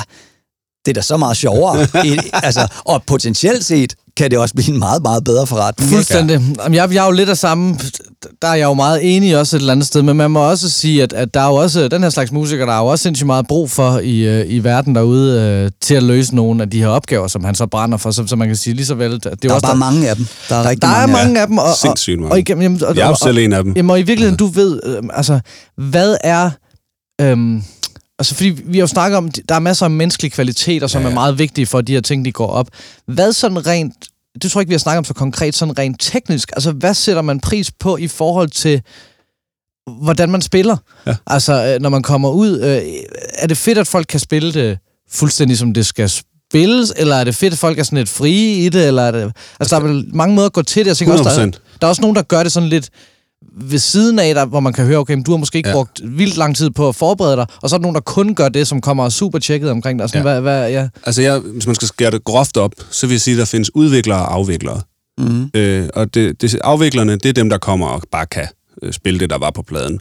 det 0.87 0.91
er 0.91 0.95
da 0.95 1.01
så 1.03 1.17
meget 1.17 1.37
sjovere. 1.37 1.87
I, 2.07 2.19
altså, 2.33 2.67
og 2.85 3.03
potentielt 3.07 3.65
set 3.65 3.95
kan 4.17 4.31
det 4.31 4.39
også 4.39 4.55
blive 4.55 4.73
en 4.73 4.79
meget, 4.79 5.03
meget 5.03 5.25
bedre 5.25 5.47
forretning. 5.47 5.91
Fuldstændig. 5.91 6.35
Jamen, 6.63 6.75
jeg, 6.75 6.95
jeg 6.95 7.03
er 7.03 7.07
jo 7.07 7.13
lidt 7.13 7.29
af 7.29 7.37
samme... 7.37 7.79
Der 8.43 8.49
er 8.49 8.55
jeg 8.55 8.65
jo 8.65 8.75
meget 8.75 9.17
enig 9.17 9.39
også 9.39 9.57
et 9.57 9.61
eller 9.61 9.73
andet 9.73 9.87
sted, 9.87 10.03
men 10.03 10.17
man 10.17 10.31
må 10.31 10.51
også 10.51 10.71
sige, 10.71 11.03
at, 11.03 11.13
at 11.13 11.35
der 11.35 11.41
er 11.41 11.47
jo 11.49 11.55
også 11.55 11.89
den 11.89 12.03
her 12.03 12.11
slags 12.11 12.33
musikere, 12.33 12.67
der 12.67 12.73
er 12.75 12.79
jo 12.79 12.87
også 12.87 13.03
sindssygt 13.03 13.27
meget 13.27 13.47
brug 13.49 13.71
for 13.71 13.99
i, 13.99 14.19
øh, 14.21 14.45
i 14.49 14.59
verden 14.59 14.95
derude 14.95 15.41
øh, 15.43 15.71
til 15.81 15.95
at 15.95 16.03
løse 16.03 16.35
nogle 16.37 16.63
af 16.63 16.71
de 16.71 16.79
her 16.81 16.89
opgaver, 16.89 17.29
som 17.29 17.45
han 17.45 17.55
så 17.55 17.67
brænder 17.67 17.99
for, 17.99 18.11
så, 18.11 18.27
så 18.27 18.37
man 18.37 18.49
kan 18.49 18.57
sige 18.57 18.75
lige 18.75 18.87
så 18.87 18.95
vel... 18.95 19.11
Det 19.13 19.27
er 19.27 19.35
Der 19.35 19.49
er 19.51 19.55
også 19.55 19.67
bare 19.67 19.77
mange 19.77 20.09
af 20.11 20.17
dem. 20.17 20.27
Der 20.49 20.57
er 20.57 20.69
rigtig 20.69 20.83
der 20.83 20.89
er 20.89 21.07
mange. 21.07 21.13
mange 21.13 21.41
af 21.41 21.47
dem, 21.47 21.59
og, 21.59 21.65
og, 21.65 21.77
Sindssygt 21.77 22.19
mange. 22.21 22.33
og, 22.33 22.39
igennem, 22.39 22.63
jamen, 22.63 22.85
og, 22.85 22.97
Jeg 22.97 23.03
er 23.03 23.07
jo 23.07 23.13
og- 23.13 23.19
selv 23.19 23.39
en 23.39 23.53
af 23.53 23.65
dem. 23.65 23.73
Jamen, 23.77 23.91
og 23.91 23.99
i 24.01 24.03
virkeligheden, 24.03 24.39
du 24.39 24.47
ved, 24.47 24.81
øh, 24.85 25.03
altså, 25.15 25.41
hvad 25.77 26.17
er... 26.25 26.51
Øhm, 27.21 27.63
altså, 28.19 28.35
fordi 28.35 28.49
vi 28.65 28.79
har 28.79 28.83
jo 28.83 28.87
snakket 28.87 29.17
om, 29.17 29.31
der 29.49 29.55
er 29.55 29.59
masser 29.59 29.85
af 29.87 29.91
menneskelige 29.91 30.31
kvaliteter, 30.31 30.87
som 30.87 31.03
Ja, 31.03 31.07
ja, 31.09 31.11
er 31.11 31.15
meget 31.15 31.39
vigtige 31.39 31.67
for, 31.67 31.79
at 31.79 31.87
de 31.87 31.93
her 31.93 32.01
ting, 32.01 32.25
de 32.25 32.33
går 32.33 32.47
op. 32.47 32.69
Hvad 33.07 33.33
sådan 33.33 33.67
rent... 33.67 33.95
Det 34.43 34.51
tror 34.51 34.61
jeg 34.61 34.63
ikke, 34.63 34.69
vi 34.69 34.75
har 34.75 34.79
snakket 34.79 34.99
om 34.99 35.05
så 35.05 35.15
konkret, 35.15 35.55
sådan 35.55 35.79
rent 35.79 36.01
teknisk. 36.01 36.51
Altså, 36.53 36.73
hvad 36.73 36.95
sætter 36.95 37.23
man 37.23 37.41
pris 37.41 37.71
på 37.71 37.97
i 37.97 38.09
forhold 38.09 38.49
til, 38.51 38.83
hvordan 40.03 40.31
man 40.31 40.43
spiller? 40.43 40.77
Ja. 41.07 41.15
Altså, 41.27 41.53
øh, 41.75 41.81
når 41.83 41.89
man 41.89 42.03
kommer 42.03 42.31
ud, 42.31 42.61
øh, 42.61 42.83
er 43.39 43.47
det 43.47 43.57
fedt, 43.57 43.79
at 43.79 43.87
folk 43.87 44.07
kan 44.07 44.21
spille 44.21 44.53
det 44.55 44.79
fuldstændig, 45.11 45.59
som 45.59 45.75
det 45.75 45.87
skal 45.87 46.11
spilles, 46.11 46.93
eller 46.97 47.17
er 47.17 47.25
det 47.25 47.35
fedt, 47.35 47.53
at 47.53 47.59
folk 47.59 47.79
er 47.79 47.83
sådan 47.83 47.99
lidt 47.99 48.09
frie 48.09 48.65
i 48.67 48.69
det, 48.69 48.87
eller 48.87 49.03
er 49.03 49.11
det... 49.11 49.33
Altså, 49.61 49.77
der 49.77 49.83
er 49.83 49.87
vel 49.89 50.05
mange 50.15 50.35
måder 50.35 50.47
at 50.47 50.53
gå 50.53 50.63
til 50.63 50.85
det. 50.85 50.89
Jeg 50.89 50.97
tænker 50.97 51.13
også, 51.13 51.25
der, 51.25 51.31
er- 51.43 51.47
100%. 51.47 51.51
der 51.81 51.87
er 51.87 51.89
også 51.89 52.03
nogen, 52.03 52.17
der 52.17 52.23
gør 52.23 52.43
det 52.43 52.53
sådan 52.53 52.69
lidt 52.69 52.89
ved 53.61 53.79
siden 53.79 54.19
af 54.19 54.35
dig, 54.35 54.45
hvor 54.45 54.61
man 54.61 54.73
kan 54.73 54.87
høre, 54.87 54.99
okay, 54.99 55.15
men 55.15 55.23
du 55.23 55.31
har 55.31 55.39
måske 55.39 55.57
ikke 55.57 55.69
Ja. 55.69 55.75
brugt 55.75 56.01
vildt 56.05 56.37
lang 56.37 56.57
tid 56.57 56.71
på 56.71 56.89
at 56.89 56.95
forberede 56.97 57.37
dig, 57.37 57.47
og 57.63 57.71
så 57.71 57.77
er 57.77 57.79
der 57.79 57.83
nogen, 57.83 57.95
der 57.95 58.01
kun 58.01 58.35
gør 58.35 58.49
det, 58.49 58.67
som 58.67 58.81
kommer 58.81 59.09
super 59.09 59.39
tjekket 59.39 59.71
omkring 59.71 59.99
dig. 59.99 60.09
Sådan, 60.09 60.27
Ja. 60.27 60.35
ja. 60.35 60.41
hvad, 60.41 60.59
hvad, 60.61 60.71
ja. 60.71 60.89
Altså, 61.07 61.23
jeg, 61.23 61.39
hvis 61.39 61.67
man 61.67 61.75
skal 61.75 61.89
skære 61.89 62.11
det 62.11 62.25
groft 62.25 62.57
op, 62.57 62.73
så 62.91 63.07
vil 63.07 63.15
jeg 63.15 63.21
sige, 63.21 63.35
at 63.35 63.39
der 63.39 63.45
findes 63.45 63.75
udviklere 63.75 64.19
og 64.19 64.35
afviklere. 64.35 64.81
Mm. 65.19 65.51
Øh, 65.55 65.89
og 65.95 66.15
det, 66.15 66.43
det, 66.43 66.59
afviklerne, 66.65 67.13
det 67.13 67.27
er 67.27 67.33
dem, 67.33 67.49
der 67.51 67.59
kommer 67.59 67.87
og 67.87 68.03
bare 68.13 68.27
kan 68.27 68.47
øh, 68.83 68.93
spille 68.93 69.21
det, 69.21 69.31
der 69.31 69.39
var 69.39 69.51
på 69.51 69.63
pladen. 69.63 70.01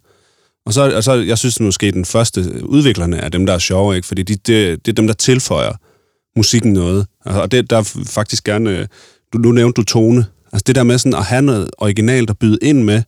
Og 0.65 0.73
så, 0.73 0.95
og 0.95 1.03
så 1.03 1.13
jeg 1.13 1.37
synes 1.37 1.59
måske, 1.59 1.91
den 1.91 2.05
første 2.05 2.65
udviklerne 2.65 3.17
er 3.17 3.29
dem, 3.29 3.45
der 3.45 3.53
er 3.53 3.57
sjove, 3.59 3.95
ikke? 3.95 4.07
fordi 4.07 4.23
de, 4.23 4.33
det, 4.35 4.85
det 4.85 4.91
er 4.91 4.95
dem, 4.95 5.07
der 5.07 5.13
tilføjer 5.13 5.73
musikken 6.37 6.73
noget. 6.73 7.05
Og 7.25 7.51
det, 7.51 7.69
der 7.69 7.77
er 7.77 8.03
faktisk 8.07 8.43
gerne... 8.43 8.69
øh, 8.79 8.87
Du, 9.33 9.37
nu 9.37 9.51
nævnte 9.51 9.81
du 9.81 9.85
tone. 9.85 10.25
Altså 10.53 10.63
det 10.67 10.75
der 10.75 10.83
med 10.83 10.97
sådan 10.97 11.13
at 11.13 11.23
have 11.25 11.41
noget 11.41 11.69
originalt 11.77 12.29
at 12.29 12.37
byde 12.37 12.57
ind 12.61 12.83
med 12.83 13.01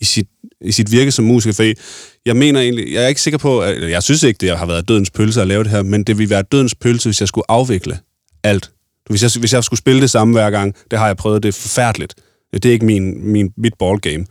i 0.00 0.04
sit, 0.04 0.26
i 0.60 0.72
sit 0.72 0.92
virke 0.92 1.12
som 1.12 1.24
musiker. 1.24 1.54
For 1.54 1.72
jeg 2.26 2.36
mener 2.36 2.60
egentlig, 2.60 2.92
jeg 2.92 3.04
er 3.04 3.08
ikke 3.08 3.20
sikker 3.20 3.38
på, 3.38 3.60
at, 3.60 3.90
jeg 3.90 4.02
synes 4.02 4.22
ikke, 4.22 4.38
det 4.38 4.58
har 4.58 4.66
været 4.66 4.88
dødens 4.88 5.10
pølse 5.10 5.40
at 5.40 5.46
lave 5.46 5.64
det 5.64 5.70
her, 5.70 5.82
men 5.82 6.04
det 6.04 6.18
ville 6.18 6.30
være 6.30 6.42
dødens 6.42 6.74
pølse, 6.74 7.08
hvis 7.08 7.20
jeg 7.20 7.28
skulle 7.28 7.50
afvikle 7.50 7.98
alt. 8.44 8.70
Hvis 9.10 9.22
jeg, 9.22 9.30
hvis 9.38 9.52
jeg 9.52 9.64
skulle 9.64 9.78
spille 9.78 10.00
det 10.00 10.10
samme 10.10 10.34
hver 10.34 10.50
gang, 10.50 10.74
det 10.90 10.98
har 10.98 11.06
jeg 11.06 11.16
prøvet, 11.16 11.42
det 11.42 11.48
er 11.48 11.52
forfærdeligt. 11.52 12.14
Det 12.52 12.64
er 12.64 12.72
ikke 12.72 12.86
min, 12.86 13.32
min, 13.32 13.50
mit 13.56 13.74
ballgame. 13.78 14.26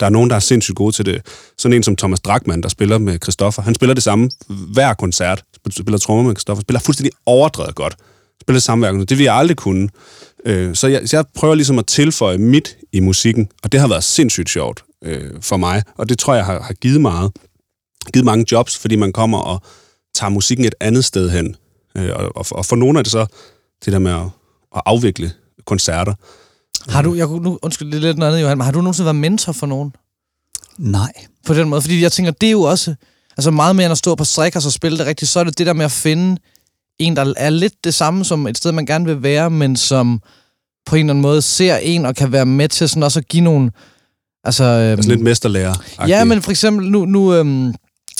Der 0.00 0.06
er 0.06 0.10
nogen, 0.10 0.30
der 0.30 0.36
er 0.36 0.40
sindssygt 0.40 0.76
gode 0.76 0.92
til 0.92 1.06
det. 1.06 1.22
Sådan 1.58 1.76
en 1.76 1.82
som 1.82 1.96
Thomas 1.96 2.20
Drachmann, 2.20 2.62
der 2.62 2.68
spiller 2.68 2.98
med 2.98 3.18
Christoffer. 3.22 3.62
Han 3.62 3.74
spiller 3.74 3.94
det 3.94 4.02
samme 4.02 4.30
hver 4.72 4.94
koncert. 4.94 5.44
Spiller 5.70 5.98
trommer 5.98 6.24
med 6.24 6.34
Christoffer. 6.34 6.62
Spiller 6.62 6.80
fuldstændig 6.80 7.12
overdrevet 7.26 7.74
godt. 7.74 7.94
Spiller 8.40 8.56
det 8.56 8.62
samme 8.62 8.84
hver 8.84 8.90
koncert. 8.90 9.08
Det 9.08 9.18
vil 9.18 9.24
jeg 9.24 9.34
aldrig 9.34 9.56
kunne. 9.56 9.88
Øh, 10.46 10.74
så, 10.74 10.86
jeg, 10.86 11.08
så 11.08 11.16
jeg 11.16 11.24
prøver 11.34 11.54
ligesom 11.54 11.78
at 11.78 11.86
tilføje 11.86 12.38
mit 12.38 12.76
i 12.92 13.00
musikken, 13.00 13.48
og 13.62 13.72
det 13.72 13.80
har 13.80 13.88
været 13.88 14.04
sindssygt 14.04 14.50
sjovt 14.50 14.84
øh, 15.04 15.30
for 15.40 15.56
mig. 15.56 15.82
Og 15.96 16.08
det 16.08 16.18
tror 16.18 16.34
jeg 16.34 16.44
har, 16.44 16.62
har 16.62 16.74
givet 16.74 17.00
meget. 17.00 17.32
Givet 18.12 18.26
mange 18.26 18.44
jobs, 18.52 18.78
fordi 18.78 18.96
man 18.96 19.12
kommer 19.12 19.38
og 19.38 19.62
tager 20.14 20.30
musikken 20.30 20.64
et 20.64 20.74
andet 20.80 21.04
sted 21.04 21.30
hen. 21.30 21.56
Øh, 21.96 22.10
og, 22.14 22.36
og, 22.36 22.46
for, 22.46 22.56
og 22.56 22.66
for 22.66 22.76
nogle 22.76 22.98
af 22.98 23.04
det 23.04 23.10
så, 23.10 23.26
det 23.84 23.92
der 23.92 23.98
med 23.98 24.12
at, 24.12 24.26
at 24.76 24.82
afvikle 24.86 25.32
koncerter. 25.66 26.14
Har 26.88 27.02
du, 27.02 27.14
jeg 27.14 27.26
kunne 27.26 27.42
nu, 27.42 27.58
undskyld, 27.62 27.92
det 27.92 27.96
er 27.96 28.00
lidt 28.00 28.18
noget 28.18 28.32
andet, 28.32 28.42
Johan, 28.42 28.58
men 28.58 28.64
har 28.64 28.72
du 28.72 28.78
nogensinde 28.78 29.04
været 29.04 29.16
mentor 29.16 29.52
for 29.52 29.66
nogen? 29.66 29.92
Nej. 30.78 31.12
På 31.46 31.54
den 31.54 31.68
måde, 31.68 31.82
fordi 31.82 32.02
jeg 32.02 32.12
tænker, 32.12 32.32
det 32.32 32.46
er 32.46 32.50
jo 32.50 32.62
også, 32.62 32.94
altså 33.36 33.50
meget 33.50 33.76
mere 33.76 33.86
end 33.86 33.92
at 33.92 33.98
stå 33.98 34.14
på 34.14 34.24
strik 34.24 34.56
og 34.56 34.62
så 34.62 34.70
spille 34.70 34.98
det 34.98 35.06
rigtigt, 35.06 35.30
så 35.30 35.40
er 35.40 35.44
det 35.44 35.58
det 35.58 35.66
der 35.66 35.72
med 35.72 35.84
at 35.84 35.92
finde 35.92 36.40
en, 36.98 37.16
der 37.16 37.34
er 37.36 37.50
lidt 37.50 37.84
det 37.84 37.94
samme 37.94 38.24
som 38.24 38.46
et 38.46 38.58
sted, 38.58 38.72
man 38.72 38.86
gerne 38.86 39.04
vil 39.04 39.22
være, 39.22 39.50
men 39.50 39.76
som 39.76 40.22
på 40.86 40.96
en 40.96 41.00
eller 41.00 41.12
anden 41.12 41.22
måde 41.22 41.42
ser 41.42 41.76
en 41.76 42.06
og 42.06 42.16
kan 42.16 42.32
være 42.32 42.46
med 42.46 42.68
til 42.68 42.88
sådan 42.88 43.02
også 43.02 43.18
at 43.20 43.28
give 43.28 43.44
nogle, 43.44 43.70
altså... 44.44 44.64
Øhm, 44.64 44.90
Altså 44.90 45.10
lidt 45.10 45.20
mesterlærer. 45.20 45.74
Ja, 46.08 46.24
men 46.24 46.42
for 46.42 46.50
eksempel 46.50 46.90
nu, 46.90 47.04
nu 47.04 47.34
øhm, 47.34 47.74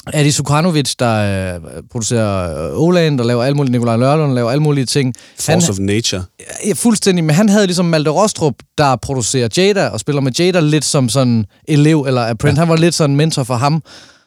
er 0.07 0.23
det 0.23 0.35
Sukanovic, 0.35 0.95
der 0.99 1.55
øh, 1.55 1.61
producerer 1.91 2.67
øh, 2.73 2.81
Oland 2.81 3.21
og 3.21 3.27
laver 3.27 3.45
alle 3.45 3.57
mulige, 3.57 3.73
Nikolaj 3.73 3.97
Lørlund 3.97 4.35
laver 4.35 4.51
alle 4.51 4.63
mulige 4.63 4.87
ting. 4.87 5.15
Force 5.41 5.71
of 5.71 5.79
Nature. 5.79 6.25
Ja, 6.67 6.73
fuldstændig, 6.73 7.25
men 7.25 7.35
han 7.35 7.49
havde 7.49 7.67
ligesom 7.67 7.85
Malte 7.85 8.11
Rostrup, 8.11 8.55
der 8.79 8.97
producerer 8.97 9.49
Jada 9.57 9.89
og 9.89 10.01
spiller 10.01 10.21
med 10.21 10.33
Jada 10.39 10.61
lidt 10.61 10.85
som 10.85 11.09
sådan 11.09 11.45
elev 11.69 12.05
eller 12.09 12.29
apprentice. 12.29 12.61
Ja. 12.61 12.65
Han 12.65 12.69
var 12.69 12.77
lidt 12.77 12.95
sådan 12.95 13.11
en 13.11 13.17
mentor 13.17 13.43
for 13.43 13.55
ham 13.55 13.83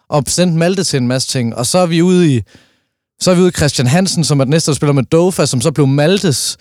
og 0.09 0.23
sendte 0.27 0.57
Malte 0.57 0.83
til 0.83 0.97
en 0.97 1.07
masse 1.07 1.27
ting. 1.27 1.55
Og 1.55 1.65
så 1.65 1.77
er 1.77 1.85
vi 1.85 2.01
ude 2.01 2.35
i 2.35 2.41
så 3.21 3.31
er 3.31 3.35
vi 3.35 3.41
ude 3.41 3.49
i 3.49 3.51
Christian 3.51 3.87
Hansen, 3.87 4.23
som 4.23 4.39
er 4.39 4.43
den 4.43 4.51
næste, 4.51 4.71
der 4.71 4.75
spiller 4.75 4.93
med 4.93 5.03
Dofa, 5.03 5.45
som 5.45 5.61
så 5.61 5.71
blev 5.71 5.87
Maltes, 5.87 6.57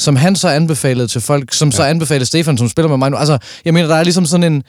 som 0.00 0.16
han 0.16 0.36
så 0.36 0.48
anbefalede 0.48 1.06
til 1.06 1.20
folk, 1.20 1.52
som 1.52 1.68
ja. 1.68 1.76
så 1.76 1.82
anbefalede 1.82 2.26
Stefan, 2.26 2.58
som 2.58 2.68
spiller 2.68 2.88
med 2.88 2.96
mig 2.96 3.10
nu. 3.10 3.16
Altså, 3.16 3.38
jeg 3.64 3.74
mener, 3.74 3.88
der 3.88 3.96
er 3.96 4.02
ligesom 4.02 4.26
sådan 4.26 4.52
en... 4.52 4.62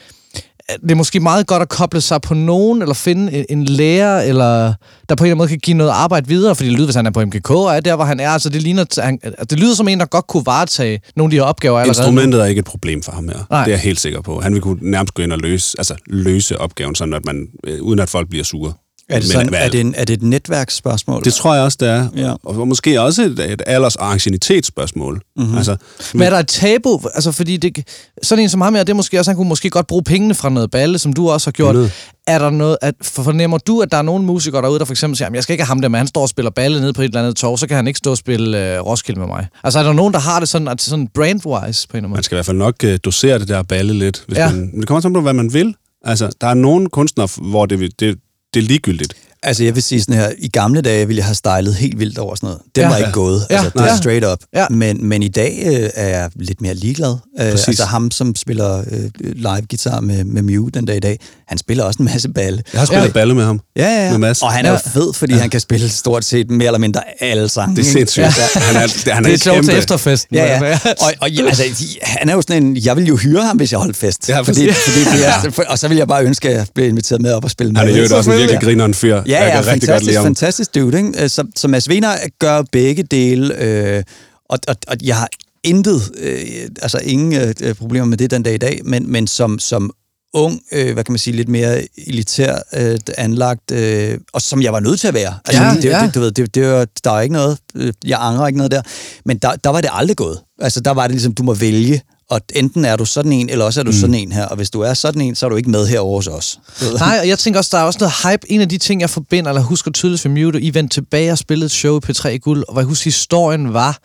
Det 0.81 0.91
er 0.91 0.95
måske 0.95 1.19
meget 1.19 1.47
godt 1.47 1.61
at 1.61 1.69
koble 1.69 2.01
sig 2.01 2.21
på 2.21 2.33
nogen, 2.33 2.81
eller 2.81 2.93
finde 2.93 3.33
en, 3.33 3.45
en 3.49 3.65
lærer, 3.65 4.21
eller 4.21 4.73
der 5.09 5.15
på 5.15 5.23
en 5.23 5.25
eller 5.25 5.25
anden 5.25 5.37
måde 5.37 5.49
kan 5.49 5.59
give 5.59 5.77
noget 5.77 5.91
arbejde 5.91 6.27
videre, 6.27 6.55
fordi 6.55 6.69
det 6.69 6.75
lyder, 6.77 6.87
hvis 6.87 6.95
han 6.95 7.05
er 7.05 7.11
på 7.11 7.25
MGK, 7.25 7.49
og 7.49 7.75
er 7.75 7.79
der, 7.79 7.95
hvor 7.95 8.05
han 8.05 8.19
er. 8.19 8.29
Altså, 8.29 8.49
det, 8.49 8.61
ligner, 8.61 9.01
han, 9.01 9.19
det 9.49 9.59
lyder 9.59 9.75
som 9.75 9.87
en, 9.87 9.99
der 9.99 10.05
godt 10.05 10.27
kunne 10.27 10.45
varetage 10.45 11.01
nogle 11.15 11.27
af 11.27 11.31
de 11.31 11.37
her 11.37 11.43
opgaver 11.43 11.79
allerede. 11.79 11.99
Instrumentet 11.99 12.41
er 12.41 12.45
ikke 12.45 12.59
et 12.59 12.65
problem 12.65 13.03
for 13.03 13.11
ham 13.11 13.27
her. 13.27 13.37
Nej. 13.49 13.63
Det 13.63 13.71
er 13.71 13.75
jeg 13.75 13.79
helt 13.79 13.99
sikker 13.99 14.21
på. 14.21 14.41
Han 14.41 14.53
vil 14.53 14.61
kunne 14.61 14.77
nærmest 14.81 15.13
gå 15.13 15.23
ind 15.23 15.33
og 15.33 15.39
løse, 15.39 15.75
altså 15.77 15.95
løse 16.07 16.57
opgaven, 16.57 16.95
sådan 16.95 17.13
at 17.13 17.25
man, 17.25 17.47
øh, 17.67 17.81
uden 17.81 17.99
at 17.99 18.09
folk 18.09 18.29
bliver 18.29 18.43
sure. 18.43 18.73
Er 19.11 19.19
det, 19.19 19.29
sådan, 19.29 19.53
er, 19.53 19.69
det 19.69 19.79
en, 19.79 19.93
er 19.97 20.05
det 20.05 20.13
et 20.13 20.23
netværksspørgsmål? 20.23 21.23
Det 21.23 21.33
tror 21.33 21.55
jeg 21.55 21.63
også, 21.63 21.77
det 21.79 21.89
er. 21.89 22.07
Ja. 22.15 22.33
Og 22.43 22.67
måske 22.67 23.01
også 23.01 23.21
et, 23.21 23.39
et 23.39 23.61
alders- 23.67 23.95
og 23.95 24.11
ancienitetsspørgsmål. 24.11 25.21
Mm-hmm. 25.35 25.57
Altså, 25.57 25.75
men 26.13 26.21
er 26.21 26.29
der 26.29 26.39
et 26.39 26.47
tabu? 26.47 27.01
Altså, 27.13 27.31
fordi 27.31 27.57
det, 27.57 27.87
sådan 28.23 28.43
en 28.43 28.49
som 28.49 28.61
ham 28.61 28.75
her, 28.75 28.83
det 28.83 28.95
måske 28.95 29.19
også, 29.19 29.31
han 29.31 29.35
kunne 29.35 29.49
måske 29.49 29.69
godt 29.69 29.87
bruge 29.87 30.03
pengene 30.03 30.35
fra 30.35 30.49
noget 30.49 30.71
balle, 30.71 30.99
som 30.99 31.13
du 31.13 31.29
også 31.29 31.47
har 31.47 31.51
gjort. 31.51 31.75
Noget. 31.75 31.91
Er 32.27 32.39
der 32.39 32.49
noget, 32.49 32.77
at, 32.81 32.95
fornemmer 33.01 33.57
du, 33.57 33.81
at 33.81 33.91
der 33.91 33.97
er 33.97 34.01
nogle 34.01 34.25
musikere 34.25 34.61
derude, 34.61 34.79
der 34.79 34.85
for 34.85 34.93
eksempel 34.93 35.17
siger, 35.17 35.29
jeg 35.33 35.43
skal 35.43 35.53
ikke 35.53 35.63
have 35.63 35.67
ham 35.67 35.81
der, 35.81 35.87
men 35.89 35.97
han 35.97 36.07
står 36.07 36.21
og 36.21 36.29
spiller 36.29 36.51
balle 36.51 36.81
nede 36.81 36.93
på 36.93 37.01
et 37.01 37.05
eller 37.05 37.19
andet 37.19 37.35
tog, 37.35 37.59
så 37.59 37.67
kan 37.67 37.75
han 37.75 37.87
ikke 37.87 37.97
stå 37.97 38.11
og 38.11 38.17
spille 38.17 38.79
uh, 38.79 38.87
Roskilde 38.87 39.19
med 39.19 39.27
mig. 39.27 39.47
Altså 39.63 39.79
er 39.79 39.83
der 39.83 39.93
nogen, 39.93 40.13
der 40.13 40.19
har 40.19 40.39
det 40.39 40.49
sådan, 40.49 40.67
at 40.67 40.81
sådan 40.81 41.07
brand-wise 41.13 41.41
på 41.43 41.51
en 41.53 41.63
eller 41.63 41.77
anden 41.93 42.09
måde? 42.09 42.17
Man 42.17 42.23
skal 42.23 42.35
i 42.35 42.37
hvert 42.37 42.45
fald 42.45 42.57
nok 42.57 42.75
uh, 42.83 42.89
dosere 43.05 43.39
det 43.39 43.47
der 43.47 43.63
balle 43.63 43.93
lidt. 43.93 44.23
Hvis 44.27 44.37
ja. 44.37 44.51
man, 44.51 44.59
men 44.59 44.79
det 44.79 44.87
kommer 44.87 45.01
sammen 45.01 45.19
på, 45.19 45.21
hvad 45.21 45.33
man 45.33 45.53
vil. 45.53 45.75
Altså, 46.03 46.29
der 46.41 46.47
er 46.47 46.53
nogle 46.53 46.89
kunstnere, 46.89 47.27
hvor 47.41 47.65
det, 47.65 47.99
det, 47.99 48.17
det 48.53 48.59
er 48.59 48.63
ligegyldigt. 48.63 49.30
Altså, 49.43 49.63
jeg 49.63 49.75
vil 49.75 49.83
sige 49.83 50.01
sådan 50.01 50.15
her, 50.15 50.31
i 50.37 50.47
gamle 50.47 50.81
dage 50.81 51.07
ville 51.07 51.17
jeg 51.17 51.25
have 51.25 51.35
stylet 51.35 51.75
helt 51.75 51.99
vildt 51.99 52.17
over 52.17 52.35
sådan 52.35 52.47
noget. 52.47 52.61
Det 52.75 52.81
ja. 52.81 52.89
var 52.89 52.97
ikke 52.97 53.11
gået. 53.11 53.45
Ja. 53.49 53.55
Altså, 53.55 53.71
det 53.75 53.81
er 53.91 53.95
straight 53.95 54.25
up. 54.25 54.39
Ja. 54.53 54.65
Men, 54.69 55.07
men 55.07 55.23
i 55.23 55.27
dag 55.27 55.63
øh, 55.65 55.89
er 55.95 56.07
jeg 56.07 56.29
lidt 56.35 56.61
mere 56.61 56.73
ligeglad. 56.73 57.17
Øh, 57.39 57.45
altså 57.51 57.85
ham, 57.85 58.11
som 58.11 58.35
spiller 58.35 58.83
øh, 58.91 59.09
live 59.35 59.61
guitar 59.69 59.99
med, 59.99 60.23
med 60.23 60.41
Mew 60.41 60.67
den 60.67 60.85
dag 60.85 60.97
i 60.97 60.99
dag, 60.99 61.19
han 61.47 61.57
spiller 61.57 61.83
også 61.83 61.97
en 61.99 62.05
masse 62.05 62.29
balle. 62.29 62.63
Jeg 62.73 62.81
har 62.81 62.85
spillet 62.85 63.07
ja. 63.07 63.11
balle 63.11 63.35
med 63.35 63.45
ham. 63.45 63.59
Ja, 63.75 63.83
ja, 63.83 64.05
ja. 64.05 64.11
Med 64.11 64.19
Mads. 64.19 64.41
Og 64.41 64.51
han 64.51 64.65
er 64.65 64.71
jo 64.71 64.77
fed, 64.77 65.13
fordi 65.13 65.33
ja. 65.33 65.39
han 65.39 65.49
kan 65.49 65.59
spille 65.59 65.89
stort 65.89 66.25
set 66.25 66.51
mere 66.51 66.67
eller 66.67 66.79
mindre 66.79 67.01
alle 67.19 67.49
sange. 67.49 67.75
Det 67.75 67.87
er 67.87 67.91
sindssygt. 67.91 68.25
Ja. 68.25 68.31
han 68.55 68.75
er, 68.75 68.87
det, 68.87 69.13
han 69.13 69.25
er 69.25 69.27
det 69.29 69.33
er 69.33 69.43
sjovt 69.43 69.65
til 69.65 69.77
efterfesten. 69.77 70.35
Ja, 70.35 70.65
ja. 70.65 70.79
Og, 70.99 71.13
og 71.21 71.31
ja, 71.31 71.45
altså, 71.45 71.63
han 72.03 72.29
er 72.29 72.33
jo 72.33 72.41
sådan 72.41 72.63
en, 72.63 72.77
jeg 72.77 72.97
vil 72.97 73.05
jo 73.05 73.15
hyre 73.15 73.43
ham, 73.43 73.57
hvis 73.57 73.71
jeg 73.71 73.79
holdt 73.79 73.97
fest. 73.97 74.29
Ja, 74.29 74.39
fordi, 74.39 74.71
fordi 74.71 75.17
det 75.17 75.27
er, 75.27 75.63
og 75.67 75.79
så 75.79 75.87
vil 75.87 75.97
jeg 75.97 76.07
bare 76.07 76.23
ønske, 76.23 76.49
at 76.49 76.55
jeg 76.55 76.65
blev 76.75 76.87
inviteret 76.87 77.21
med 77.21 77.33
op 77.33 77.43
og 77.43 77.51
spille 77.51 77.73
med. 77.73 77.81
Han 77.81 77.89
er 77.89 78.09
jo 78.09 78.15
også 78.17 78.31
en 78.31 78.37
virkelig 78.37 78.61
grineren 78.61 78.93
fyr. 78.93 79.21
Ja, 79.31 79.43
jeg 79.43 79.63
kan 79.63 79.73
rigtig 79.73 79.89
godt 79.89 80.03
lide 80.03 80.15
ham. 80.15 80.25
fantastisk 80.25 80.75
dude, 80.75 80.97
ikke? 80.97 81.29
Så, 81.29 81.43
så 81.55 81.67
Mads 81.67 81.89
Wiener 81.89 82.15
gør 82.39 82.61
begge 82.71 83.03
dele, 83.03 83.63
øh, 83.63 84.03
og, 84.49 84.59
og, 84.67 84.75
og 84.87 84.97
jeg 85.03 85.15
har 85.15 85.29
intet, 85.63 86.01
øh, 86.17 86.39
altså 86.81 86.99
ingen 87.03 87.55
øh, 87.61 87.75
problemer 87.75 88.05
med 88.05 88.17
det 88.17 88.31
den 88.31 88.43
dag 88.43 88.53
i 88.53 88.57
dag, 88.57 88.81
men, 88.83 89.11
men 89.11 89.27
som, 89.27 89.59
som 89.59 89.91
ung, 90.33 90.61
øh, 90.71 90.93
hvad 90.93 91.03
kan 91.03 91.11
man 91.11 91.19
sige, 91.19 91.35
lidt 91.35 91.49
mere 91.49 91.87
elitær 92.07 92.55
øh, 92.73 92.99
anlagt, 93.17 93.71
øh, 93.71 94.17
og 94.33 94.41
som 94.41 94.61
jeg 94.61 94.73
var 94.73 94.79
nødt 94.79 94.99
til 94.99 95.07
at 95.07 95.13
være. 95.13 95.33
Altså, 95.45 95.63
ja, 95.63 95.73
det, 95.75 95.85
ja. 95.85 96.05
det, 96.05 96.15
du 96.15 96.19
ved, 96.19 96.31
det, 96.31 96.55
det 96.55 96.67
var, 96.67 96.87
der 97.03 97.11
er 97.11 97.21
ikke 97.21 97.33
noget, 97.33 97.57
øh, 97.75 97.93
jeg 98.05 98.19
angrer 98.21 98.47
ikke 98.47 98.57
noget 98.57 98.71
der, 98.71 98.81
men 99.25 99.37
der, 99.37 99.55
der 99.55 99.69
var 99.69 99.81
det 99.81 99.89
aldrig 99.93 100.17
gået. 100.17 100.39
Altså, 100.61 100.81
der 100.81 100.91
var 100.91 101.07
det 101.07 101.11
ligesom, 101.11 101.33
du 101.33 101.43
må 101.43 101.53
vælge, 101.53 102.01
og 102.31 102.41
enten 102.55 102.85
er 102.85 102.95
du 102.95 103.05
sådan 103.05 103.31
en, 103.31 103.49
eller 103.49 103.65
også 103.65 103.79
er 103.79 103.83
du 103.83 103.91
mm. 103.91 103.97
sådan 103.97 104.15
en 104.15 104.31
her. 104.31 104.45
Og 104.45 104.55
hvis 104.55 104.69
du 104.69 104.81
er 104.81 104.93
sådan 104.93 105.21
en, 105.21 105.35
så 105.35 105.45
er 105.45 105.49
du 105.49 105.55
ikke 105.55 105.69
med 105.69 105.87
herovre 105.87 106.15
hos 106.15 106.27
os. 106.27 106.59
Nej, 106.99 107.17
og 107.21 107.27
jeg 107.27 107.39
tænker 107.39 107.59
også, 107.59 107.77
der 107.77 107.83
er 107.83 107.85
også 107.85 107.99
noget 107.99 108.13
hype. 108.23 108.51
En 108.51 108.61
af 108.61 108.69
de 108.69 108.77
ting, 108.77 109.01
jeg 109.01 109.09
forbinder, 109.09 109.51
eller 109.51 109.61
husker 109.61 109.91
tydeligt 109.91 110.25
ved 110.25 110.31
Mute, 110.31 110.61
I 110.61 110.73
vendte 110.73 110.93
tilbage 110.93 111.31
og 111.31 111.37
spillede 111.37 111.65
et 111.65 111.71
show 111.71 111.99
i 111.99 112.01
P3 112.05 112.37
Guld, 112.37 112.63
og 112.67 112.73
hvad 112.73 112.83
jeg 112.83 112.87
husker, 112.87 113.03
historien 113.03 113.73
var, 113.73 113.99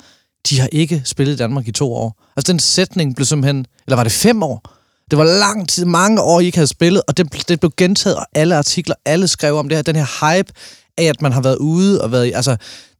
de 0.51 0.61
har 0.61 0.69
ikke 0.73 1.03
spillet 1.05 1.33
i 1.33 1.37
Danmark 1.37 1.69
i 1.69 1.73
to 1.73 1.95
år. 1.95 2.23
Altså 2.37 2.53
den 2.53 2.61
sætning 2.61 3.17
blev 3.17 3.27
simpelthen, 3.27 3.67
eller 3.87 3.97
var 3.97 4.03
det 4.03 4.13
fem 4.13 4.43
år? 4.43 4.73
Det 5.11 5.19
var 5.19 5.25
lang 5.25 5.69
tid, 5.69 5.85
mange 5.85 6.23
år, 6.23 6.41
I 6.41 6.47
ikke 6.47 6.59
havde 6.59 6.67
spillet, 6.67 7.03
og 7.09 7.17
det, 7.17 7.49
det 7.49 7.61
blev 7.61 7.73
gentaget, 7.77 8.17
og 8.17 8.27
alle 8.35 8.57
artikler, 8.57 8.95
alle 9.05 9.29
skrev 9.29 9.57
om 9.57 9.69
det 9.69 9.79
her, 9.79 9.83
den 9.83 9.97
her 9.97 10.37
hype 10.37 10.53
af, 10.99 11.05
at 11.05 11.23
man 11.23 11.33
har 11.33 11.41
været 11.41 11.57
ude 11.57 12.03
og 12.03 12.13
været... 12.13 12.33
Altså, 12.35 12.57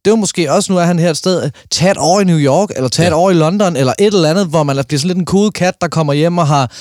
det 0.07 0.11
var 0.11 0.17
måske 0.17 0.51
også, 0.51 0.71
nu 0.73 0.79
er 0.79 0.83
han 0.83 0.99
her 0.99 1.09
et 1.09 1.17
sted, 1.17 1.49
tag 1.71 1.91
et 1.91 1.97
år 1.99 2.19
i 2.21 2.23
New 2.23 2.37
York, 2.37 2.69
eller 2.75 2.89
tag 2.89 3.03
ja. 3.03 3.07
et 3.07 3.13
år 3.13 3.29
i 3.31 3.33
London, 3.33 3.75
eller 3.75 3.93
et 3.99 4.13
eller 4.13 4.29
andet, 4.29 4.47
hvor 4.47 4.63
man 4.63 4.83
bliver 4.87 4.99
sådan 4.99 5.07
lidt 5.07 5.17
en 5.17 5.25
cool 5.25 5.51
kat, 5.51 5.73
der 5.81 5.87
kommer 5.87 6.13
hjem 6.13 6.37
og 6.37 6.47
har 6.47 6.71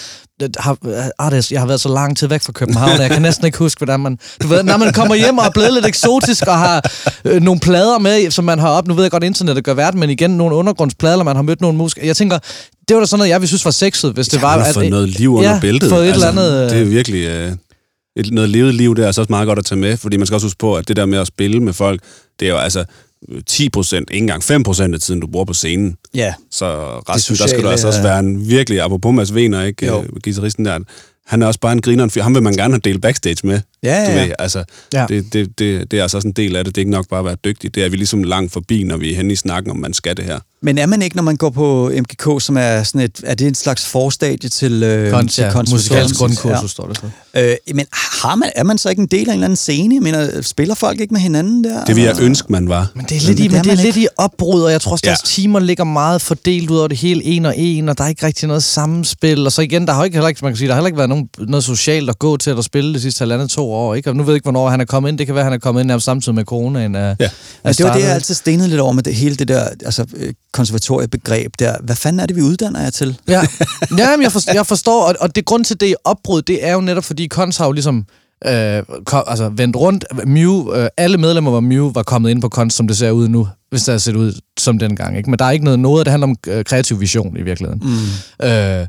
har, 0.59 0.77
ah, 1.19 1.33
det, 1.33 1.53
jeg 1.53 1.61
har 1.61 1.67
været 1.67 1.81
så 1.81 1.89
lang 1.89 2.17
tid 2.17 2.29
væk 2.29 2.43
fra 2.43 2.53
København, 2.53 3.01
jeg 3.01 3.11
kan 3.11 3.23
næsten 3.23 3.47
ikke 3.47 3.59
huske, 3.59 3.79
hvordan 3.79 4.01
man... 4.01 4.19
Du 4.43 4.47
ved, 4.47 4.63
når 4.63 4.77
man 4.77 4.93
kommer 4.93 5.15
hjem 5.15 5.39
og 5.39 5.45
er 5.45 5.51
blevet 5.51 5.73
lidt 5.73 5.87
eksotisk 5.87 6.47
og 6.47 6.59
har 6.59 6.91
øh, 7.25 7.43
nogle 7.43 7.61
plader 7.61 7.99
med, 7.99 8.31
som 8.31 8.45
man 8.45 8.59
har 8.59 8.69
op... 8.69 8.89
Nu 8.89 8.95
ved 8.95 9.05
jeg 9.05 9.11
godt, 9.11 9.25
internettet 9.25 9.65
gør 9.65 9.75
verden, 9.75 10.01
men 10.01 10.11
igen, 10.11 10.31
nogle 10.31 10.55
undergrundsplader, 10.55 11.23
man 11.23 11.37
har 11.37 11.43
mødt 11.43 11.61
nogle 11.61 11.79
musikere. 11.79 12.07
Jeg 12.07 12.17
tænker, 12.17 12.39
det 12.89 12.95
var 12.95 13.01
da 13.01 13.07
sådan 13.07 13.19
noget, 13.19 13.31
jeg 13.31 13.41
ville 13.41 13.49
synes 13.49 13.65
var 13.65 13.71
sexet, 13.71 14.13
hvis 14.13 14.29
det 14.29 14.37
ja, 14.37 14.41
var... 14.41 14.59
Har 14.59 14.73
fået 14.73 14.91
noget 14.91 15.09
liv 15.09 15.35
under 15.35 15.51
ja, 15.51 15.61
bæltet. 15.61 15.91
Fået 15.91 16.05
et 16.05 16.13
altså, 16.13 16.29
eller 16.29 16.43
andet, 16.43 16.71
det 16.71 16.81
er 16.81 16.85
virkelig... 16.85 17.27
Øh, 17.27 17.53
et, 18.17 18.31
noget 18.33 18.51
levet 18.51 18.75
liv, 18.75 18.97
det 18.97 19.03
er 19.03 19.07
altså 19.07 19.21
også 19.21 19.33
meget 19.33 19.47
godt 19.47 19.59
at 19.59 19.65
tage 19.65 19.79
med, 19.79 19.97
fordi 19.97 20.17
man 20.17 20.27
skal 20.27 20.35
også 20.35 20.47
huske 20.47 20.59
på, 20.59 20.75
at 20.75 20.89
det 20.89 20.97
der 20.97 21.07
med 21.07 21.19
at 21.19 21.27
spille 21.27 21.61
med 21.61 21.73
folk, 21.73 22.01
det 22.41 22.49
er 22.49 22.53
jo 22.53 22.59
altså 22.59 22.85
10 23.47 23.69
procent, 23.69 24.11
ikke 24.11 24.23
engang 24.23 24.43
5 24.43 24.63
procent 24.63 24.95
af 24.95 25.01
tiden, 25.01 25.21
du 25.21 25.27
bruger 25.27 25.45
på 25.45 25.53
scenen. 25.53 25.97
Ja. 26.15 26.35
Så 26.51 26.67
resten, 27.09 27.37
der 27.37 27.47
skal 27.47 27.63
du 27.63 27.69
altså 27.69 27.87
også 27.87 28.03
være 28.03 28.19
en 28.19 28.49
virkelig, 28.49 28.81
apropos 28.81 29.15
Mads 29.15 29.35
Vener, 29.35 29.63
ikke? 29.63 29.87
Jo. 29.87 30.05
Gitarristen 30.25 30.65
der, 30.65 30.79
han 31.27 31.43
er 31.43 31.47
også 31.47 31.61
bare 31.61 31.73
en 31.73 31.81
grineren 31.81 32.11
fyr. 32.11 32.23
Ham 32.23 32.35
vil 32.35 32.43
man 32.43 32.55
gerne 32.55 32.75
have 32.75 32.81
delt 32.85 33.03
backstage 33.03 33.37
med. 33.45 33.61
Ja, 33.87 34.03
ja. 34.03 34.07
Du 34.07 34.27
ved, 34.27 34.33
altså, 34.39 34.65
ja. 34.93 35.07
Det, 35.09 35.33
det, 35.33 35.59
det, 35.59 35.91
det 35.91 35.99
er 35.99 36.03
altså 36.03 36.17
også 36.17 36.29
en 36.29 36.33
del 36.33 36.57
af 36.57 36.65
det. 36.65 36.75
Det 36.75 36.81
er 36.81 36.83
ikke 36.83 36.91
nok 36.91 37.09
bare 37.09 37.19
at 37.19 37.27
være 37.27 37.37
dygtig. 37.45 37.75
Det 37.75 37.85
er 37.85 37.89
vi 37.89 37.97
ligesom 37.97 38.23
langt 38.23 38.53
forbi, 38.53 38.83
når 38.83 38.97
vi 38.97 39.13
er 39.13 39.17
henne 39.17 39.33
i 39.33 39.37
snakken 39.37 39.71
om, 39.71 39.77
man 39.77 39.95
skal 39.95 40.17
det 40.17 40.25
her. 40.25 40.39
Men 40.63 40.79
er 40.79 40.87
man 40.87 41.03
ikke, 41.03 41.17
når 41.17 41.23
man 41.23 41.37
går 41.37 41.51
på 41.51 41.91
MGK, 41.95 42.43
som 42.43 42.57
er 42.57 42.83
sådan 42.83 43.01
et, 43.01 43.21
er 43.25 43.35
det 43.35 43.47
en 43.47 43.55
slags 43.55 43.87
forstadie 43.87 44.49
til, 44.49 44.83
øh, 44.83 45.11
Kon, 45.11 45.29
til 45.29 45.45
ja, 45.45 45.63
musikalsk 45.71 46.17
grundkursus, 46.17 46.63
ja. 46.63 46.67
står 46.67 46.87
det 46.87 46.97
så. 46.97 47.41
Øh, 47.41 47.75
men 47.75 47.87
har 47.93 48.35
man, 48.35 48.51
er 48.57 48.65
man 48.65 48.79
så 48.79 48.91
ikke 48.91 49.03
en 49.03 49.07
del 49.07 49.19
af 49.19 49.25
en 49.25 49.31
eller 49.31 49.45
anden 49.45 49.57
scene? 49.57 49.95
Jeg 49.95 50.03
mener, 50.03 50.43
spiller 50.43 50.75
folk 50.75 51.01
ikke 51.01 51.15
med 51.15 51.21
hinanden 51.21 51.65
der? 51.65 51.85
Det 51.85 51.97
vil 51.97 52.05
jeg 52.05 52.21
ønske, 52.21 52.53
man 52.53 52.69
var. 52.69 52.91
Men 52.95 53.07
det 53.09 53.17
er 53.17 53.21
lidt, 53.21 53.39
men 53.39 53.47
i, 53.47 53.49
men 53.49 53.65
det 53.65 53.73
er 53.73 53.83
lidt 53.83 53.97
i 53.97 54.07
opbrud, 54.17 54.63
og 54.63 54.73
jeg 54.73 54.81
tror 54.81 54.93
også, 54.93 55.03
ja. 55.05 55.11
deres 55.11 55.23
timer 55.23 55.61
ligger 55.61 55.85
meget 55.85 56.23
fordelt 56.23 56.71
ud 56.71 56.79
over 56.79 56.89
det 56.89 56.99
hele, 56.99 57.25
en 57.25 57.47
og 57.47 57.55
en, 57.57 57.89
og 57.89 57.99
der 57.99 58.05
er 58.05 58.09
ikke 58.09 58.27
rigtig 58.27 58.49
noget 58.49 58.63
samspil. 58.63 59.47
Og 59.47 59.53
så 59.53 59.63
igen, 59.63 59.87
der 59.87 59.93
har 59.93 60.05
ikke, 60.05 60.15
heller 60.15 60.29
ikke, 60.29 60.41
man 60.43 60.53
kan 60.53 60.57
sige, 60.57 60.69
der 60.69 60.75
har 60.75 60.81
heller 60.81 60.89
ikke 60.89 60.99
været 60.99 61.09
nogen, 61.09 61.29
noget 61.39 61.65
socialt 61.65 62.11
at 62.11 62.19
gå 62.19 62.37
til 62.37 62.51
at 62.51 62.65
spille 62.65 62.95
de 62.95 63.01
sidste 63.01 63.23
halvandet 63.23 63.51
to 63.51 63.73
år. 63.73 63.76
Ikke? 63.95 64.11
Og 64.11 64.17
nu 64.17 64.23
ved 64.23 64.33
jeg 64.33 64.37
ikke, 64.37 64.45
hvornår 64.45 64.69
han 64.69 64.81
er 64.81 64.85
kommet 64.85 65.09
ind. 65.09 65.19
Det 65.19 65.27
kan 65.27 65.35
være, 65.35 65.43
at 65.43 65.47
han 65.47 65.53
er 65.53 65.59
kommet 65.59 65.81
ind 65.81 65.89
nærmest 65.89 66.05
samtidig 66.05 66.35
med 66.35 66.45
coronaen. 66.45 66.95
Ja. 66.95 67.09
ja. 67.09 67.15
Men 67.65 67.73
det 67.73 67.85
var 67.87 67.93
det, 67.93 68.03
jeg 68.03 68.13
altid 68.13 68.35
stenede 68.35 68.69
lidt 68.69 68.81
over 68.81 68.93
med 68.93 69.03
det, 69.03 69.15
hele 69.15 69.37
det 69.37 69.49
der 69.49 69.69
altså, 69.85 70.07
øh, 70.17 70.33
konservatoriebegreb 70.53 71.53
der. 71.59 71.77
Hvad 71.83 71.97
fanden 71.97 72.21
er 72.21 72.27
det, 72.27 72.37
vi 72.37 72.43
uddanner 72.43 72.83
jer 72.83 72.91
til? 72.91 73.19
Ja, 73.29 73.33
ja 73.99 74.17
men 74.17 74.23
jeg, 74.23 74.33
forstår, 74.33 74.53
jeg 74.53 74.67
forstår, 74.67 75.03
og, 75.03 75.15
og 75.21 75.37
det 75.37 75.45
grund 75.45 75.65
til 75.65 75.81
det 75.81 75.95
opbrud, 76.05 76.43
det 76.43 76.67
er 76.67 76.73
jo 76.73 76.81
netop, 76.81 77.05
fordi 77.05 77.27
Kons 77.27 77.57
har 77.57 77.67
jo 77.67 77.73
ligesom 77.73 78.07
øh, 78.47 78.83
kom, 79.05 79.25
altså 79.27 79.49
vendt 79.49 79.77
rundt. 79.77 80.05
Mew, 80.27 80.75
øh, 80.75 80.89
alle 80.97 81.19
medlemmer 81.19 81.51
var 81.51 81.61
Mew 81.61 81.93
var 81.93 82.03
kommet 82.03 82.31
ind 82.31 82.43
på 82.43 82.49
Kons, 82.49 82.75
som 82.75 82.89
det 82.89 82.97
ser 82.97 83.11
ud 83.11 83.29
nu, 83.29 83.49
hvis 83.71 83.83
det 83.83 83.93
har 83.93 83.99
set 83.99 84.17
ud 84.17 84.41
som 84.59 84.79
dengang. 84.79 85.17
Ikke? 85.17 85.31
Men 85.31 85.39
der 85.39 85.45
er 85.45 85.51
ikke 85.51 85.65
noget, 85.65 85.79
noget 85.79 86.07
det 86.07 86.11
handler 86.11 86.27
om 86.27 86.37
øh, 86.47 86.65
kreativ 86.65 87.01
vision 87.01 87.37
i 87.37 87.43
virkeligheden. 87.43 87.83
Mm. 87.85 88.47
Øh, 88.47 88.87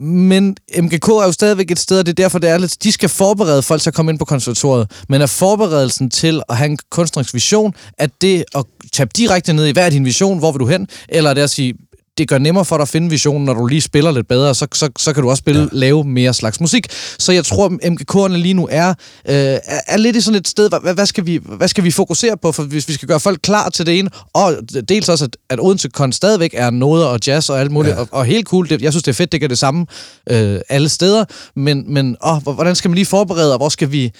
men 0.00 0.56
MGK 0.78 1.08
er 1.08 1.24
jo 1.24 1.32
stadigvæk 1.32 1.70
et 1.70 1.78
sted, 1.78 1.98
og 1.98 2.06
det 2.06 2.12
er 2.12 2.22
derfor, 2.22 2.38
det 2.38 2.50
er 2.50 2.58
lidt, 2.58 2.82
de 2.82 2.92
skal 2.92 3.08
forberede 3.08 3.62
folk 3.62 3.82
til 3.82 3.90
at 3.90 3.94
komme 3.94 4.10
ind 4.12 4.18
på 4.18 4.24
konservatoriet. 4.24 4.90
Men 5.08 5.22
er 5.22 5.26
forberedelsen 5.26 6.10
til 6.10 6.42
at 6.48 6.56
have 6.56 6.70
en 6.70 6.78
kunstnerisk 6.90 7.34
vision, 7.34 7.74
at 7.98 8.10
det 8.20 8.44
at 8.54 8.64
tabe 8.92 9.10
direkte 9.16 9.52
ned 9.52 9.66
i, 9.66 9.72
hvad 9.72 9.86
er 9.86 9.90
din 9.90 10.04
vision, 10.04 10.38
hvor 10.38 10.52
vil 10.52 10.60
du 10.60 10.66
hen? 10.66 10.88
Eller 11.08 11.30
er 11.30 11.34
det 11.34 11.42
at 11.42 11.50
sige, 11.50 11.74
det 12.18 12.28
gør 12.28 12.38
nemmere 12.38 12.64
for 12.64 12.76
dig 12.76 12.82
at 12.82 12.88
finde 12.88 13.10
visionen, 13.10 13.44
når 13.44 13.54
du 13.54 13.66
lige 13.66 13.80
spiller 13.80 14.10
lidt 14.10 14.28
bedre, 14.28 14.54
så, 14.54 14.66
så, 14.74 14.90
så 14.98 15.12
kan 15.12 15.22
du 15.22 15.30
også 15.30 15.40
spille, 15.40 15.60
ja. 15.62 15.68
lave 15.72 16.04
mere 16.04 16.34
slags 16.34 16.60
musik. 16.60 16.86
Så 17.18 17.32
jeg 17.32 17.44
tror, 17.44 17.68
MGK'erne 17.68 18.36
lige 18.36 18.54
nu 18.54 18.68
er, 18.70 18.88
øh, 18.88 19.58
er, 19.86 19.96
lidt 19.96 20.16
i 20.16 20.20
sådan 20.20 20.40
et 20.40 20.48
sted, 20.48 20.68
hvad, 20.68 20.94
hvad, 20.94 21.06
skal 21.06 21.26
vi, 21.26 21.40
hvad 21.42 21.68
skal 21.68 21.84
vi 21.84 21.90
fokusere 21.90 22.36
på, 22.36 22.52
for 22.52 22.62
hvis 22.62 22.88
vi 22.88 22.92
skal 22.92 23.08
gøre 23.08 23.20
folk 23.20 23.40
klar 23.42 23.68
til 23.68 23.86
det 23.86 23.98
ene, 23.98 24.10
og 24.32 24.56
dels 24.88 25.08
også, 25.08 25.24
at, 25.24 25.36
at 25.50 25.58
Odense 25.60 25.88
Kon 25.88 26.12
stadigvæk 26.12 26.50
er 26.54 26.70
noget 26.70 27.06
og 27.06 27.18
jazz 27.26 27.50
og 27.50 27.60
alt 27.60 27.70
muligt, 27.70 27.94
ja. 27.94 28.00
og, 28.00 28.08
og 28.10 28.24
helt 28.24 28.46
cool, 28.46 28.68
det, 28.68 28.82
jeg 28.82 28.92
synes, 28.92 29.02
det 29.02 29.10
er 29.10 29.16
fedt, 29.16 29.32
det 29.32 29.40
gør 29.40 29.48
det 29.48 29.58
samme 29.58 29.86
øh, 30.30 30.60
alle 30.68 30.88
steder, 30.88 31.24
men, 31.56 31.94
men 31.94 32.16
åh, 32.26 32.42
hvordan 32.42 32.76
skal 32.76 32.88
man 32.88 32.94
lige 32.94 33.06
forberede, 33.06 33.52
og 33.52 33.58
hvor 33.58 33.68
skal 33.68 33.92
vi 33.92 34.12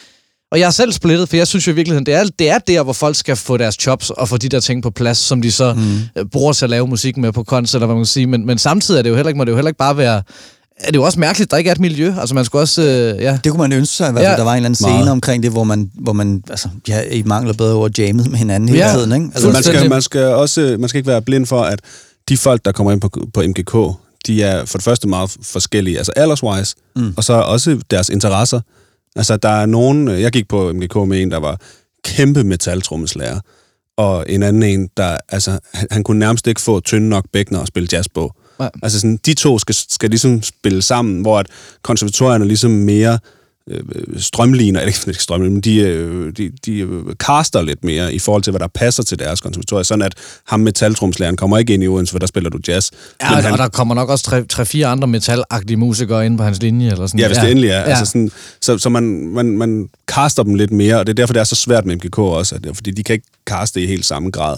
og 0.53 0.61
jeg 0.61 0.67
er 0.67 0.71
selv 0.71 0.93
splittet, 0.93 1.29
for 1.29 1.37
jeg 1.37 1.47
synes 1.47 1.67
jo 1.67 1.73
i 1.73 1.75
virkeligheden, 1.75 2.07
det 2.07 2.15
er, 2.15 2.25
det 2.39 2.51
er 2.51 2.59
der, 2.59 2.83
hvor 2.83 2.93
folk 2.93 3.17
skal 3.17 3.37
få 3.37 3.57
deres 3.57 3.87
jobs 3.87 4.11
og 4.11 4.29
få 4.29 4.37
de 4.37 4.49
der 4.49 4.61
ting 4.61 4.83
på 4.83 4.91
plads, 4.91 5.19
som 5.19 5.43
de 5.43 5.53
så 5.53 5.75
mm. 5.75 6.01
Øh, 6.17 6.27
bruger 6.27 6.53
til 6.53 6.65
at 6.65 6.71
lave 6.71 6.87
musik 6.87 7.17
med 7.17 7.33
på 7.33 7.43
koncert, 7.43 7.79
eller 7.79 7.87
hvad 7.87 7.95
man 7.95 8.03
kan 8.03 8.07
sige. 8.07 8.27
Men, 8.27 8.47
men 8.47 8.59
samtidig 8.59 8.99
er 8.99 9.03
det 9.03 9.11
jo 9.11 9.15
heller 9.15 9.29
ikke, 9.29 9.39
må 9.39 9.45
det 9.45 9.51
jo 9.51 9.57
heller 9.57 9.69
ikke 9.69 9.79
bare 9.79 9.97
være 9.97 10.23
er 10.81 10.87
det 10.87 10.97
jo 10.97 11.03
også 11.03 11.21
mærkeligt, 11.21 11.47
at 11.47 11.51
der 11.51 11.57
ikke 11.57 11.69
er 11.69 11.75
et 11.75 11.81
miljø. 11.81 12.15
Altså 12.21 12.35
man 12.35 12.45
skulle 12.45 12.63
også, 12.63 12.83
øh, 12.83 13.23
ja. 13.23 13.39
Det 13.45 13.53
kunne 13.53 13.61
man 13.61 13.73
ønske 13.73 13.95
sig, 13.95 14.09
i 14.09 14.13
hvert 14.13 14.23
fald. 14.23 14.33
Ja. 14.33 14.37
Der 14.37 14.45
var 14.45 14.53
en 14.53 14.57
eller 14.57 14.67
anden 14.67 14.75
scene 14.75 14.93
Meget. 14.93 15.11
omkring 15.11 15.43
det, 15.43 15.51
hvor 15.51 15.65
man, 15.65 15.91
hvor 15.95 16.13
man 16.13 16.43
altså, 16.51 16.69
ja, 16.89 17.03
i 17.03 17.23
mangler 17.23 17.53
bedre 17.53 17.75
over 17.75 17.89
jammet 17.99 18.31
med 18.31 18.39
hinanden 18.39 18.69
hele 18.69 18.87
ja. 18.87 18.93
tiden. 18.93 19.13
Ikke? 19.13 19.27
Altså, 19.35 19.51
man, 19.51 19.63
skal, 19.63 19.91
man, 19.91 20.03
skal 20.03 20.25
også, 20.25 20.77
man 20.79 20.89
skal 20.89 20.99
ikke 20.99 21.09
være 21.09 21.23
blind 21.23 21.47
for, 21.47 21.63
at 21.63 21.81
de 22.29 22.37
folk, 22.37 22.65
der 22.65 22.73
kommer 22.73 22.93
ind 22.93 23.01
på, 23.01 23.09
på 23.35 23.43
MGK, 23.43 23.97
de 24.27 24.43
er 24.43 24.65
for 24.65 24.79
det 24.79 24.85
første 24.85 25.09
meget 25.09 25.37
forskellige, 25.43 25.99
altså 25.99 26.13
alderswise, 26.17 26.77
mm. 26.97 27.15
og 27.17 27.25
så 27.25 27.33
også 27.33 27.79
deres 27.91 28.09
interesser. 28.09 28.61
Altså, 29.17 29.37
der 29.37 29.49
er 29.49 29.67
nogen... 29.67 30.09
Jeg 30.09 30.33
gik 30.33 30.49
på 30.49 30.73
MGK 30.73 30.97
med 30.97 31.23
en, 31.23 31.31
der 31.31 31.37
var 31.37 31.61
kæmpe 32.05 32.45
metaltrummeslager, 32.45 33.41
og 33.97 34.25
en 34.29 34.43
anden 34.43 34.63
en, 34.63 34.89
der... 34.97 35.19
Altså, 35.29 35.59
han, 35.75 35.89
han 35.91 36.03
kunne 36.03 36.19
nærmest 36.19 36.47
ikke 36.47 36.61
få 36.61 36.81
tynde 36.81 37.09
nok 37.09 37.25
bækner 37.33 37.61
at 37.61 37.69
spille 37.69 37.89
jazz 37.93 38.07
på. 38.15 38.33
Ja. 38.61 38.69
Altså, 38.83 39.01
sådan, 39.01 39.17
de 39.17 39.35
to 39.35 39.59
skal, 39.59 39.75
skal 39.75 40.11
ligesom 40.11 40.43
spille 40.43 40.83
sammen, 40.83 41.21
hvor 41.21 41.39
at 41.39 41.47
konservatorierne 41.83 42.45
ligesom 42.45 42.71
mere 42.71 43.19
øh, 43.69 43.81
strømligner, 44.17 44.81
eller 44.81 45.07
ikke 45.09 45.23
strømligner, 45.23 45.53
men 45.53 45.61
de, 45.61 45.77
øh, 45.81 46.33
de, 46.37 46.51
de 46.67 46.79
øh, 46.79 47.15
caster 47.15 47.63
lidt 47.63 47.85
mere 47.85 48.15
i 48.15 48.19
forhold 48.19 48.43
til, 48.43 48.51
hvad 48.51 48.61
der 48.61 48.67
passer 48.67 49.03
til 49.03 49.19
deres 49.19 49.41
konservatorie. 49.41 49.85
Sådan 49.85 50.03
at 50.03 50.15
ham 50.47 50.61
metaltrumslæreren 50.61 51.37
kommer 51.37 51.59
ikke 51.59 51.75
ind 51.75 51.83
i 51.83 51.89
Odense, 51.89 52.13
for 52.13 52.19
der 52.19 52.27
spiller 52.27 52.51
du 52.51 52.59
jazz. 52.69 52.91
Ja, 53.23 53.35
men 53.35 53.45
han, 53.45 53.53
og 53.53 53.59
der 53.59 53.69
kommer 53.69 53.95
nok 53.95 54.09
også 54.09 54.45
tre-fire 54.49 54.87
andre 54.87 55.09
metalagtige 55.09 55.77
musikere 55.77 56.27
ind 56.27 56.39
på 56.39 56.45
hans 56.45 56.63
linje. 56.63 56.91
Eller 56.91 57.07
sådan. 57.07 57.21
Ja, 57.21 57.27
hvis 57.27 57.37
ja. 57.37 57.43
det 57.43 57.51
endelig 57.51 57.71
er. 57.71 57.79
Ja. 57.79 57.83
Altså 57.83 58.05
sådan, 58.05 58.31
så 58.61 58.79
så 58.79 58.89
man, 58.89 59.03
man, 59.27 59.47
man 59.47 59.89
caster 60.07 60.43
dem 60.43 60.55
lidt 60.55 60.71
mere, 60.71 60.99
og 60.99 61.07
det 61.07 61.13
er 61.13 61.15
derfor, 61.15 61.33
det 61.33 61.41
er 61.41 61.45
så 61.45 61.57
svært 61.57 61.87
med 61.87 61.97
MGK 61.97 62.19
også, 62.19 62.55
at, 62.55 62.77
fordi 62.77 62.91
de 62.91 63.03
kan 63.03 63.13
ikke 63.13 63.27
caste 63.47 63.83
i 63.83 63.87
helt 63.87 64.07
samme 64.07 64.31
grad. 64.31 64.57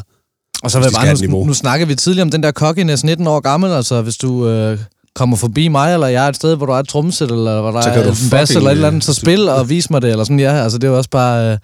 Og 0.63 0.71
så 0.71 0.79
vil 0.79 0.85
jeg 0.85 0.93
bare, 0.93 1.29
nu, 1.29 1.45
nu 1.45 1.55
snakker 1.55 1.87
vi 1.87 1.95
tidligere 1.95 2.23
om 2.23 2.31
den 2.31 2.43
der 2.43 2.53
cockiness, 2.53 3.05
19 3.05 3.27
år 3.27 3.41
gammel, 3.41 3.73
altså 3.73 4.03
hvis 4.03 4.17
du... 4.17 4.49
Øh 4.49 4.79
kommer 5.15 5.37
forbi 5.37 5.69
mig, 5.69 5.95
eller 5.95 6.07
jeg 6.07 6.25
er 6.25 6.29
et 6.29 6.37
sted, 6.37 6.57
hvor 6.57 6.67
du 6.67 6.73
er 6.73 6.77
et 6.77 6.89
trumsæt, 6.89 7.31
eller 7.31 7.61
hvor 7.61 7.71
der 7.71 7.79
er 7.79 7.83
en 8.09 8.31
bass, 8.31 8.51
eller 8.57 8.71
et 8.71 8.73
eller 8.73 8.89
andet, 8.89 9.05
så 9.05 9.15
spil 9.15 9.49
og 9.49 9.69
vis 9.69 9.91
mig 9.91 10.03
det, 10.03 10.11
eller 10.11 10.25
sådan, 10.25 10.41
ja. 10.41 10.53
Altså, 10.53 10.79
det 10.79 10.85
er 10.85 10.91
jo 10.91 10.97
også 10.97 11.11
bare... 11.11 11.53
Øh, 11.53 11.59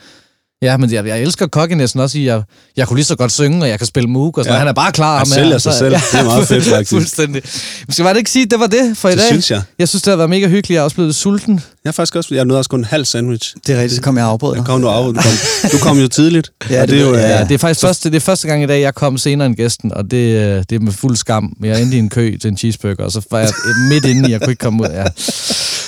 Ja, 0.62 0.76
men 0.76 0.92
jeg, 0.92 1.06
jeg 1.06 1.20
elsker 1.20 1.46
cockiness 1.46 1.94
også 1.94 2.18
i, 2.18 2.26
jeg, 2.26 2.42
jeg 2.76 2.88
kunne 2.88 2.96
lige 2.96 3.04
så 3.04 3.16
godt 3.16 3.32
synge, 3.32 3.62
og 3.62 3.68
jeg 3.68 3.78
kan 3.78 3.86
spille 3.86 4.08
Moog, 4.08 4.38
og 4.38 4.44
sådan 4.44 4.54
ja. 4.54 4.58
Han 4.58 4.68
er 4.68 4.72
bare 4.72 4.92
klar. 4.92 5.18
Han 5.18 5.26
sælger 5.26 5.52
altså, 5.52 5.70
sig 5.70 5.78
selv. 5.78 5.92
Ja, 5.92 6.00
det 6.12 6.20
er 6.20 6.24
meget 6.24 6.48
fedt, 6.48 6.64
faktisk. 6.74 6.90
Fuldstændig. 6.90 7.42
Skal 7.88 8.04
man 8.04 8.16
ikke 8.16 8.30
sige, 8.30 8.42
at 8.42 8.50
det 8.50 8.60
var 8.60 8.66
det 8.66 8.96
for 8.96 9.08
i 9.08 9.12
det 9.12 9.18
dag? 9.18 9.26
synes 9.26 9.50
jeg. 9.50 9.62
Jeg 9.78 9.88
synes, 9.88 10.02
det 10.02 10.10
har 10.10 10.16
været 10.16 10.30
mega 10.30 10.46
hyggeligt. 10.46 10.70
Jeg 10.70 10.76
er 10.76 10.82
også 10.82 10.96
blevet 10.96 11.14
sulten. 11.14 11.60
Jeg 11.84 11.90
er 11.90 11.92
faktisk 11.92 12.16
også, 12.16 12.34
jeg 12.34 12.44
nåede 12.44 12.58
også 12.60 12.70
kun 12.70 12.80
en 12.80 12.84
halv 12.84 13.04
sandwich. 13.04 13.54
Det 13.66 13.74
er 13.74 13.80
rigtigt, 13.80 13.96
så 13.96 14.02
kom 14.02 14.16
jeg 14.16 14.26
afbrød 14.26 14.56
dig. 14.56 14.64
Kom 14.64 14.80
du, 14.80 14.88
af, 14.88 15.04
du, 15.04 15.12
kom, 15.12 15.32
du 15.72 15.78
kom 15.82 15.98
jo 15.98 16.08
tidligt. 16.08 16.52
ja, 16.70 16.80
det, 16.80 16.88
det, 16.88 17.00
er 17.00 17.06
jo, 17.06 17.14
ja, 17.14 17.44
det 17.44 17.54
er 17.54 17.58
faktisk 17.58 17.80
så... 17.80 17.86
første, 17.86 18.10
det 18.10 18.16
er 18.16 18.20
første 18.20 18.48
gang 18.48 18.62
i 18.62 18.66
dag, 18.66 18.80
jeg 18.80 18.94
kom 18.94 19.18
senere 19.18 19.46
end 19.46 19.56
gæsten, 19.56 19.92
og 19.92 20.10
det, 20.10 20.16
øh, 20.16 20.64
det 20.70 20.72
er 20.72 20.80
med 20.80 20.92
fuld 20.92 21.16
skam. 21.16 21.52
Jeg 21.62 21.82
endte 21.82 21.96
i 21.96 21.98
en 22.00 22.08
kø 22.08 22.36
til 22.36 22.48
en 22.48 22.56
cheeseburger, 22.56 23.04
og 23.04 23.12
så 23.12 23.20
var 23.30 23.38
jeg 23.38 23.50
midt 23.88 24.04
inde, 24.04 24.30
jeg 24.30 24.40
kunne 24.40 24.52
ikke 24.52 24.60
komme 24.60 24.82
ud. 24.82 24.88
Ja, 24.88 25.04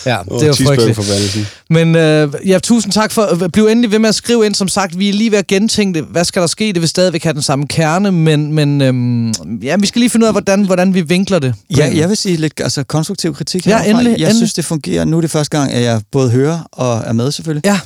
ja 0.07 0.19
oh, 0.27 0.41
det 0.41 0.49
var 0.49 0.55
frygteligt. 0.67 1.57
Men 1.71 1.97
øh, 1.97 2.33
ja, 2.47 2.59
tusind 2.59 2.93
tak 2.93 3.13
for, 3.13 3.49
bliv 3.53 3.67
endelig 3.67 3.91
ved 3.91 3.99
med 3.99 4.09
at 4.09 4.15
skrive 4.15 4.47
ind. 4.47 4.55
Som 4.61 4.69
sagt, 4.69 4.99
vi 4.99 5.09
er 5.09 5.13
lige 5.13 5.31
ved 5.31 5.39
at 5.39 5.47
gentænke 5.47 5.99
det. 5.99 6.09
Hvad 6.11 6.25
skal 6.25 6.43
der 6.43 6.49
ske? 6.49 6.73
Det 6.73 6.81
vil 6.81 6.89
stadigvæk 6.89 7.23
have 7.23 7.33
den 7.33 7.43
samme 7.43 7.67
kerne, 7.67 8.13
men, 8.13 8.53
men 8.53 8.81
øhm, 8.81 9.33
ja, 9.63 9.77
vi 9.77 9.87
skal 9.87 10.01
lige 10.01 10.11
finde 10.11 10.25
ud 10.25 10.27
af, 10.27 10.35
hvordan, 10.35 10.65
hvordan 10.65 10.95
vi 10.95 11.01
vinkler 11.01 11.39
det. 11.39 11.55
Ja, 11.77 11.93
jeg 11.95 12.09
vil 12.09 12.17
sige 12.17 12.37
lidt 12.37 12.53
altså, 12.61 12.85
konstruktiv 12.85 13.35
kritik 13.35 13.67
Ja, 13.67 13.83
endelig, 13.83 14.11
jeg 14.11 14.13
endelig. 14.13 14.37
synes, 14.37 14.55
det 14.55 14.65
fungerer. 14.65 15.05
Nu 15.05 15.17
er 15.17 15.21
det 15.21 15.31
første 15.31 15.59
gang, 15.59 15.73
at 15.73 15.83
jeg 15.83 16.03
både 16.13 16.31
hører 16.31 16.69
og 16.73 17.03
er 17.07 17.13
med 17.13 17.33
selvfølgelig. 17.33 17.67
Ja. 17.67 17.81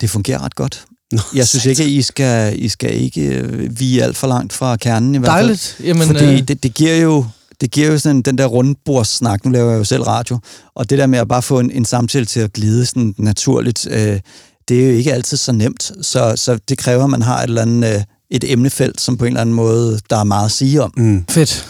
Det 0.00 0.10
fungerer 0.10 0.44
ret 0.44 0.54
godt. 0.54 0.84
Nå, 1.12 1.20
jeg 1.34 1.48
synes 1.48 1.66
ikke, 1.66 1.82
at 1.82 1.88
I 1.88 2.02
skal, 2.02 2.64
I 2.64 2.68
skal 2.68 3.00
ikke 3.00 3.22
øh, 3.22 3.80
vige 3.80 4.02
alt 4.02 4.16
for 4.16 4.26
langt 4.26 4.52
fra 4.52 4.76
kernen 4.76 5.14
i 5.14 5.18
hvert 5.18 5.30
fald. 5.30 5.40
Dejligt. 5.40 5.80
Jamen, 5.84 6.06
Fordi 6.06 6.34
øh... 6.34 6.48
det, 6.48 6.62
det 6.62 6.74
giver 6.74 6.96
jo 6.96 7.24
det 7.60 7.70
giver 7.70 7.86
jo 7.92 7.98
sådan 7.98 8.22
den 8.22 8.38
der 8.38 8.46
rundbordssnak, 8.46 9.44
nu 9.44 9.50
laver 9.50 9.70
jeg 9.70 9.78
jo 9.78 9.84
selv 9.84 10.02
radio, 10.02 10.38
og 10.74 10.90
det 10.90 10.98
der 10.98 11.06
med 11.06 11.18
at 11.18 11.28
bare 11.28 11.42
få 11.42 11.60
en, 11.60 11.70
en 11.70 11.84
samtale 11.84 12.26
til 12.26 12.40
at 12.40 12.52
glide 12.52 12.86
sådan 12.86 13.14
naturligt, 13.18 13.88
øh, 13.90 14.20
det 14.68 14.84
er 14.84 14.86
jo 14.86 14.92
ikke 14.92 15.12
altid 15.12 15.36
så 15.36 15.52
nemt, 15.52 15.92
så, 16.02 16.32
så 16.36 16.58
det 16.68 16.78
kræver, 16.78 17.04
at 17.04 17.10
man 17.10 17.22
har 17.22 17.38
et 17.38 17.44
eller 17.44 17.62
andet, 17.62 17.94
øh, 17.94 18.02
et 18.30 18.52
emnefelt, 18.52 19.00
som 19.00 19.16
på 19.16 19.24
en 19.24 19.28
eller 19.28 19.40
anden 19.40 19.54
måde, 19.54 20.00
der 20.10 20.16
er 20.16 20.24
meget 20.24 20.44
at 20.44 20.50
sige 20.50 20.82
om. 20.82 20.92
Mm. 20.96 21.24
Fedt. 21.30 21.68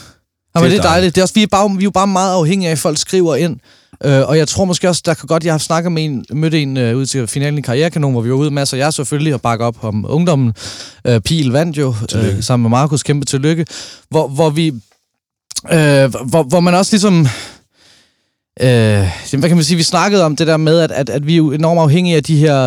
Ja, 0.55 0.61
men 0.61 0.71
det 0.71 0.79
er 0.79 0.83
dejligt. 0.83 1.15
Det 1.15 1.21
er 1.21 1.25
også, 1.25 1.35
vi, 1.35 1.43
er 1.43 1.47
bare, 1.47 1.71
vi 1.71 1.79
er 1.79 1.85
jo 1.85 1.91
bare 1.91 2.07
meget 2.07 2.35
afhængige 2.35 2.69
af, 2.69 2.73
at 2.73 2.79
folk 2.79 2.99
skriver 2.99 3.37
ind. 3.37 3.57
Øh, 4.05 4.29
og 4.29 4.39
jeg 4.39 4.49
tror 4.49 4.65
måske 4.65 4.89
også, 4.89 5.03
der 5.05 5.15
kan 5.15 5.27
godt... 5.27 5.45
Jeg 5.45 5.53
har 5.53 5.59
snakket 5.59 5.93
med 5.93 6.05
en, 6.05 6.25
mødt 6.33 6.55
en 6.55 6.77
øh, 6.77 6.97
ud 6.97 7.07
til 7.07 7.27
finalen 7.27 7.59
i 7.59 7.63
Karrierekanon, 7.63 8.13
hvor 8.13 8.21
vi 8.21 8.31
var 8.31 8.37
ude 8.37 8.51
masser 8.51 8.77
af 8.77 8.81
jer 8.81 8.91
selvfølgelig 8.91 9.35
og 9.35 9.41
bakke 9.41 9.65
op 9.65 9.85
om 9.85 10.07
ungdommen. 10.09 10.53
Øh, 11.05 11.21
Pil 11.21 11.51
vandt 11.51 11.79
jo 11.79 11.95
øh, 12.15 12.43
sammen 12.43 12.63
med 12.63 12.71
Markus. 12.71 13.03
Kæmpe 13.03 13.27
tillykke. 13.27 13.67
Hvor, 14.11 14.29
hvor 14.29 14.51
vi... 14.51 14.67
Øh, 15.73 16.15
hvor, 16.25 16.43
hvor 16.43 16.61
man 16.61 16.75
også 16.75 16.93
ligesom 16.93 17.27
Øh, 18.61 19.39
hvad 19.39 19.49
kan 19.49 19.57
man 19.57 19.65
sige, 19.65 19.77
vi 19.77 19.83
snakkede 19.83 20.25
om 20.25 20.37
det 20.37 20.47
der 20.47 20.57
med, 20.57 20.81
at, 20.81 20.93
at, 20.93 21.11
at 21.11 21.27
vi 21.27 21.33
er 21.33 21.37
jo 21.37 21.53
enormt 21.53 21.81
afhængige 21.81 22.17
af 22.17 22.23
de 22.23 22.37
her 22.37 22.63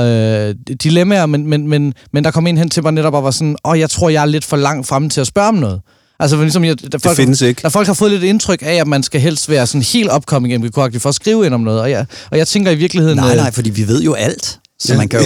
øh, 0.50 0.56
dilemmaer, 0.84 1.26
men, 1.26 1.48
men, 1.48 1.68
men, 1.68 1.94
men 2.14 2.24
der 2.24 2.32
kom 2.32 2.48
en 2.48 2.58
hen 2.58 2.70
til 2.70 2.84
mig 2.84 2.92
netop 2.92 3.14
og 3.14 3.24
var 3.24 3.32
sådan, 3.32 3.56
åh, 3.66 3.80
jeg 3.80 3.90
tror, 3.90 4.10
jeg 4.10 4.22
er 4.22 4.26
lidt 4.26 4.46
for 4.46 4.58
langt 4.58 4.88
fremme 4.88 5.10
til 5.10 5.22
at 5.22 5.28
spørge 5.28 5.48
om 5.48 5.56
noget. 5.56 5.82
Altså, 6.20 6.36
for 6.36 6.44
ligesom, 6.44 6.64
jeg, 6.64 6.92
der 6.92 6.98
folk, 6.98 7.16
findes 7.16 7.42
ikke. 7.42 7.62
Der 7.62 7.70
folk 7.70 7.88
har 7.88 7.94
fået 7.94 8.12
lidt 8.12 8.24
indtryk 8.24 8.62
af, 8.62 8.74
at 8.74 8.88
man 8.88 9.04
skal 9.04 9.22
helst 9.22 9.50
være 9.50 9.68
sådan 9.68 9.82
helt 9.82 10.10
opkommende 10.10 10.58
MGK 10.58 11.02
for 11.02 11.10
at 11.10 11.16
skrive 11.16 11.46
ind 11.46 11.54
om 11.54 11.62
noget. 11.62 11.82
Og 11.82 11.92
jeg, 11.92 12.06
og 12.32 12.38
jeg 12.38 12.48
tænker 12.48 12.72
i 12.72 12.76
virkeligheden... 12.76 13.18
Nej, 13.18 13.36
nej, 13.36 13.52
fordi 13.52 13.70
vi 13.70 13.88
ved 13.88 14.02
jo 14.02 14.14
alt. 14.14 14.60
Så 14.86 14.96
man 14.96 15.08
kan 15.08 15.20
jo... 15.20 15.26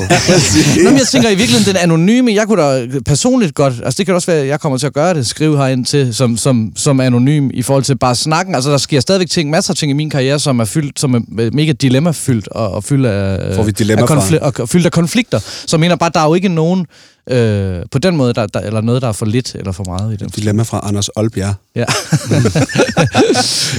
Nå, 0.84 0.89
men 0.89 0.99
jeg 0.99 1.08
tænker 1.08 1.30
i 1.30 1.36
virkeligheden, 1.36 1.76
den 1.76 1.84
anonyme, 1.84 2.34
jeg 2.34 2.47
kunne 2.47 2.62
da 2.62 2.88
personligt 3.06 3.56
godt, 3.56 3.74
altså 3.84 3.97
det 3.97 4.06
kan 4.06 4.16
også 4.16 4.32
være, 4.32 4.41
at 4.41 4.47
jeg 4.47 4.60
kommer 4.60 4.78
til 4.78 4.88
at 4.88 4.93
gøre 4.93 5.14
det, 5.14 5.28
skrive 5.28 5.58
herind 5.58 5.86
til, 5.86 6.16
som, 6.16 6.38
som, 6.38 6.72
som 6.76 6.99
anonym 6.99 7.49
i 7.53 7.62
forhold 7.62 7.84
til 7.84 7.97
bare 7.97 8.16
snakken. 8.16 8.56
Altså 8.56 8.72
der 8.72 8.78
sker 8.78 8.99
stadigvæk 8.99 9.30
ting, 9.30 9.49
masser 9.49 9.74
af 9.74 9.78
ting 9.78 9.89
i 9.89 9.93
min 9.93 10.10
karriere, 10.10 10.39
som 10.39 10.60
er 10.60 10.66
fyldt, 10.66 10.99
som 10.99 11.14
er 11.14 11.49
mega 11.53 11.72
dilemmafyldt 11.72 12.47
og, 12.47 12.72
og 12.72 12.84
fyldt 12.84 13.06
af, 13.06 13.56
Får 13.56 13.64
vi 13.64 13.72
dilemma 13.72 14.01
af, 14.01 14.10
konfl- 14.10 14.39
og, 14.41 14.53
og 14.60 14.70
fyldt 14.70 14.86
af 14.86 14.91
konflikter. 14.91 15.39
Så 15.39 15.68
jeg 15.72 15.80
mener 15.80 15.95
bare, 15.95 16.12
der 16.14 16.20
er 16.20 16.28
jo 16.28 16.34
ikke 16.34 16.49
nogen, 16.49 16.86
øh, 17.30 17.80
på 17.91 17.99
den 17.99 18.18
måde, 18.18 18.34
der, 18.34 18.47
der, 18.47 18.60
eller 18.60 18.82
noget, 18.82 19.01
der 19.01 19.08
er 19.08 19.12
for 19.12 19.26
lidt 19.26 19.56
eller 19.56 19.72
for 19.72 19.84
meget 19.84 20.14
i 20.14 20.16
den. 20.16 20.30
Dilemma 20.30 20.64
fra 20.64 20.80
Anders 20.84 21.10
Olbjerg. 21.16 21.53
Ja. 21.76 21.86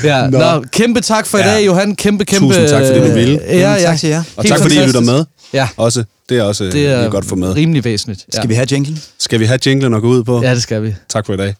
ja. 0.08 0.30
Nå. 0.30 0.38
Nå, 0.38 0.64
kæmpe 0.72 1.00
tak 1.00 1.26
for 1.26 1.38
i 1.38 1.42
dag, 1.42 1.66
Johan. 1.66 1.96
Kæmpe, 1.96 2.24
kæmpe... 2.24 2.46
Tusind 2.46 2.68
tak, 2.68 2.82
fordi 2.86 3.08
du 3.08 3.14
ville. 3.14 3.40
Ja, 3.48 3.96
ja. 4.02 4.22
Og 4.36 4.46
tak, 4.46 4.60
fordi 4.60 4.76
I 4.76 4.86
lytter 4.86 5.00
med. 5.00 5.24
Ja. 5.52 5.68
Også. 5.76 6.04
Det 6.28 6.38
er 6.38 6.42
også 6.42 6.64
det 6.64 6.86
er 6.86 7.10
godt 7.10 7.24
for 7.24 7.36
med. 7.36 7.56
rimelig 7.56 7.84
væsentligt. 7.84 8.24
Ja. 8.32 8.36
Skal 8.38 8.48
vi 8.48 8.54
have 8.54 8.66
jinglen? 8.72 8.98
Skal 9.18 9.40
vi 9.40 9.44
have 9.44 9.58
jinglen 9.66 9.94
og 9.94 10.00
gå 10.00 10.08
ud 10.08 10.24
på? 10.24 10.42
Ja, 10.42 10.54
det 10.54 10.62
skal 10.62 10.82
vi. 10.82 10.94
Tak 11.08 11.26
for 11.26 11.34
i 11.34 11.36
dag. 11.36 11.54